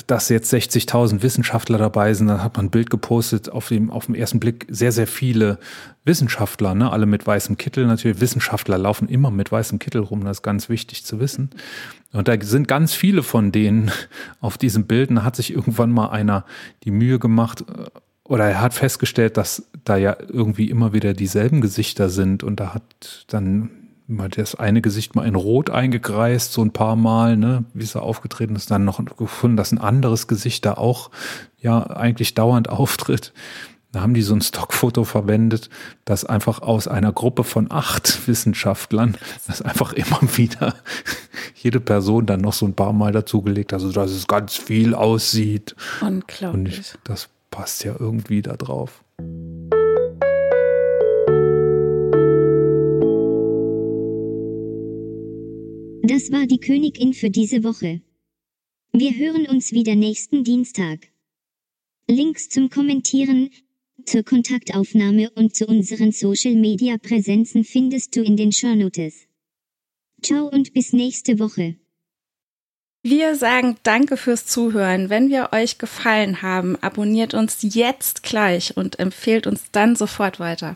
dass 0.08 0.30
jetzt 0.30 0.54
60.000 0.54 1.22
Wissenschaftler 1.22 1.78
dabei 1.78 2.14
sind, 2.14 2.28
dann 2.28 2.44
hat 2.44 2.58
man 2.58 2.68
ein 2.68 2.72
Bild 2.72 2.90
gepostet, 2.90 3.50
auf 3.50 3.68
dem, 3.68 3.90
auf 3.90 4.06
dem 4.06 4.16
ersten 4.16 4.40
Blick 4.40 4.66
sehr, 4.70 4.92
sehr 4.92 5.08
viele 5.08 5.60
Wissenschaftler, 6.04 6.76
ne? 6.76 6.92
alle 6.92 7.06
mit 7.06 7.26
weißem 7.26 7.58
Kittel 7.58 7.86
natürlich. 7.88 8.22
Wissenschaftler 8.22 8.78
laufen 8.78 9.08
immer 9.08 9.32
mit 9.32 9.52
weißem 9.52 9.80
Kittel 9.80 10.02
rum, 10.02 10.24
das 10.24 10.38
ist 10.38 10.44
ganz 10.44 10.70
wichtig 10.70 11.06
zu 11.06 11.20
wissen. 11.20 11.52
Und 12.14 12.28
da 12.28 12.36
sind 12.42 12.68
ganz 12.68 12.94
viele 12.94 13.24
von 13.24 13.52
denen 13.52 13.92
auf 14.42 14.58
diesem 14.58 14.86
Bild. 14.86 15.10
Und 15.10 15.18
da 15.18 15.24
hat 15.24 15.36
sich 15.36 15.54
irgendwann 15.54 15.92
mal 15.92 16.10
einer 16.10 16.46
die 16.84 16.92
Mühe 16.92 17.20
gemacht, 17.20 17.62
äh, 17.62 17.90
oder 18.24 18.46
er 18.46 18.62
hat 18.62 18.74
festgestellt, 18.74 19.36
dass 19.36 19.68
da 19.84 19.98
ja 19.98 20.16
irgendwie 20.30 20.70
immer 20.70 20.94
wieder 20.94 21.14
dieselben 21.14 21.60
Gesichter 21.60 22.10
sind. 22.10 22.44
Und 22.44 22.60
da 22.62 22.74
hat 22.74 23.26
dann 23.28 23.70
mal 24.12 24.30
das 24.30 24.56
eine 24.56 24.82
Gesicht 24.82 25.16
mal 25.16 25.26
in 25.26 25.36
Rot 25.36 25.70
eingekreist, 25.70 26.54
so 26.54 26.62
ein 26.62 26.72
paar 26.72 26.96
Mal, 26.96 27.38
ne, 27.38 27.66
wie 27.74 27.84
es 27.84 27.94
da 27.94 28.00
aufgetreten 28.00 28.56
ist, 28.56 28.72
dann 28.72 28.86
noch 28.86 29.04
gefunden, 29.18 29.58
dass 29.58 29.72
ein 29.72 29.80
anderes 29.80 30.28
Gesicht 30.28 30.66
da 30.66 30.74
auch 30.76 31.10
ja 31.58 31.82
eigentlich 31.84 32.34
dauernd 32.34 32.70
auftritt. 32.70 33.34
Da 33.92 34.02
haben 34.02 34.14
die 34.14 34.22
so 34.22 34.34
ein 34.34 34.42
Stockfoto 34.42 35.04
verwendet, 35.04 35.70
das 36.06 36.24
einfach 36.24 36.62
aus 36.62 36.88
einer 36.88 37.12
Gruppe 37.12 37.44
von 37.44 37.68
acht 37.70 38.28
Wissenschaftlern, 38.28 39.18
das 39.48 39.62
einfach 39.62 39.94
immer 39.94 40.22
wieder 40.38 40.76
jede 41.56 41.80
Person 41.80 42.26
dann 42.26 42.42
noch 42.42 42.54
so 42.54 42.66
ein 42.66 42.74
paar 42.74 42.94
Mal 42.94 43.12
dazugelegt, 43.12 43.74
also 43.74 43.92
dass 43.92 44.12
es 44.12 44.28
ganz 44.28 44.56
viel 44.56 44.94
aussieht. 44.96 45.76
Und 46.02 46.24
Unglaublich. 46.24 46.80
ich, 46.80 46.94
das 47.04 47.30
passt 47.50 47.84
ja 47.84 47.96
irgendwie 48.00 48.42
da 48.42 48.56
drauf. 48.56 49.04
Das 56.12 56.30
war 56.30 56.46
die 56.46 56.60
Königin 56.60 57.14
für 57.14 57.30
diese 57.30 57.64
Woche. 57.64 58.02
Wir 58.92 59.16
hören 59.16 59.46
uns 59.48 59.72
wieder 59.72 59.96
nächsten 59.96 60.44
Dienstag. 60.44 61.08
Links 62.06 62.50
zum 62.50 62.70
Kommentieren, 62.70 63.50
zur 64.04 64.22
Kontaktaufnahme 64.24 65.30
und 65.36 65.56
zu 65.56 65.68
unseren 65.68 66.12
Social 66.12 66.56
Media 66.56 66.98
Präsenzen 66.98 67.64
findest 67.64 68.14
du 68.14 68.24
in 68.24 68.36
den 68.36 68.52
Shownotes. 68.52 69.26
Ciao 70.22 70.50
und 70.50 70.74
bis 70.74 70.92
nächste 70.92 71.40
Woche. 71.40 71.78
Wir 73.04 73.38
sagen 73.38 73.78
danke 73.84 74.18
fürs 74.18 74.46
Zuhören. 74.46 75.10
Wenn 75.10 75.30
wir 75.30 75.54
euch 75.54 75.78
gefallen 75.78 76.42
haben, 76.42 76.76
abonniert 76.84 77.34
uns 77.34 77.60
jetzt 77.62 78.22
gleich 78.22 78.76
und 78.76 79.00
empfehlt 79.00 79.48
uns 79.48 79.72
dann 79.72 79.96
sofort 79.96 80.42
weiter. 80.42 80.76